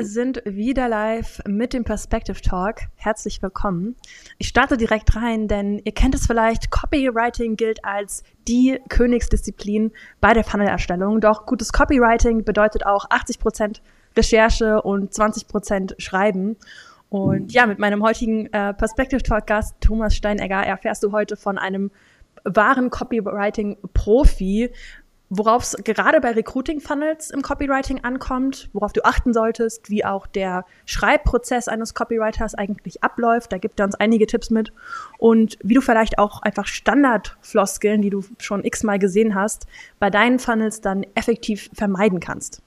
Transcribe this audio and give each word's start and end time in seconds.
sind 0.00 0.42
wieder 0.44 0.88
live 0.88 1.40
mit 1.46 1.72
dem 1.72 1.84
Perspective 1.84 2.40
Talk. 2.40 2.80
Herzlich 2.96 3.42
willkommen. 3.42 3.96
Ich 4.38 4.48
starte 4.48 4.76
direkt 4.76 5.16
rein, 5.16 5.48
denn 5.48 5.80
ihr 5.84 5.92
kennt 5.92 6.14
es 6.14 6.26
vielleicht, 6.26 6.70
Copywriting 6.70 7.56
gilt 7.56 7.84
als 7.84 8.22
die 8.46 8.78
Königsdisziplin 8.88 9.92
bei 10.20 10.34
der 10.34 10.44
Funnel-Erstellung. 10.44 11.20
Doch 11.20 11.46
gutes 11.46 11.72
Copywriting 11.72 12.44
bedeutet 12.44 12.84
auch 12.84 13.06
80 13.10 13.38
Prozent 13.38 13.82
Recherche 14.16 14.82
und 14.82 15.12
20 15.14 15.48
Prozent 15.48 15.94
Schreiben. 15.98 16.56
Und 17.08 17.52
ja, 17.52 17.66
mit 17.66 17.78
meinem 17.78 18.02
heutigen 18.02 18.46
äh, 18.52 18.74
Perspective 18.74 19.22
Talk 19.22 19.46
Gast 19.46 19.74
Thomas 19.80 20.14
Steinegger 20.14 20.62
erfährst 20.62 21.02
du 21.02 21.12
heute 21.12 21.36
von 21.36 21.58
einem 21.58 21.90
wahren 22.44 22.90
Copywriting-Profi, 22.90 24.70
worauf 25.28 25.64
es 25.64 25.76
gerade 25.82 26.20
bei 26.20 26.30
Recruiting-Funnels 26.30 27.30
im 27.30 27.42
Copywriting 27.42 28.04
ankommt, 28.04 28.70
worauf 28.72 28.92
du 28.92 29.04
achten 29.04 29.32
solltest, 29.32 29.90
wie 29.90 30.04
auch 30.04 30.26
der 30.26 30.64
Schreibprozess 30.84 31.66
eines 31.66 31.94
Copywriters 31.94 32.54
eigentlich 32.54 33.02
abläuft. 33.02 33.52
Da 33.52 33.58
gibt 33.58 33.80
er 33.80 33.86
uns 33.86 33.96
einige 33.96 34.26
Tipps 34.26 34.50
mit. 34.50 34.72
Und 35.18 35.58
wie 35.62 35.74
du 35.74 35.80
vielleicht 35.80 36.18
auch 36.18 36.42
einfach 36.42 36.66
Standardfloskeln, 36.66 38.02
die 38.02 38.10
du 38.10 38.24
schon 38.38 38.64
x-mal 38.64 38.98
gesehen 38.98 39.34
hast, 39.34 39.66
bei 39.98 40.10
deinen 40.10 40.38
Funnels 40.38 40.80
dann 40.80 41.04
effektiv 41.14 41.70
vermeiden 41.74 42.20
kannst. 42.20 42.62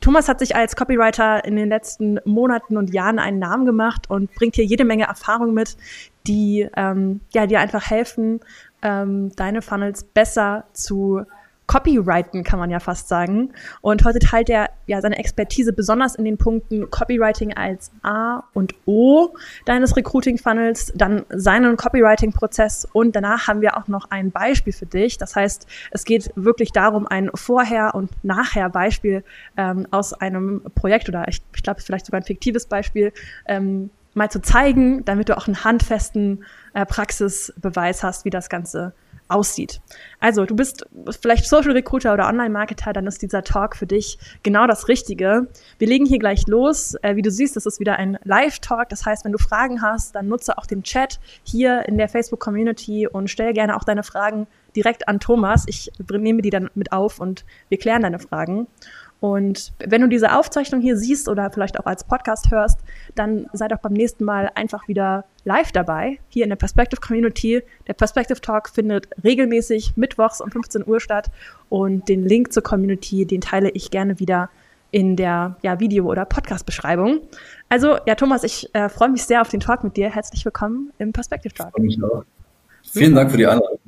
Thomas 0.00 0.28
hat 0.28 0.40
sich 0.40 0.54
als 0.54 0.76
Copywriter 0.76 1.44
in 1.44 1.56
den 1.56 1.68
letzten 1.68 2.18
Monaten 2.24 2.76
und 2.76 2.92
Jahren 2.92 3.20
einen 3.20 3.38
Namen 3.38 3.64
gemacht 3.64 4.10
und 4.10 4.34
bringt 4.34 4.56
hier 4.56 4.64
jede 4.64 4.84
Menge 4.84 5.04
Erfahrung 5.04 5.54
mit, 5.54 5.76
die 6.26 6.68
ähm, 6.76 7.20
ja, 7.32 7.46
dir 7.46 7.60
einfach 7.60 7.88
helfen, 7.88 8.40
ähm, 8.82 9.30
deine 9.36 9.62
Funnels 9.62 10.04
besser 10.04 10.64
zu 10.72 11.24
Copywriten, 11.66 12.44
kann 12.44 12.58
man 12.58 12.70
ja 12.70 12.80
fast 12.80 13.08
sagen. 13.08 13.52
Und 13.80 14.04
heute 14.04 14.18
teilt 14.18 14.50
er 14.50 14.70
ja 14.86 15.00
seine 15.00 15.18
Expertise 15.18 15.72
besonders 15.72 16.14
in 16.14 16.24
den 16.24 16.36
Punkten 16.36 16.90
Copywriting 16.90 17.54
als 17.54 17.90
A 18.02 18.42
und 18.52 18.74
O 18.84 19.34
deines 19.64 19.96
Recruiting-Funnels, 19.96 20.92
dann 20.94 21.24
seinen 21.30 21.76
Copywriting-Prozess 21.76 22.86
und 22.92 23.16
danach 23.16 23.48
haben 23.48 23.60
wir 23.60 23.76
auch 23.76 23.88
noch 23.88 24.10
ein 24.10 24.30
Beispiel 24.30 24.72
für 24.72 24.86
dich. 24.86 25.18
Das 25.18 25.36
heißt, 25.36 25.66
es 25.92 26.04
geht 26.04 26.30
wirklich 26.34 26.72
darum, 26.72 27.06
ein 27.06 27.30
Vorher- 27.34 27.94
und 27.94 28.10
Nachher-Beispiel 28.22 29.24
ähm, 29.56 29.86
aus 29.90 30.12
einem 30.12 30.62
Projekt 30.74 31.08
oder 31.08 31.26
ich, 31.28 31.40
ich 31.54 31.62
glaube, 31.62 31.80
vielleicht 31.80 32.06
sogar 32.06 32.20
ein 32.20 32.24
fiktives 32.24 32.66
Beispiel 32.66 33.12
ähm, 33.46 33.90
mal 34.14 34.30
zu 34.30 34.42
zeigen, 34.42 35.04
damit 35.04 35.28
du 35.28 35.36
auch 35.36 35.46
einen 35.46 35.64
handfesten 35.64 36.44
äh, 36.74 36.84
Praxisbeweis 36.84 38.02
hast, 38.02 38.24
wie 38.24 38.30
das 38.30 38.48
Ganze 38.48 38.92
aussieht. 39.32 39.80
Also, 40.20 40.44
du 40.44 40.54
bist 40.54 40.86
vielleicht 41.20 41.46
Social 41.46 41.72
Recruiter 41.72 42.12
oder 42.12 42.28
Online-Marketer, 42.28 42.92
dann 42.92 43.06
ist 43.06 43.22
dieser 43.22 43.42
Talk 43.42 43.76
für 43.76 43.86
dich 43.86 44.18
genau 44.42 44.66
das 44.66 44.88
Richtige. 44.88 45.48
Wir 45.78 45.88
legen 45.88 46.06
hier 46.06 46.18
gleich 46.18 46.46
los. 46.46 46.94
Äh, 47.02 47.16
wie 47.16 47.22
du 47.22 47.30
siehst, 47.30 47.56
das 47.56 47.66
ist 47.66 47.80
wieder 47.80 47.96
ein 47.96 48.18
Live-Talk. 48.24 48.88
Das 48.88 49.04
heißt, 49.04 49.24
wenn 49.24 49.32
du 49.32 49.38
Fragen 49.38 49.82
hast, 49.82 50.14
dann 50.14 50.28
nutze 50.28 50.58
auch 50.58 50.66
den 50.66 50.82
Chat 50.82 51.18
hier 51.42 51.86
in 51.88 51.98
der 51.98 52.08
Facebook-Community 52.08 53.06
und 53.06 53.28
stell 53.28 53.52
gerne 53.52 53.76
auch 53.76 53.84
deine 53.84 54.02
Fragen 54.02 54.46
direkt 54.76 55.08
an 55.08 55.20
Thomas. 55.20 55.64
Ich 55.66 55.90
nehme 56.10 56.42
die 56.42 56.50
dann 56.50 56.70
mit 56.74 56.92
auf 56.92 57.20
und 57.20 57.44
wir 57.68 57.78
klären 57.78 58.02
deine 58.02 58.18
Fragen. 58.18 58.66
Und 59.22 59.72
wenn 59.78 60.02
du 60.02 60.08
diese 60.08 60.36
Aufzeichnung 60.36 60.80
hier 60.80 60.96
siehst 60.96 61.28
oder 61.28 61.48
vielleicht 61.52 61.78
auch 61.78 61.86
als 61.86 62.02
Podcast 62.02 62.50
hörst, 62.50 62.80
dann 63.14 63.46
sei 63.52 63.68
doch 63.68 63.78
beim 63.78 63.92
nächsten 63.92 64.24
Mal 64.24 64.50
einfach 64.56 64.88
wieder 64.88 65.24
live 65.44 65.70
dabei, 65.70 66.18
hier 66.28 66.42
in 66.42 66.48
der 66.48 66.56
Perspective 66.56 67.00
Community. 67.00 67.62
Der 67.86 67.92
Perspective 67.92 68.40
Talk 68.40 68.68
findet 68.68 69.08
regelmäßig 69.22 69.92
mittwochs 69.94 70.40
um 70.40 70.50
15 70.50 70.84
Uhr 70.88 70.98
statt 70.98 71.30
und 71.68 72.08
den 72.08 72.26
Link 72.26 72.52
zur 72.52 72.64
Community, 72.64 73.24
den 73.24 73.40
teile 73.40 73.70
ich 73.70 73.92
gerne 73.92 74.18
wieder 74.18 74.50
in 74.90 75.14
der 75.14 75.56
ja, 75.62 75.78
Video- 75.78 76.06
oder 76.06 76.24
Podcast-Beschreibung. 76.24 77.20
Also, 77.68 77.98
ja, 78.06 78.16
Thomas, 78.16 78.42
ich 78.42 78.74
äh, 78.74 78.88
freue 78.88 79.08
mich 79.08 79.22
sehr 79.22 79.40
auf 79.40 79.48
den 79.48 79.60
Talk 79.60 79.84
mit 79.84 79.96
dir. 79.96 80.10
Herzlich 80.10 80.44
willkommen 80.44 80.92
im 80.98 81.12
Perspective 81.12 81.54
Talk. 81.54 81.72
Vielen 82.82 83.14
Dank 83.14 83.30
für 83.30 83.36
die 83.36 83.46
Einladung. 83.46 83.78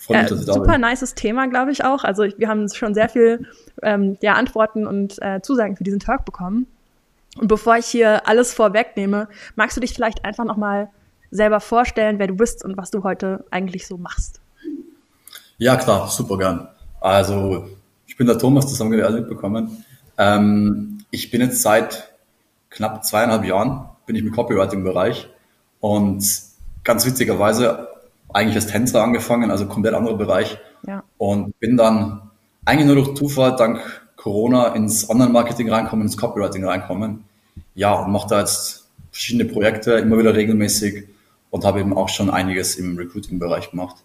Freue 0.00 0.22
mich, 0.22 0.30
dass 0.30 0.40
ich 0.40 0.46
da 0.46 0.54
super 0.54 0.78
nices 0.78 1.14
Thema, 1.14 1.46
glaube 1.46 1.72
ich 1.72 1.84
auch. 1.84 2.04
Also 2.04 2.22
wir 2.22 2.48
haben 2.48 2.66
schon 2.70 2.94
sehr 2.94 3.10
viel 3.10 3.46
ähm, 3.82 4.16
ja, 4.22 4.32
Antworten 4.32 4.86
und 4.86 5.20
äh, 5.20 5.42
Zusagen 5.42 5.76
für 5.76 5.84
diesen 5.84 6.00
Talk 6.00 6.24
bekommen. 6.24 6.66
Und 7.38 7.48
bevor 7.48 7.76
ich 7.76 7.84
hier 7.84 8.26
alles 8.26 8.54
vorwegnehme, 8.54 9.28
magst 9.56 9.76
du 9.76 9.80
dich 9.82 9.92
vielleicht 9.92 10.24
einfach 10.24 10.44
nochmal 10.44 10.88
selber 11.30 11.60
vorstellen, 11.60 12.18
wer 12.18 12.28
du 12.28 12.34
bist 12.34 12.64
und 12.64 12.78
was 12.78 12.90
du 12.90 13.04
heute 13.04 13.44
eigentlich 13.50 13.86
so 13.86 13.98
machst? 13.98 14.40
Ja, 15.58 15.76
klar, 15.76 16.08
super 16.08 16.38
gern. 16.38 16.68
Also, 17.00 17.68
ich 18.06 18.16
bin 18.16 18.26
der 18.26 18.38
Thomas, 18.38 18.66
das 18.66 18.80
haben 18.80 18.90
wir 18.90 19.04
alle 19.04 19.20
mitbekommen. 19.20 19.84
Ähm, 20.16 21.04
ich 21.10 21.30
bin 21.30 21.42
jetzt 21.42 21.60
seit 21.60 22.10
knapp 22.70 23.04
zweieinhalb 23.04 23.44
Jahren, 23.44 23.90
bin 24.06 24.16
ich 24.16 24.22
im 24.22 24.32
Copywriting-Bereich 24.32 25.28
und 25.80 26.24
ganz 26.84 27.04
witzigerweise 27.04 27.89
eigentlich 28.34 28.56
als 28.56 28.66
Tänzer 28.66 29.02
angefangen, 29.02 29.50
also 29.50 29.66
komplett 29.66 29.94
anderer 29.94 30.16
Bereich. 30.16 30.58
Ja. 30.86 31.02
Und 31.18 31.58
bin 31.58 31.76
dann 31.76 32.30
eigentlich 32.64 32.86
nur 32.86 32.96
durch 32.96 33.14
Zufall 33.14 33.56
dank 33.56 33.80
Corona 34.16 34.74
ins 34.74 35.08
Online-Marketing 35.08 35.70
reinkommen, 35.70 36.06
ins 36.06 36.16
Copywriting 36.16 36.64
reinkommen. 36.64 37.24
Ja, 37.74 37.94
und 37.94 38.12
mache 38.12 38.28
da 38.28 38.40
jetzt 38.40 38.88
verschiedene 39.10 39.46
Projekte 39.46 39.92
immer 39.92 40.18
wieder 40.18 40.34
regelmäßig 40.34 41.06
und 41.50 41.64
habe 41.64 41.80
eben 41.80 41.96
auch 41.96 42.08
schon 42.08 42.30
einiges 42.30 42.76
im 42.76 42.96
Recruiting-Bereich 42.96 43.70
gemacht. 43.70 43.96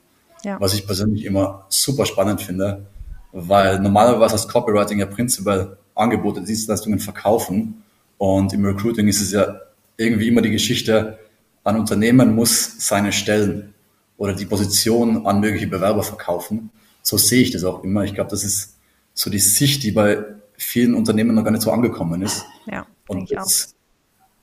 Ja. 0.44 0.60
Was 0.60 0.74
ich 0.74 0.86
persönlich 0.86 1.26
immer 1.26 1.66
super 1.70 2.06
spannend 2.06 2.42
finde, 2.42 2.86
weil 3.32 3.80
normalerweise 3.80 4.34
als 4.34 4.48
Copywriting 4.48 5.00
ja 5.00 5.06
prinzipiell 5.06 5.78
Angebote, 5.96 6.42
Dienstleistungen 6.42 7.00
verkaufen 7.00 7.84
und 8.18 8.54
im 8.54 8.66
Recruiting 8.66 9.08
ist 9.08 9.22
es 9.22 9.32
ja 9.32 9.60
irgendwie 9.98 10.28
immer 10.28 10.42
die 10.42 10.52
Geschichte, 10.52 11.20
ein 11.64 11.78
Unternehmen 11.78 12.36
muss 12.36 12.88
seine 12.88 13.12
Stellen 13.12 13.74
oder 14.18 14.34
die 14.34 14.46
Position 14.46 15.26
an 15.26 15.40
mögliche 15.40 15.68
Bewerber 15.68 16.04
verkaufen. 16.04 16.70
So 17.02 17.18
sehe 17.18 17.42
ich 17.42 17.52
das 17.52 17.64
auch 17.64 17.84
immer. 17.84 18.04
Ich 18.04 18.14
glaube, 18.14 18.30
das 18.30 18.44
ist 18.44 18.78
so 19.14 19.30
die 19.30 19.40
Sicht, 19.40 19.84
die 19.84 19.92
bei 19.92 20.24
vielen 20.58 20.94
Unternehmen 20.94 21.36
noch 21.36 21.44
gar 21.44 21.52
nicht 21.52 21.64
so 21.64 21.72
angekommen 21.72 22.22
ist. 22.22 22.46
Ja, 22.66 22.86
und 23.08 23.32
das 23.32 23.76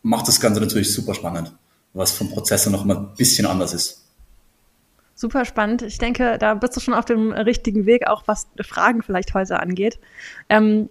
macht 0.02 0.28
das 0.28 0.40
Ganze 0.40 0.60
natürlich 0.60 0.92
super 0.92 1.14
spannend, 1.14 1.54
was 1.94 2.12
vom 2.12 2.30
Prozess 2.30 2.66
noch 2.66 2.84
mal 2.84 2.96
ein 2.96 3.14
bisschen 3.16 3.46
anders 3.46 3.72
ist. 3.74 4.02
Super 5.14 5.44
spannend. 5.44 5.82
Ich 5.82 5.98
denke, 5.98 6.38
da 6.38 6.54
bist 6.54 6.76
du 6.76 6.80
schon 6.80 6.94
auf 6.94 7.04
dem 7.04 7.32
richtigen 7.32 7.86
Weg, 7.86 8.06
auch 8.08 8.22
was 8.26 8.48
Fragen 8.62 9.02
vielleicht 9.02 9.34
heute 9.34 9.60
angeht. 9.60 10.00
Ähm, 10.48 10.88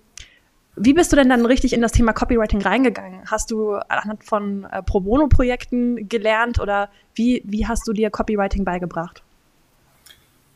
wie 0.76 0.94
bist 0.94 1.12
du 1.12 1.16
denn 1.16 1.30
dann 1.30 1.46
richtig 1.46 1.74
in 1.74 1.82
das 1.82 1.92
Thema 1.92 2.14
Copywriting 2.14 2.62
reingegangen? 2.62 3.22
Hast 3.26 3.52
du 3.52 3.74
anhand 3.74 4.24
von 4.24 4.66
äh, 4.66 4.82
Pro 4.82 5.02
Bono-Projekten 5.02 6.08
gelernt 6.08 6.60
oder 6.60 6.90
wie, 7.14 7.44
wie 7.46 7.68
hast 7.68 7.88
du 7.88 7.94
dir 7.94 8.10
Copywriting 8.10 8.64
beigebracht? 8.64 9.22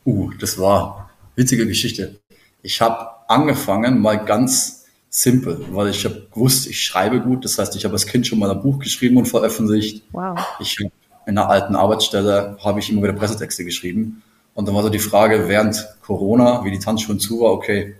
Uh, 0.04 0.30
das 0.40 0.58
war 0.58 1.10
eine 1.36 1.44
witzige 1.44 1.66
Geschichte. 1.66 2.18
Ich 2.62 2.80
habe 2.80 3.08
angefangen 3.28 4.00
mal 4.00 4.16
ganz 4.24 4.86
simpel, 5.10 5.64
weil 5.70 5.88
ich 5.88 6.04
habe 6.04 6.26
gewusst, 6.32 6.66
ich 6.66 6.82
schreibe 6.82 7.20
gut. 7.20 7.44
Das 7.44 7.58
heißt, 7.58 7.76
ich 7.76 7.84
habe 7.84 7.94
als 7.94 8.06
Kind 8.06 8.26
schon 8.26 8.38
mal 8.38 8.50
ein 8.50 8.60
Buch 8.60 8.78
geschrieben 8.78 9.16
und 9.16 9.26
veröffentlicht. 9.26 10.02
Wow. 10.12 10.38
Ich 10.60 10.78
in 10.80 11.36
einer 11.36 11.48
alten 11.48 11.74
Arbeitsstelle 11.74 12.56
habe 12.62 12.78
ich 12.78 12.90
immer 12.90 13.02
wieder 13.02 13.12
Pressetexte 13.12 13.64
geschrieben. 13.64 14.22
Und 14.54 14.66
dann 14.66 14.74
war 14.74 14.82
so 14.82 14.88
die 14.88 15.00
Frage 15.00 15.48
während 15.48 15.86
Corona, 16.00 16.64
wie 16.64 16.70
die 16.70 16.78
Tanzschulen 16.78 17.18
zu 17.18 17.40
war, 17.40 17.52
okay, 17.52 17.96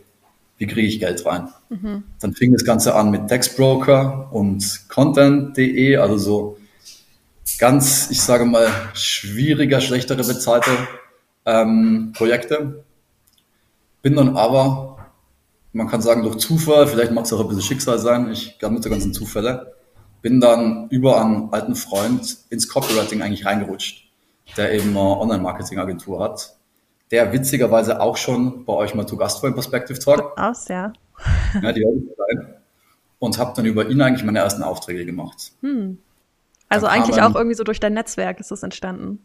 wie 0.58 0.66
kriege 0.66 0.86
ich 0.86 1.00
Geld 1.00 1.24
rein? 1.26 1.48
Mhm. 1.68 2.04
Dann 2.20 2.32
fing 2.34 2.52
das 2.52 2.64
Ganze 2.64 2.94
an 2.94 3.10
mit 3.10 3.28
Textbroker 3.28 4.28
und 4.32 4.88
Content.de, 4.88 5.96
also 5.96 6.18
so 6.18 6.58
ganz, 7.58 8.10
ich 8.10 8.22
sage 8.22 8.44
mal, 8.44 8.68
schwieriger, 8.94 9.80
schlechtere 9.80 10.24
bezahlte 10.24 10.70
ähm, 11.44 12.12
Projekte. 12.16 12.84
Bin 14.02 14.16
dann 14.16 14.36
aber, 14.36 14.98
man 15.72 15.88
kann 15.88 16.00
sagen, 16.00 16.22
durch 16.22 16.38
Zufall, 16.38 16.86
vielleicht 16.86 17.12
mag 17.12 17.24
es 17.24 17.32
auch 17.32 17.40
ein 17.40 17.48
bisschen 17.48 17.62
Schicksal 17.62 17.98
sein, 17.98 18.30
ich 18.30 18.58
glaube 18.58 18.74
mit 18.74 18.84
der 18.84 18.92
ganzen 18.92 19.12
Zufälle, 19.12 19.74
bin 20.22 20.40
dann 20.40 20.88
über 20.88 21.20
einen 21.22 21.52
alten 21.52 21.74
Freund 21.74 22.38
ins 22.50 22.68
Copywriting 22.68 23.22
eigentlich 23.22 23.44
reingerutscht, 23.44 24.08
der 24.56 24.72
eben 24.72 24.90
eine 24.90 25.00
Online-Marketing-Agentur 25.00 26.22
hat 26.22 26.55
der 27.10 27.32
witzigerweise 27.32 28.00
auch 28.00 28.16
schon 28.16 28.64
bei 28.64 28.72
euch 28.72 28.94
mal 28.94 29.06
zu 29.06 29.16
Gast 29.16 29.42
war 29.42 29.48
im 29.48 29.54
Perspective 29.54 29.98
Talk. 29.98 30.38
Aus, 30.38 30.68
ja. 30.68 30.92
ja 31.62 31.72
die 31.72 31.84
und 33.18 33.38
habe 33.38 33.52
dann 33.56 33.66
über 33.66 33.88
ihn 33.88 34.00
eigentlich 34.00 34.24
meine 34.24 34.40
ersten 34.40 34.62
Aufträge 34.62 35.06
gemacht. 35.06 35.52
Hm. 35.62 35.98
Also 36.68 36.86
eigentlich 36.86 37.22
auch 37.22 37.34
irgendwie 37.34 37.54
so 37.54 37.64
durch 37.64 37.80
dein 37.80 37.94
Netzwerk 37.94 38.40
ist 38.40 38.50
das 38.50 38.62
entstanden. 38.62 39.20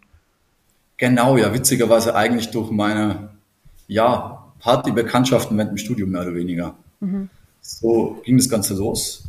Genau, 0.97 1.37
ja, 1.37 1.53
witzigerweise 1.53 2.15
eigentlich 2.15 2.51
durch 2.51 2.69
meine, 2.69 3.31
ja, 3.87 4.45
Party-Bekanntschaften 4.59 5.57
während 5.57 5.71
dem 5.71 5.77
Studium 5.77 6.11
mehr 6.11 6.21
oder 6.21 6.35
weniger. 6.35 6.75
Mhm. 6.99 7.29
So 7.61 8.21
ging 8.23 8.37
das 8.37 8.47
Ganze 8.47 8.75
los. 8.75 9.23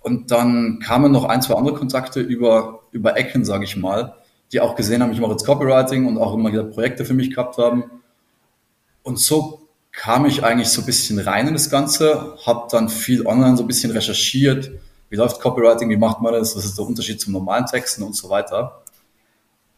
Und 0.00 0.30
dann 0.30 0.78
kamen 0.78 1.12
noch 1.12 1.24
ein, 1.24 1.42
zwei 1.42 1.54
andere 1.54 1.74
Kontakte 1.74 2.20
über, 2.20 2.80
über 2.92 3.16
Ecken, 3.18 3.44
sage 3.44 3.64
ich 3.64 3.76
mal, 3.76 4.14
die 4.52 4.60
auch 4.60 4.76
gesehen 4.76 5.02
haben, 5.02 5.12
ich 5.12 5.20
mache 5.20 5.32
jetzt 5.32 5.44
Copywriting 5.44 6.06
und 6.06 6.18
auch 6.18 6.34
immer 6.34 6.52
wieder 6.52 6.64
Projekte 6.64 7.04
für 7.04 7.14
mich 7.14 7.30
gehabt 7.30 7.58
haben. 7.58 7.84
Und 9.02 9.18
so 9.18 9.68
kam 9.92 10.26
ich 10.26 10.44
eigentlich 10.44 10.68
so 10.68 10.82
ein 10.82 10.86
bisschen 10.86 11.18
rein 11.18 11.48
in 11.48 11.54
das 11.54 11.70
Ganze, 11.70 12.36
habe 12.44 12.68
dann 12.70 12.88
viel 12.88 13.26
online 13.26 13.56
so 13.56 13.64
ein 13.64 13.66
bisschen 13.66 13.90
recherchiert, 13.90 14.70
wie 15.08 15.16
läuft 15.16 15.40
Copywriting, 15.40 15.88
wie 15.88 15.96
macht 15.96 16.20
man 16.20 16.32
das, 16.32 16.56
was 16.56 16.64
ist 16.64 16.78
der 16.78 16.86
Unterschied 16.86 17.20
zum 17.20 17.32
normalen 17.32 17.66
Texten 17.66 18.02
und 18.02 18.14
so 18.14 18.28
weiter. 18.28 18.82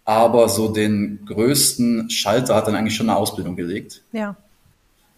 Aber 0.04 0.48
so 0.48 0.68
den 0.68 1.24
größten 1.26 2.10
Schalter 2.10 2.54
hat 2.54 2.66
dann 2.66 2.74
eigentlich 2.74 2.96
schon 2.96 3.10
eine 3.10 3.18
Ausbildung 3.18 3.56
gelegt. 3.56 4.02
Ja. 4.12 4.36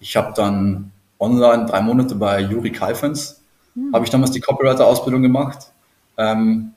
Ich 0.01 0.17
habe 0.17 0.33
dann 0.35 0.91
online 1.19 1.67
drei 1.67 1.81
Monate 1.81 2.15
bei 2.17 2.41
Juri 2.41 2.73
Kaifens, 2.73 3.41
hm. 3.75 3.93
habe 3.93 4.05
ich 4.05 4.11
damals 4.11 4.33
die 4.33 4.41
Copywriter-Ausbildung 4.41 5.23
gemacht 5.23 5.73
ähm, 6.21 6.75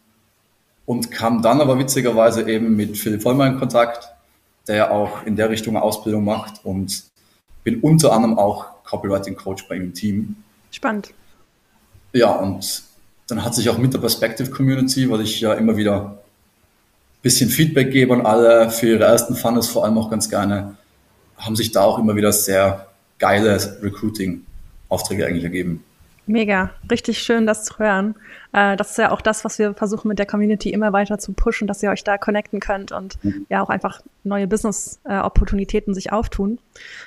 und 0.86 1.12
kam 1.12 1.42
dann 1.42 1.62
aber 1.62 1.80
witzigerweise 1.80 2.48
eben 2.50 2.76
mit 2.76 2.98
Philipp 2.98 3.22
Vollmer 3.22 3.48
in 3.48 3.58
Kontakt, 3.60 4.10
der 4.68 4.92
auch 4.92 5.24
in 5.26 5.36
der 5.36 5.50
Richtung 5.50 5.78
Ausbildung 5.78 6.24
macht 6.24 6.66
und 6.66 7.04
bin 7.64 7.80
unter 7.80 8.12
anderem 8.14 8.38
auch 8.38 8.84
Copywriting-Coach 8.84 9.68
bei 9.68 9.76
ihm 9.76 9.84
im 9.84 9.94
Team. 9.94 10.36
Spannend. 10.72 11.14
Ja, 12.12 12.32
und 12.32 12.84
dann 13.28 13.44
hat 13.44 13.56
sich 13.56 13.70
auch 13.70 13.78
mit 13.78 13.94
der 13.94 14.00
Perspective 14.00 14.50
Community, 14.52 15.10
weil 15.10 15.22
ich 15.22 15.40
ja 15.40 15.54
immer 15.54 15.78
wieder 15.78 16.02
ein 16.02 17.22
bisschen 17.22 17.50
Feedback 17.50 17.92
gebe 17.92 18.14
an 18.14 18.26
alle 18.26 18.70
für 18.70 18.88
ihre 18.88 19.06
ersten 19.06 19.36
Funnels, 19.36 19.68
vor 19.68 19.86
allem 19.86 19.98
auch 19.98 20.10
ganz 20.10 20.30
gerne, 20.30 20.76
haben 21.38 21.56
sich 21.56 21.72
da 21.72 21.84
auch 21.84 22.00
immer 22.00 22.16
wieder 22.16 22.32
sehr 22.32 22.88
geile 23.18 23.82
Recruiting-Aufträge 23.82 25.26
eigentlich 25.26 25.44
ergeben. 25.44 25.84
Mega, 26.26 26.72
richtig 26.90 27.20
schön, 27.20 27.46
das 27.46 27.66
zu 27.66 27.80
hören. 27.80 28.16
Äh, 28.54 28.78
das 28.78 28.92
ist 28.92 28.98
ja 28.98 29.12
auch 29.12 29.22
das, 29.22 29.44
was 29.44 29.60
wir 29.60 29.74
versuchen 29.74 30.08
mit 30.08 30.20
der 30.20 30.26
Community 30.26 30.70
immer 30.70 30.94
weiter 30.94 31.18
zu 31.18 31.34
pushen, 31.34 31.68
dass 31.68 31.84
ihr 31.84 31.90
euch 31.90 32.04
da 32.04 32.18
connecten 32.18 32.60
könnt 32.60 32.92
und 32.92 33.22
mhm. 33.24 33.46
ja 33.50 33.62
auch 33.62 33.70
einfach 33.70 34.02
neue 34.24 34.48
Business-Opportunitäten 34.48 35.94
sich 35.94 36.14
auftun. 36.14 36.60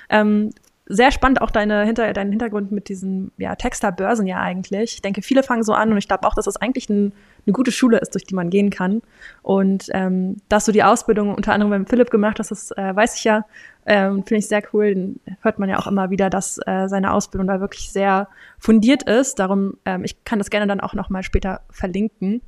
Ähm, 0.09 0.51
sehr 0.85 1.11
spannend 1.11 1.41
auch 1.41 1.51
deine 1.51 1.83
Hinter 1.83 2.13
dein 2.13 2.29
Hintergrund 2.29 2.71
mit 2.71 2.89
diesen 2.89 3.31
ja, 3.37 3.55
Texter-Börsen 3.55 4.27
ja 4.27 4.39
eigentlich. 4.39 4.93
Ich 4.93 5.01
denke, 5.01 5.21
viele 5.21 5.43
fangen 5.43 5.63
so 5.63 5.73
an 5.73 5.91
und 5.91 5.97
ich 5.97 6.07
glaube 6.07 6.25
auch, 6.25 6.35
dass 6.35 6.45
das 6.45 6.57
eigentlich 6.57 6.89
ein, 6.89 7.11
eine 7.47 7.53
gute 7.53 7.71
Schule 7.71 7.97
ist, 7.97 8.13
durch 8.13 8.25
die 8.25 8.35
man 8.35 8.49
gehen 8.49 8.69
kann. 8.69 9.01
Und 9.41 9.87
ähm, 9.93 10.37
dass 10.49 10.65
du 10.65 10.71
die 10.71 10.83
Ausbildung 10.83 11.33
unter 11.33 11.53
anderem 11.53 11.71
beim 11.71 11.85
Philipp 11.87 12.11
gemacht 12.11 12.39
hast, 12.39 12.51
das 12.51 12.71
äh, 12.71 12.95
weiß 12.95 13.15
ich 13.17 13.23
ja. 13.23 13.45
Ähm, 13.85 14.23
Finde 14.25 14.39
ich 14.39 14.47
sehr 14.47 14.61
cool. 14.73 14.93
Den 14.93 15.19
hört 15.41 15.59
man 15.59 15.69
ja 15.69 15.79
auch 15.79 15.87
immer 15.87 16.09
wieder, 16.09 16.29
dass 16.29 16.59
äh, 16.65 16.87
seine 16.87 17.13
Ausbildung 17.13 17.47
da 17.47 17.61
wirklich 17.61 17.89
sehr 17.89 18.27
fundiert 18.59 19.03
ist. 19.03 19.39
Darum, 19.39 19.77
ähm, 19.85 20.03
ich 20.03 20.23
kann 20.25 20.39
das 20.39 20.49
gerne 20.49 20.67
dann 20.67 20.81
auch 20.81 20.93
noch 20.93 21.09
mal 21.09 21.23
später 21.23 21.61
verlinken. 21.69 22.41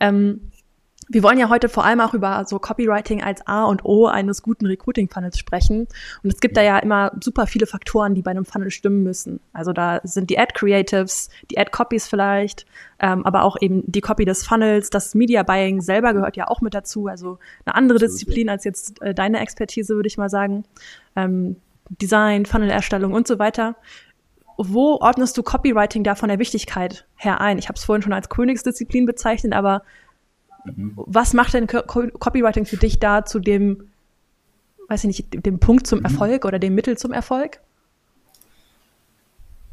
Ähm, 0.00 0.52
wir 1.12 1.22
wollen 1.22 1.38
ja 1.38 1.50
heute 1.50 1.68
vor 1.68 1.84
allem 1.84 2.00
auch 2.00 2.14
über 2.14 2.44
so 2.46 2.58
Copywriting 2.58 3.22
als 3.22 3.46
A 3.46 3.64
und 3.64 3.84
O 3.84 4.06
eines 4.06 4.42
guten 4.42 4.64
Recruiting-Funnels 4.64 5.38
sprechen. 5.38 5.86
Und 6.22 6.32
es 6.32 6.40
gibt 6.40 6.56
da 6.56 6.62
ja 6.62 6.78
immer 6.78 7.12
super 7.22 7.46
viele 7.46 7.66
Faktoren, 7.66 8.14
die 8.14 8.22
bei 8.22 8.30
einem 8.30 8.46
Funnel 8.46 8.70
stimmen 8.70 9.02
müssen. 9.02 9.40
Also 9.52 9.74
da 9.74 10.00
sind 10.04 10.30
die 10.30 10.38
Ad-Creatives, 10.38 11.28
die 11.50 11.58
Ad-Copies 11.58 12.08
vielleicht, 12.08 12.64
ähm, 12.98 13.26
aber 13.26 13.44
auch 13.44 13.56
eben 13.60 13.82
die 13.86 14.00
Copy 14.00 14.24
des 14.24 14.46
Funnels. 14.46 14.88
Das 14.88 15.14
Media-Buying 15.14 15.82
selber 15.82 16.14
gehört 16.14 16.36
ja 16.36 16.48
auch 16.48 16.62
mit 16.62 16.72
dazu. 16.72 17.06
Also 17.08 17.38
eine 17.66 17.74
andere 17.74 17.98
Disziplin 17.98 18.48
als 18.48 18.64
jetzt 18.64 19.02
äh, 19.02 19.14
deine 19.14 19.40
Expertise, 19.40 19.94
würde 19.94 20.06
ich 20.06 20.16
mal 20.16 20.30
sagen. 20.30 20.64
Ähm, 21.14 21.56
Design, 21.90 22.46
Funnel-Erstellung 22.46 23.12
und 23.12 23.26
so 23.28 23.38
weiter 23.38 23.76
wo 24.58 24.98
ordnest 25.00 25.36
du 25.38 25.42
Copywriting 25.42 26.04
da 26.04 26.14
von 26.14 26.28
der 26.28 26.38
Wichtigkeit 26.38 27.06
her 27.16 27.40
ein? 27.40 27.58
Ich 27.58 27.68
habe 27.68 27.76
es 27.76 27.84
vorhin 27.84 28.02
schon 28.02 28.12
als 28.12 28.28
Königsdisziplin 28.28 29.06
bezeichnet, 29.06 29.54
aber 29.54 29.82
Mhm. 30.64 30.94
Was 30.96 31.32
macht 31.32 31.54
denn 31.54 31.66
Copywriting 31.66 32.66
für 32.66 32.76
dich 32.76 32.98
da 32.98 33.24
zu 33.24 33.38
dem, 33.38 33.88
weiß 34.88 35.04
ich 35.04 35.08
nicht, 35.08 35.46
dem 35.46 35.58
Punkt 35.58 35.86
zum 35.86 36.00
mhm. 36.00 36.04
Erfolg 36.06 36.44
oder 36.44 36.58
dem 36.58 36.74
Mittel 36.74 36.96
zum 36.96 37.12
Erfolg? 37.12 37.60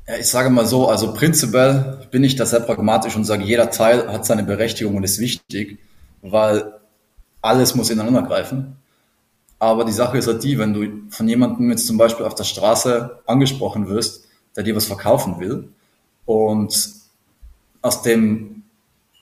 Ja, 0.07 0.17
ich 0.17 0.27
sage 0.27 0.49
mal 0.49 0.65
so, 0.65 0.89
also 0.89 1.13
prinzipiell 1.13 2.07
bin 2.09 2.23
ich 2.23 2.35
da 2.35 2.45
sehr 2.45 2.61
pragmatisch 2.61 3.15
und 3.15 3.25
sage, 3.25 3.43
jeder 3.43 3.69
Teil 3.69 4.11
hat 4.11 4.25
seine 4.25 4.43
Berechtigung 4.43 4.95
und 4.95 5.03
ist 5.03 5.19
wichtig, 5.19 5.77
weil 6.21 6.73
alles 7.41 7.75
muss 7.75 7.89
ineinander 7.89 8.23
greifen. 8.23 8.75
Aber 9.59 9.83
die 9.83 9.91
Sache 9.91 10.17
ist 10.17 10.27
halt 10.27 10.43
die, 10.43 10.57
wenn 10.57 10.73
du 10.73 10.87
von 11.09 11.27
jemandem 11.27 11.69
jetzt 11.69 11.85
zum 11.85 11.97
Beispiel 11.97 12.25
auf 12.25 12.33
der 12.33 12.45
Straße 12.45 13.19
angesprochen 13.25 13.87
wirst, 13.89 14.25
der 14.55 14.63
dir 14.63 14.75
was 14.75 14.85
verkaufen 14.85 15.39
will 15.39 15.69
und 16.25 16.91
aus 17.81 18.01
dem 18.01 18.63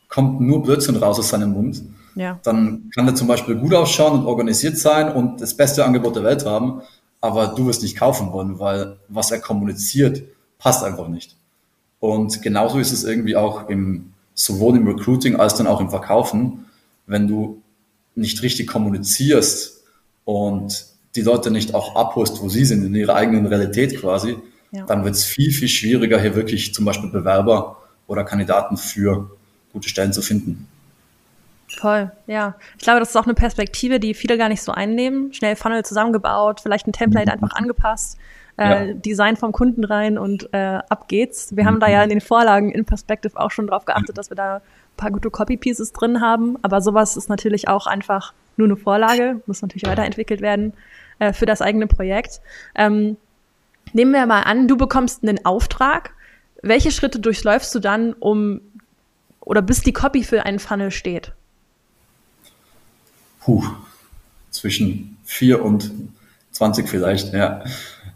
kommt 0.07 0.41
nur 0.41 0.63
Blödsinn 0.63 0.95
raus 0.95 1.19
aus 1.19 1.29
seinem 1.29 1.51
Mund. 1.51 1.83
Ja. 2.15 2.39
Dann 2.43 2.89
kann 2.95 3.07
er 3.07 3.15
zum 3.15 3.27
Beispiel 3.27 3.55
gut 3.55 3.73
ausschauen 3.73 4.19
und 4.19 4.25
organisiert 4.25 4.77
sein 4.77 5.11
und 5.11 5.41
das 5.41 5.55
beste 5.55 5.85
Angebot 5.85 6.15
der 6.15 6.23
Welt 6.23 6.45
haben, 6.45 6.81
aber 7.21 7.47
du 7.47 7.67
wirst 7.67 7.83
nicht 7.83 7.97
kaufen 7.97 8.31
wollen, 8.31 8.59
weil 8.59 8.97
was 9.07 9.31
er 9.31 9.39
kommuniziert, 9.39 10.23
passt 10.57 10.83
einfach 10.83 11.07
nicht. 11.07 11.35
Und 11.99 12.41
genauso 12.41 12.79
ist 12.79 12.91
es 12.91 13.03
irgendwie 13.03 13.35
auch 13.35 13.69
im, 13.69 14.13
sowohl 14.33 14.77
im 14.77 14.87
Recruiting 14.87 15.35
als 15.35 15.55
dann 15.55 15.67
auch 15.67 15.81
im 15.81 15.89
Verkaufen, 15.89 16.65
wenn 17.05 17.27
du 17.27 17.61
nicht 18.15 18.41
richtig 18.41 18.67
kommunizierst 18.67 19.83
und 20.25 20.87
die 21.15 21.21
Leute 21.21 21.51
nicht 21.51 21.73
auch 21.73 21.95
abholst, 21.95 22.41
wo 22.41 22.49
sie 22.49 22.65
sind, 22.65 22.83
in 22.83 22.95
ihrer 22.95 23.15
eigenen 23.15 23.45
Realität 23.45 23.99
quasi, 23.99 24.37
ja. 24.71 24.85
dann 24.85 25.03
wird 25.03 25.15
es 25.15 25.23
viel, 25.23 25.51
viel 25.51 25.67
schwieriger, 25.67 26.19
hier 26.19 26.35
wirklich 26.35 26.73
zum 26.73 26.85
Beispiel 26.85 27.09
Bewerber 27.09 27.77
oder 28.07 28.23
Kandidaten 28.23 28.77
für 28.77 29.36
gute 29.73 29.89
Stellen 29.89 30.13
zu 30.13 30.21
finden. 30.21 30.67
Toll, 31.75 32.11
ja. 32.27 32.55
Ich 32.77 32.83
glaube, 32.83 32.99
das 32.99 33.09
ist 33.09 33.15
auch 33.15 33.25
eine 33.25 33.33
Perspektive, 33.33 33.99
die 33.99 34.13
viele 34.13 34.37
gar 34.37 34.49
nicht 34.49 34.61
so 34.61 34.71
einnehmen. 34.71 35.33
Schnell 35.33 35.55
Funnel 35.55 35.83
zusammengebaut, 35.83 36.61
vielleicht 36.61 36.87
ein 36.87 36.93
Template 36.93 37.31
einfach 37.31 37.51
angepasst, 37.55 38.17
äh, 38.57 38.87
ja. 38.87 38.93
Design 38.93 39.35
vom 39.35 39.51
Kunden 39.51 39.83
rein 39.83 40.17
und 40.17 40.49
äh, 40.53 40.79
ab 40.89 41.07
geht's. 41.07 41.55
Wir 41.55 41.65
haben 41.65 41.79
da 41.79 41.89
ja 41.89 42.03
in 42.03 42.09
den 42.09 42.21
Vorlagen 42.21 42.71
in 42.71 42.85
Perspective 42.85 43.37
auch 43.37 43.51
schon 43.51 43.67
darauf 43.67 43.85
geachtet, 43.85 44.17
dass 44.17 44.31
wir 44.31 44.35
da 44.35 44.55
ein 44.55 44.61
paar 44.95 45.11
gute 45.11 45.29
Copy-Pieces 45.29 45.91
drin 45.93 46.21
haben. 46.21 46.57
Aber 46.61 46.81
sowas 46.81 47.17
ist 47.17 47.29
natürlich 47.29 47.67
auch 47.67 47.85
einfach 47.85 48.33
nur 48.55 48.67
eine 48.67 48.77
Vorlage, 48.77 49.41
muss 49.45 49.61
natürlich 49.61 49.85
weiterentwickelt 49.85 50.41
werden 50.41 50.73
äh, 51.19 51.33
für 51.33 51.45
das 51.45 51.61
eigene 51.61 51.87
Projekt. 51.87 52.41
Ähm, 52.75 53.17
nehmen 53.93 54.13
wir 54.13 54.25
mal 54.25 54.41
an, 54.41 54.67
du 54.67 54.77
bekommst 54.77 55.23
einen 55.23 55.45
Auftrag. 55.45 56.13
Welche 56.63 56.91
Schritte 56.91 57.19
durchläufst 57.19 57.75
du 57.75 57.79
dann, 57.79 58.13
um 58.13 58.61
oder 59.47 59.61
bis 59.61 59.81
die 59.81 59.93
Copy 59.93 60.23
für 60.23 60.45
einen 60.45 60.59
Funnel 60.59 60.91
steht? 60.91 61.31
Puh, 63.39 63.63
zwischen 64.51 65.17
4 65.23 65.63
und 65.63 65.91
20 66.51 66.89
vielleicht, 66.89 67.33
ja. 67.33 67.63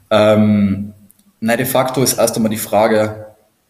Ähm, 0.09 0.93
na, 1.39 1.55
de 1.55 1.65
facto 1.65 2.03
ist 2.03 2.17
erst 2.17 2.35
einmal 2.35 2.49
die 2.49 2.57
Frage, 2.57 3.27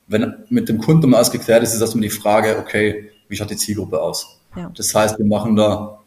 wenn 0.07 0.33
mit 0.49 0.69
dem 0.69 0.79
Kunden 0.79 1.13
alles 1.13 1.29
geklärt 1.29 1.61
ist, 1.61 1.75
ist 1.75 1.81
erst 1.81 1.93
einmal 1.93 2.09
die 2.09 2.15
Frage, 2.15 2.57
okay, 2.57 3.11
wie 3.29 3.35
schaut 3.35 3.51
die 3.51 3.57
Zielgruppe 3.57 4.01
aus? 4.01 4.39
Ja. 4.55 4.71
Das 4.75 4.93
heißt, 4.95 5.19
wir 5.19 5.25
machen 5.25 5.55
da 5.55 5.99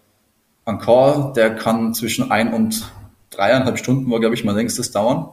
einen 0.64 0.78
Call, 0.80 1.32
der 1.36 1.54
kann 1.54 1.94
zwischen 1.94 2.32
ein 2.32 2.52
und 2.52 2.90
dreieinhalb 3.30 3.78
Stunden, 3.78 4.10
war 4.10 4.18
glaube 4.18 4.34
ich 4.34 4.44
mal 4.44 4.56
längstes 4.56 4.90
dauern, 4.90 5.28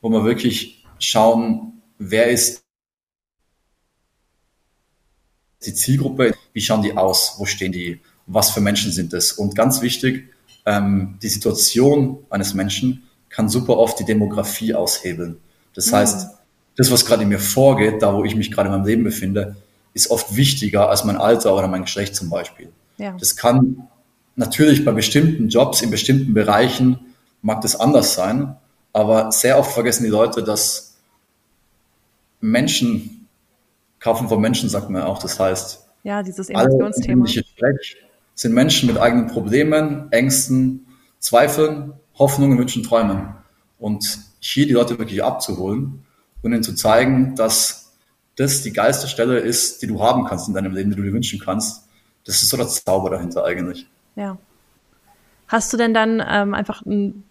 wo 0.00 0.08
wir 0.08 0.24
wirklich 0.24 0.86
schauen, 0.98 1.82
wer 1.98 2.28
ist 2.30 2.64
die 5.64 5.74
Zielgruppe, 5.74 6.34
wie 6.52 6.60
schauen 6.60 6.82
die 6.82 6.96
aus, 6.96 7.34
wo 7.38 7.46
stehen 7.46 7.72
die, 7.72 8.00
was 8.26 8.50
für 8.50 8.60
Menschen 8.60 8.92
sind 8.92 9.12
es. 9.12 9.32
Und 9.32 9.54
ganz 9.54 9.82
wichtig, 9.82 10.28
ähm, 10.66 11.18
die 11.22 11.28
Situation 11.28 12.18
eines 12.30 12.54
Menschen 12.54 13.02
kann 13.28 13.48
super 13.48 13.76
oft 13.76 13.98
die 13.98 14.04
Demografie 14.04 14.74
aushebeln. 14.74 15.36
Das 15.74 15.90
mhm. 15.90 15.96
heißt, 15.96 16.28
das, 16.76 16.90
was 16.90 17.04
gerade 17.04 17.22
in 17.22 17.28
mir 17.28 17.38
vorgeht, 17.38 18.02
da 18.02 18.14
wo 18.14 18.24
ich 18.24 18.34
mich 18.34 18.50
gerade 18.50 18.68
in 18.68 18.74
meinem 18.74 18.86
Leben 18.86 19.04
befinde, 19.04 19.56
ist 19.92 20.10
oft 20.10 20.36
wichtiger 20.36 20.88
als 20.88 21.04
mein 21.04 21.16
Alter 21.16 21.54
oder 21.54 21.68
mein 21.68 21.82
Geschlecht 21.82 22.14
zum 22.14 22.30
Beispiel. 22.30 22.70
Ja. 22.98 23.16
Das 23.18 23.36
kann 23.36 23.88
natürlich 24.36 24.84
bei 24.84 24.92
bestimmten 24.92 25.48
Jobs 25.48 25.82
in 25.82 25.90
bestimmten 25.90 26.32
Bereichen 26.32 26.98
mag 27.42 27.60
das 27.62 27.76
anders 27.76 28.14
sein, 28.14 28.56
aber 28.92 29.32
sehr 29.32 29.58
oft 29.58 29.72
vergessen 29.72 30.04
die 30.04 30.10
Leute, 30.10 30.42
dass 30.42 30.96
Menschen 32.40 33.19
Kaufen 34.00 34.28
von 34.28 34.40
Menschen 34.40 34.68
sagt 34.68 34.90
man 34.90 35.02
auch. 35.02 35.20
Das 35.20 35.38
heißt, 35.38 35.86
ja, 36.02 36.22
dieses 36.22 36.48
Emotionsthema. 36.48 37.26
sind 38.34 38.54
Menschen 38.54 38.88
mit 38.88 38.98
eigenen 38.98 39.26
Problemen, 39.26 40.10
Ängsten, 40.10 40.86
Zweifeln, 41.18 41.92
Hoffnungen, 42.18 42.58
Wünschen, 42.58 42.82
Träumen. 42.82 43.34
Und 43.78 44.18
hier 44.40 44.66
die 44.66 44.72
Leute 44.72 44.98
wirklich 44.98 45.22
abzuholen 45.22 46.04
und 46.42 46.52
ihnen 46.52 46.62
zu 46.62 46.74
zeigen, 46.74 47.34
dass 47.36 47.92
das 48.36 48.62
die 48.62 48.72
geilste 48.72 49.06
Stelle 49.06 49.38
ist, 49.38 49.82
die 49.82 49.86
du 49.86 50.02
haben 50.02 50.24
kannst 50.24 50.48
in 50.48 50.54
deinem 50.54 50.72
Leben, 50.72 50.90
die 50.90 50.96
du 50.96 51.02
dir 51.02 51.12
wünschen 51.12 51.38
kannst. 51.38 51.86
Das 52.24 52.42
ist 52.42 52.48
so 52.48 52.56
das 52.56 52.82
Zauber 52.84 53.10
dahinter 53.10 53.44
eigentlich. 53.44 53.86
Ja. 54.16 54.38
Hast 55.46 55.72
du 55.72 55.76
denn 55.76 55.92
dann 55.92 56.22
ähm, 56.26 56.54
einfach 56.54 56.86
einen, 56.86 57.24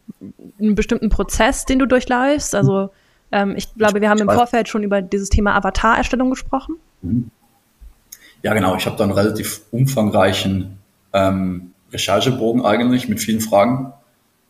einen, 0.59 0.75
bestimmten 0.75 1.09
Prozess, 1.09 1.65
den 1.65 1.79
du 1.79 1.87
durchläufst? 1.87 2.53
Also 2.53 2.91
ähm, 3.31 3.53
ich 3.55 3.73
glaube, 3.75 4.01
wir 4.01 4.09
haben 4.09 4.19
im 4.19 4.29
Vorfeld 4.29 4.67
schon 4.67 4.83
über 4.83 5.01
dieses 5.01 5.29
Thema 5.29 5.55
Avatar-Erstellung 5.55 6.29
gesprochen. 6.29 6.75
Mhm. 7.01 7.29
Ja, 8.41 8.53
genau. 8.53 8.75
Ich 8.75 8.85
habe 8.85 8.95
da 8.95 9.03
einen 9.03 9.13
relativ 9.13 9.61
umfangreichen 9.71 10.77
ähm, 11.13 11.73
Recherchebogen 11.91 12.65
eigentlich 12.65 13.09
mit 13.09 13.19
vielen 13.19 13.41
Fragen. 13.41 13.93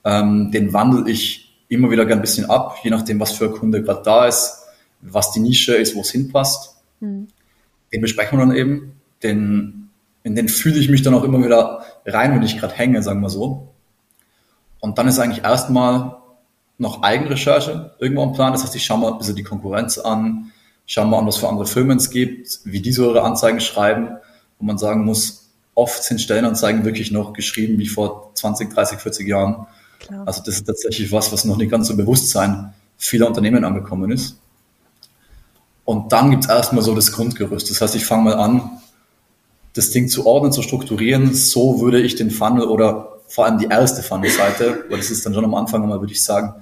Ähm, 0.04 0.52
den 0.52 0.74
wandle 0.74 1.10
ich 1.10 1.58
immer 1.68 1.92
wieder 1.92 2.06
ein 2.08 2.22
bisschen 2.22 2.50
ab, 2.50 2.78
je 2.84 2.90
nachdem, 2.90 3.20
was 3.20 3.32
für 3.32 3.46
ein 3.46 3.52
Kunde 3.52 3.84
gerade 3.84 4.02
da 4.04 4.28
ist, 4.28 4.64
was 5.02 5.32
die 5.32 5.40
Nische 5.40 5.76
ist, 5.76 5.96
wo 5.96 6.02
es 6.02 6.12
hinpasst. 6.12 6.76
Mhm. 7.02 7.28
den 7.94 8.02
besprechen 8.02 8.38
wir 8.38 8.46
dann 8.46 8.56
eben. 8.56 8.94
Den, 9.24 9.90
in 10.24 10.36
den 10.36 10.50
fühle 10.50 10.80
ich 10.80 10.90
mich 10.90 11.02
dann 11.02 11.14
auch 11.14 11.24
immer 11.24 11.44
wieder 11.44 11.84
rein, 12.06 12.36
wenn 12.36 12.44
ich 12.44 12.58
gerade 12.58 12.74
hänge, 12.74 13.02
sagen 13.02 13.22
wir 13.22 13.30
so. 13.30 13.70
Und 14.80 14.98
dann 14.98 15.08
ist 15.08 15.20
eigentlich 15.20 15.44
erstmal 15.44 16.19
noch 16.80 17.04
Eigenrecherche 17.04 17.92
irgendwo 18.00 18.24
am 18.24 18.34
Plan. 18.34 18.54
Das 18.54 18.64
heißt, 18.64 18.76
ich 18.76 18.84
schaue 18.84 19.00
mal 19.00 19.12
ein 19.12 19.18
bisschen 19.18 19.36
die 19.36 19.44
Konkurrenz 19.44 19.98
an, 20.00 20.52
schaue 20.86 21.06
mal 21.06 21.20
an, 21.20 21.28
was 21.28 21.38
für 21.38 21.48
andere 21.48 21.68
Firmen 21.68 21.98
es 21.98 22.10
gibt, 22.10 22.60
wie 22.64 22.82
die 22.82 22.92
so 22.92 23.10
ihre 23.10 23.22
Anzeigen 23.22 23.60
schreiben. 23.60 24.08
Und 24.58 24.66
man 24.66 24.78
sagen 24.78 25.06
muss, 25.06 25.50
oft 25.76 26.04
sind 26.04 26.20
Stellenanzeigen 26.20 26.86
wirklich 26.86 27.12
noch 27.12 27.34
geschrieben 27.34 27.78
wie 27.78 27.88
vor 27.88 28.32
20, 28.34 28.74
30, 28.74 29.00
40 29.00 29.28
Jahren. 29.28 29.68
Klar. 30.00 30.24
Also 30.26 30.42
das 30.44 30.56
ist 30.56 30.66
tatsächlich 30.66 31.12
was, 31.12 31.32
was 31.32 31.46
noch 31.46 31.58
nicht 31.58 31.70
ganz 31.70 31.88
so 31.88 31.96
Bewusstsein 31.96 32.74
vieler 32.98 33.28
Unternehmen 33.28 33.64
angekommen 33.64 34.12
ist. 34.12 34.38
Und 35.84 36.12
dann 36.14 36.32
gibt 36.32 36.46
es 36.46 36.50
erstmal 36.50 36.84
so 36.84 36.96
das 36.96 37.12
Grundgerüst. 37.12 37.70
Das 37.70 37.82
heißt, 37.82 37.96
ich 37.96 38.06
fange 38.06 38.24
mal 38.24 38.36
an, 38.36 38.80
das 39.74 39.92
Ding 39.92 40.08
zu 40.08 40.26
ordnen, 40.26 40.52
zu 40.52 40.62
strukturieren. 40.62 41.34
So 41.34 41.82
würde 41.82 42.00
ich 42.02 42.16
den 42.16 42.32
Funnel 42.32 42.64
oder 42.64 43.20
vor 43.28 43.46
allem 43.46 43.58
die 43.58 43.68
erste 43.68 44.02
Funnel-Seite, 44.02 44.86
weil 44.90 44.98
das 44.98 45.12
ist 45.12 45.26
dann 45.26 45.34
schon 45.34 45.46
am 45.46 45.56
Anfang 45.56 45.84
einmal, 45.84 46.00
würde 46.00 46.14
ich 46.14 46.24
sagen, 46.24 46.54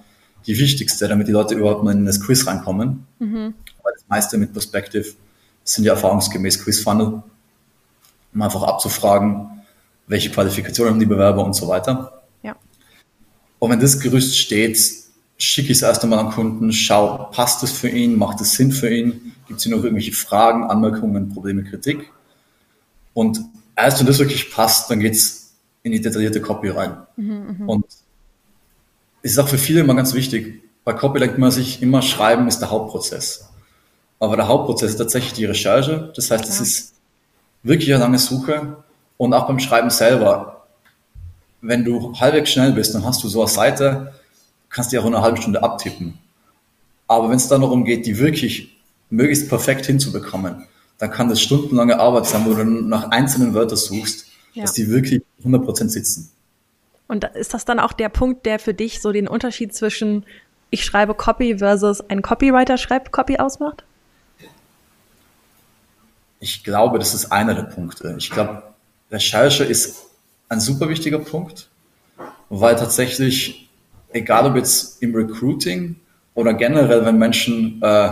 die 0.48 0.58
wichtigste, 0.58 1.08
damit 1.08 1.28
die 1.28 1.34
Leute 1.34 1.56
überhaupt 1.56 1.84
mal 1.84 1.92
in 1.92 2.06
das 2.06 2.22
Quiz 2.22 2.48
reinkommen. 2.48 3.06
Mhm. 3.20 3.54
Weil 3.84 3.94
das 3.94 4.06
meiste 4.08 4.38
mit 4.38 4.54
Perspective 4.54 5.14
sind 5.64 5.84
ja 5.84 5.94
erfahrungsgemäß 5.94 6.64
Quiz-Funnel, 6.64 7.22
um 8.34 8.42
einfach 8.42 8.64
abzufragen, 8.64 9.50
welche 10.08 10.30
Qualifikationen 10.32 10.94
haben 10.94 11.00
die 11.00 11.06
Bewerber 11.06 11.44
und 11.44 11.54
so 11.54 11.68
weiter. 11.68 12.24
Ja. 12.42 12.56
Und 13.60 13.72
wenn 13.72 13.80
das 13.80 14.00
Gerüst 14.00 14.38
steht, 14.38 14.80
schicke 15.38 15.72
ich 15.72 15.78
es 15.78 15.82
erst 15.82 16.04
einmal 16.04 16.20
an 16.20 16.32
Kunden, 16.32 16.72
schau, 16.72 17.30
passt 17.32 17.62
es 17.64 17.72
für 17.72 17.90
ihn, 17.90 18.18
macht 18.18 18.40
es 18.42 18.54
Sinn 18.54 18.72
für 18.72 18.90
ihn, 18.90 19.34
gibt 19.48 19.60
es 19.60 19.66
hier 19.66 19.76
noch 19.76 19.84
irgendwelche 19.84 20.14
Fragen, 20.14 20.64
Anmerkungen, 20.64 21.30
Probleme, 21.30 21.64
Kritik. 21.64 22.12
Und 23.14 23.42
erst 23.76 24.00
wenn 24.00 24.08
das 24.08 24.20
wirklich 24.20 24.52
passt, 24.52 24.90
dann 24.90 25.02
geht 25.02 25.14
es 25.14 25.56
in 25.84 25.92
die 25.92 26.02
detaillierte 26.02 26.42
Copy 26.42 26.70
rein. 26.70 26.98
Mhm, 27.18 27.58
mhm, 27.60 27.70
und 27.70 27.86
ist 29.32 29.40
auch 29.40 29.48
für 29.48 29.58
viele 29.58 29.82
immer 29.82 29.96
ganz 29.96 30.14
wichtig, 30.14 30.62
bei 30.84 30.94
Copy 30.94 31.20
denkt 31.20 31.38
man 31.38 31.52
sich 31.52 31.82
immer, 31.82 32.02
Schreiben 32.02 32.48
ist 32.48 32.60
der 32.60 32.72
Hauptprozess. 32.72 33.50
Aber 34.20 34.36
der 34.36 34.48
Hauptprozess 34.48 34.92
ist 34.92 34.98
tatsächlich 34.98 35.34
die 35.34 35.46
Recherche. 35.46 36.12
Das 36.16 36.32
heißt, 36.32 36.46
ja. 36.46 36.50
es 36.50 36.62
ist 36.62 36.94
wirklich 37.64 37.94
eine 37.94 38.04
lange 38.04 38.20
Suche. 38.20 38.78
Und 39.18 39.34
auch 39.34 39.48
beim 39.48 39.60
Schreiben 39.60 39.90
selber, 39.90 40.68
wenn 41.62 41.84
du 41.84 42.14
halbwegs 42.20 42.52
schnell 42.52 42.72
bist, 42.72 42.96
dann 42.96 43.04
hast 43.04 43.24
du 43.24 43.28
so 43.28 43.42
eine 43.42 43.50
Seite, 43.50 44.14
kannst 44.70 44.92
die 44.92 45.00
auch 45.00 45.06
in 45.06 45.14
einer 45.14 45.24
halben 45.24 45.38
Stunde 45.38 45.62
abtippen. 45.62 46.18
Aber 47.08 47.30
wenn 47.30 47.38
es 47.38 47.48
dann 47.48 47.62
darum 47.62 47.84
geht, 47.84 48.06
die 48.06 48.18
wirklich 48.18 48.78
möglichst 49.10 49.50
perfekt 49.50 49.86
hinzubekommen, 49.86 50.68
dann 50.98 51.12
kann 51.12 51.30
das 51.30 51.42
stundenlange 51.42 52.00
Arbeit 52.00 52.26
sein, 52.26 52.46
wo 52.46 52.54
du 52.54 52.64
nach 52.64 53.12
einzelnen 53.12 53.54
Wörtern 53.54 53.78
suchst, 53.78 54.26
ja. 54.54 54.64
dass 54.64 54.74
die 54.74 54.90
wirklich 54.90 55.22
100% 55.44 55.90
sitzen. 55.90 56.32
Und 57.08 57.24
ist 57.24 57.54
das 57.54 57.66
dann 57.66 57.80
auch 57.80 57.94
der 57.94 58.10
Punkt, 58.10 58.46
der 58.46 58.60
für 58.60 58.74
dich 58.74 59.02
so 59.02 59.12
den 59.12 59.28
Unterschied 59.28 59.74
zwischen 59.74 60.26
ich 60.70 60.84
schreibe 60.84 61.14
Copy 61.14 61.60
versus 61.60 62.02
ein 62.10 62.22
Copywriter 62.22 62.78
schreibt 62.78 63.12
Copy 63.12 63.38
ausmacht? 63.38 63.86
Ich 66.40 66.64
glaube, 66.64 67.00
das 67.00 67.14
ist 67.14 67.32
einer 67.32 67.56
der 67.56 67.64
Punkte. 67.64 68.16
Ich 68.18 68.30
glaube, 68.30 68.64
Recherche 69.10 69.64
ist 69.64 70.08
ein 70.50 70.60
super 70.60 70.90
wichtiger 70.90 71.20
Punkt, 71.20 71.70
weil 72.50 72.76
tatsächlich 72.76 73.68
egal 74.12 74.46
ob 74.46 74.56
jetzt 74.56 75.02
im 75.02 75.16
Recruiting 75.16 75.96
oder 76.34 76.54
generell, 76.54 77.06
wenn 77.06 77.18
Menschen 77.18 77.82
äh, 77.82 78.10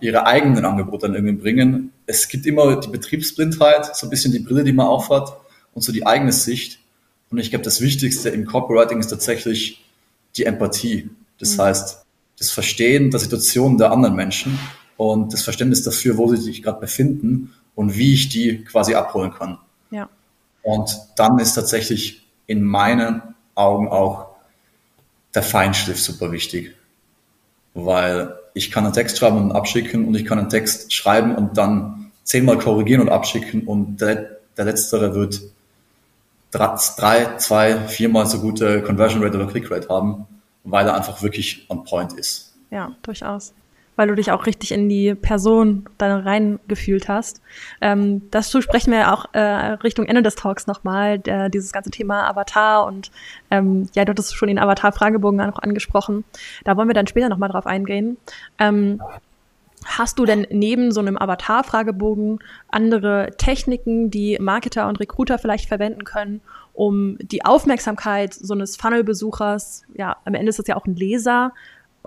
ihre 0.00 0.26
eigenen 0.26 0.64
Angebote 0.64 1.06
dann 1.06 1.14
irgendwie 1.14 1.36
bringen, 1.36 1.92
es 2.06 2.28
gibt 2.28 2.46
immer 2.46 2.76
die 2.76 2.88
Betriebsblindheit, 2.88 3.96
so 3.96 4.06
ein 4.06 4.10
bisschen 4.10 4.32
die 4.32 4.40
Brille, 4.40 4.64
die 4.64 4.72
man 4.72 4.86
aufhat 4.86 5.32
und 5.74 5.82
so 5.82 5.92
die 5.92 6.06
eigene 6.06 6.32
Sicht. 6.32 6.78
Und 7.32 7.38
ich 7.38 7.50
glaube, 7.50 7.64
das 7.64 7.80
Wichtigste 7.80 8.28
im 8.28 8.44
Copywriting 8.44 9.00
ist 9.00 9.08
tatsächlich 9.08 9.82
die 10.36 10.44
Empathie. 10.44 11.10
Das 11.38 11.56
mhm. 11.56 11.62
heißt, 11.62 12.04
das 12.38 12.50
Verstehen 12.50 13.10
der 13.10 13.20
Situation 13.20 13.78
der 13.78 13.90
anderen 13.90 14.14
Menschen 14.14 14.58
und 14.96 15.32
das 15.32 15.42
Verständnis 15.42 15.82
dafür, 15.82 16.18
wo 16.18 16.28
sie 16.28 16.40
sich 16.40 16.62
gerade 16.62 16.80
befinden 16.80 17.54
und 17.74 17.96
wie 17.96 18.12
ich 18.14 18.28
die 18.28 18.64
quasi 18.64 18.94
abholen 18.94 19.32
kann. 19.32 19.58
Ja. 19.90 20.08
Und 20.62 20.96
dann 21.16 21.38
ist 21.38 21.54
tatsächlich 21.54 22.26
in 22.46 22.62
meinen 22.62 23.22
Augen 23.54 23.88
auch 23.88 24.26
der 25.34 25.42
Feinschliff 25.42 26.00
super 26.00 26.32
wichtig, 26.32 26.74
weil 27.74 28.34
ich 28.54 28.70
kann 28.70 28.84
einen 28.84 28.92
Text 28.92 29.16
schreiben 29.16 29.38
und 29.38 29.52
abschicken 29.52 30.04
und 30.04 30.14
ich 30.14 30.26
kann 30.26 30.38
einen 30.38 30.50
Text 30.50 30.92
schreiben 30.92 31.34
und 31.34 31.56
dann 31.56 32.12
zehnmal 32.24 32.58
korrigieren 32.58 33.00
und 33.00 33.08
abschicken 33.08 33.66
und 33.66 34.00
der, 34.00 34.38
der 34.56 34.66
letztere 34.66 35.14
wird 35.14 35.40
drei, 36.52 37.36
zwei, 37.38 37.78
viermal 37.88 38.26
so 38.26 38.40
gute 38.40 38.82
Conversion 38.82 39.22
Rate 39.22 39.36
oder 39.36 39.46
Click 39.46 39.70
Rate 39.70 39.88
haben, 39.88 40.26
weil 40.64 40.86
er 40.86 40.94
einfach 40.94 41.22
wirklich 41.22 41.66
on 41.68 41.84
point 41.84 42.12
ist. 42.12 42.54
Ja, 42.70 42.92
durchaus 43.02 43.52
weil 43.96 44.08
du 44.08 44.14
dich 44.14 44.32
auch 44.32 44.46
richtig 44.46 44.72
in 44.72 44.88
die 44.88 45.14
Person 45.14 45.84
dann 45.98 46.22
reingefühlt 46.22 47.08
hast. 47.08 47.42
Ähm, 47.80 48.22
dazu 48.30 48.60
sprechen 48.62 48.92
wir 48.92 49.12
auch 49.12 49.26
äh, 49.32 49.40
Richtung 49.40 50.06
Ende 50.06 50.22
des 50.22 50.34
Talks 50.34 50.66
nochmal, 50.66 51.20
äh, 51.26 51.50
dieses 51.50 51.72
ganze 51.72 51.90
Thema 51.90 52.28
Avatar 52.28 52.86
und 52.86 53.10
ähm, 53.50 53.88
ja, 53.94 54.04
du 54.04 54.10
hattest 54.10 54.34
schon 54.34 54.48
den 54.48 54.58
Avatar-Fragebogen 54.58 55.40
auch 55.40 55.58
angesprochen. 55.58 56.24
Da 56.64 56.76
wollen 56.76 56.88
wir 56.88 56.94
dann 56.94 57.06
später 57.06 57.28
nochmal 57.28 57.50
drauf 57.50 57.66
eingehen. 57.66 58.16
Ähm, 58.58 59.00
Hast 59.84 60.18
du 60.18 60.24
denn 60.24 60.46
neben 60.50 60.92
so 60.92 61.00
einem 61.00 61.18
Avatar-Fragebogen 61.18 62.38
andere 62.68 63.30
Techniken, 63.36 64.10
die 64.10 64.38
Marketer 64.40 64.88
und 64.88 65.00
Recruiter 65.00 65.38
vielleicht 65.38 65.68
verwenden 65.68 66.04
können, 66.04 66.40
um 66.72 67.18
die 67.20 67.44
Aufmerksamkeit 67.44 68.32
so 68.32 68.54
eines 68.54 68.76
Funnel-Besuchers, 68.76 69.84
ja, 69.94 70.16
am 70.24 70.34
Ende 70.34 70.50
ist 70.50 70.58
es 70.58 70.66
ja 70.66 70.76
auch 70.76 70.86
ein 70.86 70.96
Leser, 70.96 71.52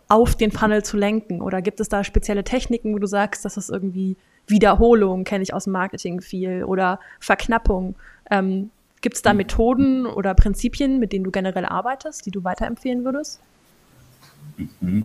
auf 0.08 0.36
den 0.36 0.52
Funnel 0.52 0.84
zu 0.84 0.98
lenken? 0.98 1.42
Oder 1.42 1.62
gibt 1.62 1.80
es 1.80 1.90
da 1.90 2.04
spezielle 2.04 2.44
Techniken, 2.44 2.94
wo 2.94 3.00
du 3.00 3.08
sagst, 3.08 3.46
dass 3.46 3.56
das 3.56 3.70
irgendwie 3.70 4.16
Wiederholung, 4.48 5.24
kenne 5.24 5.44
ich 5.44 5.54
aus 5.54 5.66
dem 5.66 5.74
Marketing 5.74 6.22
viel, 6.22 6.64
oder 6.64 7.00
Verknappung? 7.20 7.96
Ähm, 8.30 8.70
gibt 9.02 9.16
es 9.16 9.22
da 9.22 9.34
Methoden 9.34 10.06
oder 10.06 10.34
Prinzipien, 10.34 11.00
mit 11.00 11.12
denen 11.12 11.24
du 11.24 11.32
generell 11.32 11.66
arbeitest, 11.66 12.26
die 12.26 12.32
du 12.32 12.44
weiterempfehlen 12.44 13.04
würdest? 13.04 13.40
Mhm. 14.80 15.04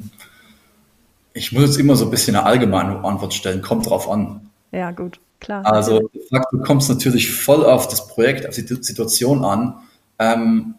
Ich 1.33 1.53
muss 1.53 1.63
jetzt 1.63 1.79
immer 1.79 1.97
so 1.97 2.07
ein 2.07 2.11
bisschen 2.11 2.37
eine 2.37 2.47
allgemeine 2.47 3.05
Antwort 3.05 3.35
stellen, 3.35 3.63
kommt 3.63 3.89
drauf 3.89 4.11
an. 4.11 4.51
Ja, 4.73 4.91
gut, 4.91 5.21
klar. 5.41 5.65
Also, 5.65 6.11
du 6.53 6.59
kommst 6.63 6.89
natürlich 6.89 7.33
voll 7.33 7.65
auf 7.65 7.89
das 7.89 8.09
Projekt, 8.09 8.49
auf 8.49 8.55
die 8.55 8.67
Situation 8.67 9.45
an. 9.45 9.75
Ähm, 10.19 10.75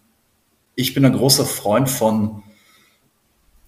ich 0.75 0.93
bin 0.93 1.05
ein 1.05 1.13
großer 1.13 1.45
Freund 1.45 1.89
von 1.89 2.43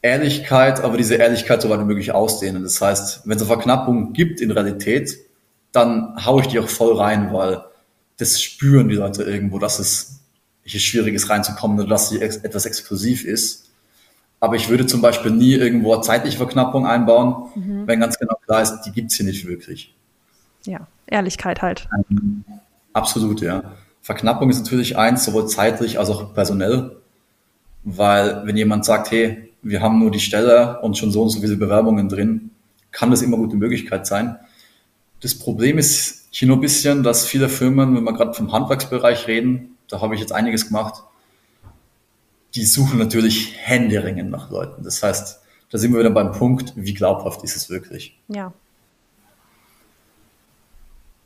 Ehrlichkeit, 0.02 0.82
aber 0.82 0.98
diese 0.98 1.16
Ehrlichkeit 1.16 1.62
so 1.62 1.70
weit 1.70 1.80
wie 1.80 1.86
möglich 1.86 2.12
ausdehnen. 2.12 2.64
Das 2.64 2.80
heißt, 2.82 3.22
wenn 3.26 3.38
es 3.38 3.42
eine 3.42 3.48
Verknappung 3.48 4.14
gibt 4.14 4.42
in 4.42 4.52
Realität, 4.52 5.18
dann 5.72 6.26
haue 6.26 6.42
ich 6.42 6.48
die 6.48 6.60
auch 6.60 6.70
voll 6.70 6.96
rein, 6.96 7.34
weil 7.34 7.64
das 8.18 8.42
spüren 8.42 8.90
die 8.90 8.96
Leute 8.96 9.24
irgendwo, 9.24 9.60
dass 9.60 9.80
es 9.80 10.20
hier 10.64 10.80
schwierig 10.80 11.16
ist 11.16 11.30
reinzukommen 11.30 11.80
oder 11.80 11.90
dass 11.90 12.10
sie 12.10 12.22
ex 12.22 12.38
etwas 12.38 12.66
exklusiv 12.66 13.26
ist. 13.26 13.72
Aber 14.44 14.58
ich 14.58 14.68
würde 14.68 14.86
zum 14.86 15.02
Beispiel 15.02 15.32
nie 15.32 15.54
irgendwo 15.54 15.94
eine 15.94 16.02
zeitliche 16.02 16.36
Verknappung 16.36 16.86
einbauen, 16.86 17.48
mhm. 17.56 17.88
wenn 17.88 18.02
ganz 18.02 18.20
genau 18.20 18.36
klar 18.46 18.62
ist, 18.62 18.82
die 18.82 18.92
gibt's 18.92 19.16
hier 19.16 19.26
nicht 19.26 19.48
wirklich. 19.48 19.96
Ja, 20.66 20.86
Ehrlichkeit 21.08 21.62
halt. 21.62 21.88
Ähm, 22.10 22.44
absolut, 22.92 23.40
ja. 23.40 23.64
Verknappung 24.02 24.50
ist 24.50 24.60
natürlich 24.60 24.98
eins, 24.98 25.24
sowohl 25.24 25.48
zeitlich 25.48 25.98
als 25.98 26.10
auch 26.10 26.34
personell, 26.34 26.98
weil 27.86 28.46
wenn 28.46 28.58
jemand 28.58 28.84
sagt, 28.84 29.12
hey, 29.12 29.50
wir 29.62 29.82
haben 29.82 30.00
nur 30.00 30.12
die 30.12 30.20
Stelle 30.20 30.82
und 30.82 30.98
schon 30.98 31.14
so 31.14 31.22
und 31.22 31.30
so 31.30 31.40
viele 31.40 31.56
Bewerbungen 31.56 32.10
drin, 32.10 32.52
kann 32.92 33.12
das 33.12 33.22
immer 33.22 33.38
gute 33.38 33.56
Möglichkeit 33.56 34.06
sein. 34.06 34.36
Das 35.22 35.40
Problem 35.40 35.78
ist 35.78 36.28
hier 36.32 36.50
nur 36.50 36.58
ein 36.58 36.62
bisschen, 36.62 37.02
dass 37.02 37.26
viele 37.26 37.48
Firmen, 37.48 37.96
wenn 37.96 38.04
wir 38.04 38.12
gerade 38.12 38.34
vom 38.34 38.52
Handwerksbereich 38.52 39.26
reden, 39.28 39.78
da 39.88 40.02
habe 40.02 40.16
ich 40.16 40.20
jetzt 40.20 40.34
einiges 40.34 40.68
gemacht, 40.68 41.02
die 42.56 42.66
suchen 42.66 43.00
natürlich 43.00 43.54
händeringend 43.58 44.30
nach 44.30 44.52
Leuten. 44.52 44.84
Das 44.84 45.02
heißt, 45.02 45.40
da 45.70 45.78
sind 45.78 45.92
wir 45.92 46.00
wieder 46.00 46.12
beim 46.12 46.32
Punkt, 46.32 46.74
wie 46.76 46.94
glaubhaft 46.94 47.44
ist 47.44 47.56
es 47.56 47.70
wirklich? 47.70 48.20
Ja. 48.28 48.54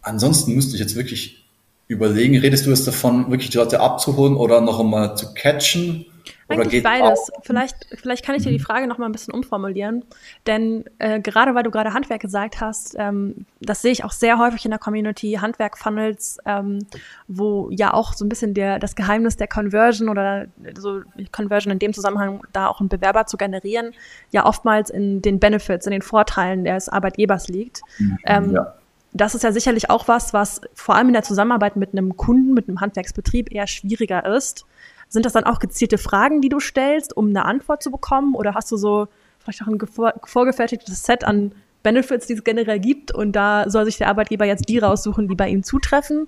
Ansonsten 0.02 0.54
müsste 0.54 0.76
ich 0.76 0.80
jetzt 0.80 0.96
wirklich 0.96 1.46
überlegen, 1.88 2.38
redest 2.38 2.66
du 2.66 2.70
jetzt 2.70 2.88
davon, 2.88 3.30
wirklich 3.30 3.50
die 3.50 3.58
Leute 3.58 3.82
abzuholen 3.82 4.36
oder 4.36 4.62
noch 4.62 4.80
einmal 4.80 5.18
zu 5.18 5.34
catchen? 5.34 6.06
Eigentlich 6.50 6.84
beides. 6.84 7.30
Vielleicht, 7.42 7.76
vielleicht 7.96 8.26
kann 8.26 8.36
ich 8.36 8.44
dir 8.44 8.52
die 8.52 8.58
mhm. 8.58 8.64
Frage 8.64 8.88
noch 8.88 8.98
mal 8.98 9.06
ein 9.06 9.12
bisschen 9.12 9.34
umformulieren. 9.34 10.06
Denn 10.46 10.86
äh, 10.98 11.20
gerade 11.20 11.56
weil 11.56 11.64
du 11.64 11.72
gerade 11.72 11.94
Handwerk 11.94 12.22
gesagt 12.22 12.62
hast, 12.62 12.96
ähm, 12.98 13.46
das 13.60 13.82
sehe 13.82 13.92
ich 13.92 14.04
auch 14.04 14.12
sehr 14.12 14.38
häufig 14.38 14.64
in 14.64 14.72
der 14.72 14.80
Community, 14.80 15.34
Handwerk-Funnels, 15.42 16.38
ähm, 16.46 16.80
wo 17.28 17.70
ja 17.72 17.94
auch 17.94 18.14
so 18.14 18.24
ein 18.24 18.30
bisschen 18.30 18.54
der, 18.54 18.80
das 18.80 18.96
Geheimnis 18.96 19.36
der 19.36 19.48
Conversion 19.48 20.10
oder 20.10 20.46
so 20.78 21.02
Conversion 21.32 21.72
in 21.72 21.80
dem 21.80 21.94
Zusammenhang 21.94 22.42
da 22.54 22.68
auch 22.68 22.80
einen 22.80 22.90
Bewerber 22.90 23.26
zu 23.26 23.38
generieren, 23.38 23.94
ja 24.32 24.46
oftmals 24.46 24.90
in 24.90 25.22
den 25.22 25.40
Benefits, 25.40 25.86
in 25.86 25.92
den 25.92 26.02
Vorteilen 26.02 26.64
des 26.64 26.88
Arbeitgebers 26.88 27.50
liegt. 27.50 27.82
Mhm, 27.98 28.18
ähm, 28.26 28.54
ja. 28.54 28.74
das 29.12 29.36
ist 29.36 29.44
ja 29.44 29.52
sicherlich 29.52 29.90
auch 29.90 30.08
was, 30.08 30.34
was 30.34 30.62
vor 30.74 30.96
allem 30.96 31.08
in 31.08 31.14
der 31.14 31.24
Zusammenarbeit 31.24 31.76
mit 31.76 31.92
einem 31.92 32.16
Kunden, 32.16 32.54
mit 32.54 32.70
einem 32.70 32.80
Handwerksbetrieb 32.80 33.52
eher 33.52 33.68
schwieriger 33.68 34.26
ist. 34.26 34.66
Sind 35.10 35.26
das 35.26 35.34
dann 35.34 35.46
auch 35.46 35.60
gezielte 35.60 35.98
Fragen, 35.98 36.42
die 36.42 36.50
du 36.50 36.60
stellst, 36.60 37.16
um 37.16 37.30
eine 37.30 37.46
Antwort 37.46 37.82
zu 37.82 37.92
bekommen? 37.92 38.36
Oder 38.36 38.54
hast 38.54 38.72
du 38.72 38.78
so 38.78 39.08
vielleicht 39.40 39.62
auch 39.62 39.68
ein 39.68 39.80
vorgefertigtes 40.26 41.04
Set 41.04 41.24
an 41.24 41.54
Benefits, 41.84 42.28
die 42.28 42.34
es 42.34 42.44
generell 42.44 42.80
gibt 42.80 43.14
und 43.14 43.32
da 43.32 43.70
soll 43.70 43.86
sich 43.86 43.98
der 43.98 44.10
Arbeitgeber 44.10 44.46
jetzt 44.46 44.68
die 44.68 44.78
raussuchen, 44.78 45.28
die 45.28 45.36
bei 45.36 45.48
ihm 45.48 45.64
zutreffen? 45.64 46.28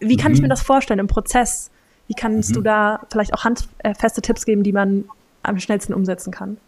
Wie 0.00 0.16
kann 0.16 0.32
mhm. 0.32 0.36
ich 0.36 0.42
mir 0.42 0.48
das 0.48 0.62
vorstellen 0.62 1.00
im 1.00 1.06
Prozess? 1.06 1.70
Wie 2.08 2.14
kannst 2.14 2.50
mhm. 2.50 2.54
du 2.54 2.60
da 2.62 3.00
vielleicht 3.10 3.32
auch 3.32 3.44
handfeste 3.44 4.20
Tipps 4.20 4.44
geben, 4.44 4.62
die 4.62 4.72
man 4.72 5.04
am 5.42 5.58
schnellsten 5.58 5.94
umsetzen 5.94 6.30
kann? 6.30 6.58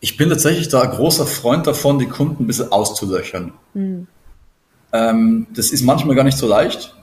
Ich 0.00 0.16
bin 0.16 0.28
tatsächlich 0.28 0.68
da 0.68 0.84
großer 0.84 1.26
Freund 1.26 1.66
davon, 1.66 1.98
die 1.98 2.06
Kunden 2.06 2.44
ein 2.44 2.46
bisschen 2.46 2.72
auszulöchern. 2.72 3.52
Mhm. 3.74 4.06
Ähm, 4.92 5.46
das 5.54 5.70
ist 5.70 5.82
manchmal 5.82 6.16
gar 6.16 6.24
nicht 6.24 6.38
so 6.38 6.48
leicht, 6.48 6.94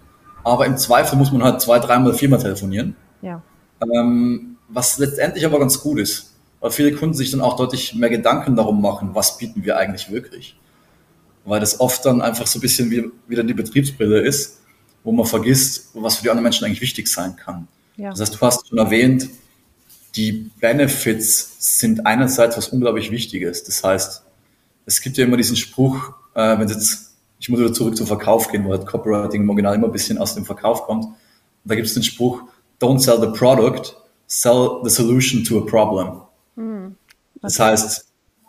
aber 0.47 0.65
im 0.65 0.77
Zweifel 0.77 1.17
muss 1.17 1.31
man 1.31 1.43
halt 1.43 1.61
zwei, 1.61 1.79
dreimal, 1.79 2.13
viermal 2.13 2.39
telefonieren. 2.39 2.95
Ja. 3.21 3.41
Ähm, 3.81 4.57
was 4.69 4.97
letztendlich 4.97 5.45
aber 5.45 5.59
ganz 5.59 5.79
gut 5.81 5.99
ist, 5.99 6.33
weil 6.59 6.71
viele 6.71 6.93
Kunden 6.93 7.13
sich 7.13 7.31
dann 7.31 7.41
auch 7.41 7.55
deutlich 7.55 7.93
mehr 7.95 8.09
Gedanken 8.09 8.55
darum 8.55 8.81
machen, 8.81 9.09
was 9.13 9.37
bieten 9.37 9.63
wir 9.63 9.77
eigentlich 9.77 10.11
wirklich. 10.11 10.57
Weil 11.45 11.59
das 11.59 11.79
oft 11.79 12.05
dann 12.05 12.21
einfach 12.21 12.47
so 12.47 12.59
ein 12.59 12.61
bisschen 12.61 12.89
wie, 12.91 13.11
wieder 13.27 13.43
die 13.43 13.53
Betriebsbrille 13.53 14.19
ist, 14.21 14.59
wo 15.03 15.11
man 15.11 15.25
vergisst, 15.25 15.89
was 15.93 16.17
für 16.17 16.23
die 16.23 16.29
anderen 16.29 16.43
Menschen 16.43 16.65
eigentlich 16.65 16.81
wichtig 16.81 17.07
sein 17.07 17.35
kann. 17.35 17.67
Ja. 17.95 18.09
Das 18.09 18.21
heißt, 18.21 18.35
du 18.35 18.41
hast 18.41 18.67
schon 18.67 18.77
erwähnt, 18.77 19.29
die 20.15 20.49
Benefits 20.59 21.79
sind 21.79 22.05
einerseits 22.05 22.57
was 22.57 22.69
unglaublich 22.69 23.11
Wichtiges. 23.11 23.63
Das 23.63 23.83
heißt, 23.83 24.23
es 24.85 25.01
gibt 25.01 25.17
ja 25.17 25.25
immer 25.25 25.37
diesen 25.37 25.55
Spruch, 25.55 26.13
äh, 26.33 26.57
wenn 26.57 26.67
jetzt, 26.67 27.06
ich 27.39 27.49
muss 27.49 27.59
wieder 27.59 27.73
zurück 27.73 27.95
zum 27.95 28.07
Verkauf 28.07 28.49
gehen, 28.49 28.65
wo 28.65 28.71
halt 28.71 28.85
Copywriting 28.85 29.41
im 29.41 29.49
Original 29.49 29.75
immer 29.75 29.87
ein 29.87 29.91
bisschen 29.91 30.17
aus 30.17 30.35
dem 30.35 30.45
Verkauf 30.45 30.83
kommt. 30.83 31.05
Und 31.05 31.15
da 31.65 31.75
gibt 31.75 31.87
es 31.87 31.93
den 31.93 32.03
Spruch, 32.03 32.43
don't 32.81 32.99
sell 32.99 33.19
the 33.19 33.37
product, 33.37 33.95
sell 34.25 34.79
the 34.83 34.89
solution 34.89 35.43
to 35.43 35.59
a 35.59 35.61
problem. 35.61 36.21
Mhm. 36.55 36.95
Okay. 37.35 37.41
Das 37.41 37.59
heißt, 37.59 38.07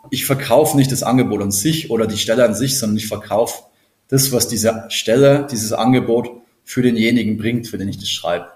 ich 0.09 0.25
verkaufe 0.25 0.77
nicht 0.77 0.91
das 0.91 1.03
Angebot 1.03 1.41
an 1.41 1.51
sich 1.51 1.91
oder 1.91 2.07
die 2.07 2.17
Stelle 2.17 2.45
an 2.45 2.55
sich, 2.55 2.79
sondern 2.79 2.97
ich 2.97 3.07
verkaufe 3.07 3.63
das, 4.07 4.31
was 4.31 4.47
diese 4.47 4.85
Stelle, 4.89 5.47
dieses 5.49 5.71
Angebot 5.73 6.31
für 6.63 6.81
denjenigen 6.81 7.37
bringt, 7.37 7.67
für 7.67 7.77
den 7.77 7.89
ich 7.89 7.97
das 7.97 8.09
schreibe. 8.09 8.47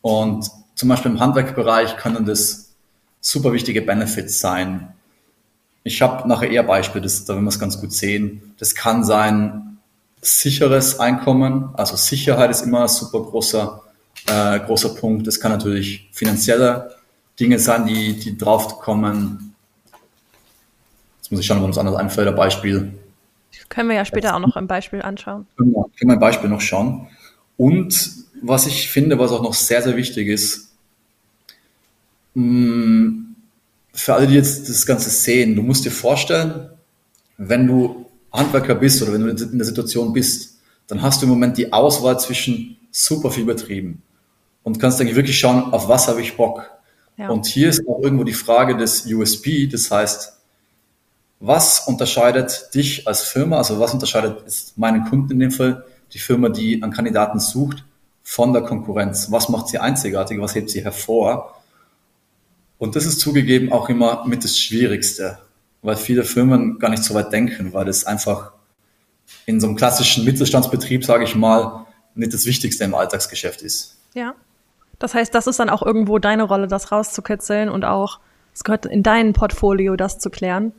Und 0.00 0.50
zum 0.74 0.88
Beispiel 0.88 1.10
im 1.10 1.20
Handwerkbereich 1.20 1.96
können 1.96 2.24
das 2.24 2.74
super 3.20 3.52
wichtige 3.52 3.82
Benefits 3.82 4.40
sein. 4.40 4.94
Ich 5.88 6.02
habe 6.02 6.28
nachher 6.28 6.50
eher 6.50 6.62
Beispiele, 6.62 7.02
das, 7.02 7.24
da 7.24 7.32
werden 7.32 7.44
wir 7.44 7.48
es 7.48 7.58
ganz 7.58 7.80
gut 7.80 7.92
sehen. 7.92 8.54
Das 8.58 8.74
kann 8.74 9.04
sein 9.04 9.78
sicheres 10.20 11.00
Einkommen, 11.00 11.70
also 11.74 11.96
Sicherheit 11.96 12.50
ist 12.50 12.60
immer 12.60 12.82
ein 12.82 12.88
super 12.88 13.20
großer, 13.20 13.82
äh, 14.26 14.60
großer 14.60 14.90
Punkt. 14.90 15.26
Das 15.26 15.40
kann 15.40 15.50
natürlich 15.50 16.10
finanzielle 16.12 16.94
Dinge 17.40 17.58
sein, 17.58 17.86
die, 17.86 18.18
die 18.18 18.36
drauf 18.36 18.80
kommen. 18.80 19.54
Jetzt 21.18 21.32
muss 21.32 21.40
ich 21.40 21.46
schauen, 21.46 21.58
ob 21.58 21.64
uns 21.64 21.78
anders 21.78 21.96
einfällt, 21.96 22.28
ein 22.28 22.36
Beispiel. 22.36 22.92
Können 23.70 23.88
wir 23.88 23.96
ja 23.96 24.04
später 24.04 24.34
auch 24.34 24.40
noch 24.40 24.56
ein 24.56 24.66
Beispiel 24.66 25.00
anschauen. 25.00 25.46
Können 25.56 25.72
wir, 25.72 25.84
können 25.98 26.10
wir 26.10 26.16
ein 26.16 26.20
Beispiel 26.20 26.50
noch 26.50 26.60
schauen. 26.60 27.08
Und 27.56 28.10
was 28.42 28.66
ich 28.66 28.90
finde, 28.90 29.18
was 29.18 29.32
auch 29.32 29.42
noch 29.42 29.54
sehr, 29.54 29.80
sehr 29.80 29.96
wichtig 29.96 30.28
ist, 30.28 30.74
hm, 32.34 33.27
für 33.92 34.14
alle, 34.14 34.26
die 34.26 34.34
jetzt 34.34 34.68
das 34.68 34.86
Ganze 34.86 35.10
sehen, 35.10 35.56
du 35.56 35.62
musst 35.62 35.84
dir 35.84 35.90
vorstellen, 35.90 36.70
wenn 37.36 37.66
du 37.66 38.06
Handwerker 38.32 38.74
bist 38.74 39.02
oder 39.02 39.12
wenn 39.14 39.36
du 39.36 39.44
in 39.44 39.58
der 39.58 39.66
Situation 39.66 40.12
bist, 40.12 40.58
dann 40.86 41.02
hast 41.02 41.20
du 41.20 41.26
im 41.26 41.30
Moment 41.30 41.56
die 41.58 41.72
Auswahl 41.72 42.18
zwischen 42.18 42.76
super 42.90 43.30
viel 43.30 43.44
Betrieben 43.44 44.02
und 44.62 44.78
kannst 44.78 45.00
eigentlich 45.00 45.16
wirklich 45.16 45.38
schauen, 45.38 45.72
auf 45.72 45.88
was 45.88 46.08
habe 46.08 46.20
ich 46.20 46.36
Bock. 46.36 46.70
Ja. 47.16 47.30
Und 47.30 47.46
hier 47.46 47.68
ist 47.68 47.86
auch 47.88 48.00
irgendwo 48.00 48.24
die 48.24 48.32
Frage 48.32 48.76
des 48.76 49.06
USP, 49.06 49.66
das 49.66 49.90
heißt, 49.90 50.34
was 51.40 51.86
unterscheidet 51.86 52.74
dich 52.74 53.06
als 53.06 53.22
Firma, 53.22 53.58
also 53.58 53.78
was 53.78 53.92
unterscheidet 53.92 54.42
meinen 54.76 55.04
Kunden 55.04 55.32
in 55.32 55.40
dem 55.40 55.50
Fall, 55.50 55.84
die 56.12 56.18
Firma, 56.18 56.48
die 56.48 56.82
einen 56.82 56.92
Kandidaten 56.92 57.38
sucht, 57.38 57.84
von 58.22 58.52
der 58.52 58.62
Konkurrenz? 58.62 59.30
Was 59.30 59.48
macht 59.48 59.68
sie 59.68 59.78
einzigartig? 59.78 60.38
Was 60.40 60.54
hebt 60.54 60.68
sie 60.68 60.84
hervor? 60.84 61.57
Und 62.78 62.96
das 62.96 63.06
ist 63.06 63.20
zugegeben 63.20 63.72
auch 63.72 63.88
immer 63.88 64.24
mit 64.26 64.44
das 64.44 64.58
Schwierigste, 64.58 65.38
weil 65.82 65.96
viele 65.96 66.24
Firmen 66.24 66.78
gar 66.78 66.90
nicht 66.90 67.04
so 67.04 67.14
weit 67.14 67.32
denken, 67.32 67.72
weil 67.72 67.84
das 67.84 68.04
einfach 68.04 68.52
in 69.46 69.60
so 69.60 69.66
einem 69.66 69.76
klassischen 69.76 70.24
Mittelstandsbetrieb, 70.24 71.04
sage 71.04 71.24
ich 71.24 71.34
mal, 71.34 71.86
nicht 72.14 72.32
das 72.32 72.46
Wichtigste 72.46 72.84
im 72.84 72.94
Alltagsgeschäft 72.94 73.62
ist. 73.62 73.98
Ja. 74.14 74.34
Das 74.98 75.14
heißt, 75.14 75.34
das 75.34 75.46
ist 75.46 75.58
dann 75.60 75.70
auch 75.70 75.82
irgendwo 75.82 76.18
deine 76.18 76.44
Rolle, 76.44 76.66
das 76.66 76.90
rauszukitzeln 76.90 77.68
und 77.68 77.84
auch, 77.84 78.20
es 78.54 78.64
gehört 78.64 78.86
in 78.86 79.02
dein 79.02 79.32
Portfolio, 79.32 79.94
das 79.96 80.18
zu 80.18 80.30
klären. 80.30 80.72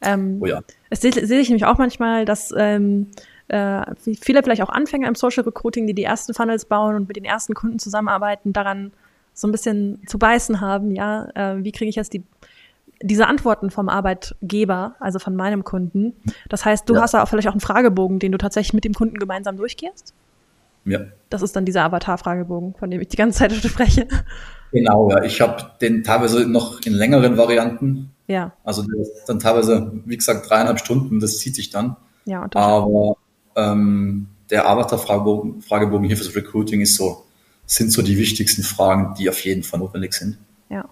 Ähm, 0.00 0.38
oh 0.40 0.46
ja. 0.46 0.60
Es 0.90 1.00
sehe 1.00 1.12
seh 1.12 1.40
ich 1.40 1.48
nämlich 1.48 1.64
auch 1.64 1.78
manchmal, 1.78 2.24
dass 2.24 2.52
ähm, 2.56 3.08
äh, 3.48 3.82
viele 4.20 4.42
vielleicht 4.42 4.62
auch 4.62 4.68
Anfänger 4.68 5.08
im 5.08 5.14
Social 5.14 5.44
Recruiting, 5.44 5.86
die 5.86 5.94
die 5.94 6.04
ersten 6.04 6.34
Funnels 6.34 6.66
bauen 6.66 6.94
und 6.94 7.08
mit 7.08 7.16
den 7.16 7.24
ersten 7.24 7.54
Kunden 7.54 7.78
zusammenarbeiten, 7.78 8.52
daran 8.52 8.92
so 9.36 9.46
ein 9.46 9.52
bisschen 9.52 10.02
zu 10.06 10.18
beißen 10.18 10.60
haben, 10.60 10.90
ja, 10.90 11.28
äh, 11.34 11.62
wie 11.62 11.70
kriege 11.70 11.90
ich 11.90 11.96
jetzt 11.96 12.14
die 12.14 12.24
diese 13.02 13.26
Antworten 13.26 13.70
vom 13.70 13.90
Arbeitgeber, 13.90 14.94
also 15.00 15.18
von 15.18 15.36
meinem 15.36 15.64
Kunden. 15.64 16.14
Das 16.48 16.64
heißt, 16.64 16.88
du 16.88 16.94
ja. 16.94 17.02
hast 17.02 17.12
da 17.12 17.22
auch 17.22 17.28
vielleicht 17.28 17.46
auch 17.46 17.52
einen 17.52 17.60
Fragebogen, 17.60 18.18
den 18.18 18.32
du 18.32 18.38
tatsächlich 18.38 18.72
mit 18.72 18.84
dem 18.84 18.94
Kunden 18.94 19.18
gemeinsam 19.18 19.58
durchgehst? 19.58 20.14
Ja. 20.86 21.00
Das 21.28 21.42
ist 21.42 21.54
dann 21.54 21.66
dieser 21.66 21.84
Avatar-Fragebogen, 21.84 22.74
von 22.78 22.90
dem 22.90 23.02
ich 23.02 23.08
die 23.08 23.18
ganze 23.18 23.40
Zeit 23.40 23.52
spreche. 23.64 24.08
Genau, 24.72 25.10
ja. 25.10 25.22
Ich 25.24 25.42
habe 25.42 25.72
den 25.80 26.04
teilweise 26.04 26.48
noch 26.48 26.80
in 26.86 26.94
längeren 26.94 27.36
Varianten. 27.36 28.12
Ja. 28.28 28.52
Also 28.64 28.82
dann 29.26 29.40
teilweise, 29.40 29.92
wie 30.06 30.16
gesagt, 30.16 30.48
dreieinhalb 30.48 30.78
Stunden, 30.78 31.20
das 31.20 31.38
zieht 31.38 31.54
sich 31.54 31.68
dann. 31.68 31.96
Ja, 32.24 32.48
Aber 32.54 33.16
ähm, 33.56 34.28
der 34.48 34.68
Avatar-Fragebogen 34.68 35.60
Fragebogen 35.60 36.06
hier 36.06 36.16
fürs 36.16 36.34
Recruiting 36.34 36.80
ist 36.80 36.96
so 36.96 37.25
sind 37.66 37.92
so 37.92 38.02
die 38.02 38.16
wichtigsten 38.16 38.62
Fragen, 38.62 39.14
die 39.18 39.28
auf 39.28 39.44
jeden 39.44 39.62
Fall 39.62 39.80
notwendig 39.80 40.14
sind. 40.14 40.38
Ja. 40.68 40.88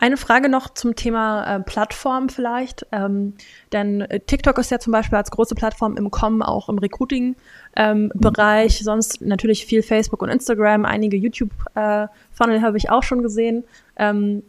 Eine 0.00 0.16
Frage 0.16 0.48
noch 0.48 0.74
zum 0.74 0.94
Thema 0.94 1.56
äh, 1.56 1.60
Plattform 1.60 2.28
vielleicht. 2.28 2.86
Ähm, 2.92 3.34
denn 3.72 4.02
äh, 4.02 4.20
TikTok 4.20 4.58
ist 4.58 4.70
ja 4.70 4.78
zum 4.78 4.92
Beispiel 4.92 5.16
als 5.16 5.30
große 5.30 5.54
Plattform 5.54 5.96
im 5.96 6.10
Kommen, 6.10 6.42
auch 6.42 6.68
im 6.68 6.78
Recruiting-Bereich. 6.78 8.72
Ähm, 8.72 8.80
mhm. 8.80 8.84
Sonst 8.84 9.20
natürlich 9.20 9.66
viel 9.66 9.82
Facebook 9.82 10.22
und 10.22 10.28
Instagram. 10.28 10.84
Einige 10.84 11.16
YouTube-Funnel 11.16 12.56
äh, 12.56 12.60
habe 12.60 12.76
ich 12.76 12.90
auch 12.90 13.02
schon 13.02 13.22
gesehen. 13.22 13.64
Ähm, 13.96 14.42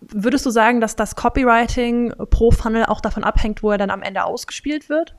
würdest 0.00 0.46
du 0.46 0.50
sagen, 0.50 0.80
dass 0.80 0.94
das 0.94 1.16
Copywriting 1.16 2.14
pro 2.30 2.52
Funnel 2.52 2.84
auch 2.86 3.00
davon 3.00 3.24
abhängt, 3.24 3.62
wo 3.62 3.72
er 3.72 3.78
dann 3.78 3.90
am 3.90 4.02
Ende 4.02 4.24
ausgespielt 4.24 4.88
wird? 4.88 5.14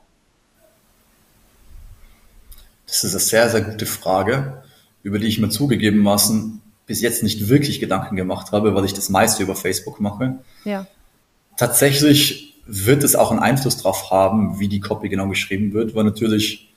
Das 2.86 3.04
ist 3.04 3.12
eine 3.12 3.20
sehr, 3.20 3.48
sehr 3.50 3.60
gute 3.62 3.86
Frage 3.86 4.61
über 5.02 5.18
die 5.18 5.26
ich 5.26 5.38
mir 5.38 5.48
zugegebenermaßen 5.48 6.60
bis 6.86 7.00
jetzt 7.00 7.22
nicht 7.22 7.48
wirklich 7.48 7.80
Gedanken 7.80 8.16
gemacht 8.16 8.52
habe, 8.52 8.74
weil 8.74 8.84
ich 8.84 8.94
das 8.94 9.08
meiste 9.08 9.42
über 9.42 9.56
Facebook 9.56 10.00
mache. 10.00 10.38
Ja. 10.64 10.86
Tatsächlich 11.56 12.60
wird 12.66 13.04
es 13.04 13.16
auch 13.16 13.30
einen 13.30 13.40
Einfluss 13.40 13.76
darauf 13.76 14.10
haben, 14.10 14.58
wie 14.58 14.68
die 14.68 14.80
Copy 14.80 15.08
genau 15.08 15.28
geschrieben 15.28 15.72
wird, 15.72 15.94
weil 15.94 16.04
natürlich 16.04 16.72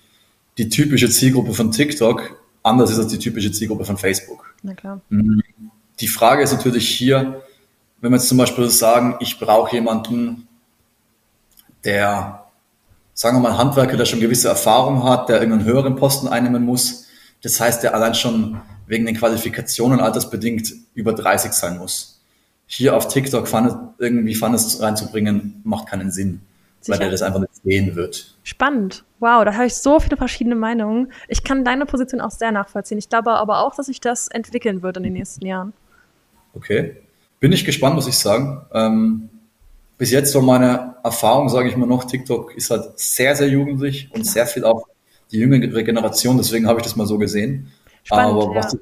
die 0.58 0.70
typische 0.70 1.10
Zielgruppe 1.10 1.54
von 1.54 1.72
TikTok 1.72 2.42
anders 2.64 2.92
ist 2.92 3.00
als 3.00 3.08
die 3.10 3.20
typische 3.20 3.52
Zielgruppe 3.52 3.86
von 3.86 3.98
Facebook. 3.98 4.54
Na 4.64 4.74
klar. 4.74 5.02
Mhm. 5.10 5.42
Die 6.00 6.08
Frage 6.08 6.44
ist 6.44 6.52
natürlich 6.52 6.90
hier, 6.90 7.42
wenn 8.02 8.12
wir 8.12 8.18
jetzt 8.18 8.28
zum 8.28 8.38
Beispiel 8.38 8.70
sagen, 8.70 9.16
ich 9.20 9.40
brauche 9.40 9.76
jemanden, 9.76 10.48
der, 11.84 12.46
sagen 13.14 13.38
wir 13.38 13.50
mal, 13.50 13.58
Handwerker, 13.58 13.98
der 13.98 14.06
schon 14.06 14.20
gewisse 14.20 14.48
Erfahrung 14.48 15.04
hat, 15.04 15.30
der 15.30 15.40
irgendeinen 15.40 15.66
höheren 15.66 15.96
Posten 15.96 16.28
einnehmen 16.28 16.64
muss, 16.64 17.05
das 17.46 17.60
heißt, 17.60 17.84
der 17.84 17.94
allein 17.94 18.16
schon 18.16 18.60
wegen 18.88 19.06
den 19.06 19.16
Qualifikationen 19.16 20.00
altersbedingt 20.00 20.74
über 20.96 21.14
30 21.14 21.54
sein 21.54 21.78
muss. 21.78 22.20
Hier 22.66 22.98
auf 22.98 23.08
TikTok 23.08 23.48
Fun, 23.48 23.90
irgendwie 24.00 24.34
Funnes 24.34 24.82
reinzubringen, 24.82 25.62
macht 25.64 25.88
keinen 25.88 26.12
Sinn, 26.12 26.42
Sicher. 26.82 26.94
weil 26.94 27.00
der 27.00 27.12
das 27.12 27.22
einfach 27.22 27.40
nicht 27.40 27.54
sehen 27.64 27.96
wird. 27.96 28.36
Spannend. 28.42 29.04
Wow, 29.20 29.46
da 29.46 29.54
habe 29.54 29.68
ich 29.68 29.76
so 29.76 30.00
viele 30.00 30.18
verschiedene 30.18 30.56
Meinungen. 30.56 31.12
Ich 31.28 31.44
kann 31.44 31.64
deine 31.64 31.86
Position 31.86 32.20
auch 32.20 32.32
sehr 32.32 32.52
nachvollziehen. 32.52 32.98
Ich 32.98 33.10
glaube 33.10 33.30
aber 33.32 33.60
auch, 33.60 33.76
dass 33.76 33.86
sich 33.86 34.02
das 34.02 34.28
entwickeln 34.28 34.82
wird 34.82 34.98
in 34.98 35.04
den 35.04 35.14
nächsten 35.14 35.46
Jahren. 35.46 35.74
Okay. 36.56 36.96
Bin 37.40 37.52
ich 37.52 37.64
gespannt, 37.64 37.94
muss 37.94 38.08
ich 38.08 38.18
sagen. 38.18 38.66
Ähm, 38.74 39.30
bis 40.00 40.10
jetzt 40.10 40.34
war 40.34 40.42
meine 40.42 40.96
Erfahrung, 41.04 41.50
sage 41.50 41.70
ich 41.70 41.78
mal 41.78 41.86
noch, 41.86 42.06
TikTok 42.06 42.56
ist 42.56 42.72
halt 42.72 42.98
sehr, 43.00 43.36
sehr 43.36 43.50
jugendlich 43.50 44.10
und 44.12 44.26
sehr 44.26 44.48
viel 44.48 44.64
auch 44.64 44.88
die 45.36 45.42
jüngere 45.42 45.84
Generation, 45.84 46.38
deswegen 46.38 46.68
habe 46.68 46.80
ich 46.80 46.86
das 46.86 46.96
mal 46.96 47.06
so 47.06 47.18
gesehen. 47.18 47.72
Spannend, 48.04 48.42
Aber 48.42 48.56
was 48.56 48.66
ja. 48.66 48.70
sich 48.72 48.82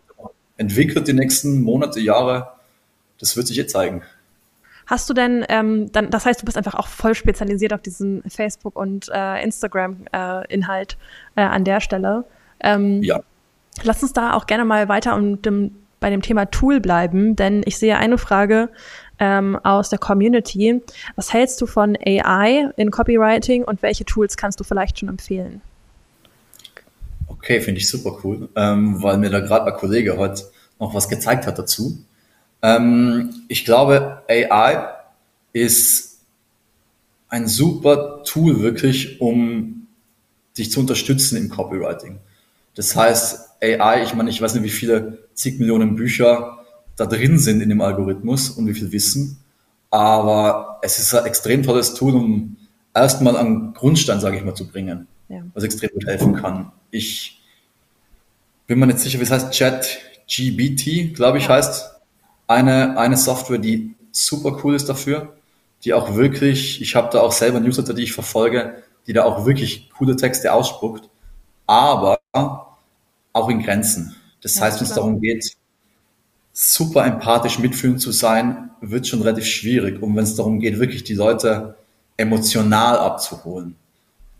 entwickelt 0.57 1.07
die 1.07 1.13
nächsten 1.13 1.63
Monate, 1.63 1.99
Jahre, 1.99 2.53
das 3.19 3.35
wird 3.35 3.47
sich 3.47 3.57
jetzt 3.57 3.71
zeigen. 3.73 4.03
Hast 4.85 5.09
du 5.09 5.13
denn, 5.13 5.45
ähm, 5.49 5.91
dann, 5.91 6.09
das 6.09 6.25
heißt, 6.25 6.41
du 6.41 6.45
bist 6.45 6.57
einfach 6.57 6.75
auch 6.75 6.87
voll 6.87 7.15
spezialisiert 7.15 7.73
auf 7.73 7.81
diesen 7.81 8.21
Facebook- 8.27 8.75
und 8.75 9.09
äh, 9.13 9.41
Instagram-Inhalt 9.43 10.97
äh, 11.35 11.41
äh, 11.41 11.45
an 11.45 11.63
der 11.63 11.79
Stelle. 11.79 12.25
Ähm, 12.59 13.01
ja. 13.01 13.21
Lass 13.83 14.03
uns 14.03 14.13
da 14.13 14.33
auch 14.33 14.45
gerne 14.45 14.65
mal 14.65 14.89
weiter 14.89 15.15
um 15.15 15.41
dem, 15.41 15.71
bei 15.99 16.09
dem 16.09 16.21
Thema 16.21 16.45
Tool 16.45 16.81
bleiben, 16.81 17.35
denn 17.35 17.63
ich 17.65 17.77
sehe 17.77 17.97
eine 17.97 18.17
Frage 18.17 18.69
ähm, 19.19 19.57
aus 19.63 19.89
der 19.89 19.99
Community. 19.99 20.81
Was 21.15 21.33
hältst 21.33 21.61
du 21.61 21.65
von 21.65 21.97
AI 22.05 22.69
in 22.75 22.91
Copywriting 22.91 23.63
und 23.63 23.81
welche 23.81 24.05
Tools 24.05 24.35
kannst 24.35 24.59
du 24.59 24.65
vielleicht 24.65 24.99
schon 24.99 25.09
empfehlen? 25.09 25.61
Okay, 27.43 27.59
finde 27.59 27.81
ich 27.81 27.89
super 27.89 28.19
cool, 28.23 28.47
ähm, 28.55 29.03
weil 29.03 29.17
mir 29.17 29.29
da 29.29 29.41
gerade 29.41 29.65
ein 29.65 29.77
Kollege 29.77 30.15
heute 30.15 30.45
noch 30.79 30.93
was 30.93 31.09
gezeigt 31.09 31.45
hat 31.45 31.59
dazu. 31.59 31.97
Ähm, 32.61 33.33
ich 33.49 33.65
glaube, 33.65 34.23
AI 34.29 34.87
ist 35.51 36.19
ein 37.27 37.49
super 37.49 38.23
Tool 38.23 38.61
wirklich, 38.61 39.19
um 39.19 39.87
dich 40.57 40.71
zu 40.71 40.79
unterstützen 40.79 41.35
im 41.35 41.49
Copywriting. 41.49 42.19
Das 42.75 42.95
heißt, 42.95 43.61
AI, 43.61 44.03
ich 44.03 44.13
meine, 44.13 44.29
ich 44.29 44.41
weiß 44.41 44.53
nicht, 44.53 44.63
wie 44.63 44.69
viele 44.69 45.27
zig 45.33 45.59
Millionen 45.59 45.97
Bücher 45.97 46.59
da 46.95 47.05
drin 47.05 47.37
sind 47.39 47.59
in 47.59 47.67
dem 47.67 47.81
Algorithmus 47.81 48.51
und 48.51 48.67
wie 48.67 48.73
viel 48.73 48.93
Wissen, 48.93 49.37
aber 49.89 50.79
es 50.81 50.97
ist 50.97 51.13
ein 51.13 51.25
extrem 51.25 51.61
tolles 51.63 51.93
Tool, 51.93 52.15
um 52.15 52.55
erstmal 52.93 53.35
einen 53.35 53.73
Grundstein, 53.73 54.21
sage 54.21 54.37
ich 54.37 54.45
mal, 54.45 54.55
zu 54.55 54.65
bringen, 54.65 55.07
ja. 55.29 55.43
was 55.53 55.63
extrem 55.63 55.89
gut 55.91 56.05
helfen 56.05 56.35
kann. 56.35 56.71
Ich 56.91 57.41
bin 58.67 58.79
mir 58.79 58.87
nicht 58.87 58.99
sicher, 58.99 59.19
wie 59.19 59.23
es 59.23 59.31
heißt, 59.31 59.51
Chat 59.51 59.99
GBT, 60.27 61.13
glaube 61.13 61.37
ich, 61.37 61.45
ja. 61.45 61.55
heißt 61.55 61.91
eine, 62.47 62.97
eine 62.97 63.17
Software, 63.17 63.57
die 63.57 63.95
super 64.11 64.59
cool 64.63 64.75
ist 64.75 64.87
dafür, 64.87 65.35
die 65.83 65.93
auch 65.93 66.15
wirklich, 66.15 66.81
ich 66.81 66.95
habe 66.95 67.09
da 67.11 67.21
auch 67.21 67.31
selber 67.31 67.59
Newsletter, 67.59 67.93
die 67.93 68.03
ich 68.03 68.13
verfolge, 68.13 68.83
die 69.07 69.13
da 69.13 69.23
auch 69.23 69.45
wirklich 69.45 69.89
coole 69.91 70.15
Texte 70.15 70.53
ausspuckt, 70.53 71.09
aber 71.67 72.19
auch 73.33 73.49
in 73.49 73.63
Grenzen. 73.63 74.15
Das 74.41 74.55
ja, 74.55 74.63
heißt, 74.63 74.79
wenn 74.79 74.87
es 74.87 74.93
darum 74.93 75.21
geht, 75.21 75.55
super 76.53 77.05
empathisch 77.05 77.59
mitfühlend 77.59 77.99
zu 77.99 78.11
sein, 78.11 78.69
wird 78.79 79.07
schon 79.07 79.21
relativ 79.21 79.45
schwierig. 79.45 80.01
Und 80.01 80.15
wenn 80.15 80.23
es 80.23 80.35
darum 80.35 80.59
geht, 80.59 80.79
wirklich 80.79 81.03
die 81.03 81.15
Leute 81.15 81.75
emotional 82.15 82.97
abzuholen, 82.97 83.75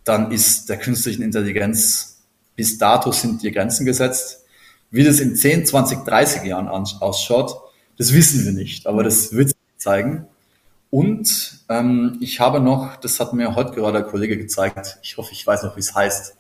dann 0.04 0.32
ist 0.32 0.70
der 0.70 0.78
künstlichen 0.78 1.22
Intelligenz 1.22 2.14
bis 2.56 2.78
dato 2.78 3.12
sind 3.12 3.42
die 3.42 3.52
Grenzen 3.52 3.86
gesetzt. 3.86 4.44
Wie 4.92 5.04
das 5.04 5.20
in 5.20 5.36
10, 5.36 5.66
20, 5.66 6.06
30 6.06 6.44
Jahren 6.44 6.68
ausschaut, 6.68 7.56
das 7.98 8.14
wissen 8.14 8.46
wir 8.46 8.52
nicht, 8.52 8.86
aber 8.86 9.04
das 9.04 9.34
wird 9.34 9.50
sich 9.50 9.58
zeigen. 9.78 10.28
Und 10.92 11.66
ähm, 11.70 12.18
ich 12.22 12.40
habe 12.40 12.60
noch, 12.60 12.98
das 12.98 13.20
hat 13.20 13.34
mir 13.34 13.56
heute 13.56 13.72
gerade 13.72 14.00
ein 14.00 14.06
Kollege 14.06 14.38
gezeigt, 14.38 15.00
ich 15.02 15.18
hoffe, 15.18 15.32
ich 15.32 15.46
weiß 15.46 15.64
noch, 15.64 15.76
wie 15.76 15.80
es 15.80 15.96
heißt. 15.96 16.38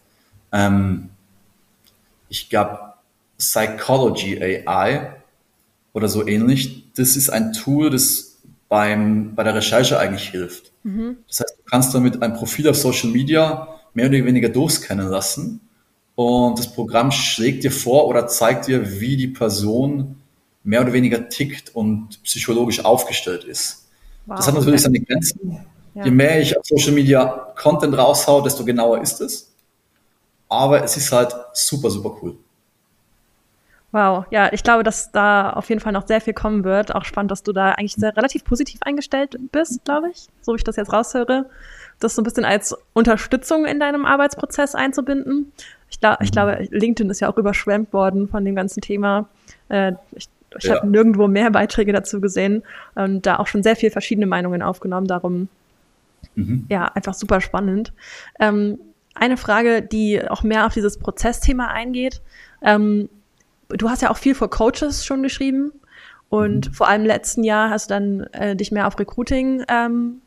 Ähm, 0.51 1.09
ich 2.29 2.49
glaube, 2.49 2.93
Psychology 3.39 4.39
AI 4.41 5.15
oder 5.93 6.07
so 6.07 6.25
ähnlich. 6.25 6.91
Das 6.93 7.15
ist 7.15 7.31
ein 7.31 7.53
Tool, 7.53 7.89
das 7.89 8.37
beim, 8.69 9.33
bei 9.33 9.43
der 9.43 9.55
Recherche 9.55 9.97
eigentlich 9.97 10.29
hilft. 10.29 10.71
Mhm. 10.83 11.17
Das 11.27 11.39
heißt, 11.39 11.52
kannst 11.73 11.95
damit 11.95 12.21
ein 12.21 12.35
Profil 12.35 12.69
auf 12.69 12.75
Social 12.75 13.09
Media 13.09 13.67
mehr 13.95 14.05
oder 14.05 14.23
weniger 14.23 14.47
durchscannen 14.47 15.07
lassen 15.07 15.59
und 16.13 16.59
das 16.59 16.71
Programm 16.71 17.09
schlägt 17.09 17.63
dir 17.63 17.71
vor 17.71 18.07
oder 18.07 18.27
zeigt 18.27 18.67
dir, 18.67 18.99
wie 19.01 19.17
die 19.17 19.29
Person 19.29 20.17
mehr 20.63 20.81
oder 20.81 20.93
weniger 20.93 21.29
tickt 21.29 21.75
und 21.75 22.21
psychologisch 22.21 22.85
aufgestellt 22.85 23.43
ist. 23.43 23.87
Wow, 24.27 24.37
das 24.37 24.45
hat 24.45 24.53
natürlich 24.53 24.81
seine 24.81 24.99
Grenzen. 24.99 25.65
Ja. 25.95 26.05
Je 26.05 26.11
mehr 26.11 26.39
ich 26.39 26.55
auf 26.55 26.63
Social 26.63 26.91
Media 26.91 27.25
Content 27.55 27.97
raushau, 27.97 28.41
desto 28.41 28.63
genauer 28.63 29.01
ist 29.01 29.19
es. 29.21 29.51
Aber 30.49 30.83
es 30.83 30.95
ist 30.95 31.11
halt 31.11 31.33
super, 31.53 31.89
super 31.89 32.15
cool. 32.21 32.37
Wow, 33.93 34.25
ja, 34.31 34.51
ich 34.51 34.63
glaube, 34.63 34.81
dass 34.81 35.11
da 35.11 35.51
auf 35.51 35.69
jeden 35.69 35.79
Fall 35.79 35.93
noch 35.93 36.07
sehr 36.07 36.19
viel 36.19 36.33
kommen 36.33 36.63
wird. 36.63 36.95
Auch 36.95 37.05
spannend, 37.05 37.29
dass 37.29 37.43
du 37.43 37.53
da 37.53 37.73
eigentlich 37.73 37.93
sehr 37.93 38.17
relativ 38.17 38.43
positiv 38.43 38.79
eingestellt 38.81 39.37
bist, 39.51 39.85
glaube 39.85 40.09
ich, 40.09 40.25
so 40.41 40.51
wie 40.51 40.55
ich 40.55 40.63
das 40.63 40.77
jetzt 40.77 40.91
raushöre. 40.91 41.45
Das 41.99 42.15
so 42.15 42.21
ein 42.21 42.25
bisschen 42.25 42.43
als 42.43 42.75
Unterstützung 42.93 43.65
in 43.65 43.79
deinem 43.79 44.05
Arbeitsprozess 44.05 44.73
einzubinden. 44.73 45.51
Ich, 45.91 45.99
glaub, 45.99 46.19
ich 46.21 46.31
glaube, 46.31 46.67
LinkedIn 46.71 47.11
ist 47.11 47.19
ja 47.19 47.31
auch 47.31 47.37
überschwemmt 47.37 47.93
worden 47.93 48.27
von 48.27 48.43
dem 48.43 48.55
ganzen 48.55 48.81
Thema. 48.81 49.29
Äh, 49.69 49.93
ich 50.13 50.27
ich 50.57 50.65
ja. 50.65 50.75
habe 50.75 50.87
nirgendwo 50.87 51.27
mehr 51.27 51.49
Beiträge 51.51 51.93
dazu 51.93 52.21
gesehen 52.21 52.63
und 52.95 53.25
da 53.25 53.37
auch 53.37 53.47
schon 53.47 53.63
sehr 53.63 53.75
viel 53.75 53.89
verschiedene 53.89 54.27
Meinungen 54.27 54.61
aufgenommen. 54.61 55.07
Darum, 55.07 55.49
mhm. 56.35 56.65
ja, 56.69 56.85
einfach 56.85 57.13
super 57.13 57.41
spannend. 57.41 57.93
Ähm, 58.39 58.79
eine 59.15 59.37
Frage, 59.37 59.81
die 59.81 60.27
auch 60.27 60.43
mehr 60.43 60.65
auf 60.65 60.73
dieses 60.73 60.97
Prozessthema 60.97 61.67
eingeht. 61.67 62.21
Ähm, 62.61 63.09
du 63.77 63.89
hast 63.89 64.01
ja 64.01 64.11
auch 64.11 64.17
viel 64.17 64.35
vor 64.35 64.49
Coaches 64.49 65.05
schon 65.05 65.23
geschrieben 65.23 65.71
und 66.29 66.69
mhm. 66.69 66.73
vor 66.73 66.87
allem 66.87 67.01
im 67.01 67.07
letzten 67.07 67.43
Jahr 67.43 67.69
hast 67.69 67.89
du 67.89 67.93
dann 67.93 68.21
äh, 68.31 68.55
dich 68.55 68.71
mehr 68.71 68.87
auf 68.87 68.99
Recruiting 68.99 69.63
ähm, 69.67 70.21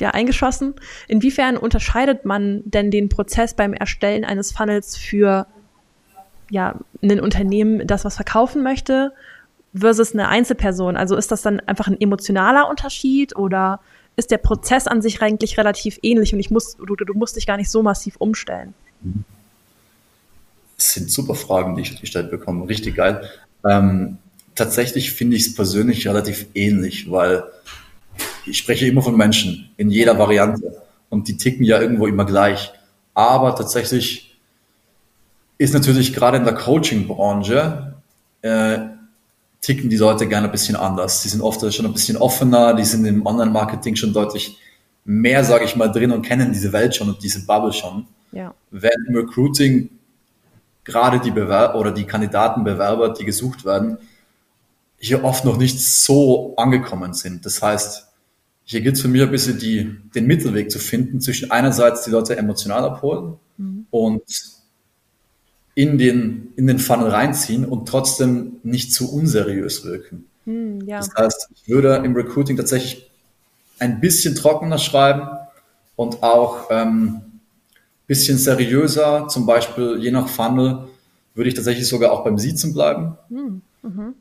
ja, 0.00 0.10
eingeschossen. 0.10 0.74
Inwiefern 1.06 1.56
unterscheidet 1.56 2.24
man 2.24 2.62
denn 2.64 2.90
den 2.90 3.08
Prozess 3.08 3.54
beim 3.54 3.72
Erstellen 3.72 4.24
eines 4.24 4.52
Funnels 4.52 4.96
für 4.96 5.46
ja, 6.50 6.76
ein 7.02 7.20
Unternehmen, 7.20 7.86
das 7.86 8.04
was 8.04 8.16
verkaufen 8.16 8.62
möchte, 8.62 9.12
versus 9.74 10.12
eine 10.12 10.28
Einzelperson? 10.28 10.96
Also 10.96 11.16
ist 11.16 11.30
das 11.30 11.42
dann 11.42 11.60
einfach 11.60 11.86
ein 11.86 12.00
emotionaler 12.00 12.68
Unterschied 12.68 13.36
oder 13.36 13.80
ist 14.16 14.30
der 14.30 14.38
Prozess 14.38 14.86
an 14.86 15.02
sich 15.02 15.22
eigentlich 15.22 15.58
relativ 15.58 15.98
ähnlich 16.02 16.32
und 16.32 16.40
ich 16.40 16.50
muss, 16.50 16.76
du, 16.76 16.96
du 16.96 17.14
musst 17.14 17.36
dich 17.36 17.46
gar 17.46 17.56
nicht 17.56 17.70
so 17.70 17.82
massiv 17.82 18.16
umstellen? 18.16 18.74
Das 20.78 20.92
sind 20.92 21.10
super 21.10 21.34
Fragen, 21.34 21.76
die 21.76 21.82
ich 21.82 22.00
gestellt 22.00 22.30
bekomme. 22.30 22.68
Richtig 22.68 22.96
geil. 22.96 23.28
Ähm, 23.68 24.16
tatsächlich 24.54 25.12
finde 25.12 25.36
ich 25.36 25.48
es 25.48 25.54
persönlich 25.54 26.06
relativ 26.06 26.46
ähnlich, 26.54 27.10
weil 27.10 27.44
ich 28.46 28.58
spreche 28.58 28.86
immer 28.86 29.02
von 29.02 29.16
Menschen 29.16 29.70
in 29.76 29.90
jeder 29.90 30.18
Variante 30.18 30.82
und 31.10 31.28
die 31.28 31.36
ticken 31.36 31.64
ja 31.64 31.80
irgendwo 31.80 32.06
immer 32.06 32.24
gleich. 32.24 32.72
Aber 33.12 33.54
tatsächlich 33.54 34.38
ist 35.58 35.74
natürlich 35.74 36.14
gerade 36.14 36.38
in 36.38 36.44
der 36.44 36.54
Coaching-Branche 36.54 37.96
äh, 38.42 38.78
ticken 39.60 39.90
die 39.90 39.96
Leute 39.96 40.28
gerne 40.28 40.46
ein 40.46 40.52
bisschen 40.52 40.76
anders. 40.76 41.22
Die 41.22 41.28
sind 41.28 41.40
oft 41.40 41.60
schon 41.74 41.86
ein 41.86 41.92
bisschen 41.92 42.16
offener, 42.16 42.74
die 42.74 42.84
sind 42.84 43.04
im 43.04 43.26
Online-Marketing 43.26 43.96
schon 43.96 44.12
deutlich 44.12 44.56
mehr, 45.04 45.42
sage 45.42 45.64
ich 45.64 45.74
mal, 45.74 45.88
drin 45.88 46.12
und 46.12 46.22
kennen 46.22 46.52
diese 46.52 46.72
Welt 46.72 46.94
schon 46.94 47.08
und 47.08 47.22
diese 47.22 47.44
Bubble 47.44 47.72
schon. 47.72 48.06
Ja. 48.30 48.54
Während 48.70 49.08
im 49.08 49.16
Recruiting 49.16 49.90
gerade 50.88 51.20
die 51.20 51.30
Bewerber 51.30 51.78
oder 51.78 51.92
die 51.92 52.04
Kandidatenbewerber, 52.04 53.10
die 53.10 53.26
gesucht 53.26 53.66
werden, 53.66 53.98
hier 54.98 55.22
oft 55.22 55.44
noch 55.44 55.58
nicht 55.58 55.78
so 55.80 56.56
angekommen 56.56 57.12
sind. 57.12 57.44
Das 57.44 57.62
heißt, 57.62 58.08
hier 58.64 58.80
gilt 58.80 58.96
es 58.96 59.02
für 59.02 59.08
mich 59.08 59.22
ein 59.22 59.30
bisschen 59.30 59.58
die, 59.58 59.98
den 60.14 60.26
Mittelweg 60.26 60.70
zu 60.70 60.78
finden 60.78 61.20
zwischen 61.20 61.50
einerseits 61.50 62.04
die 62.04 62.10
Leute 62.10 62.36
emotional 62.36 62.84
abholen 62.84 63.34
mhm. 63.58 63.86
und 63.90 64.22
in 65.74 65.98
den, 65.98 66.52
in 66.56 66.66
den 66.66 66.78
Funnel 66.78 67.08
reinziehen 67.08 67.66
und 67.66 67.86
trotzdem 67.86 68.56
nicht 68.62 68.92
zu 68.92 69.12
unseriös 69.12 69.84
wirken. 69.84 70.26
Hm, 70.44 70.80
ja. 70.86 70.98
Das 70.98 71.14
heißt, 71.14 71.50
ich 71.54 71.68
würde 71.68 71.96
im 71.96 72.14
Recruiting 72.16 72.56
tatsächlich 72.56 73.10
ein 73.78 74.00
bisschen 74.00 74.34
trockener 74.34 74.78
schreiben 74.78 75.28
und 75.96 76.22
auch 76.22 76.68
ähm, 76.70 77.20
bisschen 78.08 78.38
seriöser, 78.38 79.28
zum 79.28 79.46
Beispiel 79.46 79.98
je 80.00 80.10
nach 80.10 80.28
Funnel 80.28 80.88
würde 81.34 81.48
ich 81.48 81.54
tatsächlich 81.54 81.86
sogar 81.86 82.10
auch 82.10 82.24
beim 82.24 82.38
Siezen 82.38 82.72
bleiben. 82.72 83.16
Hm, 83.28 83.62
mhm. 83.82 84.14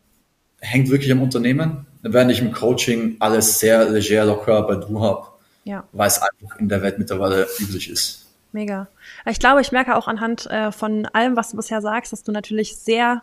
Hängt 0.60 0.90
wirklich 0.90 1.12
am 1.12 1.24
Unternehmen, 1.24 1.88
während 2.04 2.32
ich 2.32 2.42
im 2.42 2.52
Coaching 2.52 3.16
alles 3.20 3.60
sehr 3.60 3.90
leger, 3.90 4.26
locker 4.26 4.62
bei 4.64 4.76
du 4.76 5.02
habe, 5.02 5.28
ja. 5.64 5.84
weil 5.94 6.08
es 6.08 6.22
einfach 6.22 6.60
in 6.60 6.70
der 6.70 6.84
Welt 6.84 7.00
mittlerweile 7.00 7.48
üblich 7.60 7.90
ist. 7.90 8.28
Mega. 8.52 8.88
Ich 9.26 9.40
glaube, 9.40 9.62
ich 9.62 9.72
merke 9.72 9.96
auch 9.96 10.08
anhand 10.08 10.48
äh, 10.48 10.72
von 10.72 11.06
allem, 11.08 11.36
was 11.36 11.52
du 11.52 11.58
bisher 11.58 11.82
sagst, 11.82 12.12
dass 12.12 12.24
du 12.24 12.32
natürlich 12.32 12.78
sehr, 12.78 13.22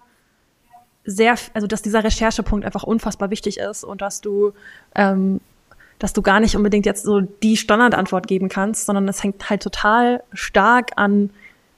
sehr, 1.05 1.37
also 1.53 1.67
dass 1.67 1.83
dieser 1.83 2.05
Recherchepunkt 2.05 2.65
einfach 2.65 2.83
unfassbar 2.83 3.31
wichtig 3.31 3.59
ist 3.59 3.85
und 3.85 4.01
dass 4.01 4.21
du, 4.21 4.53
ähm, 4.95 5.41
dass 5.99 6.13
du 6.13 6.23
gar 6.23 6.41
nicht 6.41 6.57
unbedingt 6.57 6.87
jetzt 6.87 7.05
so 7.05 7.21
die 7.21 7.57
Standardantwort 7.57 8.27
geben 8.27 8.49
kannst, 8.49 8.87
sondern 8.87 9.09
es 9.09 9.23
hängt 9.23 9.49
halt 9.49 9.63
total 9.63 10.23
stark 10.33 10.93
an, 10.97 11.31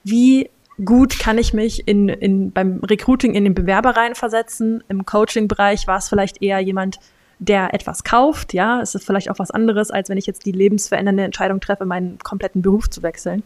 wie 0.04 0.50
gut 0.84 1.18
kann 1.18 1.38
ich 1.38 1.52
mich 1.54 1.86
in, 1.88 2.08
in, 2.08 2.52
beim 2.52 2.80
Recruiting 2.84 3.34
in 3.34 3.44
den 3.44 3.54
Bewerber 3.54 3.90
reinversetzen. 3.96 4.84
Im 4.88 5.06
Coaching-Bereich 5.06 5.86
war 5.86 5.98
es 5.98 6.08
vielleicht 6.08 6.42
eher 6.42 6.60
jemand, 6.60 6.98
der 7.38 7.74
etwas 7.74 8.04
kauft, 8.04 8.54
ja, 8.54 8.80
es 8.80 8.94
ist 8.94 9.04
vielleicht 9.04 9.30
auch 9.30 9.38
was 9.38 9.50
anderes, 9.50 9.90
als 9.90 10.08
wenn 10.08 10.16
ich 10.16 10.26
jetzt 10.26 10.46
die 10.46 10.52
lebensverändernde 10.52 11.22
Entscheidung 11.22 11.60
treffe, 11.60 11.84
meinen 11.84 12.18
kompletten 12.18 12.62
Beruf 12.62 12.88
zu 12.88 13.02
wechseln 13.02 13.42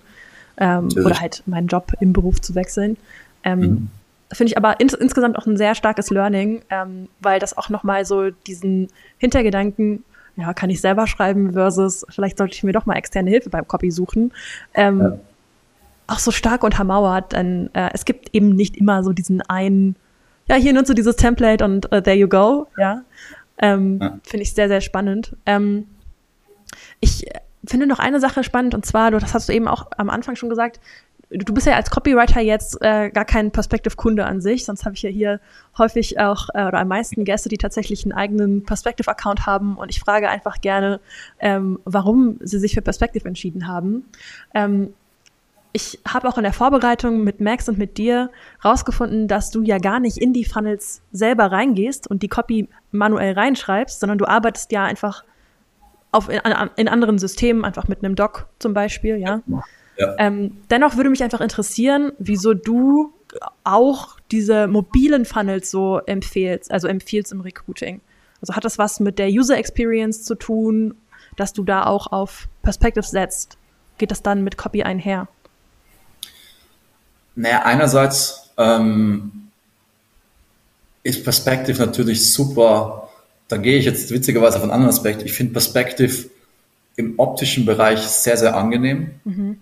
ähm, 0.59 0.88
oder 1.04 1.20
halt 1.20 1.42
meinen 1.46 1.66
Job 1.66 1.92
im 1.98 2.12
Beruf 2.12 2.40
zu 2.40 2.54
wechseln. 2.54 2.96
Ähm, 3.42 3.61
mhm. 3.61 3.88
Finde 4.33 4.52
ich 4.52 4.56
aber 4.56 4.78
ins 4.78 4.94
insgesamt 4.94 5.37
auch 5.37 5.46
ein 5.46 5.56
sehr 5.56 5.74
starkes 5.74 6.11
Learning, 6.11 6.62
ähm, 6.70 7.09
weil 7.18 7.40
das 7.40 7.59
auch 7.59 7.68
nochmal 7.68 8.04
so 8.04 8.30
diesen 8.30 8.88
Hintergedanken 9.18 10.04
ja, 10.37 10.55
kann 10.55 10.71
ich 10.71 10.81
selber 10.81 11.07
schreiben 11.07 11.53
versus 11.53 12.05
vielleicht 12.09 12.38
sollte 12.38 12.55
ich 12.55 12.62
mir 12.62 12.73
doch 12.73 12.87
mal 12.87 12.97
externe 12.97 13.31
Hilfe 13.31 13.51
beim 13.51 13.66
Copy 13.66 13.90
suchen. 13.90 14.33
Ähm, 14.75 15.01
ja. 15.01 15.19
Auch 16.07 16.19
so 16.19 16.31
stark 16.31 16.64
untermauert, 16.64 17.33
denn 17.33 17.71
äh, 17.75 17.90
es 17.93 18.05
gibt 18.05 18.35
eben 18.35 18.51
nicht 18.51 18.77
immer 18.77 19.05
so 19.05 19.12
diesen 19.12 19.43
einen, 19.43 19.97
ja, 20.49 20.57
hier 20.57 20.73
nutzt 20.73 20.90
du 20.90 20.95
dieses 20.95 21.16
Template 21.16 21.64
und 21.64 21.87
uh, 21.87 22.01
there 22.01 22.16
you 22.16 22.29
go, 22.29 22.66
ja. 22.79 23.03
Ähm, 23.59 23.99
ja. 24.01 24.19
Finde 24.25 24.43
ich 24.43 24.55
sehr, 24.55 24.69
sehr 24.69 24.81
spannend. 24.81 25.37
Ähm, 25.47 25.87
ich 27.01 27.27
finde 27.64 27.87
noch 27.87 27.99
eine 27.99 28.21
Sache 28.21 28.43
spannend 28.43 28.75
und 28.75 28.87
zwar, 28.87 29.11
das 29.11 29.35
hast 29.35 29.49
du 29.49 29.53
eben 29.53 29.69
auch 29.69 29.87
am 29.97 30.11
Anfang 30.11 30.35
schon 30.37 30.49
gesagt, 30.49 30.81
du 31.31 31.55
bist 31.55 31.66
ja 31.66 31.75
als 31.75 31.90
Copywriter 31.90 32.40
jetzt 32.40 32.81
äh, 32.83 33.11
gar 33.11 33.25
kein 33.25 33.51
Perspective-Kunde 33.53 34.25
an 34.25 34.40
sich, 34.40 34.64
sonst 34.64 34.85
habe 34.85 34.97
ich 34.97 35.03
ja 35.03 35.11
hier 35.11 35.40
häufig 35.79 36.19
auch 36.19 36.49
äh, 36.55 36.66
oder 36.66 36.81
am 36.81 36.88
meisten 36.88 37.25
Gäste, 37.25 37.49
die 37.49 37.59
tatsächlich 37.59 38.05
einen 38.05 38.12
eigenen 38.12 38.64
Perspective-Account 38.64 39.47
haben 39.47 39.77
und 39.77 39.90
ich 39.90 40.01
frage 40.01 40.29
einfach 40.29 40.61
gerne, 40.61 41.01
ähm, 41.38 41.79
warum 41.85 42.38
sie 42.40 42.59
sich 42.59 42.75
für 42.75 42.83
Perspective 42.83 43.27
entschieden 43.27 43.69
haben. 43.69 44.05
Ähm, 44.55 44.93
ich 45.73 46.01
habe 46.07 46.29
auch 46.29 46.37
in 46.37 46.43
der 46.43 46.53
Vorbereitung 46.53 47.23
mit 47.23 47.40
Max 47.40 47.69
und 47.69 47.79
mit 47.79 47.97
dir 47.97 48.31
rausgefunden, 48.64 49.29
dass 49.29 49.53
du 49.53 49.62
ja 49.62 49.79
gar 49.79 50.01
nicht 50.01 50.19
in 50.19 50.33
die 50.33 50.45
Funnels 50.45 51.01
selber 51.12 51.53
reingehst 51.53 52.11
und 52.11 52.25
die 52.25 52.29
Copy 52.29 52.69
manuell 52.90 53.35
reinschreibst, 53.35 54.01
sondern 54.01 54.19
du 54.19 54.27
arbeitest 54.27 54.73
ja 54.73 54.83
einfach 54.83 55.25
auf 56.11 56.29
in, 56.29 56.40
in 56.75 56.88
anderen 56.88 57.21
Systemen, 57.21 57.64
einfach 57.64 57.87
mit 57.87 58.03
einem 58.03 58.16
Doc 58.16 58.49
zum 58.59 58.75
Beispiel, 58.75 59.16
ja. 59.19 59.43
ja. 59.47 59.62
Ähm, 60.19 60.57
dennoch 60.71 60.97
würde 60.97 61.11
mich 61.11 61.23
einfach 61.23 61.41
interessieren, 61.41 62.13
wieso 62.19 62.55
du 62.55 63.13
auch 63.65 64.19
diese 64.31 64.67
mobilen 64.67 65.25
Funnels 65.25 65.71
so 65.71 66.01
empfehlst, 66.07 66.71
also 66.71 66.89
empfiehlst 66.89 67.33
im 67.33 67.41
Recruiting. 67.41 68.01
Also 68.41 68.55
hat 68.55 68.65
das 68.65 68.79
was 68.79 69.01
mit 69.01 69.19
der 69.19 69.29
User 69.29 69.57
Experience 69.57 70.25
zu 70.25 70.35
tun, 70.35 70.95
dass 71.37 71.53
du 71.53 71.63
da 71.63 71.85
auch 71.85 72.13
auf 72.13 72.49
Perspective 72.63 73.05
setzt? 73.05 73.59
Geht 73.99 74.11
das 74.11 74.23
dann 74.23 74.43
mit 74.43 74.57
Copy 74.57 74.83
einher? 74.83 75.29
Naja, 77.37 77.63
einerseits 77.63 78.51
ähm, 78.57 79.49
ist 81.03 81.23
Perspective 81.23 81.79
natürlich 81.79 82.33
super 82.33 83.11
da 83.51 83.57
gehe 83.57 83.77
ich 83.77 83.85
jetzt 83.85 84.13
witzigerweise 84.13 84.57
auf 84.57 84.63
einen 84.63 84.71
anderen 84.71 84.95
Aspekt. 84.95 85.23
Ich 85.23 85.33
finde 85.33 85.53
Perspective 85.53 86.31
im 86.97 87.19
optischen 87.19 87.67
Bereich 87.67 88.01
sehr, 88.01 88.37
sehr 88.37 88.57
angenehm, 88.57 89.11
mhm. 89.25 89.59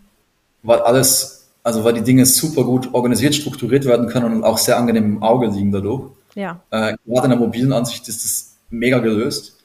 Weil 0.69 0.81
alles, 0.81 1.49
also 1.63 1.85
weil 1.85 1.95
die 1.95 2.03
Dinge 2.03 2.27
super 2.27 2.65
gut 2.65 2.93
organisiert, 2.95 3.35
strukturiert 3.35 3.85
werden 3.85 4.09
können 4.09 4.33
und 4.33 4.45
auch 4.45 4.59
sehr 4.59 4.77
angenehm 4.77 5.05
im 5.05 5.23
Auge 5.23 5.49
liegen 5.49 5.73
dadurch. 5.73 6.11
Ja. 6.35 6.61
Äh, 6.71 6.97
gerade 7.07 7.25
in 7.25 7.31
der 7.31 7.39
mobilen 7.39 7.73
Ansicht 7.73 8.09
ist 8.09 8.25
das 8.25 8.55
mega 8.71 8.99
gelöst. 8.99 9.57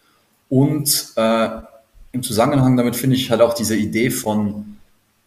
Und 0.50 1.14
äh, 1.16 1.50
im 2.12 2.24
Zusammenhang 2.24 2.78
damit 2.78 2.96
finde 2.96 3.16
ich 3.16 3.30
halt 3.32 3.42
auch 3.42 3.54
diese 3.54 3.76
Idee 3.76 4.10
von 4.10 4.78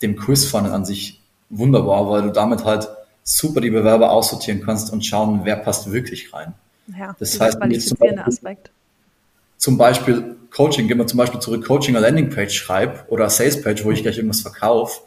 dem 0.03 0.17
Quiz-Funnel 0.17 0.73
an 0.73 0.85
sich 0.85 1.21
wunderbar, 1.51 2.09
weil 2.11 2.23
du 2.23 2.33
damit 2.33 2.65
halt 2.65 2.89
super 3.23 3.61
die 3.61 3.71
Bewerber 3.71 4.11
aussortieren 4.11 4.62
kannst 4.65 4.93
und 4.93 5.05
schauen, 5.05 5.41
wer 5.45 5.57
passt 5.57 5.91
wirklich 5.93 6.33
rein. 6.33 6.55
Ja, 6.99 7.17
das 7.19 7.41
heißt, 7.41 7.59
qualifizierende 7.59 8.25
Aspekt 8.25 8.71
zum 9.59 9.79
Beispiel 9.79 10.37
Coaching, 10.51 10.89
gehen 10.89 10.99
wir 10.99 11.07
zum 11.07 11.19
Beispiel 11.19 11.41
zurück, 11.41 11.67
Coaching 11.67 11.97
eine 11.97 12.07
Landingpage 12.07 12.55
schreibe 12.55 13.05
oder 13.09 13.29
Salespage, 13.29 13.85
wo 13.85 13.91
ich 13.91 14.03
gleich 14.03 14.17
irgendwas 14.17 14.41
verkaufe, 14.41 15.01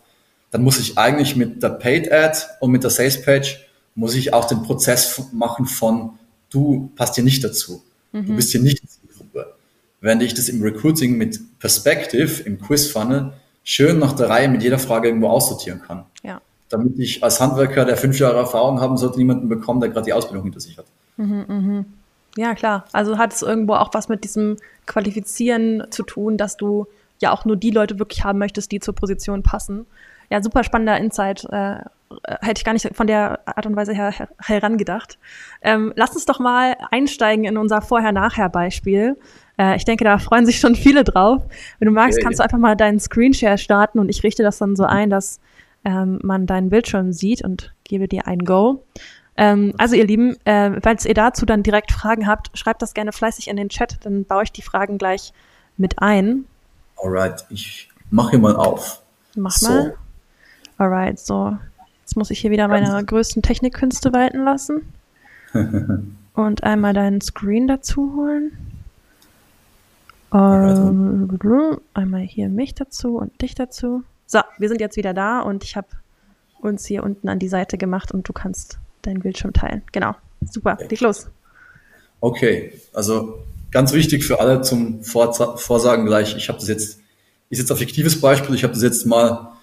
dann 0.51 0.63
muss 0.63 0.79
ich 0.79 0.97
eigentlich 0.97 1.35
mit 1.35 1.61
der 1.61 1.69
Paid 1.69 2.11
Ad 2.11 2.37
und 2.59 2.71
mit 2.71 2.83
der 2.83 2.89
Salespage 2.89 3.57
muss 3.95 4.15
ich 4.15 4.33
auch 4.33 4.45
den 4.45 4.63
Prozess 4.63 5.21
machen 5.31 5.65
von 5.65 6.11
du 6.49 6.91
passt 6.95 7.15
hier 7.15 7.23
nicht 7.23 7.43
dazu. 7.43 7.83
Mhm. 8.11 8.25
Du 8.25 8.35
bist 8.35 8.51
hier 8.51 8.61
nicht 8.61 8.81
in 8.81 8.89
der 9.07 9.17
Gruppe. 9.17 9.53
Während 10.01 10.23
ich 10.23 10.33
das 10.33 10.49
im 10.49 10.61
Recruiting 10.61 11.17
mit 11.17 11.39
Perspective, 11.59 12.41
im 12.43 12.59
Quiz 12.59 12.87
Funnel, 12.87 13.33
schön 13.63 13.99
nach 13.99 14.13
der 14.13 14.29
Reihe 14.29 14.47
mit 14.47 14.63
jeder 14.63 14.79
Frage 14.79 15.09
irgendwo 15.09 15.29
aussortieren 15.29 15.81
kann. 15.81 16.05
Ja. 16.23 16.41
Damit 16.69 16.97
ich 16.99 17.23
als 17.23 17.39
Handwerker, 17.39 17.85
der 17.85 17.97
fünf 17.97 18.19
Jahre 18.19 18.37
Erfahrung 18.37 18.79
haben 18.79 18.97
sollte, 18.97 19.17
niemanden 19.17 19.49
bekommen, 19.49 19.79
der 19.79 19.89
gerade 19.89 20.05
die 20.05 20.13
Ausbildung 20.13 20.43
hinter 20.43 20.59
sich 20.59 20.77
hat. 20.77 20.85
Mhm, 21.17 21.45
mh. 21.47 21.85
Ja, 22.37 22.55
klar. 22.55 22.85
Also 22.93 23.17
hat 23.17 23.33
es 23.33 23.41
irgendwo 23.41 23.73
auch 23.73 23.93
was 23.93 24.07
mit 24.07 24.23
diesem 24.23 24.57
Qualifizieren 24.85 25.83
zu 25.89 26.03
tun, 26.03 26.37
dass 26.37 26.57
du 26.57 26.87
ja 27.19 27.33
auch 27.33 27.43
nur 27.43 27.57
die 27.57 27.71
Leute 27.71 27.99
wirklich 27.99 28.23
haben 28.23 28.39
möchtest, 28.39 28.71
die 28.71 28.79
zur 28.79 28.95
Position 28.95 29.43
passen. 29.43 29.85
Ja, 30.29 30.41
super 30.41 30.63
spannender 30.63 30.97
Insight. 30.97 31.45
Äh, 31.45 31.81
hätte 32.41 32.59
ich 32.59 32.65
gar 32.65 32.73
nicht 32.73 32.89
von 32.95 33.07
der 33.07 33.39
Art 33.45 33.65
und 33.65 33.75
Weise 33.75 33.93
her, 33.93 34.11
her 34.11 34.27
herangedacht. 34.39 35.19
Ähm, 35.61 35.93
lass 35.95 36.11
uns 36.11 36.25
doch 36.25 36.39
mal 36.39 36.75
einsteigen 36.91 37.45
in 37.45 37.57
unser 37.57 37.81
Vorher-Nachher-Beispiel. 37.81 39.17
Äh, 39.57 39.75
ich 39.75 39.85
denke, 39.85 40.03
da 40.03 40.17
freuen 40.17 40.45
sich 40.45 40.59
schon 40.59 40.75
viele 40.75 41.03
drauf. 41.03 41.43
Wenn 41.77 41.87
du 41.87 41.91
magst, 41.91 42.19
kannst 42.21 42.39
du 42.39 42.43
einfach 42.43 42.57
mal 42.57 42.75
deinen 42.75 42.99
Screenshare 42.99 43.57
starten 43.57 43.99
und 43.99 44.09
ich 44.09 44.23
richte 44.23 44.43
das 44.43 44.57
dann 44.57 44.75
so 44.75 44.85
ein, 44.85 45.09
dass 45.09 45.39
ähm, 45.85 46.19
man 46.23 46.45
deinen 46.45 46.69
Bildschirm 46.69 47.13
sieht 47.13 47.43
und 47.43 47.73
gebe 47.83 48.07
dir 48.07 48.27
ein 48.27 48.39
Go. 48.39 48.83
Ähm, 49.37 49.73
also 49.77 49.95
ihr 49.95 50.05
Lieben, 50.05 50.35
äh, 50.45 50.81
falls 50.81 51.05
ihr 51.05 51.13
dazu 51.13 51.45
dann 51.45 51.63
direkt 51.63 51.91
Fragen 51.91 52.27
habt, 52.27 52.57
schreibt 52.57 52.81
das 52.81 52.93
gerne 52.93 53.11
fleißig 53.11 53.47
in 53.47 53.55
den 53.55 53.69
Chat, 53.69 53.97
dann 54.03 54.25
baue 54.25 54.43
ich 54.43 54.51
die 54.51 54.61
Fragen 54.61 54.97
gleich 54.97 55.33
mit 55.77 56.01
ein. 56.01 56.45
Alright, 56.97 57.45
ich 57.49 57.89
mache 58.09 58.37
mal 58.37 58.55
auf. 58.55 59.01
Mach 59.35 59.51
so. 59.51 59.69
mal. 59.69 59.95
Alright, 60.79 61.19
so. 61.19 61.57
Jetzt 62.01 62.15
muss 62.15 62.31
ich 62.31 62.39
hier 62.39 62.51
wieder 62.51 62.67
meine 62.69 63.03
größten 63.05 63.43
Technikkünste 63.43 64.13
walten 64.13 64.43
lassen. 64.43 64.81
Und 66.33 66.63
einmal 66.63 66.93
deinen 66.93 67.21
Screen 67.21 67.67
dazu 67.67 68.13
holen. 68.15 68.57
Um, 70.31 71.37
einmal 71.93 72.21
hier 72.21 72.49
mich 72.49 72.75
dazu 72.75 73.17
und 73.17 73.41
dich 73.41 73.55
dazu. 73.55 74.03
So, 74.27 74.39
wir 74.59 74.69
sind 74.69 74.79
jetzt 74.79 74.95
wieder 74.95 75.15
da 75.15 75.39
und 75.39 75.63
ich 75.63 75.75
habe 75.75 75.87
uns 76.61 76.85
hier 76.85 77.03
unten 77.03 77.29
an 77.29 77.39
die 77.39 77.49
Seite 77.49 77.79
gemacht 77.79 78.11
und 78.11 78.29
du 78.29 78.33
kannst 78.33 78.77
deinen 79.01 79.21
Bildschirm 79.21 79.53
teilen. 79.53 79.81
Genau. 79.91 80.13
Super, 80.47 80.77
leg 80.87 81.01
los. 81.01 81.27
Okay, 82.21 82.73
also 82.93 83.39
ganz 83.71 83.91
wichtig 83.93 84.23
für 84.23 84.39
alle 84.39 84.61
zum 84.61 85.03
Vorsagen 85.03 86.05
gleich. 86.05 86.37
Ich 86.37 86.47
habe 86.47 86.59
das 86.59 86.67
jetzt, 86.67 86.99
ist 87.49 87.57
jetzt 87.57 87.71
ein 87.71 87.77
fiktives 87.77 88.21
Beispiel, 88.21 88.53
ich 88.53 88.63
habe 88.63 88.73
das 88.73 88.83
jetzt 88.83 89.07
mal 89.07 89.53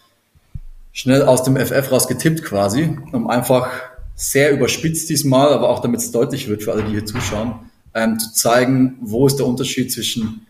schnell 0.97 1.25
aus 1.25 1.43
dem 1.43 1.57
FF 1.59 1.93
raus 1.93 2.09
getippt 2.09 2.43
quasi, 2.43 2.97
um 3.13 3.29
einfach 3.29 3.71
sehr 4.15 4.51
überspitzt 4.51 5.11
diesmal, 5.11 5.53
aber 5.53 5.69
auch 5.69 5.81
damit 5.81 6.01
es 6.01 6.11
deutlich 6.11 6.49
wird 6.49 6.63
für 6.63 6.73
alle, 6.73 6.85
die 6.85 6.93
hier 6.93 7.05
zuschauen, 7.05 7.71
ähm, 7.93 8.19
zu 8.19 8.33
zeigen, 8.33 8.97
wo 9.03 9.27
ist 9.27 9.37
der 9.37 9.47
Unterschied 9.47 9.93
zwischen 9.93 10.47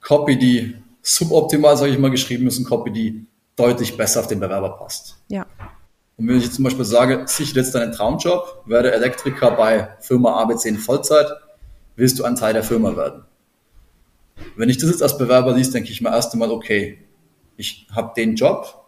Copy, 0.00 0.36
die 0.36 0.74
suboptimal, 1.00 1.76
sage 1.76 1.92
ich 1.92 1.98
mal, 1.98 2.10
geschrieben 2.10 2.48
ist 2.48 2.58
und 2.58 2.64
Copy, 2.64 2.90
die 2.90 3.24
deutlich 3.54 3.96
besser 3.96 4.18
auf 4.18 4.26
den 4.26 4.40
Bewerber 4.40 4.70
passt. 4.70 5.16
Ja. 5.28 5.46
Und 6.16 6.26
wenn 6.26 6.38
ich 6.38 6.44
jetzt 6.44 6.56
zum 6.56 6.64
Beispiel 6.64 6.84
sage, 6.84 7.22
sicher 7.26 7.54
jetzt 7.54 7.72
deinen 7.76 7.92
Traumjob, 7.92 8.64
werde 8.66 8.92
Elektriker 8.92 9.52
bei 9.52 9.90
Firma 10.00 10.42
ABC 10.42 10.70
in 10.70 10.78
Vollzeit, 10.78 11.28
willst 11.94 12.18
du 12.18 12.24
ein 12.24 12.34
Teil 12.34 12.52
der 12.52 12.64
Firma 12.64 12.96
werden. 12.96 13.22
Wenn 14.56 14.68
ich 14.68 14.78
das 14.78 14.90
jetzt 14.90 15.04
als 15.04 15.16
Bewerber 15.16 15.54
liest, 15.54 15.72
denke 15.72 15.92
ich 15.92 16.00
mir 16.00 16.10
erst 16.10 16.32
einmal, 16.32 16.50
okay, 16.50 16.98
ich 17.56 17.86
habe 17.94 18.12
den 18.16 18.34
Job 18.34 18.81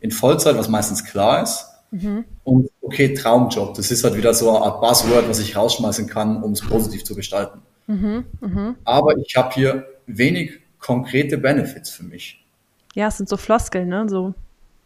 in 0.00 0.10
Vollzeit, 0.10 0.56
was 0.56 0.68
meistens 0.68 1.04
klar 1.04 1.42
ist. 1.42 1.66
Mhm. 1.90 2.24
Und 2.44 2.70
okay, 2.82 3.14
Traumjob, 3.14 3.74
das 3.74 3.90
ist 3.90 4.04
halt 4.04 4.16
wieder 4.16 4.34
so 4.34 4.50
eine 4.50 4.64
Art 4.64 4.80
Buzzword, 4.80 5.28
was 5.28 5.38
ich 5.38 5.56
rausschmeißen 5.56 6.06
kann, 6.06 6.42
um 6.42 6.52
es 6.52 6.60
positiv 6.60 7.04
zu 7.04 7.14
gestalten. 7.14 7.60
Mhm. 7.86 8.24
Mhm. 8.40 8.76
Aber 8.84 9.16
ich 9.16 9.34
habe 9.36 9.54
hier 9.54 9.86
wenig 10.06 10.60
konkrete 10.78 11.38
Benefits 11.38 11.90
für 11.90 12.04
mich. 12.04 12.44
Ja, 12.94 13.08
es 13.08 13.16
sind 13.16 13.28
so 13.28 13.36
Floskeln, 13.36 13.88
ne? 13.88 14.08
So 14.08 14.34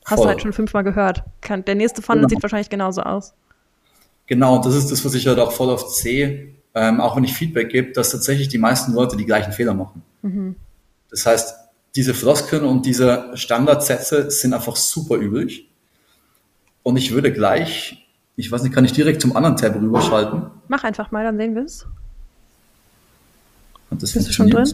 Hast 0.05 0.17
Voll. 0.17 0.25
du 0.25 0.29
halt 0.31 0.43
schon 0.43 0.53
fünfmal 0.53 0.85
gehört. 0.85 1.23
Der 1.49 1.75
nächste 1.75 2.03
Funnel 2.03 2.23
genau. 2.23 2.29
sieht 2.31 2.43
wahrscheinlich 2.43 2.71
genauso 2.71 3.03
aus. 3.03 3.35
Genau, 4.27 4.57
und 4.57 4.67
das 4.67 4.75
ist 4.75 4.91
das, 4.91 5.05
was 5.05 5.15
ich 5.15 5.27
halt 5.27 5.39
auch 5.39 5.53
voll 5.53 5.69
oft 5.69 5.91
sehe, 5.91 6.55
ähm, 6.75 7.01
auch 7.01 7.17
wenn 7.17 7.25
ich 7.25 7.35
Feedback 7.35 7.69
gebe, 7.69 7.93
dass 7.93 8.11
tatsächlich 8.11 8.49
die 8.49 8.59
meisten 8.59 8.93
Leute 8.93 9.17
die 9.17 9.27
gleichen 9.27 9.53
Fehler 9.53 9.75
machen. 9.75 10.03
Mhm. 10.23 10.57
Das 11.11 11.27
heißt, 11.27 11.55
diese 11.95 12.15
Floskeln 12.15 12.65
und 12.65 12.87
diese 12.87 13.31
Standardsätze 13.35 14.31
sind 14.31 14.55
einfach 14.55 14.77
super 14.77 15.17
üblich. 15.17 15.69
Und 16.83 16.97
ich 16.97 17.13
würde 17.13 17.33
gleich, 17.33 18.07
ich 18.37 18.51
weiß 18.51 18.63
nicht, 18.63 18.75
kann 18.75 18.85
ich 18.85 18.93
direkt 18.93 19.21
zum 19.21 19.37
anderen 19.37 19.57
Tab 19.57 19.75
rüberschalten? 19.75 20.47
Mach 20.69 20.85
einfach 20.85 21.11
mal, 21.11 21.25
dann 21.25 21.37
sehen 21.37 21.55
wir 21.55 21.65
es. 21.65 21.87
Bist 23.91 24.17
du 24.17 24.33
schon 24.33 24.49
drin? 24.49 24.73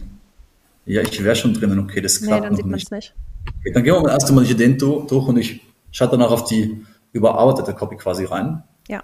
Ja, 0.87 1.02
ich 1.02 1.22
wäre 1.22 1.35
schon 1.35 1.52
drinnen. 1.52 1.78
Okay, 1.81 2.00
das 2.00 2.22
klappt 2.22 2.42
nee, 2.42 2.48
dann 2.48 2.57
sieht 2.57 2.66
man 2.66 2.78
es 2.78 2.90
nicht. 2.90 3.14
Okay, 3.61 3.72
dann 3.72 3.83
gehen 3.83 3.94
wir 3.94 4.00
mal 4.00 4.12
erst 4.12 4.28
einmal 4.28 4.44
hier 4.44 4.57
den 4.57 4.78
durch 4.78 5.11
und 5.11 5.37
ich 5.37 5.61
schaue 5.90 6.09
danach 6.09 6.31
auf 6.31 6.44
die 6.44 6.85
überarbeitete 7.12 7.74
Copy 7.74 7.96
quasi 7.96 8.24
rein. 8.24 8.62
Ja. 8.88 9.02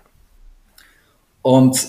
Und 1.43 1.85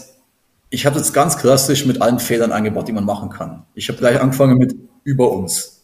ich 0.70 0.86
habe 0.86 0.98
jetzt 0.98 1.14
ganz 1.14 1.38
klassisch 1.38 1.86
mit 1.86 2.02
allen 2.02 2.20
Fehlern 2.20 2.52
eingebaut, 2.52 2.88
die 2.88 2.94
man 2.94 3.06
machen 3.06 3.30
kann. 3.30 3.64
Ich 3.76 3.88
habe 3.88 4.00
gleich 4.00 4.20
angefangen 4.20 4.58
mit 4.58 4.76
über 5.04 5.32
uns. 5.32 5.75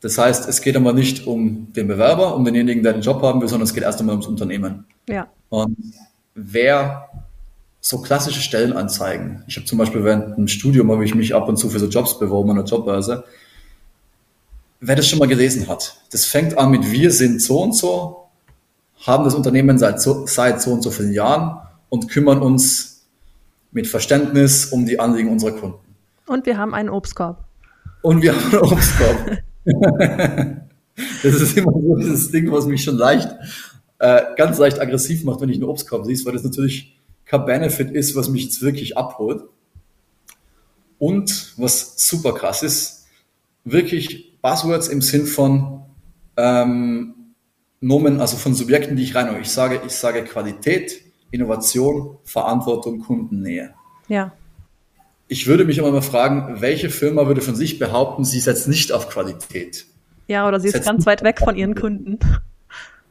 Das 0.00 0.16
heißt, 0.16 0.48
es 0.48 0.62
geht 0.62 0.76
aber 0.76 0.92
nicht 0.92 1.26
um 1.26 1.72
den 1.74 1.86
Bewerber, 1.86 2.34
um 2.34 2.44
denjenigen, 2.44 2.82
der 2.82 2.94
den 2.94 3.02
Job 3.02 3.22
haben 3.22 3.40
will, 3.40 3.48
sondern 3.48 3.66
es 3.66 3.74
geht 3.74 3.82
erst 3.82 4.00
einmal 4.00 4.14
ums 4.14 4.26
Unternehmen. 4.26 4.86
Ja. 5.08 5.28
Und 5.50 5.76
wer 6.34 7.10
so 7.80 8.00
klassische 8.00 8.40
Stellenanzeigen. 8.40 9.42
Ich 9.46 9.56
habe 9.56 9.66
zum 9.66 9.78
Beispiel 9.78 10.04
während 10.04 10.36
dem 10.36 10.48
Studium 10.48 10.90
habe 10.92 11.04
ich 11.04 11.14
mich 11.14 11.34
ab 11.34 11.48
und 11.48 11.56
zu 11.56 11.70
für 11.70 11.78
so 11.78 11.86
Jobs 11.86 12.18
beworben 12.18 12.50
an 12.50 12.56
der 12.56 12.64
Jobbörse. 12.66 13.24
Wer 14.80 14.96
das 14.96 15.08
schon 15.08 15.18
mal 15.18 15.28
gelesen 15.28 15.68
hat, 15.68 16.00
das 16.10 16.24
fängt 16.24 16.56
an 16.56 16.70
mit 16.70 16.90
wir 16.90 17.10
sind 17.10 17.40
so 17.40 17.62
und 17.62 17.74
so, 17.74 18.28
haben 19.06 19.24
das 19.24 19.34
Unternehmen 19.34 19.78
seit 19.78 20.00
so, 20.00 20.26
seit 20.26 20.60
so 20.60 20.72
und 20.72 20.82
so 20.82 20.90
vielen 20.90 21.12
Jahren 21.12 21.58
und 21.88 22.08
kümmern 22.08 22.40
uns 22.40 23.06
mit 23.72 23.86
Verständnis 23.86 24.66
um 24.66 24.86
die 24.86 24.98
Anliegen 25.00 25.30
unserer 25.30 25.52
Kunden. 25.52 25.78
Und 26.26 26.46
wir 26.46 26.58
haben 26.58 26.74
einen 26.74 26.90
Obstkorb. 26.90 27.44
Und 28.02 28.22
wir 28.22 28.34
haben 28.34 28.52
einen 28.52 28.72
Obstkorb. 28.72 29.38
das 31.22 31.34
ist 31.34 31.56
immer 31.56 31.72
so 31.72 31.96
dieses 31.96 32.30
Ding, 32.30 32.50
was 32.50 32.66
mich 32.66 32.82
schon 32.82 32.96
leicht, 32.96 33.28
äh, 33.98 34.22
ganz 34.36 34.58
leicht 34.58 34.80
aggressiv 34.80 35.24
macht, 35.24 35.40
wenn 35.40 35.48
ich 35.48 35.56
einen 35.56 35.64
Obstkorb 35.64 36.04
siehst, 36.06 36.24
weil 36.26 36.32
das 36.32 36.44
natürlich 36.44 36.96
kein 37.24 37.44
Benefit 37.44 37.90
ist, 37.90 38.16
was 38.16 38.28
mich 38.28 38.44
jetzt 38.44 38.62
wirklich 38.62 38.96
abholt. 38.96 39.44
Und 40.98 41.54
was 41.56 41.94
super 42.08 42.34
krass 42.34 42.62
ist, 42.62 43.06
wirklich 43.64 44.38
Buzzwords 44.42 44.88
im 44.88 45.00
Sinn 45.00 45.26
von 45.26 45.82
ähm, 46.36 47.14
Nomen, 47.80 48.20
also 48.20 48.36
von 48.36 48.54
Subjekten, 48.54 48.96
die 48.96 49.04
ich 49.04 49.14
rein 49.14 49.34
Ich 49.40 49.50
sage, 49.50 49.80
ich 49.86 49.92
sage 49.92 50.24
Qualität, 50.24 51.02
Innovation, 51.30 52.18
Verantwortung, 52.24 53.00
Kundennähe. 53.00 53.74
Ja. 54.08 54.32
Ich 55.32 55.46
würde 55.46 55.64
mich 55.64 55.78
aber 55.78 55.92
mal 55.92 56.02
fragen, 56.02 56.60
welche 56.60 56.90
Firma 56.90 57.28
würde 57.28 57.40
von 57.40 57.54
sich 57.54 57.78
behaupten, 57.78 58.24
sie 58.24 58.40
setzt 58.40 58.66
nicht 58.66 58.90
auf 58.90 59.08
Qualität? 59.08 59.86
Ja, 60.26 60.48
oder 60.48 60.58
sie 60.58 60.70
ist 60.70 60.84
ganz 60.84 61.06
weit 61.06 61.22
weg 61.22 61.38
von 61.38 61.54
ihren 61.54 61.76
Kunden. 61.76 62.18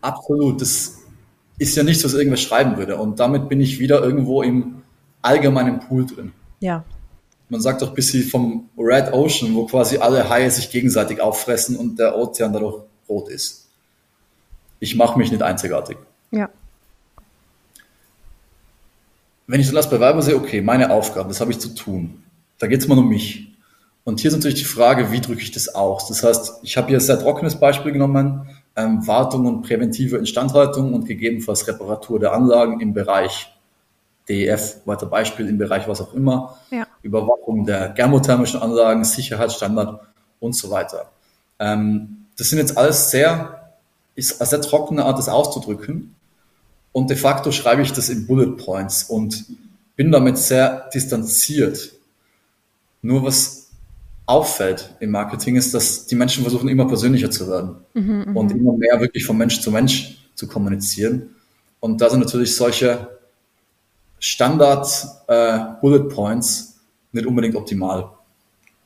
Absolut. 0.01 0.61
Das 0.61 0.97
ist 1.59 1.77
ja 1.77 1.83
nichts, 1.83 2.03
was 2.03 2.13
irgendwas 2.13 2.41
schreiben 2.41 2.75
würde. 2.75 2.97
Und 2.97 3.21
damit 3.21 3.47
bin 3.47 3.61
ich 3.61 3.79
wieder 3.79 4.03
irgendwo 4.03 4.41
im 4.41 4.81
allgemeinen 5.21 5.79
Pool 5.79 6.07
drin. 6.07 6.33
Ja. 6.59 6.83
Man 7.47 7.61
sagt 7.61 7.81
doch 7.81 7.93
bis 7.93 8.09
sie 8.09 8.23
vom 8.23 8.67
Red 8.77 9.13
Ocean, 9.13 9.55
wo 9.55 9.65
quasi 9.65 9.97
alle 9.99 10.29
Haie 10.29 10.51
sich 10.51 10.69
gegenseitig 10.69 11.21
auffressen 11.21 11.77
und 11.77 11.99
der 11.99 12.17
Ozean 12.17 12.51
dadurch 12.51 12.83
rot 13.07 13.29
ist. 13.29 13.69
Ich 14.81 14.93
mache 14.97 15.17
mich 15.17 15.31
nicht 15.31 15.41
einzigartig. 15.41 15.97
Ja. 16.31 16.49
Wenn 19.49 19.59
ich 19.59 19.65
dann 19.65 19.77
als 19.77 19.89
Bewerber 19.89 20.21
sehe, 20.21 20.35
okay, 20.35 20.61
meine 20.61 20.91
Aufgabe, 20.91 21.29
das 21.29 21.41
habe 21.41 21.49
ich 21.49 21.59
zu 21.59 21.73
tun. 21.73 22.23
Da 22.59 22.67
geht 22.67 22.81
es 22.81 22.87
mal 22.87 22.99
um 22.99 23.09
mich. 23.09 23.47
Und 24.03 24.19
hier 24.19 24.29
ist 24.29 24.37
natürlich 24.37 24.59
die 24.59 24.65
Frage, 24.65 25.11
wie 25.11 25.21
drücke 25.21 25.41
ich 25.41 25.49
das 25.49 25.73
aus? 25.73 26.07
Das 26.07 26.23
heißt, 26.23 26.59
ich 26.61 26.77
habe 26.77 26.89
hier 26.89 26.97
ein 26.97 27.01
sehr 27.01 27.19
trockenes 27.19 27.59
Beispiel 27.59 27.91
genommen 27.91 28.47
ähm, 28.75 29.07
Wartung 29.07 29.47
und 29.47 29.63
präventive 29.63 30.17
Instandhaltung 30.17 30.93
und 30.93 31.07
gegebenenfalls 31.07 31.67
Reparatur 31.67 32.19
der 32.19 32.33
Anlagen 32.33 32.79
im 32.79 32.93
Bereich 32.93 33.51
DEF, 34.29 34.81
weiter 34.85 35.07
Beispiel 35.07 35.49
im 35.49 35.57
Bereich 35.57 35.87
was 35.87 35.99
auch 35.99 36.13
immer, 36.13 36.59
ja. 36.69 36.85
Überwachung 37.01 37.65
der 37.65 37.95
thermothermischen 37.95 38.61
Anlagen, 38.61 39.03
Sicherheitsstandard 39.03 39.99
und 40.39 40.55
so 40.55 40.69
weiter. 40.69 41.09
Ähm, 41.57 42.27
das 42.37 42.49
sind 42.49 42.59
jetzt 42.59 42.77
alles 42.77 43.09
sehr, 43.09 43.71
ist 44.13 44.39
eine 44.39 44.47
sehr 44.47 44.61
trockene 44.61 45.05
Art, 45.05 45.17
das 45.17 45.27
auszudrücken. 45.27 46.15
Und 46.91 47.09
de 47.09 47.17
facto 47.17 47.51
schreibe 47.51 47.81
ich 47.81 47.93
das 47.93 48.09
in 48.09 48.25
Bullet 48.25 48.57
Points 48.57 49.03
und 49.03 49.45
bin 49.95 50.11
damit 50.11 50.37
sehr 50.37 50.89
distanziert. 50.93 51.93
Nur 53.01 53.23
was 53.23 53.69
auffällt 54.25 54.93
im 54.99 55.09
Marketing, 55.09 55.55
ist, 55.55 55.73
dass 55.73 56.05
die 56.05 56.15
Menschen 56.15 56.43
versuchen, 56.43 56.69
immer 56.69 56.87
persönlicher 56.87 57.31
zu 57.31 57.49
werden 57.49 57.77
mhm, 57.95 58.25
mhm, 58.27 58.37
und 58.37 58.51
immer 58.51 58.73
mehr 58.73 58.99
wirklich 58.99 59.25
von 59.25 59.35
Mensch 59.37 59.59
zu 59.59 59.71
Mensch 59.71 60.17
zu 60.35 60.47
kommunizieren. 60.47 61.35
Und 61.79 61.99
da 61.99 62.09
sind 62.09 62.19
natürlich 62.19 62.55
solche 62.55 63.09
Standard-Bullet 64.19 66.05
äh, 66.05 66.13
Points 66.13 66.79
nicht 67.11 67.25
unbedingt 67.25 67.55
optimal. 67.55 68.11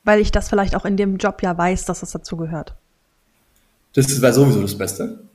Weil 0.04 0.20
ich 0.20 0.32
das 0.32 0.48
vielleicht 0.48 0.74
auch 0.74 0.86
in 0.86 0.96
dem 0.96 1.18
Job 1.18 1.42
ja 1.42 1.56
weiß, 1.56 1.84
dass 1.84 2.02
es 2.02 2.12
dazu 2.12 2.36
gehört. 2.38 2.74
Das 3.92 4.20
wäre 4.22 4.32
sowieso 4.32 4.62
das 4.62 4.76
Beste. 4.76 5.20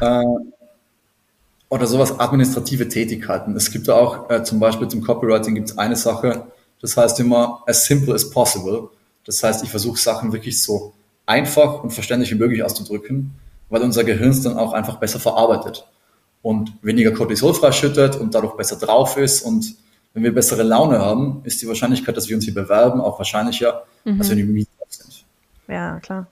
Ja. 0.00 0.22
Äh, 0.22 0.24
oder 1.68 1.86
sowas 1.86 2.18
administrative 2.18 2.88
Tätigkeiten. 2.88 3.54
Es 3.56 3.70
gibt 3.70 3.90
auch 3.90 4.30
äh, 4.30 4.42
zum 4.42 4.58
Beispiel 4.60 4.88
zum 4.88 5.02
Copywriting 5.02 5.54
gibt 5.54 5.70
es 5.70 5.78
eine 5.78 5.96
Sache, 5.96 6.46
das 6.80 6.96
heißt 6.96 7.20
immer 7.20 7.62
as 7.66 7.84
simple 7.84 8.14
as 8.14 8.30
possible. 8.30 8.88
Das 9.24 9.42
heißt, 9.42 9.62
ich 9.64 9.70
versuche 9.70 9.98
Sachen 9.98 10.32
wirklich 10.32 10.62
so 10.62 10.94
einfach 11.26 11.84
und 11.84 11.90
verständlich 11.90 12.30
wie 12.32 12.38
möglich 12.38 12.62
auszudrücken, 12.62 13.34
weil 13.68 13.82
unser 13.82 14.04
Gehirn 14.04 14.30
es 14.30 14.42
dann 14.42 14.56
auch 14.56 14.72
einfach 14.72 14.96
besser 14.96 15.20
verarbeitet 15.20 15.86
und 16.42 16.72
weniger 16.82 17.12
Cortisol 17.12 17.52
freischüttet 17.52 18.16
und 18.16 18.34
dadurch 18.34 18.54
besser 18.54 18.76
drauf 18.76 19.16
ist. 19.18 19.42
Und 19.42 19.74
wenn 20.14 20.22
wir 20.22 20.34
bessere 20.34 20.62
Laune 20.62 20.98
haben, 20.98 21.42
ist 21.44 21.60
die 21.60 21.68
Wahrscheinlichkeit, 21.68 22.16
dass 22.16 22.28
wir 22.28 22.36
uns 22.36 22.44
hier 22.44 22.54
bewerben, 22.54 23.00
auch 23.00 23.18
wahrscheinlicher, 23.18 23.84
mhm. 24.04 24.18
als 24.18 24.30
wenn 24.30 24.38
wir 24.38 24.46
müde 24.46 24.66
sind. 24.88 25.24
Ja, 25.68 26.00
klar. 26.00 26.26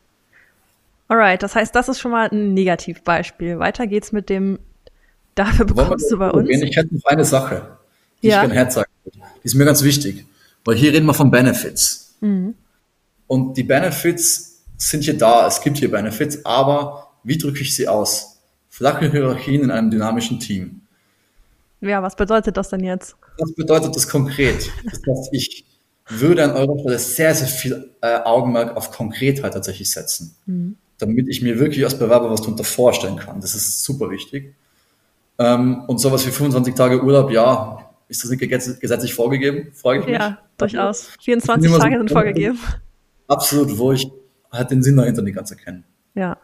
Alright, 1.08 1.42
das 1.42 1.54
heißt, 1.54 1.74
das 1.74 1.88
ist 1.88 2.00
schon 2.00 2.10
mal 2.10 2.28
ein 2.30 2.54
Negativbeispiel. 2.54 3.58
Weiter 3.58 3.86
geht's 3.86 4.10
mit 4.10 4.28
dem, 4.28 4.58
dafür 5.36 5.66
bekommst 5.66 6.10
du 6.10 6.18
bei 6.18 6.30
uns. 6.30 6.48
Ich 6.50 6.76
hätte 6.76 6.92
noch 6.92 7.04
eine 7.04 7.24
Sache, 7.24 7.78
die 8.22 8.28
ja. 8.28 8.36
ich 8.36 8.40
gerne 8.40 8.54
herzeigen 8.54 8.90
würde. 9.04 9.18
Die 9.42 9.46
ist 9.46 9.54
mir 9.54 9.64
ganz 9.64 9.84
wichtig, 9.84 10.26
weil 10.64 10.74
hier 10.74 10.92
reden 10.92 11.06
wir 11.06 11.14
von 11.14 11.30
Benefits. 11.30 12.16
Mhm. 12.20 12.54
Und 13.28 13.56
die 13.56 13.62
Benefits 13.62 14.64
sind 14.76 15.04
hier 15.04 15.16
da, 15.16 15.46
es 15.46 15.60
gibt 15.60 15.78
hier 15.78 15.90
Benefits, 15.90 16.44
aber 16.44 17.10
wie 17.22 17.38
drücke 17.38 17.60
ich 17.60 17.74
sie 17.74 17.86
aus? 17.86 18.38
Flache 18.68 19.10
Hierarchien 19.10 19.62
in 19.62 19.70
einem 19.70 19.90
dynamischen 19.90 20.40
Team. 20.40 20.82
Ja, 21.80 22.02
was 22.02 22.16
bedeutet 22.16 22.56
das 22.56 22.70
denn 22.70 22.82
jetzt? 22.84 23.16
Was 23.38 23.54
bedeutet 23.54 23.94
das 23.94 24.08
konkret? 24.08 24.70
Das 24.84 25.00
heißt, 25.08 25.28
ich 25.32 25.64
würde 26.08 26.44
an 26.44 26.52
eurer 26.52 26.78
Stelle 26.78 26.98
sehr, 26.98 27.34
sehr 27.34 27.48
viel 27.48 27.90
äh, 28.00 28.18
Augenmerk 28.24 28.76
auf 28.76 28.90
Konkretheit 28.90 29.52
tatsächlich 29.52 29.90
setzen, 29.90 30.36
mhm. 30.46 30.76
damit 30.98 31.28
ich 31.28 31.42
mir 31.42 31.58
wirklich 31.58 31.84
als 31.84 31.98
Bewerber 31.98 32.30
was 32.30 32.40
darunter 32.40 32.64
vorstellen 32.64 33.16
kann. 33.16 33.40
Das 33.40 33.54
ist 33.54 33.82
super 33.82 34.10
wichtig. 34.10 34.54
Ähm, 35.38 35.82
und 35.86 35.98
sowas 35.98 36.26
wie 36.26 36.30
25 36.30 36.74
Tage 36.74 37.02
Urlaub, 37.02 37.30
ja, 37.30 37.90
ist 38.08 38.22
das 38.22 38.30
nicht 38.30 38.40
gesetzlich 38.40 39.14
vorgegeben? 39.14 39.72
Frage 39.74 40.00
ich 40.00 40.06
mich. 40.06 40.14
Ja, 40.14 40.38
durchaus. 40.56 41.10
24 41.20 41.70
Tage 41.70 41.98
sind 41.98 42.10
vorgegeben 42.10 42.58
absolut, 43.28 43.76
wo 43.78 43.92
ich 43.92 44.10
halt 44.52 44.70
den 44.70 44.82
Sinn 44.82 44.96
dahinter 44.96 45.22
nicht 45.22 45.34
ganz 45.34 45.50
erkenne. 45.50 45.82
Ja. 46.14 46.36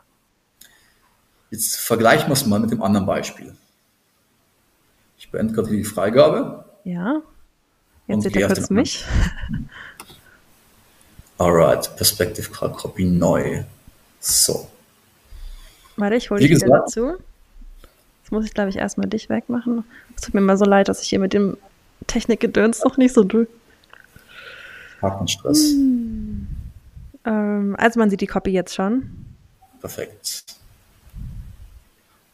Jetzt 1.51 1.77
vergleichen 1.77 2.29
wir 2.29 2.33
es 2.33 2.47
mal 2.47 2.61
mit 2.61 2.71
dem 2.71 2.83
anderen 2.83 3.07
Beispiel. 3.07 3.55
Ich 5.19 5.31
beende 5.31 5.55
gerade 5.55 5.71
die 5.71 5.85
Freigabe. 5.85 6.65
Ja. 6.85 7.23
Jetzt 8.07 8.25
seht 8.25 8.37
ihr 8.37 8.47
kurz 8.47 8.71
mich. 8.71 9.05
Alright, 11.39 11.95
Perspective 11.97 12.51
Card 12.51 12.77
Copy 12.77 13.05
neu. 13.05 13.65
So. 14.21 14.69
Warte, 15.97 16.17
ich 16.17 16.31
hole 16.31 16.41
dich 16.41 16.51
wieder 16.51 16.81
dazu. 16.81 17.15
Muss 18.33 18.47
ich, 18.47 18.55
glaube 18.55 18.71
ich, 18.71 18.77
erstmal 18.77 19.11
dich 19.11 19.29
wegmachen. 19.29 19.85
Es 20.17 20.23
tut 20.23 20.33
mir 20.33 20.41
mal 20.41 20.57
so 20.57 20.65
leid, 20.65 20.89
dass 20.89 21.03
ich 21.03 21.11
hier 21.11 21.19
mit 21.19 21.35
dem 21.35 21.59
Technikgedöns 22.07 22.83
noch 22.83 22.97
nicht 22.97 23.13
so 23.13 23.25
durch. 23.25 23.47
Hakenstress. 25.03 25.73
Hm. 25.73 26.47
Ähm, 27.27 27.77
also 27.79 28.01
man 28.01 28.09
sieht 28.09 28.23
die 28.23 28.27
Copy 28.27 28.51
jetzt 28.51 28.75
schon. 28.75 29.27
Perfekt. 29.81 30.45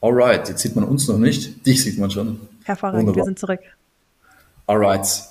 Alright, 0.01 0.49
jetzt 0.49 0.63
sieht 0.63 0.77
man 0.77 0.85
uns 0.85 1.09
noch 1.09 1.19
nicht. 1.19 1.67
Dich 1.67 1.83
sieht 1.83 1.99
man 1.99 2.13
schon. 2.13 2.39
Hervorragend, 2.63 3.01
Wunderbar. 3.01 3.17
wir 3.17 3.25
sind 3.25 3.41
zurück. 3.41 3.61
Alright. 4.69 5.25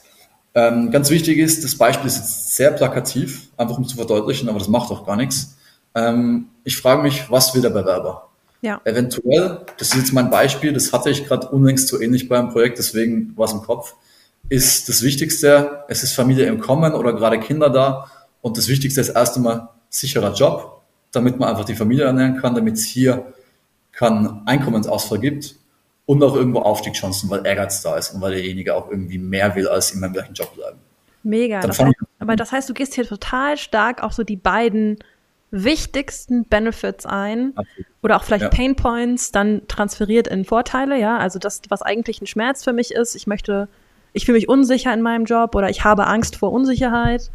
Ähm, 0.53 0.91
ganz 0.91 1.09
wichtig 1.09 1.37
ist, 1.37 1.63
das 1.63 1.77
Beispiel 1.77 2.07
ist 2.07 2.17
jetzt 2.17 2.57
sehr 2.57 2.71
plakativ, 2.71 3.47
einfach 3.55 3.77
um 3.77 3.87
zu 3.87 3.95
verdeutlichen, 3.95 4.49
aber 4.49 4.59
das 4.59 4.67
macht 4.67 4.91
auch 4.91 5.05
gar 5.05 5.15
nichts. 5.15 5.55
Ähm, 5.95 6.49
ich 6.65 6.75
frage 6.75 7.03
mich, 7.03 7.31
was 7.31 7.55
will 7.55 7.61
der 7.61 7.69
Bewerber? 7.69 8.26
Ja. 8.61 8.81
Eventuell, 8.85 9.65
das 9.77 9.89
ist 9.89 9.95
jetzt 9.95 10.13
mein 10.13 10.29
Beispiel, 10.29 10.73
das 10.73 10.91
hatte 10.91 11.09
ich 11.09 11.25
gerade 11.25 11.47
unlängst 11.49 11.87
so 11.87 12.01
ähnlich 12.01 12.27
beim 12.27 12.49
Projekt, 12.49 12.79
deswegen 12.79 13.37
war 13.37 13.45
es 13.45 13.53
im 13.53 13.61
Kopf, 13.61 13.95
ist 14.49 14.89
das 14.89 15.03
Wichtigste, 15.03 15.83
es 15.87 16.03
ist 16.03 16.13
Familie 16.13 16.45
im 16.45 16.59
Kommen 16.59 16.93
oder 16.93 17.13
gerade 17.13 17.39
Kinder 17.39 17.69
da 17.69 18.09
und 18.41 18.57
das 18.57 18.67
Wichtigste 18.67 19.01
ist 19.01 19.09
erst 19.09 19.37
einmal 19.37 19.69
sicherer 19.89 20.33
Job, 20.33 20.81
damit 21.11 21.39
man 21.39 21.49
einfach 21.49 21.65
die 21.65 21.75
Familie 21.75 22.05
ernähren 22.05 22.37
kann, 22.41 22.55
damit 22.55 22.75
es 22.75 22.85
hier 22.85 23.33
keinen 23.91 24.41
Einkommensausfall 24.45 25.19
gibt 25.19 25.55
und 26.05 26.23
auch 26.23 26.35
irgendwo 26.35 26.59
Aufstiegschancen, 26.59 27.29
weil 27.29 27.45
Ehrgeiz 27.45 27.81
da 27.81 27.97
ist 27.97 28.11
und 28.11 28.21
weil 28.21 28.33
derjenige 28.33 28.75
auch 28.75 28.89
irgendwie 28.89 29.17
mehr 29.17 29.55
will, 29.55 29.67
als 29.67 29.91
in 29.91 29.99
meinem 29.99 30.13
gleichen 30.13 30.33
Job 30.33 30.55
bleiben. 30.55 30.79
Mega. 31.23 31.59
Das 31.59 31.79
heißt, 31.79 31.95
aber 32.19 32.35
das 32.35 32.51
heißt, 32.51 32.69
du 32.69 32.73
gehst 32.73 32.93
hier 32.93 33.05
total 33.05 33.57
stark 33.57 34.01
auf 34.01 34.13
so 34.13 34.23
die 34.23 34.37
beiden 34.37 34.97
wichtigsten 35.51 36.45
Benefits 36.45 37.05
ein 37.05 37.53
Absolut. 37.55 37.87
oder 38.03 38.17
auch 38.17 38.23
vielleicht 38.23 38.43
ja. 38.43 38.49
Pain 38.49 38.75
Points 38.75 39.31
dann 39.31 39.61
transferiert 39.67 40.27
in 40.27 40.45
Vorteile, 40.45 40.99
ja, 40.99 41.17
also 41.17 41.39
das, 41.39 41.61
was 41.69 41.81
eigentlich 41.81 42.21
ein 42.21 42.27
Schmerz 42.27 42.63
für 42.63 42.73
mich 42.73 42.91
ist, 42.91 43.15
ich 43.15 43.27
möchte, 43.27 43.69
ich 44.13 44.25
fühle 44.25 44.37
mich 44.37 44.49
unsicher 44.49 44.93
in 44.93 45.01
meinem 45.01 45.25
Job 45.25 45.55
oder 45.55 45.69
ich 45.69 45.83
habe 45.83 46.07
Angst 46.07 46.35
vor 46.35 46.51
Unsicherheit, 46.51 47.31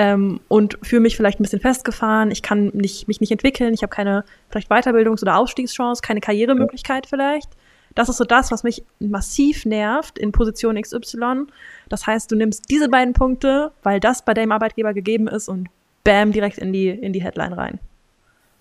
ähm, 0.00 0.40
und 0.48 0.78
fühle 0.82 1.02
mich 1.02 1.14
vielleicht 1.14 1.40
ein 1.40 1.42
bisschen 1.42 1.60
festgefahren. 1.60 2.30
Ich 2.30 2.40
kann 2.40 2.70
nicht, 2.72 3.06
mich 3.06 3.20
nicht 3.20 3.32
entwickeln. 3.32 3.74
Ich 3.74 3.82
habe 3.82 3.90
keine 3.90 4.24
vielleicht 4.48 4.70
Weiterbildungs- 4.70 5.20
oder 5.20 5.36
Ausstiegschance, 5.36 6.00
keine 6.00 6.20
Karrieremöglichkeit 6.20 7.06
vielleicht. 7.06 7.50
Das 7.94 8.08
ist 8.08 8.16
so 8.16 8.24
das, 8.24 8.50
was 8.50 8.62
mich 8.62 8.82
massiv 8.98 9.66
nervt 9.66 10.18
in 10.18 10.32
Position 10.32 10.80
XY. 10.80 11.46
Das 11.90 12.06
heißt, 12.06 12.32
du 12.32 12.36
nimmst 12.36 12.70
diese 12.70 12.88
beiden 12.88 13.12
Punkte, 13.12 13.72
weil 13.82 14.00
das 14.00 14.24
bei 14.24 14.32
deinem 14.32 14.52
Arbeitgeber 14.52 14.94
gegeben 14.94 15.28
ist 15.28 15.50
und 15.50 15.68
bam, 16.04 16.32
direkt 16.32 16.58
in 16.58 16.72
die, 16.72 16.88
in 16.88 17.12
die 17.12 17.22
Headline 17.22 17.52
rein. 17.52 17.78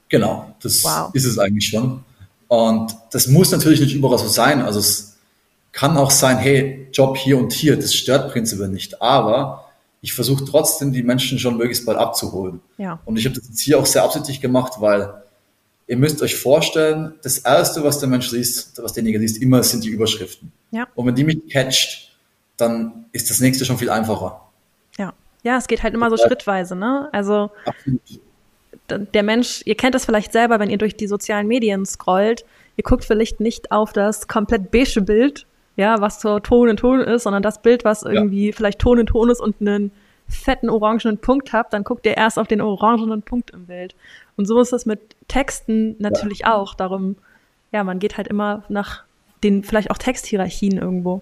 Genau, 0.10 0.56
das 0.62 0.84
wow. 0.84 1.12
ist 1.14 1.26
es 1.26 1.38
eigentlich 1.38 1.68
schon. 1.68 2.04
Und 2.48 2.96
das 3.12 3.28
muss 3.28 3.52
natürlich 3.52 3.80
nicht 3.80 3.94
überall 3.94 4.18
so 4.18 4.28
sein. 4.28 4.62
Also 4.62 4.80
es 4.80 5.18
kann 5.72 5.98
auch 5.98 6.12
sein, 6.12 6.38
hey, 6.38 6.88
Job 6.92 7.16
hier 7.16 7.38
und 7.38 7.54
hier, 7.54 7.76
das 7.76 7.94
stört 7.94 8.32
prinzipiell 8.32 8.70
nicht. 8.70 9.02
Aber 9.02 9.70
ich 10.02 10.14
versuche 10.14 10.46
trotzdem, 10.46 10.92
die 10.92 11.04
Menschen 11.04 11.38
schon 11.38 11.58
möglichst 11.58 11.86
bald 11.86 12.00
abzuholen. 12.00 12.60
Ja. 12.78 13.00
Und 13.06 13.18
ich 13.18 13.26
habe 13.26 13.36
das 13.36 13.48
jetzt 13.48 13.60
hier 13.60 13.80
auch 13.80 13.86
sehr 13.86 14.04
absichtlich 14.04 14.42
gemacht, 14.42 14.74
weil 14.80 15.14
ihr 15.88 15.98
müsst 15.98 16.22
euch 16.22 16.36
vorstellen, 16.36 17.14
das 17.22 17.40
Erste, 17.40 17.84
was 17.84 18.00
der 18.00 18.10
Mensch 18.10 18.32
liest, 18.32 18.82
was 18.82 18.94
derjenige 18.94 19.20
liest, 19.20 19.42
immer 19.42 19.62
sind 19.64 19.84
die 19.84 19.90
Überschriften. 19.90 20.52
Ja. 20.72 20.88
Und 20.96 21.06
wenn 21.06 21.16
die 21.16 21.24
mich 21.24 21.48
catcht, 21.50 22.16
dann 22.58 23.06
ist 23.12 23.30
das 23.30 23.40
nächste 23.40 23.66
schon 23.66 23.78
viel 23.78 23.90
einfacher. 23.90 24.49
Ja, 25.44 25.58
es 25.58 25.68
geht 25.68 25.84
halt 25.84 25.94
immer 25.94 26.10
so 26.10 26.18
ja. 26.18 26.28
schrittweise, 26.28 26.76
ne? 26.76 27.10
Also 27.12 27.50
Absolut. 27.66 28.02
der 29.14 29.24
Mensch, 29.24 29.62
ihr 29.66 29.76
kennt 29.76 29.96
das 29.96 30.06
vielleicht 30.06 30.32
selber, 30.32 30.60
wenn 30.60 30.70
ihr 30.70 30.78
durch 30.78 30.98
die 30.98 31.08
sozialen 31.08 31.48
Medien 31.48 31.86
scrollt, 31.86 32.46
ihr 32.76 32.84
guckt 32.84 33.06
vielleicht 33.06 33.40
nicht 33.40 33.72
auf 33.72 33.94
das 33.94 34.28
komplett 34.28 34.72
beige 34.72 35.02
Bild, 35.02 35.46
ja, 35.76 36.02
was 36.02 36.20
so 36.22 36.40
Ton 36.40 36.70
in 36.70 36.78
Ton 36.78 37.00
ist, 37.00 37.24
sondern 37.24 37.42
das 37.42 37.62
Bild, 37.62 37.86
was 37.86 38.04
irgendwie 38.04 38.48
ja. 38.48 38.54
vielleicht 38.54 38.80
Ton 38.80 39.00
in 39.00 39.06
Ton 39.06 39.30
ist 39.30 39.40
und 39.40 39.62
einen 39.62 39.92
fetten 40.28 40.70
orangenen 40.70 41.18
Punkt 41.18 41.54
habt, 41.54 41.74
dann 41.74 41.84
guckt 41.84 42.06
ihr 42.06 42.16
erst 42.16 42.38
auf 42.38 42.48
den 42.48 42.62
orangenen 42.62 43.22
Punkt 43.22 43.52
im 43.52 43.66
Bild. 43.66 43.96
Und 44.36 44.46
so 44.46 44.60
ist 44.60 44.72
das 44.72 44.86
mit 44.86 45.00
Texten 45.28 45.96
natürlich 46.00 46.40
ja. 46.40 46.56
auch. 46.56 46.76
Darum, 46.76 47.16
ja, 47.72 47.84
man 47.84 48.00
geht 48.00 48.18
halt 48.18 48.28
immer 48.28 48.64
nach 48.70 49.04
den 49.44 49.64
vielleicht 49.64 49.90
auch 49.90 49.98
Texthierarchien 49.98 50.78
irgendwo. 50.78 51.22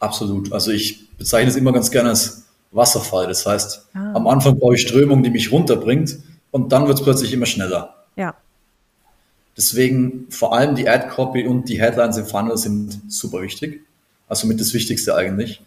Absolut. 0.00 0.52
Also 0.52 0.70
ich 0.70 1.08
bezeichne 1.16 1.50
es 1.50 1.56
immer 1.56 1.72
ganz 1.72 1.90
gerne 1.90 2.10
als 2.10 2.43
Wasserfall. 2.74 3.26
Das 3.26 3.46
heißt, 3.46 3.86
ah. 3.94 4.12
am 4.14 4.26
Anfang 4.26 4.58
brauche 4.58 4.74
ich 4.74 4.82
Strömung, 4.82 5.22
die 5.22 5.30
mich 5.30 5.52
runterbringt 5.52 6.18
und 6.50 6.72
dann 6.72 6.86
wird 6.86 6.98
es 6.98 7.04
plötzlich 7.04 7.32
immer 7.32 7.46
schneller. 7.46 8.04
Ja. 8.16 8.34
Deswegen 9.56 10.26
vor 10.30 10.52
allem 10.52 10.74
die 10.74 10.88
Ad-Copy 10.88 11.46
und 11.46 11.68
die 11.68 11.80
Headlines 11.80 12.16
im 12.16 12.26
Funnel 12.26 12.56
sind 12.56 13.00
super 13.08 13.40
wichtig. 13.40 13.82
Also 14.28 14.46
mit 14.46 14.60
das 14.60 14.74
Wichtigste 14.74 15.14
eigentlich. 15.14 15.62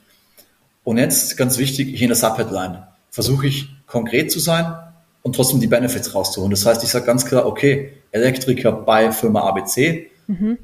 Und 0.83 0.97
jetzt 0.97 1.37
ganz 1.37 1.57
wichtig, 1.57 1.89
hier 1.89 2.03
in 2.03 2.07
der 2.07 2.15
Subheadline 2.15 2.83
versuche 3.09 3.47
ich 3.47 3.69
konkret 3.87 4.31
zu 4.31 4.39
sein 4.39 4.73
und 5.21 5.35
trotzdem 5.35 5.59
die 5.59 5.67
Benefits 5.67 6.13
rauszuholen. 6.15 6.51
Das 6.51 6.65
heißt, 6.65 6.83
ich 6.83 6.89
sage 6.89 7.05
ganz 7.05 7.25
klar, 7.25 7.45
okay, 7.45 7.93
Elektriker 8.11 8.71
bei 8.71 9.11
Firma 9.11 9.41
ABC, 9.41 10.09
mhm. 10.27 10.57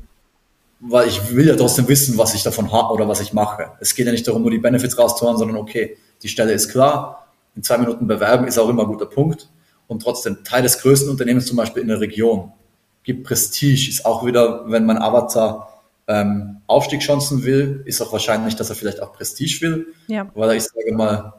weil 0.80 1.08
ich 1.08 1.34
will 1.36 1.48
ja 1.48 1.56
trotzdem 1.56 1.88
wissen, 1.88 2.18
was 2.18 2.34
ich 2.34 2.44
davon 2.44 2.72
habe 2.72 2.94
oder 2.94 3.08
was 3.08 3.20
ich 3.20 3.34
mache. 3.34 3.72
Es 3.80 3.96
geht 3.96 4.06
ja 4.06 4.12
nicht 4.12 4.28
darum, 4.28 4.42
nur 4.42 4.52
die 4.52 4.60
Benefits 4.60 4.98
rauszuholen, 4.98 5.38
sondern 5.38 5.58
okay, 5.58 5.98
die 6.24 6.30
Stelle 6.30 6.54
ist 6.54 6.70
klar, 6.70 7.28
in 7.56 7.64
zwei 7.64 7.78
Minuten 7.78 8.08
bewerben 8.08 8.48
ist 8.48 8.58
auch 8.58 8.70
immer 8.70 8.84
ein 8.84 8.88
guter 8.88 9.06
Punkt 9.06 9.50
und 9.88 10.02
trotzdem 10.02 10.44
Teil 10.44 10.64
des 10.64 10.80
größten 10.80 11.10
Unternehmens 11.10 11.46
zum 11.46 11.58
Beispiel 11.58 11.82
in 11.82 11.90
der 11.90 12.00
Region 12.00 12.52
gibt 13.04 13.26
Prestige, 13.26 13.90
ist 13.90 14.06
auch 14.06 14.26
wieder, 14.26 14.70
wenn 14.72 14.86
mein 14.86 14.98
Avatar 14.98 15.84
ähm, 16.08 16.62
Aufstiegschancen 16.68 17.44
will, 17.44 17.82
ist 17.86 18.02
auch 18.02 18.12
wahrscheinlich, 18.12 18.56
dass 18.56 18.70
er 18.70 18.76
vielleicht 18.76 19.02
auch 19.02 19.14
Prestige 19.14 19.62
will, 19.62 19.88
ja. 20.08 20.30
weil 20.34 20.58
ich 20.58 20.64
sage 20.64 20.94
mal, 20.94 21.34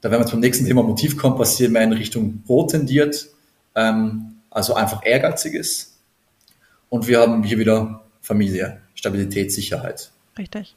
da 0.00 0.10
werden 0.10 0.22
wir 0.22 0.26
zum 0.26 0.40
nächsten 0.40 0.64
Thema 0.64 0.82
Motivkompass 0.82 1.58
hier 1.58 1.68
mehr 1.68 1.82
in 1.82 1.92
Richtung 1.92 2.42
Rot 2.48 2.70
tendiert, 2.70 3.28
ähm, 3.74 4.36
also 4.50 4.74
einfach 4.74 5.04
ehrgeizig 5.04 5.54
ist. 5.54 5.98
Und 6.88 7.06
wir 7.06 7.20
haben 7.20 7.44
hier 7.44 7.58
wieder 7.58 8.02
Familie, 8.20 8.80
Stabilität, 8.94 9.52
Sicherheit. 9.52 10.10
Richtig. 10.36 10.74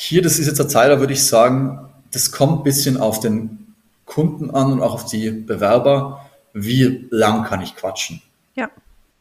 Hier, 0.00 0.22
das 0.22 0.38
ist 0.38 0.46
jetzt 0.46 0.60
der 0.60 0.68
Teil, 0.68 0.90
da 0.90 1.00
würde 1.00 1.12
ich 1.12 1.26
sagen, 1.26 1.90
das 2.12 2.30
kommt 2.30 2.60
ein 2.60 2.62
bisschen 2.62 2.98
auf 2.98 3.18
den 3.18 3.74
Kunden 4.04 4.48
an 4.52 4.70
und 4.70 4.80
auch 4.80 4.94
auf 4.94 5.06
die 5.06 5.28
Bewerber. 5.32 6.24
Wie 6.52 7.08
lang 7.10 7.42
kann 7.42 7.62
ich 7.62 7.74
quatschen? 7.74 8.22
Ja. 8.54 8.70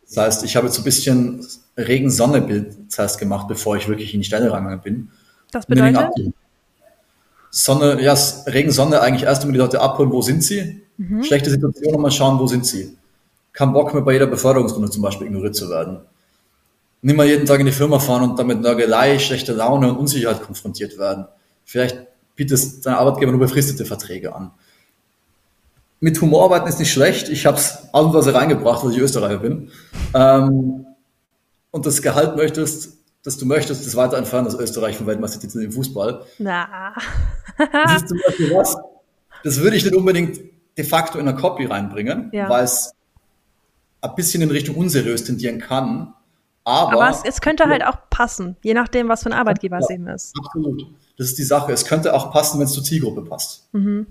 Das 0.06 0.18
heißt, 0.18 0.44
ich 0.44 0.56
habe 0.56 0.68
jetzt 0.68 0.76
so 0.76 0.84
ein 0.84 0.86
bisschen 0.86 1.44
Regen-Sonne-Bild 1.78 2.92
zuerst 2.92 3.18
gemacht, 3.18 3.48
bevor 3.48 3.76
ich 3.76 3.88
wirklich 3.88 4.14
in 4.14 4.20
die 4.20 4.28
Stelle 4.28 4.52
reingegangen 4.52 4.82
bin. 4.82 5.10
Das 5.52 5.66
bedeutet? 5.66 6.12
Sonne, 7.50 8.00
ja, 8.00 8.16
Regen, 8.46 8.70
Sonne 8.70 9.02
eigentlich 9.02 9.24
erst 9.24 9.42
einmal 9.42 9.54
die 9.54 9.60
Leute 9.60 9.82
abholen, 9.82 10.12
wo 10.12 10.22
sind 10.22 10.44
sie? 10.44 10.84
Mhm. 10.98 11.24
Schlechte 11.24 11.50
Situation 11.50 12.00
mal 12.00 12.12
schauen, 12.12 12.38
wo 12.38 12.46
sind 12.46 12.68
sie? 12.68 12.96
Kein 13.52 13.74
Bock 13.74 13.96
mehr 13.96 14.04
bei 14.04 14.14
jeder 14.14 14.28
Beförderungsrunde 14.28 14.92
zum 14.92 15.02
Beispiel 15.02 15.26
ignoriert 15.26 15.56
zu 15.56 15.72
werden. 15.72 16.02
Nicht 17.02 17.16
mal 17.16 17.28
jeden 17.28 17.46
Tag 17.46 17.60
in 17.60 17.66
die 17.66 17.72
Firma 17.72 18.00
fahren 18.00 18.30
und 18.30 18.40
damit 18.40 18.62
Nörgelei, 18.62 19.20
schlechte 19.20 19.54
Laune 19.54 19.90
und 19.90 19.98
Unsicherheit 19.98 20.42
konfrontiert 20.42 20.98
werden. 20.98 21.26
Vielleicht 21.64 21.98
bietet 22.36 22.86
dein 22.86 22.96
Arbeitgeber 22.96 23.32
nur 23.32 23.42
befristete 23.42 23.86
Verträge 23.86 24.36
an 24.36 24.52
mit 26.00 26.22
Humor 26.22 26.46
arbeiten 26.46 26.68
ist 26.68 26.80
nicht 26.80 26.92
schlecht. 26.92 27.30
Ich 27.30 27.46
habe 27.46 27.58
es 27.58 27.80
ausnahmsweise 27.92 28.34
reingebracht, 28.34 28.84
weil 28.84 28.92
ich 28.92 29.00
Österreicher 29.00 29.40
bin. 29.40 29.72
Ähm, 30.14 30.86
und 31.72 31.86
das 31.86 32.02
Gehalt 32.02 32.36
möchtest, 32.36 32.98
dass 33.24 33.38
du 33.38 33.46
möchtest, 33.46 33.86
das 33.86 33.96
weiter 33.96 34.18
entfernen, 34.18 34.46
dass 34.46 34.56
Österreich 34.56 34.98
von 34.98 35.08
Weltmeistertitel 35.08 35.62
im 35.62 35.72
Fußball. 35.72 36.24
Na. 36.38 36.94
das 37.58 38.04
ist 38.04 38.10
zum 38.10 38.20
Beispiel 38.26 38.54
was. 38.54 38.78
Das 39.44 39.60
würde 39.62 39.76
ich 39.76 39.84
nicht 39.84 39.96
unbedingt 39.96 40.40
de 40.78 40.86
facto 40.86 41.18
in 41.18 41.28
einer 41.28 41.38
Copy 41.38 41.66
reinbringen, 41.66 42.30
ja. 42.32 42.48
weil 42.50 42.64
es 42.64 42.94
ein 44.02 44.16
bisschen 44.16 44.44
in 44.44 44.52
Richtung 44.52 44.76
unseriös 44.76 45.24
tendieren 45.24 45.60
kann. 45.60 46.14
Aber, 46.68 47.02
aber 47.02 47.10
es, 47.10 47.22
es 47.24 47.40
könnte 47.40 47.68
halt 47.68 47.82
auch 47.86 48.10
passen, 48.10 48.58
je 48.62 48.74
nachdem, 48.74 49.08
was 49.08 49.24
für 49.24 49.30
ein 49.30 49.34
Arbeitgeber 49.34 49.78
es 49.78 49.90
eben 49.90 50.06
ist. 50.08 50.36
Absolut. 50.38 50.86
Das 51.18 51.28
ist 51.28 51.38
die 51.38 51.44
Sache. 51.44 51.72
Es 51.72 51.86
könnte 51.86 52.14
auch 52.14 52.34
passen, 52.34 52.60
wenn 52.60 52.66
es 52.66 52.74
zur 52.74 52.84
Zielgruppe 52.84 53.22
passt. 53.22 53.70
Mhm. 53.72 54.06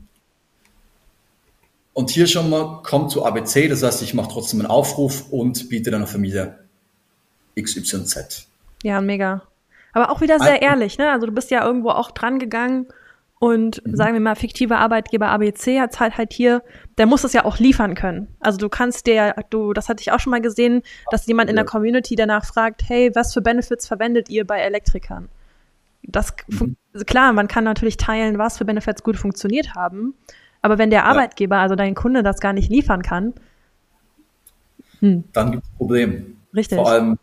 Und 1.93 2.11
hier 2.11 2.27
schon 2.27 2.49
mal 2.49 2.81
kommt 2.83 3.11
zu 3.11 3.27
ABC, 3.27 3.69
das 3.69 3.83
heißt, 3.83 4.01
ich 4.01 4.15
mache 4.15 4.31
trotzdem 4.33 4.61
einen 4.61 4.71
Aufruf 4.71 5.31
und 5.31 5.69
biete 5.69 5.91
deiner 5.91 6.07
Familie 6.07 6.59
XYZ. 7.61 8.47
Ja, 8.83 9.03
mega. 9.03 9.43
Aber 9.93 10.11
auch 10.11 10.23
wieder 10.23 10.39
sehr 10.39 10.63
ehrlich, 10.63 10.97
ne? 10.97 11.11
Also 11.11 11.27
du 11.27 11.33
bist 11.33 11.51
ja 11.51 11.63
irgendwo 11.63 11.91
auch 11.91 12.11
dran 12.11 12.39
gegangen 12.39 12.87
und 13.39 13.85
mhm. 13.85 13.97
sagen 13.97 14.15
wir 14.15 14.21
mal, 14.21 14.35
fiktiver 14.35 14.79
Arbeitgeber 14.79 15.29
ABC 15.29 15.81
hat 15.81 15.99
halt 16.01 16.17
halt 16.17 16.33
hier, 16.33 16.63
der 16.97 17.07
muss 17.07 17.25
es 17.25 17.33
ja 17.33 17.45
auch 17.45 17.59
liefern 17.59 17.95
können. 17.95 18.29
Also 18.41 18.59
du 18.59 18.69
kannst 18.69 19.07
dir, 19.07 19.35
du, 19.51 19.73
das 19.73 19.89
hatte 19.89 20.01
ich 20.01 20.13
auch 20.13 20.21
schon 20.21 20.31
mal 20.31 20.41
gesehen, 20.41 20.83
dass 21.11 21.27
jemand 21.27 21.51
in 21.51 21.57
der 21.57 21.65
Community 21.65 22.17
danach 22.17 22.47
fragt, 22.47 22.83
hey, 22.89 23.11
was 23.15 23.35
für 23.35 23.43
Benefits 23.43 23.87
verwendet 23.87 24.31
ihr 24.31 24.47
bei 24.47 24.61
Elektrikern? 24.61 25.29
Das, 26.03 26.35
mhm. 26.49 26.77
klar, 27.05 27.33
man 27.33 27.49
kann 27.49 27.65
natürlich 27.65 27.97
teilen, 27.97 28.39
was 28.39 28.59
für 28.59 28.65
Benefits 28.65 29.03
gut 29.03 29.17
funktioniert 29.17 29.75
haben. 29.75 30.15
Aber 30.63 30.79
wenn 30.79 30.91
der 30.91 31.05
Arbeitgeber, 31.05 31.59
also 31.59 31.75
dein 31.75 31.95
Kunde, 31.95 32.23
das 32.23 32.41
gar 32.41 32.53
nicht 32.53 32.71
liefern 32.71 33.03
kann, 33.03 33.35
hm. 35.01 35.25
dann 35.33 35.53
gibt 35.53 35.65
es 35.65 35.71
ein 35.71 35.77
Problem. 35.77 36.37
Richtig. 36.55 36.79
Vor 36.79 36.89
allem, 36.89 37.19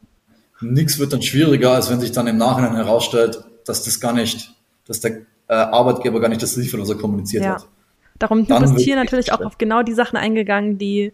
nichts 0.61 0.99
wird 0.99 1.11
dann 1.11 1.21
schwieriger, 1.21 1.71
als 1.71 1.89
wenn 1.89 1.99
sich 1.99 2.11
dann 2.11 2.27
im 2.27 2.37
Nachhinein 2.37 2.75
herausstellt, 2.75 3.43
dass 3.65 3.83
das 3.83 3.99
gar 3.99 4.13
nicht, 4.13 4.53
dass 4.85 4.99
der 4.99 5.23
äh, 5.53 5.65
Arbeitgeber 5.71 6.19
gar 6.19 6.29
nicht 6.29 6.41
das 6.41 6.55
liefert, 6.55 6.81
was 6.81 6.89
er 6.89 6.95
kommuniziert 6.95 7.43
ja. 7.43 7.55
hat. 7.55 7.67
Darum 8.19 8.45
du 8.45 8.59
bist 8.59 8.79
hier 8.79 8.95
natürlich 8.95 9.33
auch 9.33 9.41
auf 9.41 9.57
genau 9.57 9.83
die 9.83 9.93
Sachen 9.93 10.17
eingegangen, 10.17 10.77
die 10.77 11.13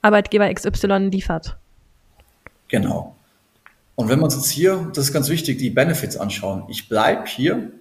Arbeitgeber 0.00 0.52
XY 0.52 1.08
liefert. 1.10 1.58
Genau. 2.68 3.16
Und 3.96 4.08
wenn 4.08 4.18
wir 4.18 4.24
uns 4.24 4.34
jetzt 4.34 4.50
hier, 4.50 4.90
das 4.94 5.06
ist 5.06 5.12
ganz 5.12 5.28
wichtig, 5.28 5.58
die 5.58 5.70
Benefits 5.70 6.16
anschauen. 6.16 6.64
Ich 6.68 6.88
bleibe 6.88 7.26
hier 7.26 7.72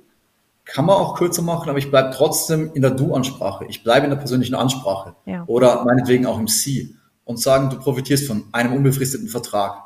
kann 0.65 0.85
man 0.85 0.95
auch 0.95 1.15
kürzer 1.15 1.41
machen, 1.41 1.69
aber 1.69 1.79
ich 1.79 1.89
bleibe 1.89 2.11
trotzdem 2.15 2.71
in 2.73 2.81
der 2.81 2.91
Du-Ansprache. 2.91 3.65
Ich 3.67 3.83
bleibe 3.83 4.05
in 4.05 4.09
der 4.11 4.17
persönlichen 4.17 4.55
Ansprache. 4.55 5.15
Ja. 5.25 5.43
Oder 5.47 5.83
meinetwegen 5.83 6.25
auch 6.25 6.39
im 6.39 6.47
Sie. 6.47 6.95
Und 7.25 7.39
sagen, 7.39 7.69
du 7.69 7.77
profitierst 7.77 8.27
von 8.27 8.45
einem 8.51 8.73
unbefristeten 8.73 9.27
Vertrag. 9.27 9.83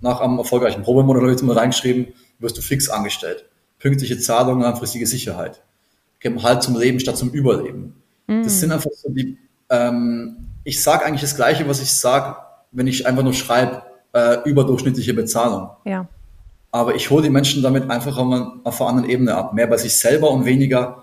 Nach 0.00 0.20
einem 0.20 0.38
erfolgreichen 0.38 0.82
Probemonat 0.82 1.22
habe 1.22 1.32
ich 1.32 1.38
jetzt 1.38 1.46
mal 1.46 1.56
reingeschrieben, 1.56 2.08
wirst 2.38 2.56
du 2.56 2.62
fix 2.62 2.88
angestellt. 2.88 3.44
Pünktliche 3.82 4.16
Zahlung, 4.18 4.60
langfristige 4.60 5.06
Sicherheit. 5.06 5.60
Halt 6.24 6.62
zum 6.62 6.78
Leben 6.78 7.00
statt 7.00 7.16
zum 7.16 7.30
Überleben. 7.30 8.00
Mhm. 8.28 8.44
Das 8.44 8.60
sind 8.60 8.70
einfach 8.70 8.92
so 8.94 9.10
die, 9.10 9.36
ähm, 9.70 10.36
ich 10.62 10.80
sage 10.80 11.04
eigentlich 11.04 11.20
das 11.22 11.34
Gleiche, 11.34 11.68
was 11.68 11.82
ich 11.82 11.92
sage, 11.92 12.36
wenn 12.70 12.86
ich 12.86 13.08
einfach 13.08 13.24
nur 13.24 13.34
schreibe, 13.34 13.82
äh, 14.12 14.38
überdurchschnittliche 14.48 15.14
Bezahlung. 15.14 15.70
Ja. 15.84 16.06
Aber 16.70 16.94
ich 16.94 17.10
hole 17.10 17.24
die 17.24 17.30
Menschen 17.30 17.60
damit 17.60 17.90
einfach 17.90 18.16
auf 18.16 18.80
einer 18.80 18.88
anderen 18.88 19.10
Ebene 19.10 19.34
ab. 19.34 19.52
Mehr 19.52 19.66
bei 19.66 19.76
sich 19.76 19.98
selber 19.98 20.30
und 20.30 20.44
weniger 20.44 21.02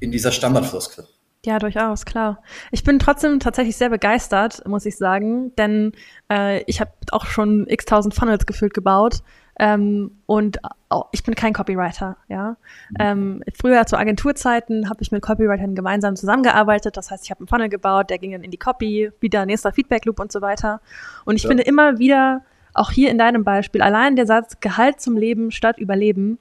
in 0.00 0.10
dieser 0.10 0.32
Standardfloskel. 0.32 1.06
Ja, 1.44 1.58
durchaus, 1.58 2.06
klar. 2.06 2.42
Ich 2.72 2.82
bin 2.82 2.98
trotzdem 2.98 3.38
tatsächlich 3.38 3.76
sehr 3.76 3.90
begeistert, 3.90 4.66
muss 4.66 4.86
ich 4.86 4.96
sagen, 4.96 5.54
denn 5.56 5.92
äh, 6.32 6.62
ich 6.64 6.80
habe 6.80 6.90
auch 7.12 7.26
schon 7.26 7.66
x 7.68 7.84
tausend 7.84 8.14
Funnels 8.14 8.46
gefühlt 8.46 8.74
gebaut 8.74 9.22
ähm, 9.58 10.18
und 10.26 10.58
auch, 10.90 11.08
ich 11.12 11.24
bin 11.24 11.34
kein 11.34 11.54
Copywriter, 11.54 12.16
ja. 12.28 12.56
Ähm, 12.98 13.42
früher 13.58 13.86
zu 13.86 13.96
Agenturzeiten 13.96 14.90
habe 14.90 15.02
ich 15.02 15.10
mit 15.12 15.22
Copywritern 15.22 15.74
gemeinsam 15.74 16.14
zusammengearbeitet. 16.14 16.96
Das 16.96 17.10
heißt, 17.10 17.24
ich 17.24 17.30
habe 17.30 17.40
einen 17.40 17.48
Funnel 17.48 17.68
gebaut, 17.70 18.10
der 18.10 18.18
ging 18.18 18.32
dann 18.32 18.42
in 18.42 18.50
die 18.50 18.58
Copy, 18.58 19.10
wieder 19.20 19.46
nächster 19.46 19.72
Feedback 19.72 20.04
Loop 20.04 20.20
und 20.20 20.30
so 20.30 20.42
weiter. 20.42 20.80
Und 21.24 21.36
ich 21.36 21.44
ja. 21.44 21.48
finde 21.48 21.62
immer 21.62 21.98
wieder 21.98 22.42
auch 22.74 22.90
hier 22.90 23.10
in 23.10 23.16
deinem 23.16 23.44
Beispiel, 23.44 23.80
allein 23.80 24.16
der 24.16 24.26
Satz 24.26 24.60
Gehalt 24.60 25.00
zum 25.00 25.16
Leben 25.16 25.50
statt 25.50 25.78
Überleben. 25.78 26.38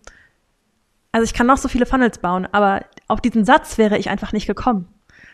Also 1.13 1.24
ich 1.24 1.34
kann 1.34 1.47
noch 1.47 1.57
so 1.57 1.70
viele 1.70 1.86
Funnels 1.86 2.18
bauen, 2.18 2.45
aber 2.51 2.84
auf 3.07 3.22
diesen 3.22 3.45
Satz 3.45 3.78
wäre 3.78 3.97
ich 3.97 4.09
einfach 4.09 4.34
nicht 4.34 4.47
gekommen. 4.47 4.89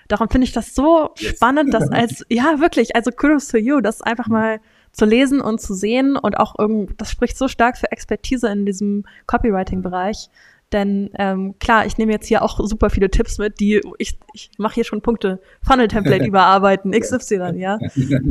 Darum 0.08 0.30
finde 0.30 0.46
ich 0.46 0.52
das 0.52 0.76
so 0.76 1.10
yes. 1.18 1.38
spannend, 1.38 1.74
dass 1.74 1.90
als, 1.92 2.24
ja, 2.30 2.60
wirklich, 2.60 2.96
also 2.96 3.10
kudos 3.10 3.48
to 3.48 3.58
you, 3.58 3.82
das 3.82 4.04
einfach 4.04 4.28
mal 4.28 4.60
zu 4.92 5.06
lesen 5.06 5.42
und 5.42 5.62
zu 5.62 5.74
sehen 5.74 6.18
und 6.18 6.38
auch 6.38 6.58
irgend, 6.58 7.00
das 7.00 7.12
spricht 7.12 7.38
so 7.38 7.48
stark 7.48 7.78
für 7.78 7.92
Expertise 7.92 8.50
in 8.50 8.66
diesem 8.66 9.06
Copywriting-Bereich. 9.28 10.30
Denn 10.72 11.10
ähm, 11.16 11.56
klar, 11.60 11.86
ich 11.86 11.98
nehme 11.98 12.14
jetzt 12.14 12.28
hier 12.28 12.42
auch 12.42 12.60
super 12.66 12.90
viele 12.90 13.10
Tipps 13.10 13.38
mit, 13.38 13.60
die 13.60 13.82
ich, 13.98 14.18
ich 14.34 14.52
mache 14.58 14.76
hier 14.76 14.86
schon 14.86 15.02
Punkte, 15.02 15.40
Funnel-Template 15.64 16.26
überarbeiten, 16.28 16.92
XY, 16.92 17.54
ja. 17.58 17.78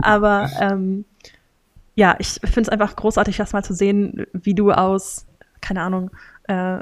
Aber 0.00 0.50
ähm, 0.58 1.04
ja, 1.94 2.16
ich 2.18 2.40
finde 2.44 2.62
es 2.62 2.68
einfach 2.70 2.96
großartig, 2.96 3.36
das 3.36 3.52
mal 3.52 3.62
zu 3.62 3.74
sehen, 3.74 4.26
wie 4.32 4.54
du 4.54 4.72
aus, 4.72 5.26
keine 5.60 5.82
Ahnung, 5.82 6.10
äh, 6.44 6.78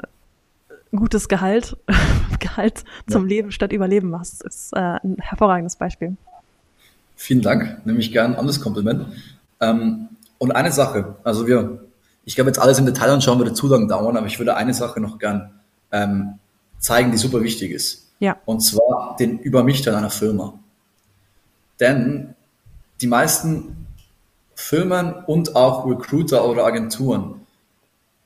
gutes 0.91 1.27
Gehalt, 1.27 1.75
Gehalt 2.39 2.85
zum 3.07 3.23
ja. 3.23 3.29
Leben 3.29 3.51
statt 3.51 3.73
Überleben 3.73 4.09
machst, 4.09 4.43
ist 4.43 4.71
äh, 4.73 4.79
ein 4.79 5.17
hervorragendes 5.19 5.75
Beispiel. 5.75 6.15
Vielen 7.17 7.41
Dank, 7.41 7.85
nehme 7.85 7.99
ich 7.99 8.13
gern 8.13 8.35
an 8.35 8.47
das 8.47 8.61
Kompliment. 8.61 9.07
Ähm, 9.61 10.09
und 10.37 10.51
eine 10.51 10.71
Sache, 10.71 11.15
also 11.23 11.47
wir, 11.47 11.83
ich 12.25 12.35
glaube 12.35 12.49
jetzt 12.49 12.59
alles 12.59 12.79
im 12.79 12.85
Detail 12.85 13.09
anschauen 13.11 13.39
würde 13.39 13.53
zu 13.53 13.67
lang 13.67 13.87
dauern, 13.87 14.17
aber 14.17 14.27
ich 14.27 14.39
würde 14.39 14.55
eine 14.55 14.73
Sache 14.73 14.99
noch 14.99 15.19
gern 15.19 15.59
ähm, 15.91 16.39
zeigen, 16.79 17.11
die 17.11 17.17
super 17.17 17.41
wichtig 17.41 17.71
ist. 17.71 18.11
Ja. 18.19 18.37
Und 18.45 18.61
zwar 18.61 19.15
den 19.19 19.39
Über 19.39 19.63
mich 19.63 19.81
Teil 19.81 19.95
einer 19.95 20.09
Firma. 20.09 20.53
Denn 21.79 22.35
die 23.01 23.07
meisten 23.07 23.87
Firmen 24.55 25.13
und 25.25 25.55
auch 25.55 25.85
Recruiter 25.85 26.47
oder 26.47 26.65
Agenturen 26.65 27.41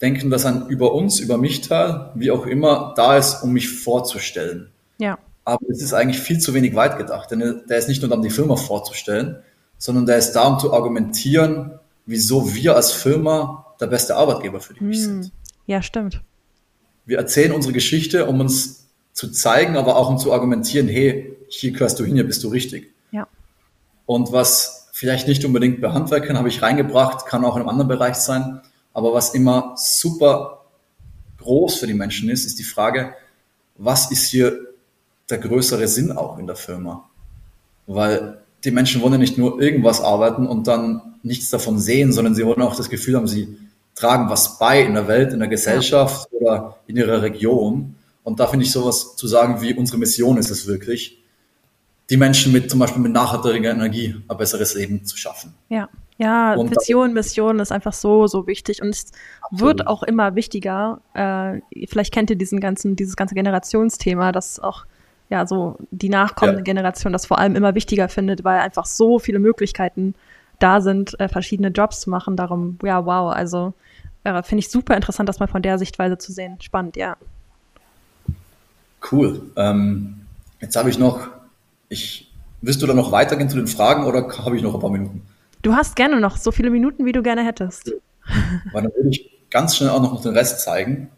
denken, 0.02 0.30
dass 0.30 0.46
ein 0.46 0.68
über 0.68 0.94
uns, 0.94 1.20
über 1.20 1.38
mich 1.38 1.62
Teil, 1.62 2.12
wie 2.16 2.32
auch 2.32 2.46
immer, 2.46 2.94
da 2.98 3.18
ist, 3.18 3.44
um 3.44 3.54
mich 3.54 3.70
vorzustellen. 3.70 4.70
Ja. 4.98 5.18
Aber 5.46 5.66
es 5.70 5.82
ist 5.82 5.94
eigentlich 5.94 6.20
viel 6.20 6.40
zu 6.40 6.54
wenig 6.54 6.76
weit 6.76 6.98
gedacht, 6.98 7.32
denn 7.32 7.62
der 7.70 7.78
ist 7.78 7.88
nicht 7.88 8.02
nur 8.02 8.12
um 8.12 8.22
die 8.22 8.30
Firma 8.30 8.56
vorzustellen, 8.56 9.38
sondern 9.84 10.06
der 10.06 10.16
ist 10.16 10.32
da, 10.32 10.48
um 10.48 10.60
zu 10.60 10.72
argumentieren, 10.72 11.78
wieso 12.06 12.56
wir 12.56 12.74
als 12.78 12.94
Firma 12.94 13.66
der 13.82 13.88
beste 13.88 14.16
Arbeitgeber 14.16 14.62
für 14.62 14.76
dich 14.76 14.82
hm. 14.82 14.94
sind. 14.94 15.32
Ja, 15.66 15.82
stimmt. 15.82 16.22
Wir 17.06 17.18
erzählen 17.18 17.52
unsere 17.52 17.74
Geschichte, 17.74 18.26
um 18.28 18.40
uns 18.40 18.88
zu 19.12 19.30
zeigen, 19.30 19.76
aber 19.76 19.98
auch 19.98 20.10
um 20.10 20.18
zu 20.18 20.32
argumentieren, 20.32 20.88
hey, 20.88 21.36
hier 21.50 21.72
gehörst 21.74 22.00
du 22.00 22.06
hin, 22.06 22.16
hier 22.16 22.26
bist 22.26 22.46
du 22.46 22.48
richtig. 22.48 22.94
Ja. 23.12 23.28
Und 24.06 24.32
was 24.32 24.88
vielleicht 24.94 25.28
nicht 25.28 25.44
unbedingt 25.44 25.82
bei 25.82 25.92
Handwerkern 25.92 26.38
habe 26.38 26.48
ich 26.48 26.62
reingebracht, 26.62 27.26
kann 27.26 27.44
auch 27.44 27.58
in 27.58 27.64
einem 27.64 27.70
anderen 27.70 27.90
Bereich 27.90 28.16
sein, 28.16 28.62
aber 28.94 29.14
was 29.14 29.34
immer 29.34 29.74
super 29.76 30.64
groß 31.40 31.76
für 31.76 31.88
die 31.88 31.94
Menschen 31.94 32.30
ist, 32.30 32.46
ist 32.46 32.58
die 32.58 32.64
Frage, 32.64 33.16
was 33.76 34.12
ist 34.12 34.30
hier 34.30 34.58
der 35.30 35.40
größere 35.40 35.90
Sinn 35.90 36.14
auch 36.14 36.40
in 36.40 36.48
der 36.48 36.56
Firma? 36.56 37.10
Weil 37.86 38.43
die 38.64 38.72
Menschen 38.72 39.02
wollen 39.02 39.14
ja 39.14 39.20
nicht 39.20 39.38
nur 39.38 39.62
irgendwas 39.62 40.02
arbeiten 40.02 40.48
und 40.48 40.68
dann 40.68 41.02
nichts 41.22 41.50
davon 41.50 41.80
sehen, 41.80 42.14
sondern 42.14 42.36
sie 42.36 42.46
wollen 42.46 42.62
auch 42.62 42.76
das 42.76 42.90
Gefühl 42.90 43.16
haben, 43.16 43.28
sie 43.28 43.58
tragen 43.96 44.30
was 44.30 44.58
bei 44.58 44.82
in 44.82 44.94
der 44.94 45.08
Welt, 45.08 45.34
in 45.34 45.40
der 45.40 45.48
Gesellschaft 45.48 46.30
ja. 46.32 46.40
oder 46.40 46.78
in 46.88 46.98
ihrer 46.98 47.22
Region. 47.22 47.96
Und 48.24 48.40
da 48.40 48.48
finde 48.48 48.66
ich 48.66 48.72
sowas 48.72 49.16
zu 49.16 49.28
sagen, 49.28 49.62
wie 49.62 49.74
unsere 49.74 49.98
Mission 49.98 50.38
ist 50.38 50.50
es 50.50 50.66
wirklich, 50.66 51.20
die 52.10 52.18
Menschen 52.18 52.52
mit 52.52 52.70
zum 52.70 52.80
Beispiel 52.80 53.02
mit 53.02 53.12
nachhaltiger 53.12 53.72
Energie 53.72 54.16
ein 54.28 54.38
besseres 54.38 54.76
Leben 54.76 55.06
zu 55.06 55.18
schaffen. 55.18 55.54
Ja. 55.70 55.90
Ja, 56.20 56.54
und 56.54 56.70
Vision, 56.70 57.14
Mission 57.14 57.60
ist 57.60 57.72
einfach 57.72 57.92
so, 57.92 58.28
so 58.28 58.46
wichtig 58.46 58.84
und 58.84 58.90
es 58.90 59.12
absolut. 59.42 59.80
wird 59.80 59.88
auch 59.88 60.04
immer 60.04 60.36
wichtiger. 60.36 61.02
Äh, 61.16 61.86
vielleicht 61.88 62.14
kennt 62.14 62.30
ihr 62.30 62.36
diesen 62.36 62.60
ganzen, 62.60 62.96
dieses 62.96 63.16
ganze 63.16 63.34
Generationsthema, 63.34 64.32
das 64.32 64.60
auch 64.60 64.86
ja 65.34 65.48
so 65.48 65.78
die 65.92 66.10
nachkommende 66.10 66.60
ja. 66.60 66.64
Generation 66.64 67.12
das 67.12 67.26
vor 67.26 67.40
allem 67.40 67.56
immer 67.56 67.76
wichtiger 67.76 68.08
findet, 68.08 68.44
weil 68.44 68.60
einfach 68.60 68.86
so 68.86 69.20
viele 69.20 69.40
Möglichkeiten 69.40 70.14
da 70.60 70.80
sind, 70.80 71.20
äh, 71.20 71.28
verschiedene 71.28 71.70
Jobs 71.70 72.02
zu 72.02 72.10
machen. 72.10 72.38
Darum, 72.38 72.78
ja, 72.84 73.06
wow, 73.06 73.34
also 73.34 73.74
äh, 74.24 74.44
finde 74.44 74.60
ich 74.60 74.70
super 74.70 74.96
interessant, 74.96 75.28
das 75.28 75.40
mal 75.40 75.48
von 75.48 75.62
der 75.62 75.78
Sichtweise 75.78 76.18
zu 76.18 76.32
sehen. 76.32 76.58
Spannend, 76.62 76.96
ja. 76.96 77.18
Cool. 79.12 79.42
Ähm, 79.58 80.22
jetzt 80.62 80.76
habe 80.76 80.90
ich 80.90 80.98
noch, 80.98 81.28
ich, 81.90 82.32
willst 82.62 82.82
du 82.82 82.88
da 82.88 82.94
noch 82.94 83.12
weitergehen 83.12 83.50
zu 83.50 83.58
den 83.58 83.68
Fragen 83.68 84.06
oder 84.06 84.28
habe 84.46 84.56
ich 84.56 84.64
noch 84.64 84.76
ein 84.76 84.80
paar 84.80 84.92
Minuten? 84.92 85.24
Du 85.64 85.74
hast 85.74 85.96
gerne 85.96 86.20
noch 86.20 86.38
so 86.38 86.52
viele 86.52 86.70
Minuten, 86.70 87.06
wie 87.06 87.12
du 87.12 87.24
gerne 87.24 87.44
hättest. 87.44 87.92
Weil 88.72 88.84
dann 88.84 88.92
würde 88.96 89.10
ich 89.10 89.32
ganz 89.50 89.76
schnell 89.76 89.90
auch 89.90 90.02
noch 90.02 90.22
den 90.22 90.34
Rest 90.34 90.62
zeigen. 90.62 91.10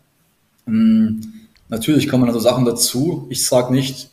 Hm, 0.66 1.45
natürlich 1.70 2.08
kommen 2.08 2.28
also 2.28 2.40
Sachen 2.40 2.66
dazu. 2.66 3.28
Ich 3.30 3.46
sage 3.46 3.74
nicht, 3.74 4.10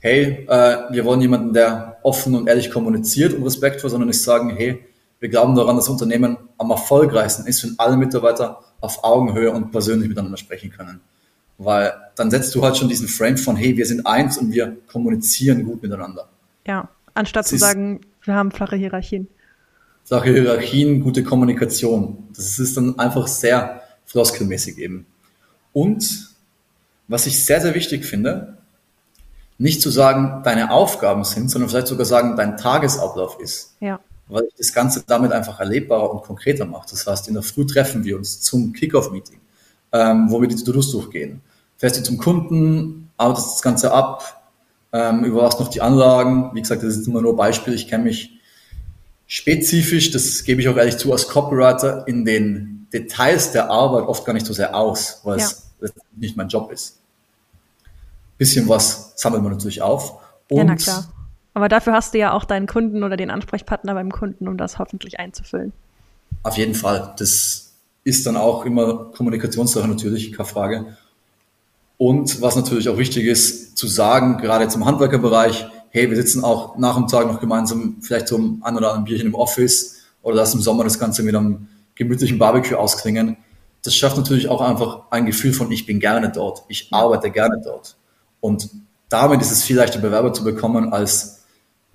hey, 0.00 0.46
äh, 0.48 0.76
wir 0.90 1.04
wollen 1.04 1.20
jemanden, 1.20 1.52
der 1.52 1.98
offen 2.02 2.34
und 2.34 2.48
ehrlich 2.48 2.70
kommuniziert 2.70 3.34
und 3.34 3.44
respektvoll, 3.44 3.90
sondern 3.90 4.10
ich 4.10 4.20
sage, 4.20 4.52
hey, 4.54 4.84
wir 5.20 5.28
glauben 5.28 5.54
daran, 5.54 5.76
dass 5.76 5.88
Unternehmen 5.88 6.36
am 6.58 6.70
erfolgreichsten 6.70 7.46
ist, 7.46 7.62
wenn 7.62 7.74
alle 7.78 7.96
Mitarbeiter 7.96 8.60
auf 8.80 9.04
Augenhöhe 9.04 9.52
und 9.52 9.70
persönlich 9.70 10.08
miteinander 10.08 10.36
sprechen 10.36 10.70
können. 10.70 11.00
Weil 11.58 11.92
dann 12.16 12.30
setzt 12.30 12.52
du 12.56 12.62
halt 12.64 12.76
schon 12.76 12.88
diesen 12.88 13.06
Frame 13.06 13.36
von, 13.36 13.54
hey, 13.54 13.76
wir 13.76 13.86
sind 13.86 14.04
eins 14.04 14.36
und 14.38 14.52
wir 14.52 14.76
kommunizieren 14.90 15.64
gut 15.64 15.80
miteinander. 15.80 16.28
Ja, 16.66 16.88
anstatt 17.14 17.44
das 17.44 17.50
zu 17.50 17.58
sagen, 17.58 18.00
wir 18.24 18.34
haben 18.34 18.50
flache 18.50 18.74
Hierarchien. 18.74 19.28
Sache 20.02 20.30
Hierarchien, 20.30 21.00
gute 21.00 21.22
Kommunikation. 21.22 22.18
Das 22.34 22.58
ist 22.58 22.76
dann 22.76 22.98
einfach 22.98 23.28
sehr 23.28 23.82
floskelmäßig 24.06 24.78
eben. 24.78 25.06
Und 25.72 26.31
was 27.12 27.26
ich 27.26 27.44
sehr, 27.44 27.60
sehr 27.60 27.74
wichtig 27.74 28.04
finde, 28.04 28.56
nicht 29.58 29.80
zu 29.80 29.90
sagen, 29.90 30.42
deine 30.44 30.72
Aufgaben 30.72 31.24
sind, 31.24 31.50
sondern 31.50 31.68
vielleicht 31.68 31.86
sogar 31.86 32.06
sagen, 32.06 32.36
dein 32.36 32.56
Tagesablauf 32.56 33.38
ist. 33.38 33.76
Ja. 33.80 34.00
Weil 34.28 34.44
ich 34.44 34.54
das 34.56 34.72
Ganze 34.72 35.04
damit 35.06 35.30
einfach 35.30 35.60
erlebbarer 35.60 36.10
und 36.10 36.22
konkreter 36.22 36.64
mache. 36.64 36.86
Das 36.90 37.06
heißt, 37.06 37.28
in 37.28 37.34
der 37.34 37.42
Früh 37.42 37.66
treffen 37.66 38.02
wir 38.04 38.16
uns 38.16 38.40
zum 38.40 38.72
Kickoff-Meeting, 38.72 39.40
ähm, 39.92 40.30
wo 40.30 40.40
wir 40.40 40.48
die 40.48 40.56
To-Dos 40.56 40.90
durchgehen. 40.90 41.42
Fährst 41.76 41.98
du 41.98 42.02
zum 42.02 42.16
Kunden, 42.16 43.10
arbeitest 43.18 43.54
das 43.54 43.62
Ganze 43.62 43.92
ab, 43.92 44.50
ähm, 44.92 45.24
überwachst 45.24 45.60
noch 45.60 45.68
die 45.68 45.80
Anlagen. 45.80 46.50
Wie 46.54 46.62
gesagt, 46.62 46.82
das 46.82 46.96
ist 46.96 47.06
immer 47.06 47.20
nur 47.20 47.36
Beispiel. 47.36 47.74
Ich 47.74 47.88
kenne 47.88 48.04
mich 48.04 48.40
spezifisch, 49.26 50.10
das 50.10 50.44
gebe 50.44 50.60
ich 50.60 50.68
auch 50.68 50.76
ehrlich 50.76 50.96
zu, 50.96 51.12
als 51.12 51.28
Copywriter 51.28 52.08
in 52.08 52.24
den 52.24 52.86
Details 52.92 53.52
der 53.52 53.70
Arbeit 53.70 54.04
oft 54.04 54.24
gar 54.24 54.32
nicht 54.32 54.46
so 54.46 54.52
sehr 54.52 54.74
aus, 54.74 55.20
weil 55.24 55.38
ja. 55.38 55.44
es 55.44 55.92
nicht 56.16 56.36
mein 56.36 56.48
Job 56.48 56.70
ist. 56.72 57.01
Bisschen 58.38 58.68
was 58.68 59.12
sammelt 59.16 59.42
man 59.42 59.52
natürlich 59.52 59.82
auf. 59.82 60.20
Und 60.50 60.58
ja, 60.58 60.64
na 60.64 60.76
klar. 60.76 61.04
Aber 61.54 61.68
dafür 61.68 61.92
hast 61.92 62.14
du 62.14 62.18
ja 62.18 62.32
auch 62.32 62.44
deinen 62.44 62.66
Kunden 62.66 63.02
oder 63.02 63.16
den 63.16 63.30
Ansprechpartner 63.30 63.94
beim 63.94 64.10
Kunden, 64.10 64.48
um 64.48 64.56
das 64.56 64.78
hoffentlich 64.78 65.18
einzufüllen. 65.18 65.72
Auf 66.42 66.56
jeden 66.56 66.74
Fall. 66.74 67.14
Das 67.18 67.72
ist 68.04 68.26
dann 68.26 68.36
auch 68.36 68.64
immer 68.64 69.12
Kommunikationssache 69.12 69.86
natürlich, 69.86 70.32
keine 70.32 70.48
Frage. 70.48 70.96
Und 71.98 72.40
was 72.40 72.56
natürlich 72.56 72.88
auch 72.88 72.98
wichtig 72.98 73.26
ist, 73.26 73.76
zu 73.76 73.86
sagen, 73.86 74.38
gerade 74.38 74.66
zum 74.68 74.86
Handwerkerbereich, 74.86 75.66
hey, 75.90 76.08
wir 76.08 76.16
sitzen 76.16 76.42
auch 76.42 76.76
nach 76.78 76.96
dem 76.96 77.06
Tag 77.06 77.26
noch 77.26 77.38
gemeinsam 77.38 77.98
vielleicht 78.00 78.28
zum 78.28 78.62
ein 78.64 78.76
oder 78.76 78.88
anderen 78.88 79.04
Bierchen 79.04 79.28
im 79.28 79.34
Office 79.34 80.00
oder 80.22 80.36
lassen 80.36 80.56
im 80.56 80.62
Sommer 80.62 80.84
das 80.84 80.98
Ganze 80.98 81.22
mit 81.22 81.36
einem 81.36 81.68
gemütlichen 81.94 82.38
Barbecue 82.38 82.76
ausklingen. 82.76 83.36
Das 83.84 83.94
schafft 83.94 84.16
natürlich 84.16 84.48
auch 84.48 84.60
einfach 84.60 85.02
ein 85.10 85.26
Gefühl 85.26 85.52
von, 85.52 85.70
ich 85.70 85.86
bin 85.86 86.00
gerne 86.00 86.30
dort, 86.30 86.64
ich 86.68 86.88
arbeite 86.92 87.30
gerne 87.30 87.60
dort. 87.62 87.96
Und 88.42 88.68
damit 89.08 89.40
ist 89.40 89.52
es 89.52 89.62
viel 89.62 89.76
leichter, 89.76 90.00
Bewerber 90.00 90.32
zu 90.32 90.42
bekommen, 90.42 90.92
als 90.92 91.44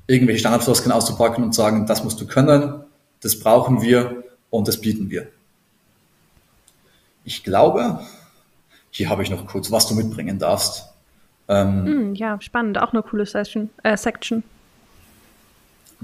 irgendwelche 0.08 0.40
Standardfloskeln 0.40 0.94
auszupacken 0.94 1.44
und 1.44 1.54
sagen, 1.54 1.86
das 1.86 2.06
musst 2.06 2.20
du 2.22 2.26
können, 2.26 2.84
das 3.22 3.38
brauchen 3.38 3.82
wir 3.82 4.24
und 4.50 4.68
das 4.68 4.80
bieten 4.80 5.10
wir. 5.10 5.28
Ich 7.26 7.44
glaube, 7.44 8.00
hier 8.92 9.10
habe 9.10 9.24
ich 9.24 9.30
noch 9.30 9.46
kurz, 9.46 9.70
was 9.72 9.88
du 9.88 9.96
mitbringen 9.96 10.40
darfst. 10.40 10.86
Ähm, 11.50 12.12
mm, 12.12 12.16
ja, 12.16 12.40
spannend, 12.40 12.78
auch 12.78 12.94
eine 12.94 13.04
coole 13.04 13.26
Session, 13.26 13.70
äh, 13.84 13.98
Section. 13.98 14.42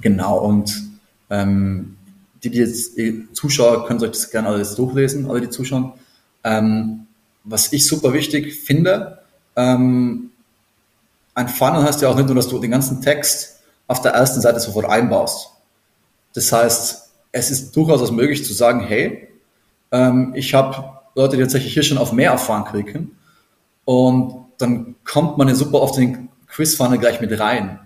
Genau, 0.01 0.39
und 0.39 0.83
ähm, 1.29 1.95
die, 2.43 2.49
die 2.49 2.57
jetzt 2.57 2.97
die 2.97 3.31
Zuschauer, 3.31 3.87
können 3.87 4.03
euch 4.03 4.11
das 4.11 4.29
gerne 4.29 4.49
alles 4.49 4.75
durchlesen, 4.75 5.29
alle 5.29 5.39
die 5.39 5.49
zuschauen. 5.49 5.93
Ähm, 6.43 7.07
was 7.45 7.71
ich 7.71 7.87
super 7.87 8.11
wichtig 8.11 8.53
finde, 8.53 9.19
ähm, 9.55 10.31
ein 11.35 11.47
Funnel 11.47 11.83
heißt 11.83 12.01
ja 12.01 12.09
auch 12.09 12.15
nicht 12.15 12.27
nur, 12.27 12.35
dass 12.35 12.47
du 12.47 12.59
den 12.59 12.71
ganzen 12.71 13.01
Text 13.01 13.63
auf 13.87 14.01
der 14.01 14.13
ersten 14.13 14.41
Seite 14.41 14.59
sofort 14.59 14.85
einbaust. 14.85 15.49
Das 16.33 16.51
heißt, 16.51 17.11
es 17.31 17.51
ist 17.51 17.75
durchaus 17.75 18.11
möglich 18.11 18.45
zu 18.45 18.53
sagen, 18.53 18.81
hey, 18.81 19.29
ähm, 19.91 20.33
ich 20.35 20.53
habe 20.53 21.01
Leute, 21.15 21.37
die 21.37 21.43
tatsächlich 21.43 21.73
hier 21.73 21.83
schon 21.83 21.97
auf 21.97 22.11
mehr 22.11 22.31
erfahren 22.31 22.65
klicken 22.65 23.17
und 23.85 24.45
dann 24.57 24.95
kommt 25.03 25.37
man 25.37 25.47
ja 25.47 25.55
super 25.55 25.81
oft 25.81 25.97
in 25.97 26.13
den 26.13 26.29
Quiz-Funnel 26.47 26.99
gleich 26.99 27.19
mit 27.21 27.37
rein. 27.39 27.79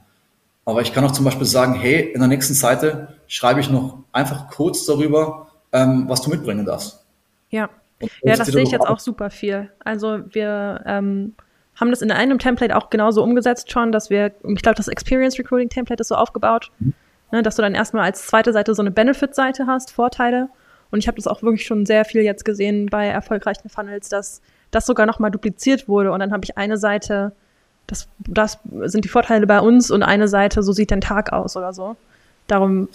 Aber 0.66 0.82
ich 0.82 0.93
kann 0.93 1.04
auch 1.06 1.12
zum 1.12 1.26
Beispiel 1.26 1.45
sagen, 1.45 1.74
hey, 1.74 2.12
in 2.12 2.20
der 2.20 2.28
nächsten 2.28 2.54
Seite 2.54 3.16
schreibe 3.28 3.62
ich 3.62 3.70
noch 3.70 4.00
einfach 4.12 4.50
kurz 4.50 4.86
darüber, 4.86 5.48
ähm, 5.72 6.06
was 6.08 6.22
du 6.22 6.30
mitbringen 6.30 6.66
darfst. 6.66 7.06
Ja, 7.50 7.70
ja, 8.22 8.36
das 8.36 8.48
sehe 8.48 8.64
ich 8.64 8.72
jetzt 8.72 8.86
auch 8.86 9.00
super 9.00 9.30
viel. 9.30 9.72
Also 9.80 10.20
wir 10.30 10.84
ähm, 10.86 11.36
haben 11.80 11.91
das 11.91 12.01
in 12.01 12.11
einem 12.11 12.39
Template 12.39 12.75
auch 12.75 12.89
genauso 12.89 13.23
umgesetzt 13.23 13.71
schon, 13.71 13.91
dass 13.91 14.09
wir, 14.09 14.32
ich 14.43 14.61
glaube, 14.61 14.75
das 14.75 14.88
Experience 14.88 15.38
Recruiting 15.38 15.69
Template 15.69 16.01
ist 16.01 16.07
so 16.07 16.15
aufgebaut, 16.15 16.71
mhm. 16.80 16.93
ne, 17.32 17.43
dass 17.43 17.55
du 17.55 17.61
dann 17.61 17.75
erstmal 17.75 18.03
als 18.03 18.25
zweite 18.28 18.51
Seite 18.51 18.73
so 18.73 18.82
eine 18.82 18.91
Benefit-Seite 18.91 19.67
hast, 19.67 19.91
Vorteile. 19.91 20.49
Und 20.89 20.99
ich 20.99 21.07
habe 21.07 21.15
das 21.17 21.28
auch 21.28 21.43
wirklich 21.43 21.65
schon 21.65 21.86
sehr 21.86 22.05
viel 22.05 22.21
jetzt 22.21 22.45
gesehen 22.45 22.88
bei 22.88 23.07
erfolgreichen 23.07 23.69
Funnels, 23.69 24.09
dass 24.09 24.41
das 24.71 24.86
sogar 24.86 25.05
nochmal 25.05 25.32
dupliziert 25.32 25.88
wurde. 25.88 26.11
Und 26.11 26.19
dann 26.19 26.32
habe 26.32 26.43
ich 26.43 26.57
eine 26.57 26.78
Seite, 26.78 27.34
das, 27.86 28.07
das 28.19 28.57
sind 28.84 29.05
die 29.05 29.09
Vorteile 29.09 29.45
bei 29.45 29.59
uns 29.59 29.91
und 29.91 30.03
eine 30.03 30.28
Seite, 30.28 30.63
so 30.63 30.71
sieht 30.71 30.91
dein 30.91 31.01
Tag 31.01 31.32
aus 31.32 31.55
oder 31.55 31.73
so. 31.73 31.95
Darum. 32.47 32.89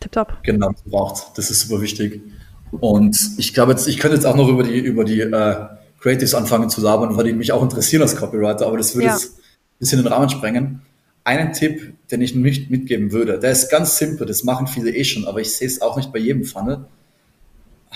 Tipptopp. 0.00 0.38
Genau, 0.44 0.72
braucht. 0.86 1.36
Das 1.36 1.50
ist 1.50 1.68
super 1.68 1.82
wichtig. 1.82 2.22
Und 2.70 3.18
ich 3.38 3.54
glaube 3.54 3.72
jetzt, 3.72 3.86
ich 3.88 3.98
könnte 3.98 4.16
jetzt 4.16 4.26
auch 4.26 4.36
noch 4.36 4.48
über 4.48 4.62
die, 4.62 4.78
über 4.78 5.04
die 5.04 5.20
äh, 5.20 5.66
Creatives 6.00 6.34
anfangen 6.34 6.70
zu 6.70 6.80
labern, 6.80 7.16
weil 7.16 7.24
die 7.24 7.32
mich 7.32 7.52
auch 7.52 7.62
interessieren 7.62 8.02
als 8.02 8.16
Copywriter, 8.16 8.66
aber 8.66 8.78
das 8.78 8.94
würde 8.94 9.06
ja. 9.06 9.12
jetzt 9.12 9.38
ein 9.38 9.78
bisschen 9.78 10.02
den 10.02 10.12
Rahmen 10.12 10.28
sprengen. 10.28 10.82
Einen 11.24 11.52
Tipp, 11.52 11.94
den 12.10 12.20
ich 12.20 12.34
nicht 12.34 12.70
mitgeben 12.70 13.10
würde, 13.10 13.38
der 13.38 13.50
ist 13.50 13.70
ganz 13.70 13.98
simpel, 13.98 14.26
das 14.26 14.44
machen 14.44 14.66
viele 14.66 14.94
eh 14.94 15.04
schon, 15.04 15.26
aber 15.26 15.40
ich 15.40 15.52
sehe 15.52 15.66
es 15.66 15.82
auch 15.82 15.96
nicht 15.96 16.12
bei 16.12 16.18
jedem 16.18 16.44
Funnel. 16.44 16.84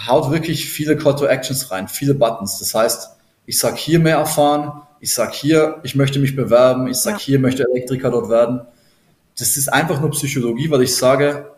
Haut 0.06 0.32
wirklich 0.32 0.68
viele 0.68 0.96
Call 0.96 1.14
to 1.16 1.26
Actions 1.26 1.70
rein, 1.70 1.86
viele 1.86 2.14
Buttons. 2.14 2.58
Das 2.58 2.74
heißt, 2.74 3.10
ich 3.46 3.58
sage 3.58 3.76
hier 3.76 3.98
mehr 3.98 4.16
erfahren, 4.16 4.82
ich 5.00 5.14
sage 5.14 5.32
hier, 5.34 5.80
ich 5.82 5.94
möchte 5.94 6.18
mich 6.18 6.34
bewerben, 6.34 6.88
ich 6.88 6.96
sage 6.96 7.18
ja. 7.18 7.24
hier, 7.24 7.38
möchte 7.38 7.64
Elektriker 7.64 8.10
dort 8.10 8.28
werden. 8.30 8.62
Das 9.38 9.56
ist 9.56 9.72
einfach 9.72 10.00
nur 10.00 10.10
Psychologie, 10.10 10.70
weil 10.70 10.82
ich 10.82 10.94
sage, 10.94 11.50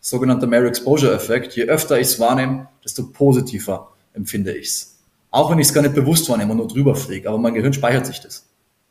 sogenannter 0.00 0.46
Mare 0.46 0.68
Exposure 0.68 1.14
Effekt. 1.14 1.54
Je 1.54 1.64
öfter 1.64 1.98
ich 1.98 2.08
es 2.08 2.20
wahrnehme, 2.20 2.68
desto 2.84 3.08
positiver 3.08 3.92
empfinde 4.14 4.56
ich 4.56 4.68
es. 4.68 4.97
Auch 5.30 5.50
wenn 5.50 5.58
ich 5.58 5.68
es 5.68 5.74
gar 5.74 5.82
nicht 5.82 5.94
bewusst 5.94 6.28
wahrnehme 6.28 6.52
und 6.52 6.58
nur 6.58 6.68
drüber 6.68 6.94
fliege, 6.94 7.28
aber 7.28 7.38
mein 7.38 7.54
Gehirn 7.54 7.72
speichert 7.72 8.06
sich 8.06 8.20
das. 8.20 8.48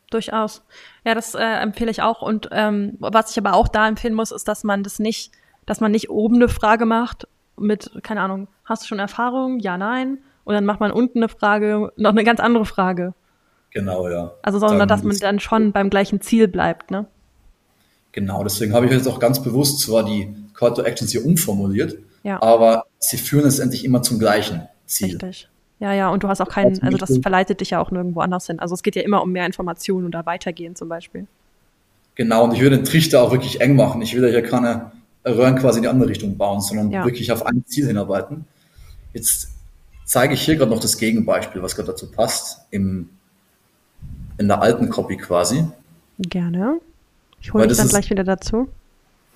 Durchaus. 0.09 0.63
Ja, 1.05 1.15
das 1.15 1.35
äh, 1.35 1.43
empfehle 1.43 1.91
ich 1.91 2.01
auch. 2.01 2.21
Und 2.21 2.49
ähm, 2.51 2.95
was 2.99 3.31
ich 3.31 3.37
aber 3.37 3.53
auch 3.53 3.67
da 3.67 3.87
empfehlen 3.87 4.13
muss, 4.13 4.31
ist, 4.31 4.47
dass 4.47 4.63
man 4.63 4.83
das 4.83 4.99
nicht, 4.99 5.31
dass 5.65 5.81
man 5.81 5.91
nicht 5.91 6.09
oben 6.09 6.35
eine 6.35 6.47
Frage 6.47 6.85
macht 6.85 7.27
mit, 7.57 7.91
keine 8.03 8.21
Ahnung, 8.21 8.47
hast 8.63 8.83
du 8.83 8.87
schon 8.87 8.99
Erfahrung? 8.99 9.59
Ja, 9.59 9.77
nein. 9.77 10.19
Und 10.45 10.53
dann 10.53 10.63
macht 10.65 10.79
man 10.79 10.91
unten 10.91 11.19
eine 11.19 11.29
Frage, 11.29 11.91
noch 11.97 12.11
eine 12.11 12.23
ganz 12.23 12.39
andere 12.39 12.65
Frage. 12.65 13.13
Genau, 13.71 14.07
ja. 14.07 14.31
Also, 14.43 14.59
sondern 14.59 14.79
dann 14.79 14.87
dass 14.87 15.03
man 15.03 15.17
dann 15.17 15.39
schon 15.39 15.73
beim 15.73 15.89
gleichen 15.89 16.21
Ziel 16.21 16.47
bleibt, 16.47 16.89
ne? 16.89 17.05
Genau, 18.13 18.43
deswegen 18.43 18.73
habe 18.73 18.85
ich 18.85 18.91
jetzt 18.91 19.07
auch 19.07 19.19
ganz 19.19 19.43
bewusst 19.43 19.81
zwar 19.81 20.03
die 20.03 20.33
Call 20.53 20.73
to 20.73 20.81
Actions 20.83 21.11
hier 21.11 21.25
umformuliert, 21.25 21.97
ja. 22.23 22.41
aber 22.41 22.85
sie 22.97 23.17
führen 23.17 23.43
letztendlich 23.43 23.83
immer 23.83 24.01
zum 24.01 24.17
gleichen 24.17 24.67
Ziel. 24.85 25.17
Richtig. 25.17 25.49
Ja, 25.79 25.93
ja, 25.93 26.09
und 26.09 26.23
du 26.23 26.27
hast 26.27 26.41
auch 26.41 26.49
keinen, 26.49 26.81
also 26.81 26.97
das 26.97 27.19
verleitet 27.19 27.61
dich 27.61 27.69
ja 27.69 27.79
auch 27.79 27.91
nirgendwo 27.91 28.21
anders 28.21 28.47
hin. 28.47 28.59
Also 28.59 28.73
es 28.73 28.81
geht 28.81 28.95
ja 28.95 29.03
immer 29.03 29.21
um 29.21 29.31
mehr 29.31 29.45
Informationen 29.45 30.07
oder 30.07 30.25
weitergehen 30.25 30.75
zum 30.75 30.89
Beispiel. 30.89 31.27
Genau, 32.15 32.45
und 32.45 32.53
ich 32.53 32.61
will 32.61 32.71
den 32.71 32.83
Trichter 32.83 33.21
auch 33.21 33.31
wirklich 33.31 33.61
eng 33.61 33.75
machen. 33.75 34.01
Ich 34.01 34.15
will 34.15 34.23
ja 34.23 34.29
hier 34.29 34.41
keine 34.41 34.91
Röhren 35.23 35.55
quasi 35.55 35.77
in 35.77 35.83
die 35.83 35.89
andere 35.89 36.09
Richtung 36.09 36.35
bauen, 36.35 36.61
sondern 36.61 36.89
ja. 36.89 37.05
wirklich 37.05 37.31
auf 37.31 37.45
ein 37.45 37.63
Ziel 37.67 37.85
hinarbeiten. 37.85 38.45
Jetzt 39.13 39.49
zeige 40.03 40.33
ich 40.33 40.41
hier 40.41 40.55
gerade 40.55 40.71
noch 40.71 40.79
das 40.79 40.97
Gegenbeispiel, 40.97 41.61
was 41.61 41.75
gerade 41.75 41.89
dazu 41.89 42.09
passt, 42.09 42.61
im, 42.71 43.09
in 44.39 44.47
der 44.47 44.61
alten 44.61 44.89
Copy 44.89 45.17
quasi. 45.17 45.63
Gerne. 46.17 46.79
Ich 47.39 47.53
hole 47.53 47.67
dich 47.67 47.77
dann 47.77 47.87
gleich 47.87 48.09
wieder 48.09 48.23
dazu. 48.23 48.67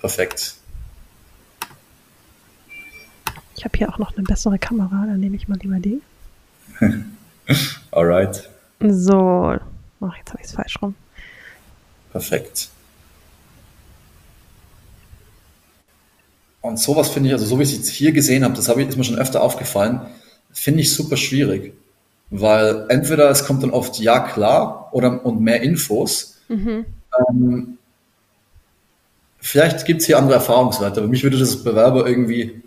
Perfekt. 0.00 0.56
Ich 3.54 3.64
habe 3.64 3.78
hier 3.78 3.90
auch 3.90 3.98
noch 3.98 4.16
eine 4.16 4.24
bessere 4.24 4.58
Kamera, 4.58 5.06
dann 5.06 5.20
nehme 5.20 5.36
ich 5.36 5.46
mal 5.46 5.58
lieber 5.62 5.78
die. 5.78 6.02
Alright. 7.90 8.48
So. 8.80 9.56
Ach, 10.00 10.16
jetzt 10.16 10.30
habe 10.30 10.40
ich 10.40 10.46
es 10.46 10.52
falsch 10.52 10.78
rum. 10.82 10.94
Perfekt. 12.10 12.68
Und 16.60 16.78
sowas 16.78 17.10
finde 17.10 17.28
ich, 17.28 17.32
also 17.34 17.44
so 17.44 17.58
wie 17.58 17.64
ich 17.64 17.78
es 17.78 17.88
hier 17.88 18.12
gesehen 18.12 18.44
habe, 18.44 18.54
das 18.54 18.68
habe 18.68 18.80
ich, 18.82 18.88
ist 18.88 18.96
mir 18.96 19.04
schon 19.04 19.18
öfter 19.18 19.42
aufgefallen, 19.42 20.00
finde 20.52 20.80
ich 20.80 20.92
super 20.94 21.16
schwierig. 21.16 21.74
Weil 22.30 22.86
entweder 22.88 23.28
es 23.30 23.44
kommt 23.44 23.62
dann 23.62 23.70
oft 23.70 23.98
ja 23.98 24.20
klar 24.20 24.88
oder 24.92 25.24
und 25.26 25.40
mehr 25.40 25.60
Infos. 25.62 26.38
Mhm. 26.48 26.86
Ähm, 27.28 27.78
vielleicht 29.38 29.84
gibt 29.84 30.00
es 30.00 30.06
hier 30.06 30.18
andere 30.18 30.34
Erfahrungswerte, 30.34 31.00
aber 31.00 31.08
mich 31.08 31.24
würde 31.24 31.38
das 31.38 31.62
Bewerber 31.62 32.06
irgendwie 32.06 32.62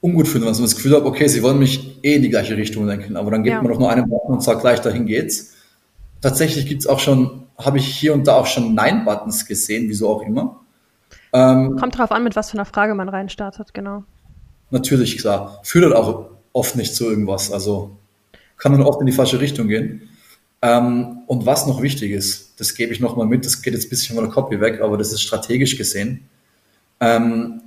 ungut 0.00 0.26
finden, 0.26 0.46
wenn 0.46 0.54
man 0.54 0.62
das 0.62 0.76
Gefühl 0.76 0.96
hat, 0.96 1.04
okay, 1.04 1.28
sie 1.28 1.42
wollen 1.42 1.58
mich 1.58 1.98
eh 2.02 2.16
in 2.16 2.22
die 2.22 2.30
gleiche 2.30 2.56
Richtung 2.56 2.86
lenken, 2.86 3.16
aber 3.16 3.30
dann 3.30 3.42
gibt 3.42 3.54
ja. 3.54 3.62
man 3.62 3.70
doch 3.70 3.78
nur 3.78 3.90
einen 3.90 4.08
Button 4.08 4.34
und 4.34 4.42
sagt 4.42 4.62
gleich, 4.62 4.80
dahin 4.80 5.06
geht's. 5.06 5.54
Tatsächlich 6.20 6.66
gibt's 6.66 6.86
auch 6.86 7.00
schon, 7.00 7.44
habe 7.58 7.78
ich 7.78 7.86
hier 7.86 8.14
und 8.14 8.26
da 8.26 8.36
auch 8.36 8.46
schon 8.46 8.74
Nein-Buttons 8.74 9.46
gesehen, 9.46 9.88
wieso 9.88 10.08
auch 10.08 10.22
immer. 10.22 10.60
Ähm, 11.32 11.76
Kommt 11.76 11.98
drauf 11.98 12.12
an, 12.12 12.24
mit 12.24 12.36
was 12.36 12.50
für 12.50 12.56
einer 12.56 12.64
Frage 12.64 12.94
man 12.94 13.08
reinstartet, 13.08 13.74
genau. 13.74 14.04
Natürlich, 14.70 15.18
klar. 15.18 15.60
Führt 15.62 15.84
halt 15.84 15.94
auch 15.94 16.30
oft 16.52 16.76
nicht 16.76 16.94
zu 16.94 17.08
irgendwas, 17.08 17.52
also 17.52 17.96
kann 18.56 18.72
dann 18.72 18.82
oft 18.82 19.00
in 19.00 19.06
die 19.06 19.12
falsche 19.12 19.40
Richtung 19.40 19.68
gehen. 19.68 20.08
Ähm, 20.62 21.22
und 21.26 21.46
was 21.46 21.66
noch 21.66 21.80
wichtig 21.80 22.10
ist, 22.12 22.60
das 22.60 22.74
gebe 22.74 22.92
ich 22.92 23.00
nochmal 23.00 23.26
mit, 23.26 23.46
das 23.46 23.62
geht 23.62 23.72
jetzt 23.72 23.86
ein 23.86 23.90
bisschen 23.90 24.14
von 24.16 24.24
der 24.24 24.32
Copy 24.32 24.60
weg, 24.60 24.80
aber 24.80 24.98
das 24.98 25.12
ist 25.12 25.22
strategisch 25.22 25.76
gesehen. 25.78 26.28
Ähm, 27.00 27.62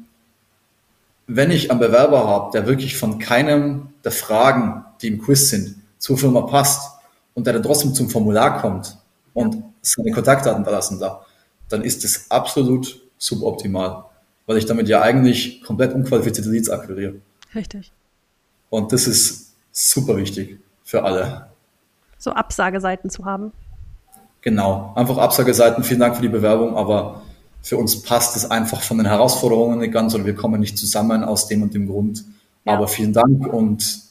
wenn 1.36 1.52
ich 1.52 1.72
einen 1.72 1.80
Bewerber 1.80 2.28
habe, 2.28 2.52
der 2.52 2.68
wirklich 2.68 2.98
von 2.98 3.18
keinem 3.18 3.90
der 4.04 4.12
Fragen, 4.12 4.86
die 5.02 5.08
im 5.08 5.22
Quiz 5.22 5.50
sind, 5.50 5.76
zur 5.98 6.18
Firma 6.18 6.42
passt 6.42 6.92
und 7.34 7.48
der 7.48 7.54
dann 7.54 7.64
trotzdem 7.64 7.94
zum 7.94 8.10
Formular 8.10 8.62
kommt 8.62 8.98
und 9.34 9.64
seine 9.82 10.12
Kontaktdaten 10.12 10.64
verlassen 10.64 11.00
da, 11.00 11.26
dann 11.70 11.82
ist 11.82 12.04
das 12.04 12.30
absolut 12.30 13.02
suboptimal, 13.18 14.06
weil 14.46 14.58
ich 14.58 14.66
damit 14.66 14.88
ja 14.88 15.02
eigentlich 15.02 15.64
komplett 15.64 15.94
unqualifizierte 15.94 16.50
Leads 16.50 16.70
akquiriere. 16.70 17.16
Richtig. 17.56 17.92
Und 18.70 18.92
das 18.92 19.08
ist 19.08 19.54
super 19.72 20.18
wichtig 20.18 20.60
für 20.84 21.04
alle. 21.04 21.48
So 22.20 22.32
Absageseiten 22.32 23.10
zu 23.10 23.26
haben. 23.26 23.52
Genau, 24.42 24.94
einfach 24.96 25.18
Absageseiten. 25.18 25.84
Vielen 25.84 26.02
Dank 26.02 26.16
für 26.16 26.22
die 26.22 26.30
Bewerbung, 26.30 26.76
aber 26.76 27.22
für 27.64 27.78
uns 27.78 28.04
passt 28.04 28.36
es 28.36 28.50
einfach 28.52 28.82
von 28.82 28.98
den 28.98 29.08
Herausforderungen 29.08 29.80
nicht 29.80 29.94
ganz 29.94 30.14
oder 30.14 30.26
wir 30.26 30.36
kommen 30.36 30.60
nicht 30.60 30.78
zusammen 30.78 31.24
aus 31.24 31.48
dem 31.48 31.64
und 31.64 31.74
dem 31.74 31.88
Grund. 31.88 32.24
Ja. 32.66 32.74
Aber 32.74 32.88
vielen 32.88 33.14
Dank 33.14 33.52
und 33.52 34.02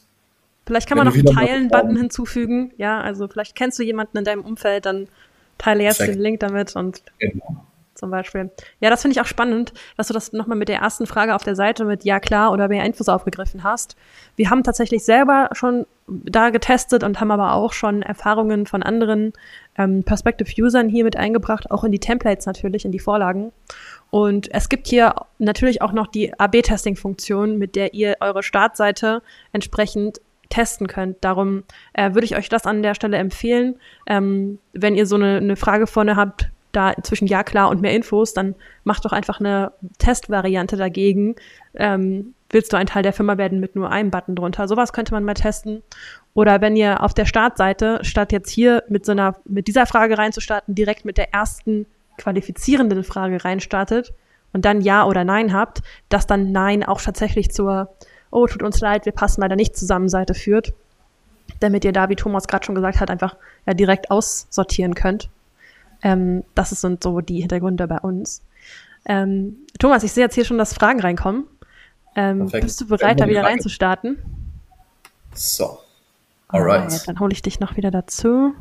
vielleicht 0.66 0.88
kann 0.88 0.98
man 0.98 1.06
noch 1.06 1.14
einen 1.14 1.26
Teilen-Button 1.26 1.96
hinzufügen. 1.96 2.72
Ja, 2.78 3.00
also 3.00 3.28
vielleicht 3.28 3.54
kennst 3.54 3.78
du 3.78 3.82
jemanden 3.82 4.18
in 4.18 4.24
deinem 4.24 4.42
Umfeld, 4.44 4.86
dann 4.86 5.06
teile 5.58 5.84
jetzt 5.84 6.00
den 6.00 6.18
Link 6.18 6.40
damit 6.40 6.74
und 6.74 7.02
genau 7.18 7.64
zum 7.94 8.10
Beispiel. 8.10 8.50
Ja, 8.80 8.90
das 8.90 9.02
finde 9.02 9.12
ich 9.14 9.20
auch 9.20 9.26
spannend, 9.26 9.72
dass 9.96 10.08
du 10.08 10.14
das 10.14 10.32
nochmal 10.32 10.58
mit 10.58 10.68
der 10.68 10.78
ersten 10.78 11.06
Frage 11.06 11.34
auf 11.36 11.44
der 11.44 11.54
Seite 11.54 11.84
mit 11.84 12.04
Ja 12.04 12.18
klar 12.18 12.52
oder 12.52 12.66
mehr 12.66 12.84
Infos 12.84 13.08
aufgegriffen 13.08 13.62
hast. 13.62 13.96
Wir 14.34 14.50
haben 14.50 14.64
tatsächlich 14.64 15.04
selber 15.04 15.50
schon 15.52 15.86
da 16.24 16.50
getestet 16.50 17.02
und 17.04 17.20
haben 17.20 17.30
aber 17.30 17.54
auch 17.54 17.72
schon 17.72 18.02
Erfahrungen 18.02 18.66
von 18.66 18.82
anderen 18.82 19.32
ähm, 19.76 20.02
Perspective-Usern 20.04 20.88
hier 20.88 21.04
mit 21.04 21.16
eingebracht, 21.16 21.70
auch 21.70 21.84
in 21.84 21.92
die 21.92 21.98
Templates 21.98 22.46
natürlich, 22.46 22.84
in 22.84 22.92
die 22.92 22.98
Vorlagen. 22.98 23.52
Und 24.10 24.52
es 24.52 24.68
gibt 24.68 24.88
hier 24.88 25.14
natürlich 25.38 25.80
auch 25.82 25.92
noch 25.92 26.06
die 26.06 26.38
AB-Testing-Funktion, 26.38 27.58
mit 27.58 27.76
der 27.76 27.94
ihr 27.94 28.16
eure 28.20 28.42
Startseite 28.42 29.22
entsprechend 29.52 30.20
testen 30.50 30.86
könnt. 30.86 31.16
Darum 31.22 31.64
äh, 31.94 32.12
würde 32.12 32.26
ich 32.26 32.36
euch 32.36 32.48
das 32.48 32.66
an 32.66 32.82
der 32.82 32.94
Stelle 32.94 33.16
empfehlen. 33.16 33.76
Ähm, 34.06 34.58
wenn 34.74 34.94
ihr 34.94 35.06
so 35.06 35.16
eine, 35.16 35.38
eine 35.38 35.56
Frage 35.56 35.86
vorne 35.86 36.16
habt, 36.16 36.50
da 36.72 36.94
zwischen 37.02 37.26
ja 37.26 37.42
klar 37.42 37.68
und 37.70 37.80
mehr 37.80 37.94
Infos, 37.94 38.34
dann 38.34 38.54
mach 38.84 39.00
doch 39.00 39.12
einfach 39.12 39.40
eine 39.40 39.72
Testvariante 39.98 40.76
dagegen. 40.76 41.36
Ähm, 41.74 42.34
willst 42.52 42.72
du 42.72 42.76
ein 42.76 42.86
Teil 42.86 43.02
der 43.02 43.12
Firma 43.12 43.38
werden 43.38 43.60
mit 43.60 43.74
nur 43.74 43.90
einem 43.90 44.10
Button 44.10 44.36
drunter? 44.36 44.68
Sowas 44.68 44.92
könnte 44.92 45.12
man 45.12 45.24
mal 45.24 45.34
testen. 45.34 45.82
Oder 46.34 46.60
wenn 46.60 46.76
ihr 46.76 47.02
auf 47.02 47.14
der 47.14 47.26
Startseite, 47.26 47.98
statt 48.02 48.32
jetzt 48.32 48.50
hier 48.50 48.84
mit 48.88 49.04
so 49.04 49.12
einer, 49.12 49.36
mit 49.44 49.66
dieser 49.66 49.86
Frage 49.86 50.16
reinzustarten, 50.16 50.74
direkt 50.74 51.04
mit 51.04 51.18
der 51.18 51.32
ersten 51.34 51.86
qualifizierenden 52.18 53.04
Frage 53.04 53.44
reinstartet 53.44 54.12
und 54.52 54.64
dann 54.64 54.80
Ja 54.80 55.04
oder 55.04 55.24
Nein 55.24 55.52
habt, 55.52 55.82
dass 56.08 56.26
dann 56.26 56.52
Nein 56.52 56.84
auch 56.84 57.00
tatsächlich 57.00 57.50
zur, 57.50 57.94
oh, 58.30 58.46
tut 58.46 58.62
uns 58.62 58.80
leid, 58.80 59.06
wir 59.06 59.12
passen 59.12 59.40
leider 59.40 59.56
nicht 59.56 59.76
zusammen 59.76 60.08
Seite 60.08 60.34
führt. 60.34 60.72
Damit 61.60 61.84
ihr 61.84 61.92
da, 61.92 62.08
wie 62.08 62.16
Thomas 62.16 62.48
gerade 62.48 62.64
schon 62.64 62.74
gesagt 62.74 63.00
hat, 63.00 63.10
einfach 63.10 63.36
ja, 63.66 63.74
direkt 63.74 64.10
aussortieren 64.10 64.94
könnt. 64.94 65.28
Ähm, 66.02 66.44
das 66.54 66.70
sind 66.70 67.02
so 67.02 67.20
die 67.20 67.40
Hintergründe 67.40 67.86
bei 67.86 67.98
uns. 67.98 68.42
Ähm, 69.04 69.56
Thomas, 69.78 70.02
ich 70.02 70.12
sehe 70.12 70.24
jetzt 70.24 70.34
hier 70.34 70.44
schon, 70.44 70.58
dass 70.58 70.74
Fragen 70.74 71.00
reinkommen. 71.00 71.44
Ähm, 72.14 72.48
bist 72.50 72.80
du 72.80 72.86
bereit, 72.86 73.20
da 73.20 73.28
wieder 73.28 73.44
reinzustarten? 73.44 74.18
So. 75.34 75.78
Alright. 76.48 76.82
alright. 76.82 77.08
Dann 77.08 77.20
hole 77.20 77.32
ich 77.32 77.42
dich 77.42 77.60
noch 77.60 77.76
wieder 77.76 77.90
dazu. 77.90 78.54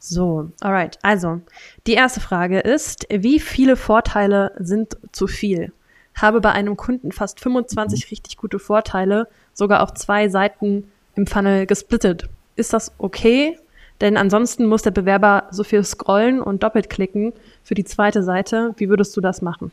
So, 0.00 0.50
alright. 0.60 0.98
Also, 1.02 1.40
die 1.86 1.94
erste 1.94 2.20
Frage 2.20 2.60
ist, 2.60 3.06
wie 3.10 3.40
viele 3.40 3.76
Vorteile 3.76 4.52
sind 4.58 4.96
zu 5.12 5.26
viel? 5.26 5.72
habe 6.20 6.40
bei 6.40 6.52
einem 6.52 6.76
Kunden 6.76 7.12
fast 7.12 7.40
25 7.40 8.04
mhm. 8.04 8.08
richtig 8.10 8.36
gute 8.36 8.58
Vorteile, 8.58 9.28
sogar 9.54 9.82
auf 9.82 9.94
zwei 9.94 10.28
Seiten 10.28 10.90
im 11.14 11.26
Funnel 11.26 11.66
gesplittet. 11.66 12.28
Ist 12.56 12.72
das 12.72 12.92
okay? 12.98 13.58
Denn 14.00 14.16
ansonsten 14.16 14.66
muss 14.66 14.82
der 14.82 14.92
Bewerber 14.92 15.48
so 15.50 15.64
viel 15.64 15.82
scrollen 15.82 16.40
und 16.40 16.62
doppelt 16.62 16.88
klicken 16.88 17.32
für 17.64 17.74
die 17.74 17.84
zweite 17.84 18.22
Seite. 18.22 18.74
Wie 18.76 18.88
würdest 18.88 19.16
du 19.16 19.20
das 19.20 19.42
machen? 19.42 19.72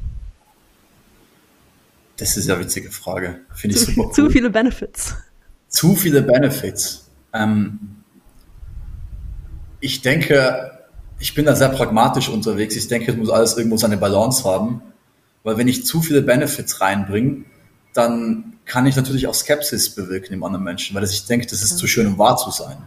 Das 2.18 2.38
ist 2.38 2.47
ja 2.47 2.55
eine 2.55 2.63
witzige 2.63 2.91
Frage. 2.91 3.41
Finde 3.53 3.76
ich 3.76 3.82
super 3.86 4.03
cool. 4.07 4.13
Zu 4.13 4.30
viele 4.30 4.49
Benefits. 4.49 5.16
Zu 5.68 5.95
viele 5.95 6.22
Benefits. 6.22 7.09
Ähm, 7.34 7.80
ich 9.80 10.01
denke, 10.01 10.72
ich 11.20 11.34
bin 11.34 11.45
da 11.45 11.55
sehr 11.55 11.70
pragmatisch 11.70 12.30
unterwegs. 12.30 12.76
Ich 12.76 12.88
denke, 12.88 13.11
es 13.11 13.18
muss 13.18 13.30
alles 13.30 13.57
irgendwo 13.57 13.78
seine 13.78 13.97
Balance 13.97 14.43
haben. 14.43 14.82
Weil 15.43 15.57
wenn 15.57 15.68
ich 15.68 15.86
zu 15.86 16.01
viele 16.01 16.22
Benefits 16.22 16.82
reinbringe, 16.82 17.45
dann 17.93 18.57
kann 18.66 18.88
ich 18.88 18.95
natürlich 18.95 19.28
auch 19.28 19.34
Skepsis 19.34 19.93
bewirken 19.93 20.34
im 20.34 20.43
anderen 20.43 20.63
Menschen, 20.63 20.95
weil 20.95 21.03
ich 21.03 21.26
denke, 21.26 21.45
das 21.45 21.61
ist 21.61 21.72
ja. 21.72 21.78
zu 21.78 21.88
schön, 21.88 22.07
um 22.07 22.18
wahr 22.18 22.36
zu 22.38 22.49
sein. 22.49 22.78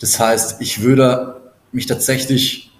Das 0.00 0.18
heißt, 0.18 0.60
ich 0.60 0.82
würde 0.82 1.52
mich 1.70 1.86
tatsächlich 1.86 2.72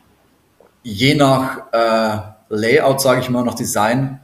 je 0.82 1.14
nach 1.14 1.72
äh, 1.72 2.20
Layout, 2.48 3.00
sage 3.00 3.20
ich 3.20 3.28
mal, 3.28 3.44
nach 3.44 3.54
Design 3.54 4.19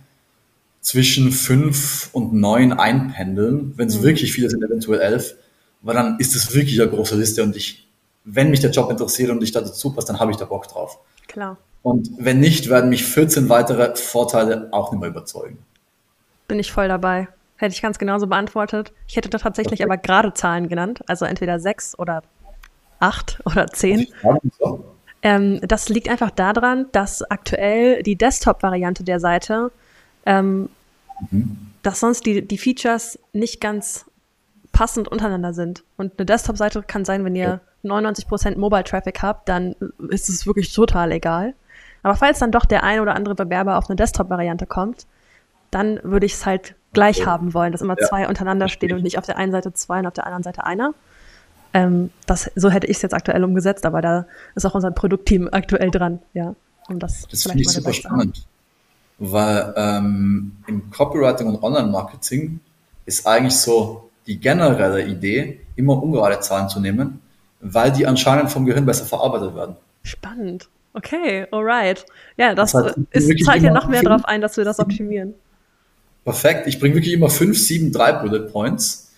zwischen 0.87 1.32
fünf 1.32 2.11
und 2.12 2.32
neun 2.32 2.72
einpendeln. 2.72 3.72
Wenn 3.76 3.89
es 3.89 3.99
mhm. 3.99 4.03
wirklich 4.05 4.32
viele 4.32 4.49
sind, 4.49 4.62
eventuell 4.62 5.01
elf, 5.01 5.34
weil 5.82 5.97
dann 5.97 6.16
ist 6.20 6.37
es 6.37 6.55
wirklich 6.55 6.80
eine 6.80 6.89
große 6.89 7.16
Liste 7.16 7.43
und 7.43 7.57
ich, 7.57 7.89
wenn 8.22 8.51
mich 8.51 8.61
der 8.61 8.70
Job 8.70 8.89
interessiert 8.89 9.30
und 9.30 9.43
ich 9.43 9.51
da 9.51 9.62
dazu 9.62 9.93
passe, 9.93 10.07
dann 10.07 10.20
habe 10.20 10.30
ich 10.30 10.37
da 10.37 10.45
Bock 10.45 10.68
drauf. 10.68 11.01
Klar. 11.26 11.57
Und 11.82 12.11
wenn 12.18 12.39
nicht, 12.39 12.68
werden 12.68 12.89
mich 12.89 13.05
14 13.05 13.49
weitere 13.49 13.97
Vorteile 13.97 14.68
auch 14.70 14.93
nicht 14.93 15.01
mehr 15.01 15.09
überzeugen. 15.11 15.59
Bin 16.47 16.61
ich 16.61 16.70
voll 16.70 16.87
dabei. 16.87 17.26
Hätte 17.57 17.74
ich 17.74 17.82
ganz 17.82 17.99
genauso 17.99 18.28
beantwortet. 18.28 18.93
Ich 19.09 19.16
hätte 19.16 19.28
da 19.28 19.39
tatsächlich 19.39 19.80
okay. 19.80 19.91
aber 19.91 19.97
gerade 19.97 20.34
Zahlen 20.34 20.68
genannt, 20.68 21.01
also 21.09 21.24
entweder 21.24 21.59
sechs 21.59 21.99
oder 21.99 22.22
acht 23.01 23.41
oder 23.45 23.66
zehn. 23.66 24.07
Ähm, 25.22 25.59
das 25.62 25.89
liegt 25.89 26.09
einfach 26.09 26.30
daran, 26.30 26.87
dass 26.93 27.28
aktuell 27.28 28.05
die 28.05 28.14
Desktop-Variante 28.14 29.03
der 29.03 29.18
Seite, 29.18 29.72
ähm, 30.24 30.68
mhm. 31.31 31.57
dass 31.83 32.01
sonst 32.01 32.27
die, 32.27 32.47
die 32.47 32.59
Features 32.59 33.19
nicht 33.33 33.61
ganz 33.61 34.07
passend 34.73 35.09
untereinander 35.09 35.55
sind. 35.55 35.85
Und 35.97 36.12
eine 36.19 36.27
Desktop-Seite 36.27 36.83
kann 36.83 37.05
sein, 37.05 37.25
wenn 37.25 37.35
ihr 37.35 37.61
ja. 37.85 37.99
99% 37.99 38.59
Mobile-Traffic 38.59 39.23
habt, 39.23 39.49
dann 39.49 39.75
ist 40.11 40.29
es 40.29 40.47
wirklich 40.47 40.73
total 40.73 41.12
egal. 41.12 41.55
Aber 42.03 42.14
falls 42.14 42.39
dann 42.39 42.53
doch 42.53 42.67
der 42.67 42.85
ein 42.85 43.01
oder 43.01 43.14
andere 43.14 43.35
Bewerber 43.35 43.79
auf 43.79 43.89
eine 43.89 43.97
Desktop-Variante 43.97 44.67
kommt, 44.67 45.07
dann 45.71 45.99
würde 46.03 46.27
ich 46.27 46.35
es 46.35 46.47
halt 46.47 46.75
gleich 46.93 47.19
ja. 47.19 47.27
haben 47.27 47.55
wollen, 47.55 47.73
dass 47.73 47.81
immer 47.81 47.97
ja. 47.99 48.07
zwei 48.07 48.29
untereinander 48.29 48.69
stehen 48.69 48.93
und 48.93 49.03
nicht 49.03 49.19
auf 49.19 49.27
der 49.27 49.39
einen 49.39 49.53
Seite 49.53 49.73
zwei 49.73 50.01
und 50.01 50.07
auf 50.07 50.12
der 50.12 50.27
anderen 50.27 50.43
Seite 50.43 50.64
einer. 50.64 50.95
Ähm, 51.75 52.11
das, 52.27 52.51
so 52.55 52.71
hätte 52.71 52.87
ich 52.87 52.97
es 52.97 53.03
jetzt 53.03 53.14
aktuell 53.14 53.45
umgesetzt, 53.45 53.85
aber 53.85 54.01
da 54.01 54.27
ist 54.55 54.64
auch 54.64 54.75
unser 54.75 54.91
Produktteam 54.91 55.49
aktuell 55.51 55.91
dran, 55.91 56.21
ja. 56.33 56.55
Um 56.89 56.99
das 56.99 57.27
das 57.29 57.43
finde 57.43 57.62
ich 57.62 57.69
super 57.69 57.93
spannend, 57.93 58.47
weil 59.19 59.73
ähm, 59.77 60.53
im 60.67 60.91
Copywriting 60.91 61.47
und 61.49 61.62
Online-Marketing 61.62 62.61
ist 63.07 63.27
eigentlich 63.27 63.57
so 63.57 64.11
die 64.27 64.39
generelle 64.39 65.07
Idee, 65.07 65.61
immer 65.77 66.03
ungerade 66.03 66.41
Zahlen 66.41 66.69
zu 66.69 66.81
nehmen, 66.81 67.21
weil 67.61 67.93
die 67.93 68.07
anscheinend 68.07 68.51
vom 68.51 68.67
Gehirn 68.67 68.85
besser 68.85 69.05
verarbeitet 69.05 69.55
werden. 69.55 69.77
Spannend. 70.03 70.69
Okay, 70.93 71.47
alright. 71.51 72.07
Ja, 72.37 72.55
das, 72.55 72.73
das 72.73 72.85
heißt, 72.87 72.99
ist, 73.11 73.45
zahlt 73.45 73.62
ja 73.62 73.73
noch 73.73 73.89
mehr 73.89 74.03
darauf 74.03 74.25
ein, 74.25 74.41
dass 74.41 74.57
wir 74.57 74.64
das 74.64 74.79
optimieren. 74.79 75.35
Perfekt. 76.25 76.67
Ich 76.67 76.81
bringe 76.81 76.95
wirklich 76.95 77.12
immer 77.12 77.31
fünf, 77.31 77.59
sieben, 77.59 77.93
drei 77.93 78.12
Bullet 78.12 78.49
Points. 78.51 79.12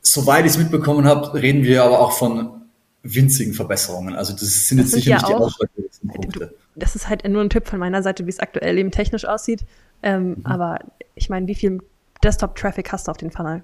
Soweit 0.00 0.46
ich 0.46 0.52
es 0.52 0.58
mitbekommen 0.58 1.06
habe, 1.06 1.34
reden 1.34 1.64
wir 1.64 1.82
aber 1.82 1.98
auch 2.00 2.12
von 2.12 2.62
winzigen 3.02 3.52
Verbesserungen. 3.52 4.14
Also 4.14 4.32
das 4.32 4.68
sind 4.68 4.78
das 4.78 4.92
jetzt 4.92 4.94
sicher 4.94 5.10
ja 5.10 5.16
nicht 5.16 5.28
die 5.28 5.34
ausschlaggebenden 5.34 6.08
Punkte. 6.08 6.54
Das 6.78 6.94
ist 6.94 7.08
halt 7.08 7.26
nur 7.28 7.42
ein 7.42 7.50
Tipp 7.50 7.68
von 7.68 7.78
meiner 7.78 8.02
Seite, 8.02 8.26
wie 8.26 8.30
es 8.30 8.40
aktuell 8.40 8.78
eben 8.78 8.90
technisch 8.90 9.24
aussieht. 9.24 9.64
Ähm, 10.02 10.30
mhm. 10.30 10.46
Aber 10.46 10.78
ich 11.14 11.28
meine, 11.28 11.46
wie 11.46 11.54
viel 11.54 11.80
Desktop-Traffic 12.22 12.92
hast 12.92 13.08
du 13.08 13.10
auf 13.10 13.16
den 13.16 13.30
Funnel? 13.30 13.62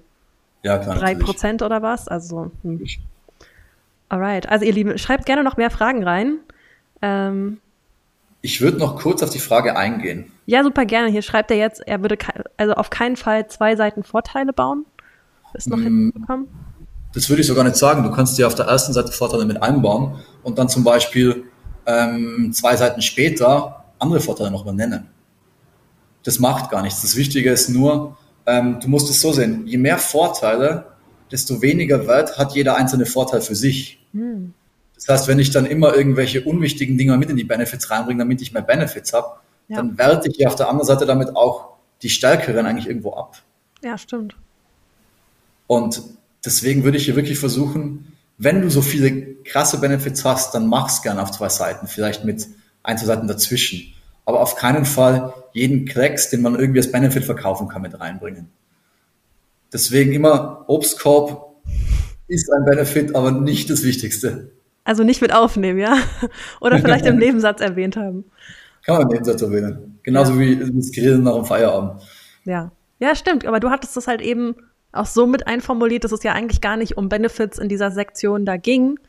Ja, 0.63 0.77
klar. 0.77 0.97
Drei 0.97 1.15
Prozent 1.15 1.61
oder 1.61 1.81
was? 1.81 2.07
Also, 2.07 2.51
hm. 2.63 2.85
Alright. 4.09 4.49
Also 4.49 4.65
ihr 4.65 4.73
Lieben, 4.73 4.97
schreibt 4.97 5.25
gerne 5.25 5.43
noch 5.43 5.57
mehr 5.57 5.69
Fragen 5.69 6.03
rein. 6.03 6.37
Ähm, 7.01 7.59
ich 8.41 8.61
würde 8.61 8.77
noch 8.77 9.01
kurz 9.01 9.23
auf 9.23 9.29
die 9.31 9.39
Frage 9.39 9.75
eingehen. 9.75 10.31
Ja, 10.45 10.63
super 10.63 10.85
gerne. 10.85 11.09
Hier 11.09 11.23
schreibt 11.23 11.49
er 11.49 11.57
jetzt, 11.57 11.85
er 11.87 12.01
würde 12.01 12.17
also 12.57 12.73
auf 12.73 12.89
keinen 12.89 13.15
Fall 13.15 13.47
zwei 13.47 13.75
Seiten 13.75 14.03
Vorteile 14.03 14.53
bauen. 14.53 14.85
Ist 15.53 15.67
noch 15.67 15.77
mm, 15.77 16.11
hinbekommen? 16.11 16.47
Das 17.13 17.29
würde 17.29 17.41
ich 17.41 17.47
sogar 17.47 17.63
nicht 17.63 17.77
sagen. 17.77 18.03
Du 18.03 18.11
kannst 18.11 18.37
dir 18.37 18.45
auf 18.45 18.55
der 18.55 18.65
ersten 18.65 18.93
Seite 18.93 19.11
Vorteile 19.11 19.45
mit 19.45 19.63
einbauen 19.63 20.19
und 20.43 20.59
dann 20.59 20.69
zum 20.69 20.83
Beispiel 20.83 21.45
ähm, 21.85 22.51
zwei 22.53 22.75
Seiten 22.75 23.01
später 23.01 23.85
andere 23.99 24.19
Vorteile 24.19 24.51
noch 24.51 24.65
mal 24.65 24.73
nennen. 24.73 25.07
Das 26.23 26.39
macht 26.39 26.71
gar 26.71 26.81
nichts. 26.81 27.01
Das 27.01 27.15
Wichtige 27.15 27.51
ist 27.51 27.69
nur, 27.69 28.17
ähm, 28.45 28.79
du 28.81 28.87
musst 28.89 29.09
es 29.09 29.21
so 29.21 29.31
sehen, 29.31 29.67
je 29.67 29.77
mehr 29.77 29.97
Vorteile, 29.97 30.85
desto 31.31 31.61
weniger 31.61 32.07
Wert 32.07 32.37
hat 32.37 32.53
jeder 32.53 32.75
einzelne 32.75 33.05
Vorteil 33.05 33.41
für 33.41 33.55
sich. 33.55 33.99
Hm. 34.13 34.53
Das 34.95 35.07
heißt, 35.07 35.27
wenn 35.27 35.39
ich 35.39 35.51
dann 35.51 35.65
immer 35.65 35.95
irgendwelche 35.95 36.43
unwichtigen 36.43 36.97
Dinge 36.97 37.17
mit 37.17 37.29
in 37.29 37.35
die 37.35 37.43
Benefits 37.43 37.91
reinbringe, 37.91 38.19
damit 38.19 38.41
ich 38.41 38.53
mehr 38.53 38.61
Benefits 38.61 39.13
habe, 39.13 39.39
ja. 39.67 39.77
dann 39.77 39.97
werte 39.97 40.29
ich 40.29 40.37
ja 40.37 40.47
auf 40.47 40.55
der 40.55 40.69
anderen 40.69 40.87
Seite 40.87 41.05
damit 41.05 41.35
auch 41.35 41.75
die 42.01 42.09
stärkeren 42.09 42.65
eigentlich 42.65 42.87
irgendwo 42.87 43.13
ab. 43.13 43.41
Ja, 43.83 43.97
stimmt. 43.97 44.35
Und 45.67 46.01
deswegen 46.43 46.83
würde 46.83 46.97
ich 46.97 47.05
hier 47.05 47.15
wirklich 47.15 47.39
versuchen, 47.39 48.14
wenn 48.37 48.61
du 48.61 48.69
so 48.69 48.81
viele 48.81 49.35
krasse 49.43 49.79
Benefits 49.79 50.25
hast, 50.25 50.53
dann 50.53 50.67
mach's 50.67 51.01
gerne 51.01 51.21
auf 51.21 51.31
zwei 51.31 51.49
Seiten, 51.49 51.87
vielleicht 51.87 52.25
mit 52.25 52.47
ein, 52.83 52.97
zwei 52.97 53.05
Seiten 53.05 53.27
dazwischen. 53.27 53.93
Aber 54.25 54.41
auf 54.41 54.55
keinen 54.55 54.85
Fall 54.85 55.33
jeden 55.53 55.85
Klecks, 55.85 56.29
den 56.29 56.41
man 56.41 56.55
irgendwie 56.55 56.79
als 56.79 56.91
Benefit 56.91 57.23
verkaufen 57.23 57.67
kann, 57.67 57.81
mit 57.81 57.99
reinbringen. 57.99 58.49
Deswegen 59.71 60.13
immer 60.13 60.65
Obstkorb 60.67 61.55
ist 62.27 62.51
ein 62.51 62.65
Benefit, 62.65 63.15
aber 63.15 63.31
nicht 63.31 63.69
das 63.69 63.83
Wichtigste. 63.83 64.51
Also 64.83 65.03
nicht 65.03 65.21
mit 65.21 65.33
aufnehmen, 65.33 65.79
ja? 65.79 65.97
Oder 66.61 66.79
vielleicht 66.79 67.05
im 67.05 67.17
Nebensatz 67.19 67.61
erwähnt 67.61 67.97
haben. 67.97 68.25
Kann 68.83 68.95
man 68.95 69.03
im 69.03 69.09
Nebensatz 69.09 69.41
erwähnen. 69.41 69.99
Genauso 70.03 70.33
ja. 70.33 70.39
wie 70.39 70.71
das 70.77 70.91
Grillen 70.91 71.23
nach 71.23 71.35
dem 71.35 71.45
Feierabend. 71.45 72.01
Ja. 72.43 72.71
Ja, 72.99 73.15
stimmt. 73.15 73.45
Aber 73.45 73.59
du 73.59 73.69
hattest 73.69 73.97
das 73.97 74.07
halt 74.07 74.21
eben 74.21 74.55
auch 74.95 75.05
so 75.05 75.27
mit 75.27 75.47
einformuliert, 75.47 76.03
dass 76.03 76.11
es 76.11 76.23
ja 76.23 76.33
eigentlich 76.33 76.61
gar 76.61 76.77
nicht 76.77 76.97
um 76.97 77.09
Benefits 77.09 77.57
in 77.57 77.69
dieser 77.69 77.91
Sektion 77.91 78.45
da 78.45 78.57
ging, 78.57 78.99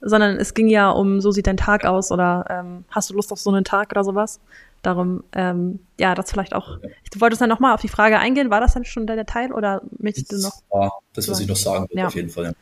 sondern 0.00 0.36
es 0.36 0.54
ging 0.54 0.68
ja 0.68 0.90
um, 0.90 1.20
so 1.20 1.30
sieht 1.30 1.46
dein 1.46 1.56
Tag 1.56 1.84
aus 1.84 2.10
oder 2.10 2.44
ähm, 2.50 2.84
hast 2.90 3.10
du 3.10 3.14
Lust 3.14 3.32
auf 3.32 3.38
so 3.38 3.50
einen 3.50 3.64
Tag 3.64 3.90
oder 3.92 4.04
sowas. 4.04 4.40
Darum, 4.82 5.22
ähm, 5.32 5.78
ja, 5.98 6.16
das 6.16 6.32
vielleicht 6.32 6.54
auch. 6.54 6.78
Du 7.12 7.20
wolltest 7.20 7.40
dann 7.40 7.48
nochmal 7.48 7.72
auf 7.72 7.80
die 7.80 7.88
Frage 7.88 8.18
eingehen, 8.18 8.50
war 8.50 8.60
das 8.60 8.74
dann 8.74 8.84
schon 8.84 9.06
der, 9.06 9.24
Teil 9.26 9.52
oder 9.52 9.80
möchtest 9.98 10.32
du 10.32 10.38
noch? 10.38 10.60
Ja, 10.72 10.90
das, 11.14 11.28
was 11.28 11.38
ich 11.38 11.46
noch 11.46 11.56
sagen 11.56 11.86
will, 11.88 11.98
ja. 11.98 12.08
auf 12.08 12.14
jeden 12.16 12.30
Fall. 12.30 12.46
Ja. 12.46 12.52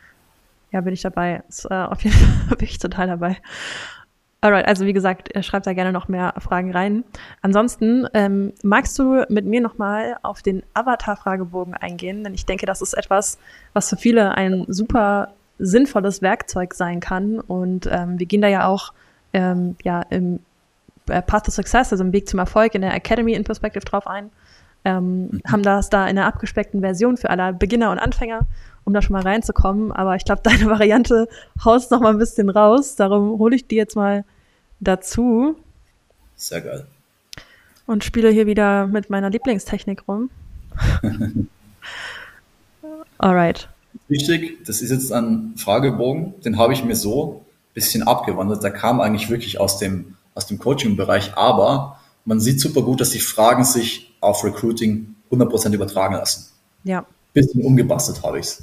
Ja, 0.72 0.80
bin 0.82 0.92
ich 0.92 1.02
dabei. 1.02 1.42
Ist, 1.48 1.64
äh, 1.64 1.74
auf 1.74 2.02
jeden 2.02 2.16
Fall 2.16 2.56
bin 2.58 2.68
ich 2.68 2.78
total 2.78 3.06
dabei. 3.06 3.38
Alright, 4.42 4.66
also 4.66 4.86
wie 4.86 4.94
gesagt, 4.94 5.30
schreibt 5.44 5.66
da 5.66 5.74
gerne 5.74 5.92
noch 5.92 6.08
mehr 6.08 6.32
Fragen 6.38 6.72
rein. 6.72 7.04
Ansonsten 7.42 8.06
ähm, 8.14 8.54
magst 8.62 8.98
du 8.98 9.24
mit 9.28 9.44
mir 9.44 9.60
nochmal 9.60 10.16
auf 10.22 10.40
den 10.40 10.62
Avatar-Fragebogen 10.72 11.74
eingehen, 11.74 12.24
denn 12.24 12.32
ich 12.32 12.46
denke, 12.46 12.64
das 12.64 12.80
ist 12.80 12.94
etwas, 12.94 13.38
was 13.74 13.90
für 13.90 13.96
viele 13.96 14.34
ein 14.34 14.64
super 14.68 15.34
sinnvolles 15.58 16.22
Werkzeug 16.22 16.72
sein 16.72 17.00
kann. 17.00 17.38
Und 17.38 17.86
ähm, 17.92 18.18
wir 18.18 18.24
gehen 18.24 18.40
da 18.40 18.48
ja 18.48 18.66
auch 18.66 18.94
ähm, 19.34 19.76
ja 19.84 20.00
im 20.08 20.40
äh, 21.08 21.20
Path 21.20 21.44
to 21.44 21.50
Success, 21.50 21.92
also 21.92 22.02
im 22.02 22.14
Weg 22.14 22.26
zum 22.26 22.38
Erfolg 22.38 22.74
in 22.74 22.80
der 22.80 22.94
Academy 22.94 23.34
in 23.34 23.44
Perspective 23.44 23.84
drauf 23.84 24.06
ein. 24.06 24.30
Ähm, 24.86 25.26
mhm. 25.26 25.42
Haben 25.46 25.62
das 25.62 25.90
da 25.90 26.04
in 26.04 26.16
einer 26.16 26.26
abgespeckten 26.26 26.80
Version 26.80 27.18
für 27.18 27.28
alle 27.28 27.52
Beginner 27.52 27.90
und 27.90 27.98
Anfänger 27.98 28.46
um 28.84 28.92
da 28.92 29.02
schon 29.02 29.14
mal 29.14 29.22
reinzukommen. 29.22 29.92
Aber 29.92 30.16
ich 30.16 30.24
glaube, 30.24 30.42
deine 30.44 30.66
Variante 30.66 31.28
haust 31.64 31.90
noch 31.90 32.00
mal 32.00 32.12
ein 32.12 32.18
bisschen 32.18 32.48
raus. 32.48 32.96
Darum 32.96 33.38
hole 33.38 33.56
ich 33.56 33.66
die 33.66 33.76
jetzt 33.76 33.96
mal 33.96 34.24
dazu. 34.80 35.56
Sehr 36.36 36.60
geil. 36.60 36.86
Und 37.86 38.04
spiele 38.04 38.30
hier 38.30 38.46
wieder 38.46 38.86
mit 38.86 39.10
meiner 39.10 39.30
Lieblingstechnik 39.30 40.06
rum. 40.06 40.30
Alright. 43.18 43.68
Wichtig, 44.08 44.64
das 44.64 44.80
ist 44.80 44.90
jetzt 44.90 45.12
ein 45.12 45.54
Fragebogen, 45.56 46.34
den 46.44 46.58
habe 46.58 46.72
ich 46.72 46.84
mir 46.84 46.96
so 46.96 47.44
ein 47.44 47.74
bisschen 47.74 48.02
abgewandelt. 48.02 48.62
Der 48.62 48.70
kam 48.70 49.00
eigentlich 49.00 49.28
wirklich 49.28 49.60
aus 49.60 49.78
dem, 49.78 50.16
aus 50.34 50.46
dem 50.46 50.58
Coaching-Bereich, 50.58 51.36
aber 51.36 52.00
man 52.24 52.40
sieht 52.40 52.60
super 52.60 52.82
gut, 52.82 53.00
dass 53.00 53.10
die 53.10 53.20
Fragen 53.20 53.64
sich 53.64 54.14
auf 54.20 54.44
Recruiting 54.44 55.14
100% 55.30 55.72
übertragen 55.72 56.14
lassen. 56.14 56.46
Ja. 56.84 57.04
Bisschen 57.32 57.62
umgebastelt 57.62 58.22
habe 58.22 58.38
ich 58.38 58.46
es. 58.46 58.62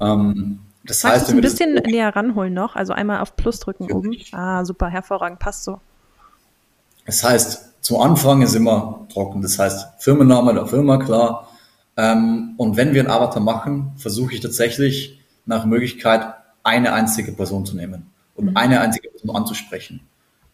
Ähm, 0.00 0.60
das 0.84 1.02
Magst 1.02 1.20
heißt, 1.22 1.30
ein 1.30 1.40
bisschen 1.40 1.74
näher 1.74 2.14
ranholen 2.14 2.54
noch, 2.54 2.76
also 2.76 2.92
einmal 2.92 3.20
auf 3.20 3.36
Plus 3.36 3.60
drücken 3.60 3.92
oben. 3.92 4.16
Ah, 4.32 4.64
super, 4.64 4.88
hervorragend, 4.88 5.38
passt 5.38 5.64
so. 5.64 5.80
Das 7.04 7.24
heißt, 7.24 7.68
Zum 7.80 8.00
Anfang 8.00 8.42
ist 8.42 8.54
immer 8.54 9.06
trocken, 9.12 9.40
das 9.40 9.58
heißt 9.58 9.86
Firmenname 9.98 10.52
der 10.52 10.66
Firma, 10.66 10.98
klar. 10.98 11.48
Ähm, 11.96 12.54
und 12.56 12.76
wenn 12.76 12.92
wir 12.92 13.00
einen 13.00 13.10
Avatar 13.10 13.42
machen, 13.42 13.92
versuche 13.96 14.34
ich 14.34 14.40
tatsächlich 14.40 15.20
nach 15.46 15.64
Möglichkeit 15.64 16.34
eine 16.62 16.92
einzige 16.92 17.32
Person 17.32 17.64
zu 17.64 17.76
nehmen 17.76 18.10
und 18.34 18.50
mhm. 18.50 18.56
eine 18.56 18.80
einzige 18.80 19.08
Person 19.08 19.34
anzusprechen. 19.34 20.00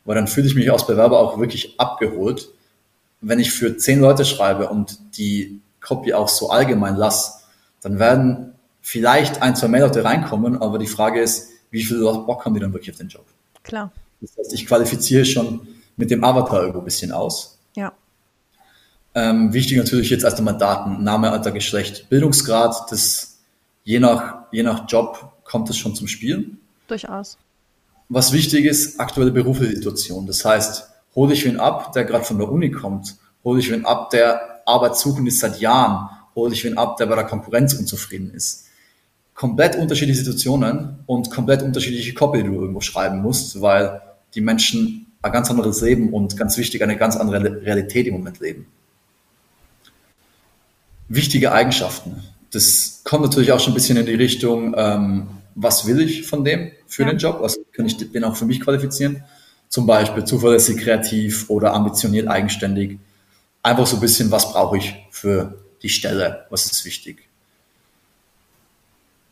Weil 0.04 0.14
dann 0.14 0.26
fühle 0.26 0.46
ich 0.46 0.54
mich 0.54 0.70
als 0.70 0.86
Bewerber 0.86 1.18
auch 1.18 1.38
wirklich 1.38 1.80
abgeholt. 1.80 2.50
Wenn 3.20 3.38
ich 3.38 3.52
für 3.52 3.76
zehn 3.76 4.00
Leute 4.00 4.24
schreibe 4.24 4.68
und 4.68 4.98
die 5.16 5.60
Copy 5.80 6.14
auch 6.14 6.28
so 6.28 6.50
allgemein 6.50 6.96
lasse, 6.96 7.40
dann 7.80 7.98
werden 7.98 8.53
vielleicht 8.84 9.40
ein, 9.40 9.56
zwei 9.56 9.68
mehr 9.68 9.80
Leute 9.80 10.04
reinkommen, 10.04 10.60
aber 10.60 10.78
die 10.78 10.86
Frage 10.86 11.20
ist, 11.22 11.48
wie 11.70 11.82
viel 11.82 12.00
Bock 12.00 12.44
haben 12.44 12.52
die 12.52 12.60
dann 12.60 12.74
wirklich 12.74 12.90
auf 12.90 12.98
den 12.98 13.08
Job? 13.08 13.24
Klar. 13.62 13.90
Das 14.20 14.36
heißt, 14.38 14.52
ich 14.52 14.66
qualifiziere 14.66 15.24
schon 15.24 15.66
mit 15.96 16.10
dem 16.10 16.22
Avatar 16.22 16.60
irgendwo 16.60 16.80
ein 16.80 16.84
bisschen 16.84 17.10
aus. 17.10 17.58
Ja. 17.74 17.94
Ähm, 19.14 19.54
wichtig 19.54 19.78
natürlich 19.78 20.10
jetzt 20.10 20.22
erst 20.22 20.36
einmal 20.36 20.58
Daten, 20.58 21.02
Name, 21.02 21.30
Alter, 21.30 21.50
Geschlecht, 21.50 22.10
Bildungsgrad, 22.10 22.92
das 22.92 23.38
je 23.84 24.00
nach, 24.00 24.44
je 24.52 24.62
nach 24.62 24.84
Job 24.86 25.32
kommt 25.44 25.70
es 25.70 25.78
schon 25.78 25.94
zum 25.94 26.06
Spielen. 26.06 26.58
Durchaus. 26.86 27.38
Was 28.10 28.32
wichtig 28.32 28.66
ist, 28.66 29.00
aktuelle 29.00 29.30
berufliche 29.30 29.76
Situation. 29.76 30.26
Das 30.26 30.44
heißt, 30.44 30.90
hole 31.14 31.32
ich 31.32 31.44
wen 31.46 31.58
ab, 31.58 31.92
der 31.92 32.04
gerade 32.04 32.24
von 32.24 32.36
der 32.36 32.52
Uni 32.52 32.70
kommt, 32.70 33.16
hole 33.44 33.60
ich 33.60 33.70
wen 33.70 33.86
ab, 33.86 34.10
der 34.10 34.60
arbeitssuchend 34.66 35.26
ist 35.26 35.40
seit 35.40 35.58
Jahren, 35.58 36.10
hole 36.34 36.52
ich 36.52 36.62
wen 36.64 36.76
ab, 36.76 36.98
der 36.98 37.06
bei 37.06 37.14
der 37.14 37.24
Konkurrenz 37.24 37.72
unzufrieden 37.72 38.30
ist. 38.34 38.64
Komplett 39.34 39.76
unterschiedliche 39.76 40.20
Situationen 40.20 41.00
und 41.06 41.30
komplett 41.30 41.62
unterschiedliche 41.62 42.14
Copy, 42.14 42.42
die 42.42 42.48
du 42.48 42.54
irgendwo 42.54 42.80
schreiben 42.80 43.20
musst, 43.20 43.60
weil 43.60 44.00
die 44.34 44.40
Menschen 44.40 45.12
ein 45.22 45.32
ganz 45.32 45.50
anderes 45.50 45.80
Leben 45.80 46.12
und 46.12 46.36
ganz 46.36 46.56
wichtig, 46.56 46.82
eine 46.82 46.96
ganz 46.96 47.16
andere 47.16 47.62
Realität 47.62 48.06
im 48.06 48.14
Moment 48.14 48.40
leben. 48.40 48.66
Wichtige 51.08 51.52
Eigenschaften. 51.52 52.22
Das 52.50 53.00
kommt 53.04 53.24
natürlich 53.24 53.52
auch 53.52 53.60
schon 53.60 53.72
ein 53.72 53.74
bisschen 53.74 53.96
in 53.96 54.06
die 54.06 54.14
Richtung, 54.14 54.74
ähm, 54.76 55.28
was 55.54 55.86
will 55.86 56.00
ich 56.00 56.26
von 56.26 56.44
dem 56.44 56.72
für 56.86 57.02
ja. 57.02 57.10
den 57.10 57.18
Job? 57.18 57.38
Was 57.40 57.58
kann 57.72 57.86
ich 57.86 57.96
den 57.96 58.24
auch 58.24 58.36
für 58.36 58.44
mich 58.44 58.60
qualifizieren? 58.60 59.24
Zum 59.68 59.86
Beispiel 59.86 60.24
zuverlässig, 60.24 60.78
kreativ 60.78 61.50
oder 61.50 61.72
ambitioniert, 61.74 62.28
eigenständig. 62.28 62.98
Einfach 63.62 63.86
so 63.86 63.96
ein 63.96 64.00
bisschen, 64.00 64.30
was 64.30 64.52
brauche 64.52 64.76
ich 64.76 64.94
für 65.10 65.58
die 65.82 65.88
Stelle? 65.88 66.46
Was 66.50 66.66
ist 66.66 66.84
wichtig? 66.84 67.28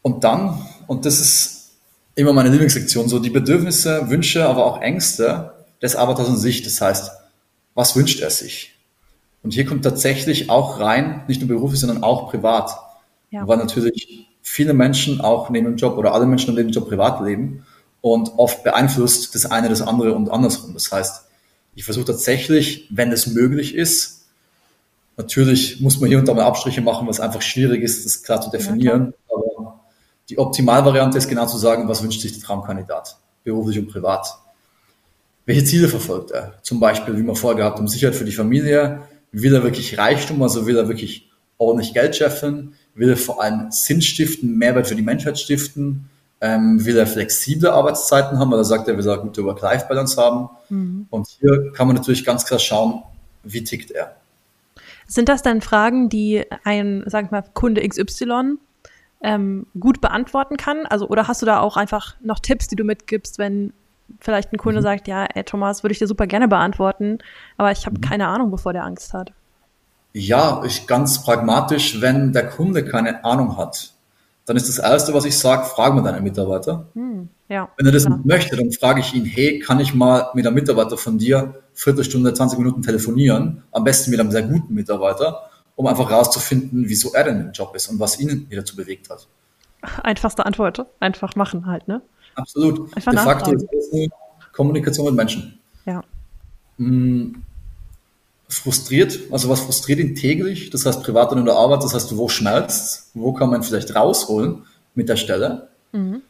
Und 0.03 0.25
dann, 0.25 0.67
und 0.87 1.07
das 1.07 1.21
ist 1.21 1.71
immer 2.15 2.33
meine 2.33 2.51
Lieblingssektion, 2.51 3.09
so 3.09 3.19
die 3.19 3.31
Bedürfnisse, 3.31 4.11
Wünsche, 4.11 4.47
aber 4.47 4.67
auch 4.67 4.83
Ängste 4.83 5.53
des 5.81 5.97
Avatars 5.97 6.29
an 6.29 6.37
sich. 6.37 6.63
Das 6.63 6.81
heißt, 6.81 7.11
was 7.75 7.97
wünscht 7.97 8.21
er 8.21 8.31
sich? 8.31 8.75
Und 9.43 9.53
hier 9.53 9.65
kommt 9.65 9.83
tatsächlich 9.85 10.51
auch 10.51 10.79
rein, 10.79 11.23
nicht 11.27 11.41
nur 11.41 11.49
beruflich, 11.49 11.81
sondern 11.81 12.03
auch 12.03 12.31
privat. 12.31 12.71
Ja. 13.31 13.47
Weil 13.49 13.57
natürlich 13.57 14.29
viele 14.43 14.75
Menschen 14.75 15.21
auch 15.21 15.51
neben 15.51 15.67
dem 15.67 15.77
Job 15.77 15.97
oder 15.97 16.13
alle 16.13 16.27
Menschen 16.27 16.55
neben 16.55 16.69
dem 16.69 16.75
Job 16.75 16.89
privat 16.89 17.25
leben 17.25 17.65
und 18.01 18.33
oft 18.37 18.63
beeinflusst 18.63 19.35
das 19.35 19.47
eine 19.47 19.69
das 19.69 19.81
andere 19.81 20.15
und 20.15 20.31
andersrum. 20.31 20.75
Das 20.75 20.93
heißt, 20.93 21.25
ich 21.75 21.85
versuche 21.85 22.07
tatsächlich, 22.07 22.89
wenn 22.91 23.13
es 23.13 23.29
möglich 23.29 23.75
ist, 23.75 24.27
natürlich 25.17 25.81
muss 25.81 26.01
man 26.01 26.09
hier 26.09 26.19
und 26.19 26.29
da 26.29 26.35
mal 26.35 26.45
Abstriche 26.45 26.83
machen, 26.83 27.09
was 27.09 27.21
einfach 27.21 27.43
schwierig 27.43 27.83
ist, 27.83 28.05
das 28.05 28.23
klar 28.23 28.41
zu 28.41 28.51
definieren. 28.51 29.15
Ja, 29.31 29.42
die 30.29 30.39
Optimalvariante 30.39 31.19
ist 31.19 31.29
genau 31.29 31.47
zu 31.47 31.59
sagen, 31.59 31.89
was 31.89 32.03
wünscht 32.03 32.21
sich 32.21 32.33
der 32.33 32.43
Traumkandidat, 32.43 33.17
beruflich 33.45 33.79
und 33.79 33.89
privat. 33.89 34.27
Welche 35.45 35.65
Ziele 35.65 35.89
verfolgt 35.89 36.31
er? 36.31 36.55
Zum 36.63 36.79
Beispiel, 36.79 37.17
wie 37.17 37.23
wir 37.23 37.35
vorher 37.35 37.59
gehabt 37.59 37.79
haben, 37.79 37.89
Sicherheit 37.89 38.15
für 38.15 38.25
die 38.25 38.33
Familie. 38.33 39.03
Will 39.33 39.55
er 39.55 39.63
wirklich 39.63 39.99
Reichtum, 39.99 40.43
also 40.43 40.67
will 40.67 40.77
er 40.77 40.89
wirklich 40.89 41.31
ordentlich 41.59 41.95
Geld 41.95 42.15
scheffeln? 42.15 42.75
will 42.95 43.11
er 43.11 43.17
vor 43.17 43.43
allem 43.43 43.71
Sinn 43.71 44.03
stiften, 44.03 44.57
Mehrwert 44.57 44.87
für 44.87 44.95
die 44.95 45.03
Menschheit 45.03 45.39
stiften, 45.39 46.09
ähm, 46.41 46.85
will 46.85 46.99
er 46.99 47.07
flexible 47.07 47.71
Arbeitszeiten 47.71 48.39
haben, 48.39 48.51
weil 48.51 48.59
er 48.59 48.65
sagt, 48.65 48.89
er 48.89 48.97
will 48.97 49.09
eine 49.09 49.23
gute 49.23 49.45
Work-Life-Balance 49.45 50.21
haben. 50.21 50.49
Mhm. 50.69 51.07
Und 51.11 51.29
hier 51.29 51.73
kann 51.73 51.87
man 51.87 51.97
natürlich 51.97 52.25
ganz 52.25 52.45
klar 52.45 52.59
schauen, 52.59 53.03
wie 53.45 53.65
tickt 53.65 53.91
er. 53.91 54.17
Sind 55.07 55.29
das 55.29 55.43
dann 55.43 55.61
Fragen, 55.61 56.09
die 56.09 56.45
ein, 56.65 57.05
sag 57.07 57.27
ich 57.27 57.31
mal, 57.31 57.45
Kunde 57.55 57.87
XY 57.87 58.57
ähm, 59.23 59.67
gut 59.79 60.01
beantworten 60.01 60.57
kann? 60.57 60.87
Also, 60.87 61.09
oder 61.09 61.29
hast 61.29 61.43
du 61.43 61.47
da 61.47 61.61
auch 61.61 61.77
einfach 61.77 62.17
noch 62.23 62.41
Tipps, 62.41 62.69
die 62.69 62.77
du 62.77 62.85
mitgibst, 62.85 63.39
wenn 63.39 63.73
vielleicht 64.21 64.53
ein 64.53 64.59
Kunde 64.59 64.81
mhm. 64.81 64.85
sagt, 64.85 65.09
ja, 65.09 65.25
ey, 65.25 65.45
Thomas, 65.45 65.83
würde 65.83 65.93
ich 65.93 65.99
dir 65.99 66.07
super 66.07 66.27
gerne 66.27 66.49
beantworten, 66.49 67.19
aber 67.57 67.73
ich 67.73 67.87
habe 67.87 67.97
mhm. 67.97 68.03
keine 68.03 68.29
Ahnung, 68.29 68.51
bevor 68.51 68.73
der 68.73 68.85
Angst 68.85 69.15
hat? 69.15 69.33
Ja, 70.13 70.63
ich 70.67 70.87
ganz 70.87 71.25
pragmatisch, 71.25 72.01
wenn 72.01 72.33
der 72.33 72.49
Kunde 72.49 72.85
keine 72.85 73.25
Ahnung 73.25 73.57
hat, 73.57 73.93
dann 74.45 74.57
ist 74.57 74.69
das 74.69 74.79
Erste, 74.79 75.15
was 75.15 75.25
ich 75.25 75.39
sage, 75.39 75.65
fragen 75.65 75.97
wir 75.97 76.03
deinen 76.03 76.23
Mitarbeiter. 76.23 76.87
Hm, 76.95 77.29
ja, 77.49 77.69
wenn 77.79 77.87
er 77.87 77.93
das 77.93 78.07
klar. 78.07 78.21
möchte, 78.25 78.57
dann 78.57 78.73
frage 78.73 79.01
ich 79.01 79.15
ihn, 79.15 79.25
hey, 79.25 79.61
kann 79.61 79.81
ich 79.81 79.95
mal 79.95 80.31
mit 80.35 80.47
einem 80.47 80.55
Mitarbeiter 80.55 80.99
von 80.99 81.17
dir 81.17 81.63
Viertelstunde, 81.75 82.35
20 82.35 82.59
Minuten 82.59 82.83
telefonieren, 82.83 83.63
am 83.73 83.85
besten 83.85 84.11
mit 84.11 84.21
einem 84.21 84.31
sehr 84.31 84.43
guten 84.43 84.75
Mitarbeiter, 84.75 85.49
um 85.77 85.87
einfach 85.87 86.11
rauszufinden, 86.11 86.89
wieso 86.89 87.13
er 87.13 87.25
denn 87.25 87.41
im 87.41 87.53
Job 87.53 87.75
ist 87.75 87.89
und 87.89 87.99
was 87.99 88.19
ihn 88.21 88.49
wieder 88.51 88.63
dazu 88.63 88.77
bewegt 88.77 89.11
hat. 89.11 89.27
Einfachste 90.03 90.47
Antwort, 90.47 90.87
einfach 91.01 91.35
machen 91.35 91.67
halt, 91.67 91.89
ne? 91.89 92.03
Absolut. 92.35 92.95
Einfach 92.97 93.13
De 93.13 93.21
facto 93.21 93.53
ist 93.53 93.67
das 93.73 93.93
eine 93.93 94.09
Kommunikation 94.53 95.07
mit 95.07 95.15
Menschen. 95.15 95.59
Ja. 95.85 96.03
Hm, 96.79 97.43
frustriert, 98.53 99.19
also 99.31 99.49
was 99.49 99.61
frustriert 99.61 99.99
ihn 99.99 100.15
täglich, 100.15 100.71
das 100.71 100.85
heißt 100.87 101.03
privat 101.03 101.33
und 101.33 101.39
in 101.39 101.45
der 101.47 101.57
Arbeit, 101.57 101.83
das 101.83 101.95
heißt, 101.95 102.17
wo 102.17 102.29
schmerzt, 102.29 103.11
wo 103.15 103.33
kann 103.33 103.51
man 103.51 103.63
vielleicht 103.63 103.95
rausholen 103.95 104.67
mit 104.95 105.09
der 105.09 105.17
Stelle. 105.17 105.69
Mhm. 105.93 106.23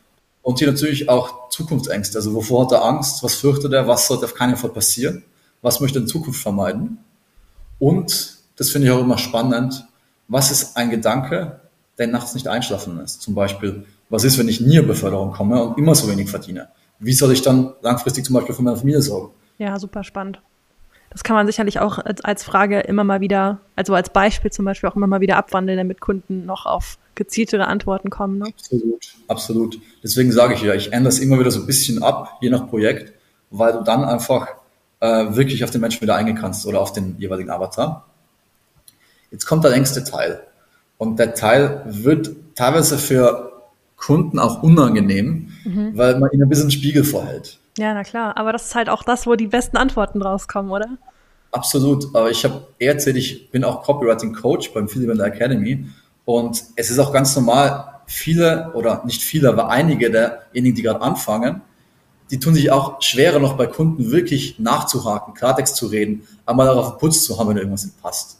Und 0.42 0.58
hier 0.58 0.68
natürlich 0.68 1.08
auch 1.08 1.50
Zukunftsängste, 1.50 2.18
also 2.18 2.34
wovor 2.34 2.64
hat 2.64 2.72
er 2.72 2.84
Angst, 2.84 3.22
was 3.22 3.34
fürchtet 3.34 3.72
er, 3.72 3.86
was 3.86 4.06
sollte 4.06 4.24
auf 4.24 4.34
keinen 4.34 4.56
Fall 4.56 4.70
passieren, 4.70 5.24
was 5.62 5.80
möchte 5.80 5.98
er 5.98 6.02
in 6.02 6.08
Zukunft 6.08 6.40
vermeiden. 6.40 6.98
Und, 7.78 8.38
das 8.56 8.70
finde 8.70 8.88
ich 8.88 8.92
auch 8.92 9.00
immer 9.00 9.18
spannend, 9.18 9.86
was 10.28 10.50
ist 10.50 10.76
ein 10.76 10.90
Gedanke, 10.90 11.60
der 11.98 12.06
nachts 12.06 12.34
nicht 12.34 12.48
einschlafen 12.48 12.98
lässt? 12.98 13.22
Zum 13.22 13.34
Beispiel, 13.34 13.84
was 14.08 14.24
ist, 14.24 14.38
wenn 14.38 14.48
ich 14.48 14.60
nie 14.60 14.76
in 14.76 14.86
Beförderung 14.86 15.32
komme 15.32 15.62
und 15.62 15.78
immer 15.78 15.94
so 15.94 16.08
wenig 16.10 16.30
verdiene? 16.30 16.68
Wie 16.98 17.12
soll 17.12 17.32
ich 17.32 17.42
dann 17.42 17.72
langfristig 17.82 18.24
zum 18.24 18.34
Beispiel 18.34 18.54
für 18.54 18.62
meine 18.62 18.76
Familie 18.76 19.02
sorgen? 19.02 19.32
Ja, 19.58 19.78
super 19.78 20.04
spannend. 20.04 20.40
Das 21.10 21.24
kann 21.24 21.36
man 21.36 21.46
sicherlich 21.46 21.78
auch 21.78 21.98
als, 21.98 22.22
als 22.24 22.42
Frage 22.42 22.80
immer 22.80 23.04
mal 23.04 23.20
wieder, 23.20 23.60
also 23.76 23.94
als 23.94 24.08
Beispiel 24.08 24.50
zum 24.50 24.64
Beispiel 24.64 24.88
auch 24.88 24.96
immer 24.96 25.06
mal 25.06 25.20
wieder 25.20 25.36
abwandeln, 25.36 25.76
damit 25.76 26.00
Kunden 26.00 26.46
noch 26.46 26.64
auf 26.64 26.96
gezieltere 27.14 27.66
Antworten 27.66 28.08
kommen. 28.08 28.38
Ne? 28.38 28.46
Absolut, 28.46 29.14
absolut. 29.28 29.78
Deswegen 30.02 30.32
sage 30.32 30.54
ich 30.54 30.62
ja, 30.62 30.74
ich 30.74 30.92
ändere 30.92 31.10
es 31.10 31.18
immer 31.18 31.38
wieder 31.38 31.50
so 31.50 31.60
ein 31.60 31.66
bisschen 31.66 32.02
ab, 32.02 32.38
je 32.40 32.48
nach 32.48 32.66
Projekt, 32.66 33.12
weil 33.50 33.74
du 33.74 33.82
dann 33.82 34.04
einfach 34.04 34.48
äh, 35.00 35.36
wirklich 35.36 35.62
auf 35.64 35.70
den 35.70 35.82
Menschen 35.82 36.00
wieder 36.00 36.14
eingehen 36.14 36.36
kannst 36.36 36.64
oder 36.66 36.80
auf 36.80 36.94
den 36.94 37.16
jeweiligen 37.18 37.50
Avatar. 37.50 38.06
Jetzt 39.32 39.46
kommt 39.46 39.64
der 39.64 39.72
längste 39.72 40.04
Teil. 40.04 40.40
Und 40.98 41.18
der 41.18 41.34
Teil 41.34 41.82
wird 41.86 42.30
teilweise 42.54 42.98
für 42.98 43.52
Kunden 43.96 44.38
auch 44.38 44.62
unangenehm, 44.62 45.52
mhm. 45.64 45.96
weil 45.96 46.18
man 46.18 46.30
ihnen 46.30 46.44
ein 46.44 46.48
bisschen 46.48 46.70
Spiegel 46.70 47.02
vorhält. 47.02 47.58
Ja, 47.78 47.94
na 47.94 48.04
klar. 48.04 48.36
Aber 48.36 48.52
das 48.52 48.66
ist 48.66 48.74
halt 48.74 48.88
auch 48.88 49.02
das, 49.02 49.26
wo 49.26 49.34
die 49.34 49.46
besten 49.46 49.76
Antworten 49.76 50.22
rauskommen, 50.22 50.70
oder? 50.70 50.86
Absolut. 51.50 52.14
Aber 52.14 52.30
ich 52.30 52.44
habe 52.44 52.66
erzählt, 52.78 53.16
ich 53.16 53.50
bin 53.50 53.64
auch 53.64 53.82
Copywriting 53.82 54.34
Coach 54.34 54.72
beim 54.72 54.88
Philipp 54.88 55.18
Academy. 55.18 55.86
Und 56.24 56.62
es 56.76 56.90
ist 56.90 56.98
auch 56.98 57.12
ganz 57.12 57.34
normal, 57.34 57.84
viele 58.06 58.72
oder 58.74 59.02
nicht 59.04 59.22
viele, 59.22 59.48
aber 59.48 59.68
einige 59.68 60.10
derjenigen, 60.10 60.76
die 60.76 60.82
gerade 60.82 61.00
anfangen, 61.00 61.62
die 62.30 62.38
tun 62.38 62.54
sich 62.54 62.70
auch 62.70 63.00
schwerer 63.02 63.38
noch 63.38 63.56
bei 63.56 63.66
Kunden 63.66 64.10
wirklich 64.10 64.58
nachzuhaken, 64.58 65.34
Klartext 65.34 65.76
zu 65.76 65.86
reden, 65.86 66.26
einmal 66.46 66.66
darauf 66.66 66.98
Putz 66.98 67.24
zu 67.24 67.38
haben, 67.38 67.50
wenn 67.50 67.56
irgendwas 67.58 67.84
nicht 67.84 68.00
passt. 68.00 68.38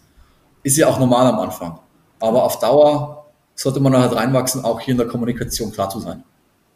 Ist 0.62 0.76
ja 0.76 0.88
auch 0.88 0.98
normal 0.98 1.26
am 1.26 1.40
Anfang. 1.40 1.78
Aber 2.20 2.44
auf 2.44 2.58
Dauer 2.58 3.26
sollte 3.54 3.80
man 3.80 3.96
halt 3.96 4.14
reinwachsen, 4.14 4.64
auch 4.64 4.80
hier 4.80 4.92
in 4.92 4.98
der 4.98 5.08
Kommunikation 5.08 5.72
klar 5.72 5.90
zu 5.90 6.00
sein 6.00 6.22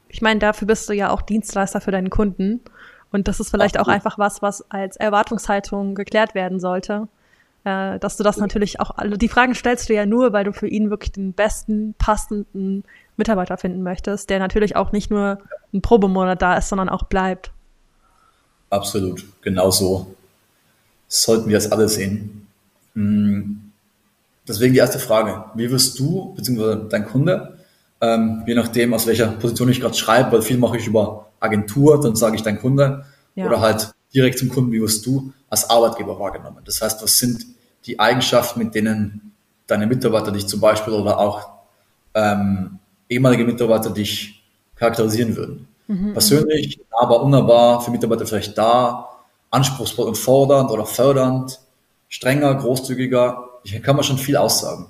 ich 0.09 0.23
meine, 0.23 0.41
dafür 0.41 0.67
bist 0.67 0.89
du 0.89 0.93
ja 0.93 1.11
auch 1.11 1.23
Dienstleister 1.23 1.81
für 1.81 1.91
deinen 1.91 2.11
Kunden. 2.11 2.61
Und 3.13 3.29
das 3.29 3.41
ist 3.41 3.51
vielleicht 3.51 3.77
Ach, 3.77 3.83
auch 3.83 3.89
einfach 3.89 4.19
was, 4.19 4.43
was 4.43 4.71
als 4.71 4.97
Erwartungshaltung 4.97 5.95
geklärt 5.95 6.35
werden 6.35 6.61
sollte. 6.61 7.09
Äh, 7.65 7.99
dass 7.99 8.17
du 8.17 8.23
das 8.23 8.37
natürlich 8.37 8.81
auch, 8.81 8.93
also 8.97 9.17
die 9.17 9.29
Fragen 9.29 9.55
stellst 9.55 9.89
du 9.89 9.95
ja 9.95 10.07
nur, 10.07 10.33
weil 10.33 10.45
du 10.45 10.53
für 10.53 10.69
ihn 10.69 10.91
wirklich 10.91 11.13
den 11.13 11.33
besten, 11.33 11.95
passenden 11.99 12.85
Mitarbeiter 13.17 13.59
finden 13.59 13.83
möchtest, 13.83 14.31
der 14.31 14.39
natürlich 14.39 14.77
auch 14.77 14.93
nicht 14.93 15.11
nur 15.11 15.39
ein 15.73 15.83
Probemonat 15.83 16.41
da 16.41 16.57
ist, 16.57 16.69
sondern 16.69 16.89
auch 16.89 17.05
bleibt. 17.05 17.53
Absolut, 18.71 19.25
genau 19.43 19.71
so. 19.71 20.15
Sollten 21.09 21.49
wir 21.49 21.57
das 21.57 21.71
alle 21.71 21.89
sehen. 21.89 22.47
Hm. 22.95 23.66
Deswegen 24.49 24.73
die 24.75 24.79
erste 24.79 24.99
Frage. 24.99 25.45
Wie 25.55 25.71
wirst 25.71 25.99
du, 25.99 26.35
beziehungsweise 26.35 26.87
dein 26.89 27.07
Kunde, 27.07 27.59
ähm, 28.01 28.45
je 28.47 28.55
nachdem, 28.55 28.95
aus 28.95 29.07
welcher 29.07 29.29
Position 29.29 29.69
ich 29.69 29.81
gerade 29.81 29.95
schreibe, 29.95 30.33
weil 30.33 30.43
viel 30.43 30.59
mache 30.59 30.77
ich 30.77 30.87
über 30.87 31.31
Agentur, 31.41 32.01
dann 32.01 32.17
sage 32.17 32.37
ich 32.37 32.43
dein 32.43 32.61
Kunde 32.61 33.05
ja. 33.35 33.47
oder 33.47 33.61
halt 33.61 33.93
direkt 34.15 34.39
zum 34.39 34.49
Kunden, 34.49 34.73
wie 34.73 34.81
wirst 34.81 35.05
du 35.07 35.33
als 35.51 35.69
Arbeitgeber 35.69 36.19
wahrgenommen? 36.19 36.59
Das 36.65 36.81
heißt, 36.81 37.03
was 37.03 37.19
sind 37.19 37.45
die 37.87 37.99
Eigenschaften, 37.99 38.59
mit 38.59 38.75
denen 38.75 39.33
deine 39.67 39.87
Mitarbeiter 39.87 40.33
dich 40.33 40.47
zum 40.47 40.61
Beispiel 40.61 40.93
oder 40.93 41.19
auch 41.19 41.49
ähm, 42.15 42.79
ehemalige 43.09 43.45
Mitarbeiter 43.45 43.91
dich 43.91 44.43
charakterisieren 44.77 45.37
würden? 45.37 45.69
Mhm, 45.87 46.13
Persönlich, 46.13 46.81
aber 46.91 47.23
unnahbar, 47.23 47.81
für 47.81 47.91
Mitarbeiter 47.91 48.27
vielleicht 48.27 48.57
da, 48.59 49.09
anspruchsvoll 49.51 50.09
und 50.09 50.19
fordernd 50.19 50.71
oder 50.71 50.85
fördernd, 50.85 51.61
strenger, 52.09 52.55
großzügiger. 52.55 53.49
Hier 53.67 53.81
kann 53.81 53.97
man 53.97 54.05
schon 54.05 54.19
viel 54.19 54.37
aussagen. 54.37 54.87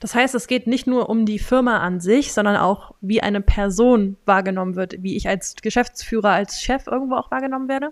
Das 0.00 0.14
heißt, 0.14 0.34
es 0.34 0.46
geht 0.46 0.66
nicht 0.66 0.86
nur 0.86 1.10
um 1.10 1.26
die 1.26 1.38
Firma 1.38 1.78
an 1.78 2.00
sich, 2.00 2.32
sondern 2.32 2.56
auch, 2.56 2.94
wie 3.02 3.22
eine 3.22 3.42
Person 3.42 4.16
wahrgenommen 4.24 4.74
wird, 4.74 5.02
wie 5.02 5.16
ich 5.16 5.28
als 5.28 5.56
Geschäftsführer, 5.60 6.30
als 6.30 6.62
Chef 6.62 6.86
irgendwo 6.86 7.16
auch 7.16 7.30
wahrgenommen 7.30 7.68
werde? 7.68 7.90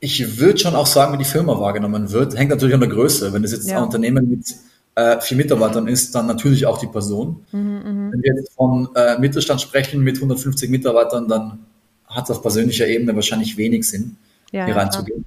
Ich 0.00 0.38
würde 0.38 0.58
schon 0.58 0.74
auch 0.74 0.86
sagen, 0.86 1.14
wie 1.14 1.18
die 1.18 1.24
Firma 1.24 1.58
wahrgenommen 1.58 2.12
wird. 2.12 2.36
Hängt 2.36 2.50
natürlich 2.50 2.74
an 2.74 2.80
der 2.80 2.90
Größe. 2.90 3.32
Wenn 3.32 3.42
es 3.44 3.52
jetzt 3.52 3.68
ja. 3.68 3.78
ein 3.78 3.84
Unternehmen 3.84 4.28
mit 4.28 4.54
äh, 4.94 5.20
vier 5.20 5.38
Mitarbeitern 5.38 5.88
ist, 5.88 6.14
dann 6.14 6.26
natürlich 6.26 6.66
auch 6.66 6.76
die 6.76 6.86
Person. 6.86 7.44
Mhm, 7.52 7.60
mhm. 7.60 8.12
Wenn 8.12 8.22
wir 8.22 8.34
jetzt 8.34 8.52
von 8.52 8.88
äh, 8.94 9.18
Mittelstand 9.18 9.62
sprechen 9.62 10.02
mit 10.02 10.16
150 10.16 10.68
Mitarbeitern, 10.68 11.26
dann 11.28 11.60
hat 12.06 12.24
es 12.24 12.30
auf 12.30 12.42
persönlicher 12.42 12.86
Ebene 12.86 13.14
wahrscheinlich 13.14 13.56
wenig 13.56 13.88
Sinn, 13.88 14.16
ja, 14.52 14.66
hier 14.66 14.76
reinzugehen. 14.76 15.24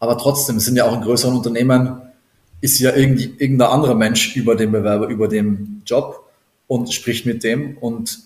Aber 0.00 0.18
trotzdem, 0.18 0.56
es 0.56 0.64
sind 0.64 0.76
ja 0.76 0.84
auch 0.86 0.94
in 0.94 1.02
größeren 1.02 1.36
Unternehmen 1.36 2.02
ist 2.60 2.78
ja 2.78 2.94
irgendwie 2.94 3.34
irgendein 3.38 3.70
anderer 3.70 3.94
Mensch 3.94 4.36
über 4.36 4.54
den 4.54 4.72
Bewerber, 4.72 5.08
über 5.08 5.28
den 5.28 5.82
Job 5.86 6.28
und 6.66 6.92
spricht 6.92 7.26
mit 7.26 7.42
dem. 7.42 7.78
Und 7.78 8.20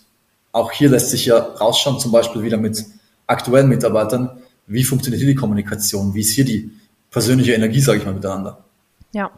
auch 0.53 0.73
hier 0.73 0.89
lässt 0.89 1.11
sich 1.11 1.27
ja 1.27 1.37
rausschauen, 1.37 2.01
zum 2.01 2.13
Beispiel 2.13 2.43
wieder 2.43 2.57
mit 2.57 2.85
aktuellen 3.27 3.69
Mitarbeitern, 3.69 4.31
wie 4.67 4.85
funktioniert 4.85 5.21
hier 5.21 5.33
die 5.33 5.37
Kommunikation, 5.37 6.15
wie 6.15 6.21
ist 6.21 6.31
hier 6.31 6.45
die 6.45 6.71
persönliche 7.11 7.55
Energie, 7.55 7.81
sage 7.81 7.99
ich 7.99 8.05
mal, 8.05 8.15
miteinander. 8.15 8.65
Ja. 9.13 9.31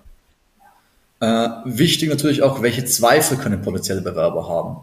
Äh, 1.20 1.48
wichtig 1.64 2.08
natürlich 2.08 2.42
auch, 2.42 2.62
welche 2.62 2.84
Zweifel 2.84 3.36
können 3.36 3.62
potenzielle 3.62 4.02
Bewerber 4.02 4.48
haben. 4.48 4.78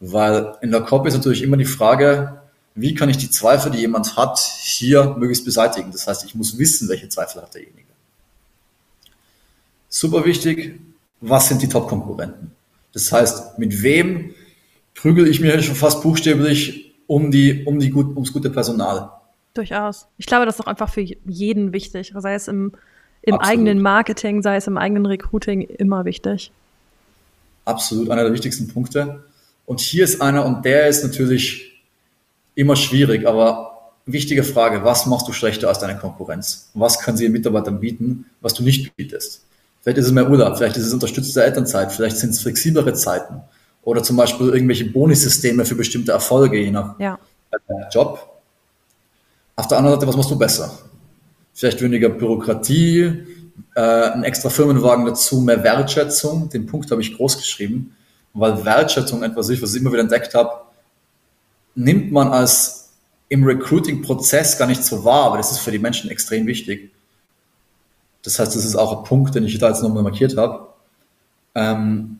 Weil 0.00 0.54
in 0.62 0.70
der 0.70 0.80
Copy 0.80 1.08
ist 1.08 1.16
natürlich 1.16 1.42
immer 1.42 1.56
die 1.56 1.64
Frage, 1.64 2.39
wie 2.74 2.94
kann 2.94 3.08
ich 3.08 3.16
die 3.16 3.30
Zweifel, 3.30 3.72
die 3.72 3.78
jemand 3.78 4.16
hat, 4.16 4.38
hier 4.38 5.16
möglichst 5.18 5.44
beseitigen. 5.44 5.90
Das 5.92 6.06
heißt, 6.06 6.24
ich 6.24 6.34
muss 6.34 6.58
wissen, 6.58 6.88
welche 6.88 7.08
Zweifel 7.08 7.42
hat 7.42 7.54
derjenige. 7.54 7.88
Super 9.88 10.24
wichtig, 10.24 10.80
was 11.20 11.48
sind 11.48 11.62
die 11.62 11.68
Top-Konkurrenten? 11.68 12.52
Das 12.92 13.10
heißt, 13.12 13.58
mit 13.58 13.82
wem 13.82 14.34
prügel 14.94 15.26
ich 15.28 15.40
mir 15.40 15.60
schon 15.62 15.74
fast 15.74 16.02
buchstäblich 16.02 16.94
um 17.06 17.30
die, 17.30 17.64
um 17.64 17.78
die 17.80 17.90
gut, 17.90 18.14
ums 18.14 18.32
gute 18.32 18.50
Personal? 18.50 19.10
Durchaus. 19.54 20.06
Ich 20.16 20.26
glaube, 20.26 20.46
das 20.46 20.56
ist 20.56 20.60
auch 20.60 20.66
einfach 20.68 20.92
für 20.92 21.00
jeden 21.00 21.72
wichtig, 21.72 22.12
sei 22.16 22.34
es 22.34 22.46
im, 22.46 22.72
im 23.22 23.34
eigenen 23.34 23.82
Marketing, 23.82 24.42
sei 24.42 24.56
es 24.56 24.68
im 24.68 24.78
eigenen 24.78 25.06
Recruiting, 25.06 25.62
immer 25.62 26.04
wichtig. 26.04 26.52
Absolut, 27.64 28.10
einer 28.10 28.22
der 28.22 28.32
wichtigsten 28.32 28.68
Punkte. 28.68 29.24
Und 29.66 29.80
hier 29.80 30.04
ist 30.04 30.20
einer, 30.20 30.46
und 30.46 30.64
der 30.64 30.88
ist 30.88 31.02
natürlich 31.02 31.69
immer 32.54 32.76
schwierig, 32.76 33.26
aber 33.26 33.92
wichtige 34.06 34.44
Frage, 34.44 34.84
was 34.84 35.06
machst 35.06 35.28
du 35.28 35.32
schlechter 35.32 35.68
als 35.68 35.78
deine 35.78 35.98
Konkurrenz? 35.98 36.70
Was 36.74 37.00
können 37.00 37.16
sie 37.16 37.24
den 37.24 37.32
Mitarbeitern 37.32 37.80
bieten, 37.80 38.26
was 38.40 38.54
du 38.54 38.62
nicht 38.62 38.94
bietest? 38.96 39.44
Vielleicht 39.82 39.98
ist 39.98 40.06
es 40.06 40.12
mehr 40.12 40.28
Urlaub, 40.28 40.56
vielleicht 40.56 40.76
ist 40.76 40.86
es 40.86 40.92
unterstützte 40.92 41.42
Elternzeit, 41.42 41.92
vielleicht 41.92 42.18
sind 42.18 42.30
es 42.30 42.40
flexiblere 42.40 42.92
Zeiten 42.94 43.40
oder 43.82 44.02
zum 44.02 44.16
Beispiel 44.16 44.50
irgendwelche 44.50 44.90
Bonussysteme 44.90 45.64
für 45.64 45.74
bestimmte 45.74 46.12
Erfolge, 46.12 46.58
je 46.58 46.70
nach 46.70 46.98
ja. 46.98 47.18
Job. 47.90 48.40
Auf 49.56 49.68
der 49.68 49.78
anderen 49.78 49.98
Seite, 49.98 50.08
was 50.08 50.16
machst 50.16 50.30
du 50.30 50.38
besser? 50.38 50.78
Vielleicht 51.54 51.82
weniger 51.82 52.08
Bürokratie, 52.08 53.24
äh, 53.74 53.80
ein 53.80 54.24
extra 54.24 54.48
Firmenwagen 54.48 55.04
dazu, 55.06 55.40
mehr 55.40 55.62
Wertschätzung. 55.62 56.48
Den 56.48 56.66
Punkt 56.66 56.90
habe 56.90 57.00
ich 57.00 57.16
groß 57.16 57.38
geschrieben, 57.38 57.96
weil 58.32 58.64
Wertschätzung 58.64 59.22
etwas 59.22 59.48
ist, 59.48 59.62
was 59.62 59.74
ich 59.74 59.80
immer 59.80 59.92
wieder 59.92 60.02
entdeckt 60.02 60.34
habe, 60.34 60.50
nimmt 61.74 62.12
man 62.12 62.28
als 62.28 62.90
im 63.28 63.44
Recruiting-Prozess 63.44 64.58
gar 64.58 64.66
nicht 64.66 64.84
so 64.84 65.04
wahr, 65.04 65.26
aber 65.26 65.36
das 65.36 65.52
ist 65.52 65.58
für 65.58 65.70
die 65.70 65.78
Menschen 65.78 66.10
extrem 66.10 66.46
wichtig. 66.46 66.90
Das 68.22 68.38
heißt, 68.38 68.54
das 68.54 68.64
ist 68.64 68.76
auch 68.76 68.98
ein 68.98 69.04
Punkt, 69.04 69.34
den 69.34 69.44
ich 69.44 69.58
da 69.58 69.68
jetzt 69.68 69.82
nochmal 69.82 70.02
markiert 70.02 70.36
habe. 70.36 70.68
Ähm, 71.54 72.18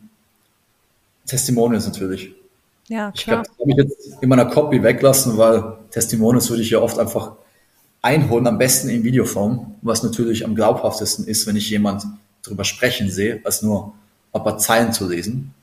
Testimonials 1.25 1.85
natürlich. 1.85 2.33
Ja, 2.87 3.11
klar. 3.11 3.13
Ich 3.15 3.25
glaube, 3.25 3.43
das 3.43 3.59
habe 3.59 3.71
ich 3.71 3.77
jetzt 3.77 4.23
in 4.23 4.29
meiner 4.29 4.45
Copy 4.45 4.81
weglassen, 4.81 5.37
weil 5.37 5.77
Testimonials 5.91 6.49
würde 6.49 6.63
ich 6.63 6.69
ja 6.71 6.79
oft 6.79 6.97
einfach 6.97 7.33
einholen, 8.01 8.47
am 8.47 8.57
besten 8.57 8.89
in 8.89 9.03
Videoform, 9.03 9.75
was 9.81 10.03
natürlich 10.03 10.43
am 10.45 10.55
glaubhaftesten 10.55 11.25
ist, 11.25 11.45
wenn 11.45 11.55
ich 11.55 11.69
jemand 11.69 12.03
darüber 12.41 12.63
sprechen 12.63 13.09
sehe, 13.09 13.41
als 13.43 13.61
nur 13.61 13.93
ein 14.33 14.43
paar 14.43 14.57
Zeilen 14.57 14.93
zu 14.93 15.07
lesen. 15.07 15.53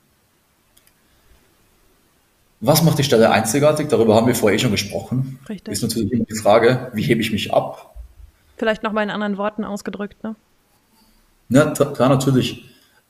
Was 2.61 2.83
macht 2.83 2.99
die 2.99 3.03
Stelle 3.03 3.31
einzigartig? 3.31 3.87
Darüber 3.87 4.15
haben 4.15 4.27
wir 4.27 4.35
vorher 4.35 4.57
eh 4.57 4.59
schon 4.59 4.71
gesprochen. 4.71 5.39
Richtig. 5.47 5.73
Ist 5.73 5.81
natürlich 5.81 6.11
immer 6.11 6.25
die 6.25 6.35
Frage, 6.35 6.89
wie 6.93 7.03
hebe 7.03 7.21
ich 7.21 7.31
mich 7.31 7.53
ab? 7.53 7.95
Vielleicht 8.57 8.83
nochmal 8.83 9.05
in 9.05 9.09
anderen 9.09 9.37
Worten 9.37 9.63
ausgedrückt, 9.63 10.21
ne? 10.23 10.35
Ja, 11.47 11.71
klar, 11.71 12.09
natürlich. 12.09 12.65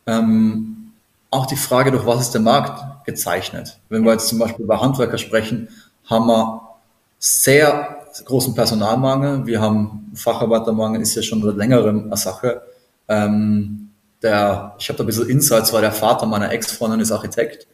Ähm, 0.06 0.92
auch 1.32 1.48
die 1.48 1.56
Frage, 1.56 1.92
durch 1.92 2.06
was 2.06 2.22
ist 2.22 2.34
der 2.34 2.42
Markt 2.42 3.06
gezeichnet? 3.06 3.80
Wenn 3.90 4.04
wir 4.04 4.14
jetzt 4.14 4.28
zum 4.28 4.40
Beispiel 4.40 4.66
bei 4.66 4.78
Handwerker 4.78 5.18
sprechen, 5.18 5.70
haben 6.06 6.28
wir 6.28 6.62
sehr 7.18 7.98
großen 8.26 8.54
Personalmangel. 8.56 9.46
Wir 9.46 9.62
haben 9.62 10.12
Facharbeitermangel, 10.16 11.02
ist 11.02 11.16
ja 11.16 11.22
schon 11.22 11.42
seit 11.42 11.56
längerem 11.56 12.06
eine 12.06 12.18
Sache. 12.18 12.62
Ähm, 13.08 13.90
der, 14.22 14.76
ich 14.80 14.90
habe 14.90 14.98
da 14.98 15.04
ein 15.04 15.08
bisschen 15.08 15.30
Insights, 15.30 15.74
weil 15.74 15.82
der 15.82 15.92
Vater 15.92 16.26
meiner 16.26 16.52
Ex-Freundin 16.52 17.00
ist 17.00 17.12
Architekt 17.12 17.68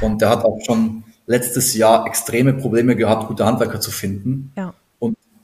und 0.00 0.20
der 0.20 0.30
hat 0.30 0.44
auch 0.44 0.58
schon 0.64 1.04
letztes 1.26 1.74
Jahr 1.74 2.06
extreme 2.06 2.54
Probleme 2.54 2.96
gehabt, 2.96 3.28
gute 3.28 3.44
Handwerker 3.44 3.80
zu 3.80 3.90
finden. 3.90 4.52
Ja 4.56 4.74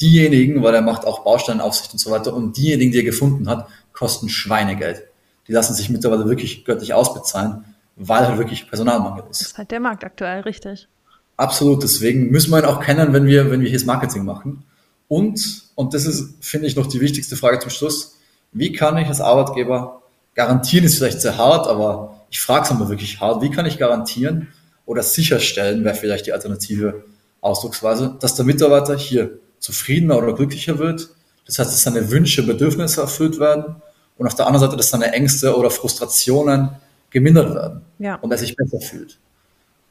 diejenigen, 0.00 0.62
weil 0.62 0.74
er 0.74 0.82
macht 0.82 1.04
auch 1.04 1.24
Bausteinaufsicht 1.24 1.92
und 1.92 1.98
so 1.98 2.10
weiter, 2.10 2.34
und 2.34 2.56
diejenigen, 2.56 2.92
die 2.92 2.98
er 2.98 3.04
gefunden 3.04 3.48
hat, 3.48 3.68
kosten 3.92 4.28
Schweinegeld. 4.28 5.02
Die 5.46 5.52
lassen 5.52 5.74
sich 5.74 5.90
mittlerweile 5.90 6.28
wirklich 6.28 6.64
göttlich 6.64 6.94
ausbezahlen, 6.94 7.64
weil 7.96 8.26
halt 8.26 8.38
wirklich 8.38 8.68
Personalmangel 8.68 9.24
ist. 9.30 9.40
Das 9.40 9.48
ist 9.48 9.58
halt 9.58 9.70
der 9.70 9.80
Markt 9.80 10.04
aktuell, 10.04 10.40
richtig. 10.42 10.88
Absolut, 11.36 11.82
deswegen 11.82 12.30
müssen 12.30 12.50
wir 12.50 12.58
ihn 12.58 12.64
auch 12.64 12.80
kennen, 12.80 13.12
wenn 13.12 13.26
wir, 13.26 13.50
wenn 13.50 13.60
wir 13.60 13.68
hier 13.68 13.78
das 13.78 13.86
Marketing 13.86 14.24
machen. 14.24 14.64
Und, 15.08 15.62
und 15.74 15.94
das 15.94 16.04
ist, 16.04 16.44
finde 16.44 16.66
ich, 16.66 16.76
noch 16.76 16.86
die 16.86 17.00
wichtigste 17.00 17.36
Frage 17.36 17.60
zum 17.60 17.70
Schluss, 17.70 18.16
wie 18.52 18.72
kann 18.72 18.98
ich 18.98 19.08
als 19.08 19.20
Arbeitgeber 19.20 20.02
garantieren, 20.34 20.84
ist 20.84 20.98
vielleicht 20.98 21.20
sehr 21.20 21.38
hart, 21.38 21.66
aber 21.66 22.26
ich 22.30 22.40
frage 22.40 22.64
es 22.64 22.70
einmal 22.70 22.88
wirklich 22.88 23.20
hart, 23.20 23.42
wie 23.42 23.50
kann 23.50 23.66
ich 23.66 23.78
garantieren 23.78 24.48
oder 24.88 25.02
sicherstellen, 25.02 25.84
wäre 25.84 25.94
vielleicht 25.94 26.26
die 26.26 26.32
alternative 26.32 27.04
Ausdrucksweise, 27.42 28.16
dass 28.20 28.34
der 28.36 28.46
Mitarbeiter 28.46 28.96
hier 28.96 29.38
zufriedener 29.58 30.16
oder 30.16 30.32
glücklicher 30.32 30.78
wird. 30.78 31.10
Das 31.46 31.58
heißt, 31.58 31.70
dass 31.70 31.82
seine 31.82 32.10
Wünsche, 32.10 32.42
Bedürfnisse 32.42 33.02
erfüllt 33.02 33.38
werden 33.38 33.76
und 34.16 34.26
auf 34.26 34.34
der 34.34 34.46
anderen 34.46 34.66
Seite, 34.66 34.78
dass 34.78 34.88
seine 34.88 35.12
Ängste 35.12 35.54
oder 35.54 35.70
Frustrationen 35.70 36.70
gemindert 37.10 37.54
werden 37.54 37.82
ja. 37.98 38.14
und 38.16 38.32
er 38.32 38.38
sich 38.38 38.56
besser 38.56 38.80
fühlt. 38.80 39.18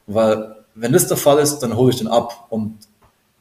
Weil 0.08 0.56
wenn 0.74 0.92
das 0.92 1.06
der 1.06 1.16
Fall 1.16 1.38
ist, 1.38 1.60
dann 1.60 1.76
hole 1.76 1.92
ich 1.92 1.98
den 1.98 2.08
ab 2.08 2.46
und 2.50 2.76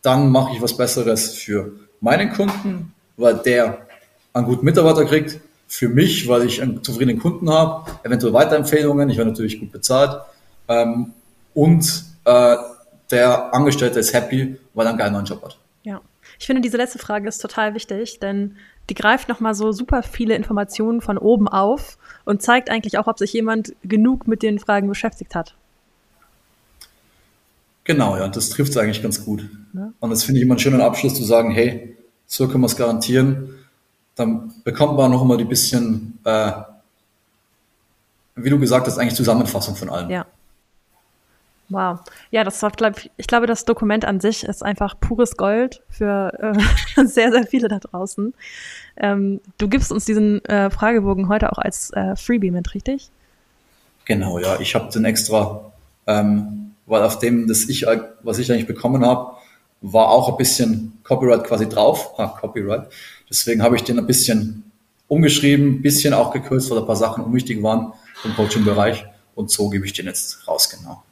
dann 0.04 0.30
mache 0.30 0.54
ich 0.56 0.62
was 0.62 0.78
Besseres 0.78 1.34
für 1.34 1.72
meinen 2.02 2.32
Kunden, 2.34 2.94
weil 3.18 3.34
der 3.34 3.88
einen 4.32 4.46
guten 4.46 4.64
Mitarbeiter 4.64 5.06
kriegt, 5.06 5.40
für 5.68 5.90
mich, 5.90 6.28
weil 6.28 6.44
ich 6.44 6.62
einen 6.62 6.84
zufriedenen 6.84 7.20
Kunden 7.20 7.50
habe, 7.50 7.90
eventuell 8.04 8.34
Weiterempfehlungen, 8.34 9.10
ich 9.10 9.18
werde 9.18 9.32
natürlich 9.32 9.60
gut 9.60 9.72
bezahlt 9.72 10.22
ähm, 10.68 11.14
und 11.58 12.04
äh, 12.26 12.56
der 13.10 13.52
Angestellte 13.52 13.98
ist 13.98 14.14
happy, 14.14 14.58
weil 14.76 14.86
er 14.86 14.90
einen 14.90 15.00
geilen 15.00 15.14
neuen 15.14 15.26
Job 15.26 15.44
hat. 15.44 15.58
Ja. 15.82 16.02
Ich 16.38 16.46
finde, 16.46 16.62
diese 16.62 16.78
letzte 16.78 17.00
Frage 17.00 17.28
ist 17.28 17.40
total 17.40 17.74
wichtig, 17.74 18.20
denn 18.20 18.58
die 18.92 18.94
greift 18.94 19.28
nochmal 19.28 19.56
so 19.56 19.72
super 19.72 20.04
viele 20.04 20.36
Informationen 20.36 21.02
von 21.02 21.18
oben 21.18 21.48
auf 21.48 21.98
und 22.26 22.44
zeigt 22.44 22.70
eigentlich 22.70 23.00
auch, 23.00 23.08
ob 23.08 23.18
sich 23.18 23.34
jemand 23.34 23.74
genug 23.82 24.28
mit 24.28 24.44
den 24.44 24.60
Fragen 24.60 24.88
beschäftigt 24.88 25.34
hat. 25.34 25.56
Genau, 27.86 28.16
ja, 28.18 28.28
das 28.28 28.52
trifft 28.52 28.74
es 28.74 28.78
eigentlich 28.78 29.02
ganz 29.02 29.26
gut. 29.26 29.50
Ja. 29.74 29.92
Und 30.00 30.12
das 30.12 30.26
finde 30.26 30.38
ich 30.38 30.44
immer 30.44 30.54
einen 30.54 30.60
schönen 30.60 30.82
Abschluss 30.82 31.16
zu 31.16 31.24
sagen, 31.24 31.50
hey, 31.50 31.98
so 32.28 32.48
können 32.48 32.62
wir 32.62 32.68
es 32.68 32.76
garantieren. 32.76 33.56
Dann 34.14 34.54
bekommt 34.64 34.96
man 34.96 35.10
noch 35.10 35.24
immer 35.24 35.38
die 35.38 35.46
bisschen, 35.46 36.20
äh, 36.24 36.52
wie 38.36 38.52
du 38.52 38.60
gesagt 38.60 38.86
hast, 38.86 39.00
eigentlich 39.00 39.16
Zusammenfassung 39.16 39.76
von 39.76 39.90
allem. 39.90 40.12
Ja. 40.12 40.28
Wow. 41.70 42.00
Ja, 42.32 42.46
das 42.46 42.62
war, 42.62 42.72
glaub 42.72 42.98
ich, 42.98 43.12
ich 43.18 43.28
glaube, 43.28 43.46
das 43.46 43.66
Dokument 43.66 44.06
an 44.06 44.22
sich 44.22 44.44
ist 44.44 44.64
einfach 44.64 44.98
pures 45.00 45.36
Gold 45.36 45.82
für 45.90 46.32
äh, 46.40 47.06
sehr, 47.06 47.32
sehr 47.32 47.46
viele 47.46 47.68
da 47.68 47.80
draußen. 47.80 48.34
Ähm, 48.96 49.42
du 49.58 49.68
gibst 49.68 49.92
uns 49.92 50.06
diesen 50.06 50.44
äh, 50.46 50.70
Fragebogen 50.70 51.28
heute 51.28 51.52
auch 51.52 51.58
als 51.58 51.92
äh, 51.92 52.16
Freebie 52.16 52.52
mit, 52.52 52.74
richtig? 52.74 53.10
Genau, 54.06 54.40
ja. 54.40 54.60
Ich 54.62 54.76
habe 54.76 54.92
den 54.92 55.04
extra, 55.04 55.72
ähm, 56.08 56.72
weil 56.86 57.04
auf 57.04 57.20
dem, 57.20 57.48
das 57.48 57.68
ich, 57.68 57.86
was 58.24 58.40
ich 58.40 58.50
eigentlich 58.50 58.68
bekommen 58.68 59.06
habe, 59.06 59.36
war 59.82 60.10
auch 60.10 60.30
ein 60.30 60.38
bisschen 60.38 60.98
Copyright 61.04 61.44
quasi 61.44 61.68
drauf, 61.68 62.18
ah, 62.18 62.28
Copyright. 62.28 62.88
Deswegen 63.30 63.62
habe 63.62 63.76
ich 63.76 63.84
den 63.84 64.00
ein 64.00 64.08
bisschen 64.08 64.72
umgeschrieben, 65.10 65.76
ein 65.76 65.82
bisschen 65.82 66.14
auch 66.14 66.32
gekürzt, 66.32 66.72
weil 66.72 66.80
ein 66.80 66.86
paar 66.86 66.96
Sachen 66.96 67.26
unwichtig 67.26 67.62
waren 67.62 67.92
im 68.24 68.34
Coaching-Bereich. 68.36 69.06
Und 69.36 69.52
so 69.52 69.70
gebe 69.70 69.86
ich 69.86 69.94
den 69.94 70.06
jetzt 70.06 70.48
raus, 70.48 70.70
genau. 70.70 71.04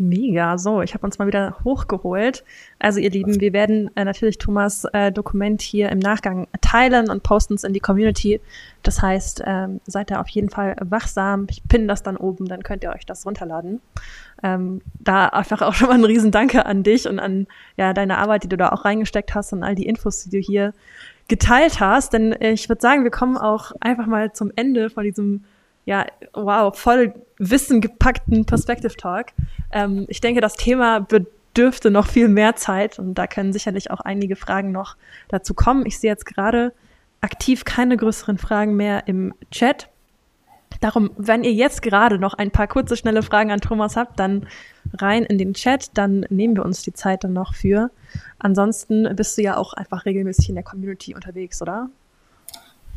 Mega, 0.00 0.56
so, 0.56 0.80
ich 0.80 0.94
habe 0.94 1.04
uns 1.04 1.18
mal 1.18 1.26
wieder 1.26 1.58
hochgeholt. 1.62 2.42
Also 2.78 3.00
ihr 3.00 3.10
Lieben, 3.10 3.38
wir 3.38 3.52
werden 3.52 3.90
äh, 3.96 4.04
natürlich 4.06 4.38
Thomas 4.38 4.86
äh, 4.94 5.12
Dokument 5.12 5.60
hier 5.60 5.90
im 5.90 5.98
Nachgang 5.98 6.48
teilen 6.62 7.10
und 7.10 7.22
posten 7.22 7.52
es 7.52 7.64
in 7.64 7.74
die 7.74 7.80
Community. 7.80 8.40
Das 8.82 9.02
heißt, 9.02 9.42
ähm, 9.44 9.82
seid 9.84 10.10
da 10.10 10.22
auf 10.22 10.28
jeden 10.30 10.48
Fall 10.48 10.74
wachsam. 10.80 11.46
Ich 11.50 11.62
pinne 11.68 11.86
das 11.86 12.02
dann 12.02 12.16
oben, 12.16 12.46
dann 12.46 12.62
könnt 12.62 12.82
ihr 12.82 12.92
euch 12.94 13.04
das 13.04 13.26
runterladen. 13.26 13.82
Ähm, 14.42 14.80
da 14.98 15.26
einfach 15.26 15.60
auch 15.60 15.74
schon 15.74 15.88
mal 15.88 15.98
ein 15.98 16.04
Riesendanke 16.04 16.64
an 16.64 16.82
dich 16.82 17.06
und 17.06 17.18
an 17.18 17.46
ja, 17.76 17.92
deine 17.92 18.16
Arbeit, 18.16 18.44
die 18.44 18.48
du 18.48 18.56
da 18.56 18.70
auch 18.70 18.86
reingesteckt 18.86 19.34
hast 19.34 19.52
und 19.52 19.62
all 19.62 19.74
die 19.74 19.86
Infos, 19.86 20.24
die 20.24 20.30
du 20.30 20.38
hier 20.38 20.72
geteilt 21.28 21.78
hast. 21.78 22.14
Denn 22.14 22.34
ich 22.40 22.70
würde 22.70 22.80
sagen, 22.80 23.04
wir 23.04 23.10
kommen 23.10 23.36
auch 23.36 23.72
einfach 23.80 24.06
mal 24.06 24.32
zum 24.32 24.50
Ende 24.56 24.88
von 24.88 25.04
diesem 25.04 25.44
ja, 25.84 26.06
wow, 26.34 26.76
voll 26.76 27.14
Wissen 27.38 27.80
gepackten 27.80 28.44
Perspective 28.44 28.96
Talk. 28.96 29.28
Ähm, 29.72 30.06
ich 30.08 30.20
denke, 30.20 30.40
das 30.40 30.54
Thema 30.54 31.00
bedürfte 31.00 31.90
noch 31.90 32.06
viel 32.06 32.28
mehr 32.28 32.56
Zeit 32.56 32.98
und 32.98 33.14
da 33.14 33.26
können 33.26 33.52
sicherlich 33.52 33.90
auch 33.90 34.00
einige 34.00 34.36
Fragen 34.36 34.72
noch 34.72 34.96
dazu 35.28 35.54
kommen. 35.54 35.86
Ich 35.86 35.98
sehe 35.98 36.10
jetzt 36.10 36.26
gerade 36.26 36.72
aktiv 37.20 37.64
keine 37.64 37.96
größeren 37.96 38.38
Fragen 38.38 38.76
mehr 38.76 39.06
im 39.08 39.34
Chat. 39.50 39.88
Darum, 40.80 41.10
wenn 41.16 41.44
ihr 41.44 41.52
jetzt 41.52 41.82
gerade 41.82 42.18
noch 42.18 42.34
ein 42.34 42.50
paar 42.50 42.66
kurze, 42.66 42.96
schnelle 42.96 43.22
Fragen 43.22 43.50
an 43.50 43.60
Thomas 43.60 43.96
habt, 43.96 44.18
dann 44.18 44.46
rein 44.94 45.24
in 45.24 45.36
den 45.36 45.52
Chat, 45.52 45.90
dann 45.94 46.24
nehmen 46.30 46.56
wir 46.56 46.64
uns 46.64 46.82
die 46.82 46.92
Zeit 46.92 47.24
dann 47.24 47.32
noch 47.32 47.54
für. 47.54 47.90
Ansonsten 48.38 49.14
bist 49.14 49.36
du 49.36 49.42
ja 49.42 49.56
auch 49.56 49.74
einfach 49.74 50.06
regelmäßig 50.06 50.48
in 50.48 50.54
der 50.54 50.64
Community 50.64 51.14
unterwegs, 51.14 51.60
oder? 51.60 51.90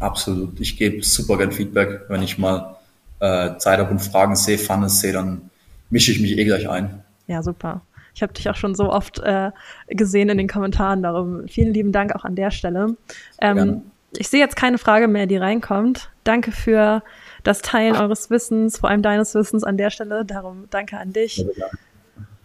Absolut. 0.03 0.59
Ich 0.59 0.77
gebe 0.77 1.01
super 1.01 1.37
gern 1.37 1.53
Feedback, 1.53 2.01
wenn 2.09 2.21
ich 2.21 2.37
mal 2.37 2.75
äh, 3.19 3.57
Zeit 3.57 3.79
habe 3.79 3.89
und 3.89 3.99
Fragen 3.99 4.35
sehe, 4.35 4.57
Funnes 4.57 4.99
sehe, 4.99 5.13
dann 5.13 5.49
mische 5.89 6.11
ich 6.11 6.19
mich 6.19 6.37
eh 6.37 6.43
gleich 6.43 6.69
ein. 6.69 7.01
Ja, 7.27 7.41
super. 7.41 7.81
Ich 8.13 8.21
habe 8.21 8.33
dich 8.33 8.49
auch 8.49 8.55
schon 8.55 8.75
so 8.75 8.91
oft 8.91 9.19
äh, 9.19 9.51
gesehen 9.87 10.27
in 10.27 10.37
den 10.37 10.49
Kommentaren. 10.49 11.01
Darum 11.01 11.47
vielen 11.47 11.73
lieben 11.73 11.93
Dank 11.93 12.13
auch 12.15 12.25
an 12.25 12.35
der 12.35 12.51
Stelle. 12.51 12.97
Ähm, 13.39 13.83
ich 14.17 14.27
sehe 14.27 14.41
jetzt 14.41 14.57
keine 14.57 14.77
Frage 14.77 15.07
mehr, 15.07 15.25
die 15.25 15.37
reinkommt. 15.37 16.11
Danke 16.25 16.51
für 16.51 17.01
das 17.43 17.61
Teilen 17.61 17.95
eures 17.95 18.29
Wissens, 18.29 18.77
vor 18.77 18.89
allem 18.89 19.01
deines 19.01 19.33
Wissens 19.35 19.63
an 19.63 19.77
der 19.77 19.89
Stelle. 19.89 20.25
Darum 20.25 20.65
danke 20.69 20.97
an 20.97 21.13
dich. 21.13 21.45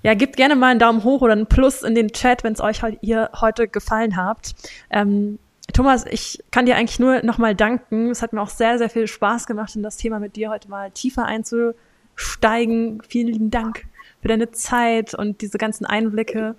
Ja, 0.04 0.14
gebt 0.14 0.36
gerne 0.36 0.54
mal 0.54 0.68
einen 0.68 0.78
Daumen 0.78 1.02
hoch 1.02 1.22
oder 1.22 1.32
einen 1.32 1.46
Plus 1.46 1.82
in 1.82 1.96
den 1.96 2.12
Chat, 2.12 2.44
wenn 2.44 2.52
es 2.52 2.60
euch 2.60 2.82
hier 3.00 3.30
heute 3.40 3.66
gefallen 3.66 4.16
habt. 4.16 4.54
Ähm, 4.90 5.40
Thomas, 5.72 6.06
ich 6.10 6.42
kann 6.50 6.66
dir 6.66 6.76
eigentlich 6.76 6.98
nur 6.98 7.22
nochmal 7.22 7.54
danken. 7.54 8.10
Es 8.10 8.22
hat 8.22 8.32
mir 8.32 8.40
auch 8.40 8.48
sehr, 8.48 8.78
sehr 8.78 8.90
viel 8.90 9.06
Spaß 9.06 9.46
gemacht, 9.46 9.76
in 9.76 9.82
das 9.82 9.96
Thema 9.96 10.18
mit 10.18 10.36
dir 10.36 10.50
heute 10.50 10.68
mal 10.68 10.90
tiefer 10.90 11.24
einzusteigen. 11.24 13.02
Vielen 13.08 13.28
lieben 13.28 13.50
Dank 13.50 13.86
für 14.20 14.28
deine 14.28 14.50
Zeit 14.50 15.14
und 15.14 15.40
diese 15.40 15.58
ganzen 15.58 15.84
Einblicke. 15.84 16.56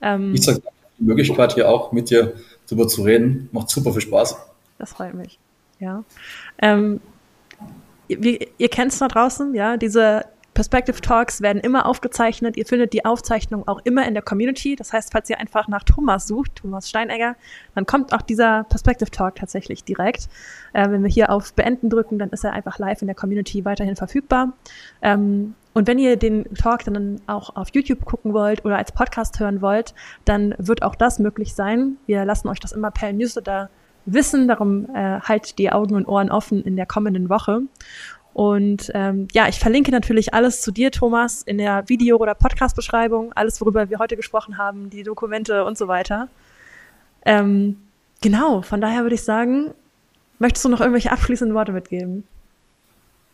Ähm, 0.00 0.34
ich 0.34 0.42
sage 0.42 0.62
die 0.98 1.04
Möglichkeit 1.04 1.54
hier 1.54 1.68
auch 1.68 1.92
mit 1.92 2.10
dir 2.10 2.34
drüber 2.68 2.88
zu 2.88 3.02
reden. 3.02 3.48
Macht 3.52 3.68
super 3.70 3.92
viel 3.92 4.00
Spaß. 4.00 4.36
Das 4.78 4.92
freut 4.92 5.14
mich. 5.14 5.38
Ja. 5.78 6.04
Ähm, 6.58 7.00
ihr, 8.08 8.46
ihr 8.56 8.68
kennt 8.68 8.92
es 8.92 8.98
da 8.98 9.08
draußen, 9.08 9.54
ja, 9.54 9.76
diese 9.76 10.24
Perspective 10.54 11.00
Talks 11.00 11.40
werden 11.40 11.60
immer 11.60 11.86
aufgezeichnet. 11.86 12.56
Ihr 12.56 12.66
findet 12.66 12.92
die 12.92 13.04
Aufzeichnung 13.04 13.66
auch 13.66 13.80
immer 13.84 14.06
in 14.06 14.14
der 14.14 14.22
Community. 14.22 14.76
Das 14.76 14.92
heißt, 14.92 15.10
falls 15.12 15.30
ihr 15.30 15.40
einfach 15.40 15.66
nach 15.68 15.82
Thomas 15.82 16.26
sucht, 16.26 16.56
Thomas 16.56 16.88
Steinegger, 16.88 17.36
dann 17.74 17.86
kommt 17.86 18.12
auch 18.12 18.22
dieser 18.22 18.64
Perspective 18.64 19.10
Talk 19.10 19.36
tatsächlich 19.36 19.84
direkt. 19.84 20.28
Äh, 20.74 20.90
wenn 20.90 21.02
wir 21.02 21.10
hier 21.10 21.30
auf 21.30 21.54
Beenden 21.54 21.88
drücken, 21.88 22.18
dann 22.18 22.30
ist 22.30 22.44
er 22.44 22.52
einfach 22.52 22.78
live 22.78 23.00
in 23.00 23.06
der 23.06 23.16
Community 23.16 23.64
weiterhin 23.64 23.96
verfügbar. 23.96 24.52
Ähm, 25.00 25.54
und 25.74 25.86
wenn 25.86 25.98
ihr 25.98 26.16
den 26.16 26.44
Talk 26.54 26.84
dann 26.84 27.20
auch 27.26 27.56
auf 27.56 27.68
YouTube 27.72 28.04
gucken 28.04 28.34
wollt 28.34 28.64
oder 28.64 28.76
als 28.76 28.92
Podcast 28.92 29.40
hören 29.40 29.62
wollt, 29.62 29.94
dann 30.26 30.54
wird 30.58 30.82
auch 30.82 30.94
das 30.94 31.18
möglich 31.18 31.54
sein. 31.54 31.96
Wir 32.06 32.26
lassen 32.26 32.48
euch 32.48 32.60
das 32.60 32.72
immer 32.72 32.90
per 32.90 33.12
Newsletter 33.12 33.70
wissen. 34.04 34.48
Darum 34.48 34.88
äh, 34.94 35.20
haltet 35.20 35.58
die 35.58 35.72
Augen 35.72 35.94
und 35.94 36.06
Ohren 36.06 36.30
offen 36.30 36.62
in 36.62 36.76
der 36.76 36.86
kommenden 36.86 37.28
Woche. 37.28 37.62
Und 38.34 38.90
ähm, 38.94 39.28
ja, 39.32 39.48
ich 39.48 39.58
verlinke 39.58 39.90
natürlich 39.90 40.32
alles 40.32 40.62
zu 40.62 40.70
dir, 40.70 40.90
Thomas, 40.90 41.42
in 41.42 41.58
der 41.58 41.88
Video- 41.88 42.16
oder 42.16 42.34
Podcast-Beschreibung, 42.34 43.32
alles, 43.34 43.60
worüber 43.60 43.90
wir 43.90 43.98
heute 43.98 44.16
gesprochen 44.16 44.56
haben, 44.56 44.88
die 44.88 45.02
Dokumente 45.02 45.64
und 45.64 45.76
so 45.76 45.86
weiter. 45.88 46.28
Ähm, 47.26 47.76
genau, 48.22 48.62
von 48.62 48.80
daher 48.80 49.02
würde 49.02 49.14
ich 49.14 49.22
sagen, 49.22 49.72
möchtest 50.38 50.64
du 50.64 50.70
noch 50.70 50.80
irgendwelche 50.80 51.12
abschließenden 51.12 51.54
Worte 51.54 51.72
mitgeben? 51.72 52.24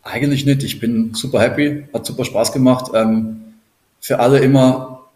Eigentlich 0.02 0.46
nicht. 0.46 0.62
Ich 0.62 0.80
bin 0.80 1.14
super 1.14 1.40
happy, 1.40 1.86
hat 1.92 2.04
super 2.04 2.24
Spaß 2.24 2.52
gemacht. 2.52 2.90
Ähm, 2.94 3.54
für 4.00 4.18
alle 4.18 4.38
immer, 4.40 5.08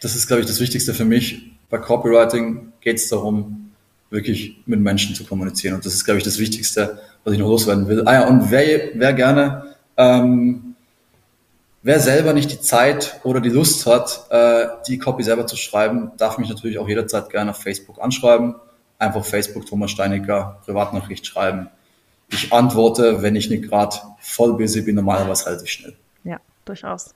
das 0.00 0.16
ist, 0.16 0.26
glaube 0.26 0.40
ich, 0.40 0.46
das 0.46 0.60
Wichtigste 0.60 0.92
für 0.94 1.04
mich. 1.04 1.52
Bei 1.70 1.78
Copywriting 1.78 2.72
geht 2.80 2.96
es 2.96 3.08
darum, 3.08 3.63
wirklich 4.14 4.62
mit 4.64 4.80
Menschen 4.80 5.14
zu 5.14 5.24
kommunizieren. 5.24 5.74
Und 5.74 5.84
das 5.84 5.92
ist, 5.92 6.04
glaube 6.04 6.18
ich, 6.18 6.24
das 6.24 6.38
Wichtigste, 6.38 7.00
was 7.24 7.34
ich 7.34 7.40
noch 7.40 7.48
loswerden 7.48 7.88
will. 7.88 8.02
Ah 8.06 8.14
ja, 8.14 8.28
und 8.28 8.50
wer, 8.50 8.90
wer 8.94 9.12
gerne, 9.12 9.74
ähm, 9.96 10.76
wer 11.82 11.98
selber 11.98 12.32
nicht 12.32 12.50
die 12.52 12.60
Zeit 12.60 13.20
oder 13.24 13.40
die 13.40 13.50
Lust 13.50 13.86
hat, 13.86 14.26
äh, 14.30 14.66
die 14.86 14.98
Copy 14.98 15.24
selber 15.24 15.46
zu 15.46 15.56
schreiben, 15.56 16.12
darf 16.16 16.38
mich 16.38 16.48
natürlich 16.48 16.78
auch 16.78 16.88
jederzeit 16.88 17.28
gerne 17.28 17.50
auf 17.50 17.58
Facebook 17.58 18.00
anschreiben. 18.00 18.54
Einfach 18.98 19.24
Facebook 19.24 19.66
Thomas 19.66 19.90
Steinecker, 19.90 20.60
Privatnachricht 20.64 21.26
schreiben. 21.26 21.68
Ich 22.30 22.52
antworte, 22.52 23.20
wenn 23.20 23.34
ich 23.34 23.50
nicht 23.50 23.64
gerade 23.64 23.96
voll 24.20 24.56
busy 24.56 24.82
bin, 24.82 24.94
normalerweise 24.94 25.46
halte 25.46 25.64
ich 25.64 25.72
schnell. 25.72 25.96
Ja, 26.22 26.38
durchaus. 26.64 27.14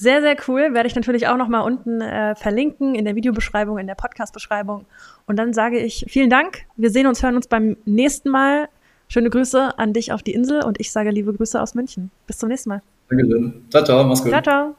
Sehr, 0.00 0.22
sehr 0.22 0.36
cool. 0.48 0.72
Werde 0.72 0.86
ich 0.86 0.94
natürlich 0.94 1.28
auch 1.28 1.36
nochmal 1.36 1.60
unten 1.60 2.00
äh, 2.00 2.34
verlinken 2.34 2.94
in 2.94 3.04
der 3.04 3.16
Videobeschreibung, 3.16 3.76
in 3.76 3.86
der 3.86 3.96
Podcast-Beschreibung. 3.96 4.86
Und 5.30 5.36
dann 5.36 5.52
sage 5.52 5.78
ich 5.78 6.06
vielen 6.08 6.28
Dank. 6.28 6.62
Wir 6.76 6.90
sehen 6.90 7.06
uns, 7.06 7.22
hören 7.22 7.36
uns 7.36 7.46
beim 7.46 7.76
nächsten 7.84 8.30
Mal. 8.30 8.68
Schöne 9.06 9.30
Grüße 9.30 9.78
an 9.78 9.92
dich 9.92 10.10
auf 10.10 10.24
die 10.24 10.32
Insel 10.32 10.64
und 10.64 10.80
ich 10.80 10.90
sage 10.90 11.10
liebe 11.10 11.32
Grüße 11.32 11.62
aus 11.62 11.76
München. 11.76 12.10
Bis 12.26 12.38
zum 12.38 12.48
nächsten 12.48 12.70
Mal. 12.70 12.82
Dankeschön. 13.08 13.64
Ciao, 13.70 13.84
ciao. 13.84 14.02
Mach's 14.02 14.24
gut. 14.24 14.32
Ciao, 14.32 14.74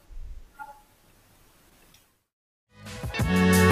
ciao. 3.18 3.70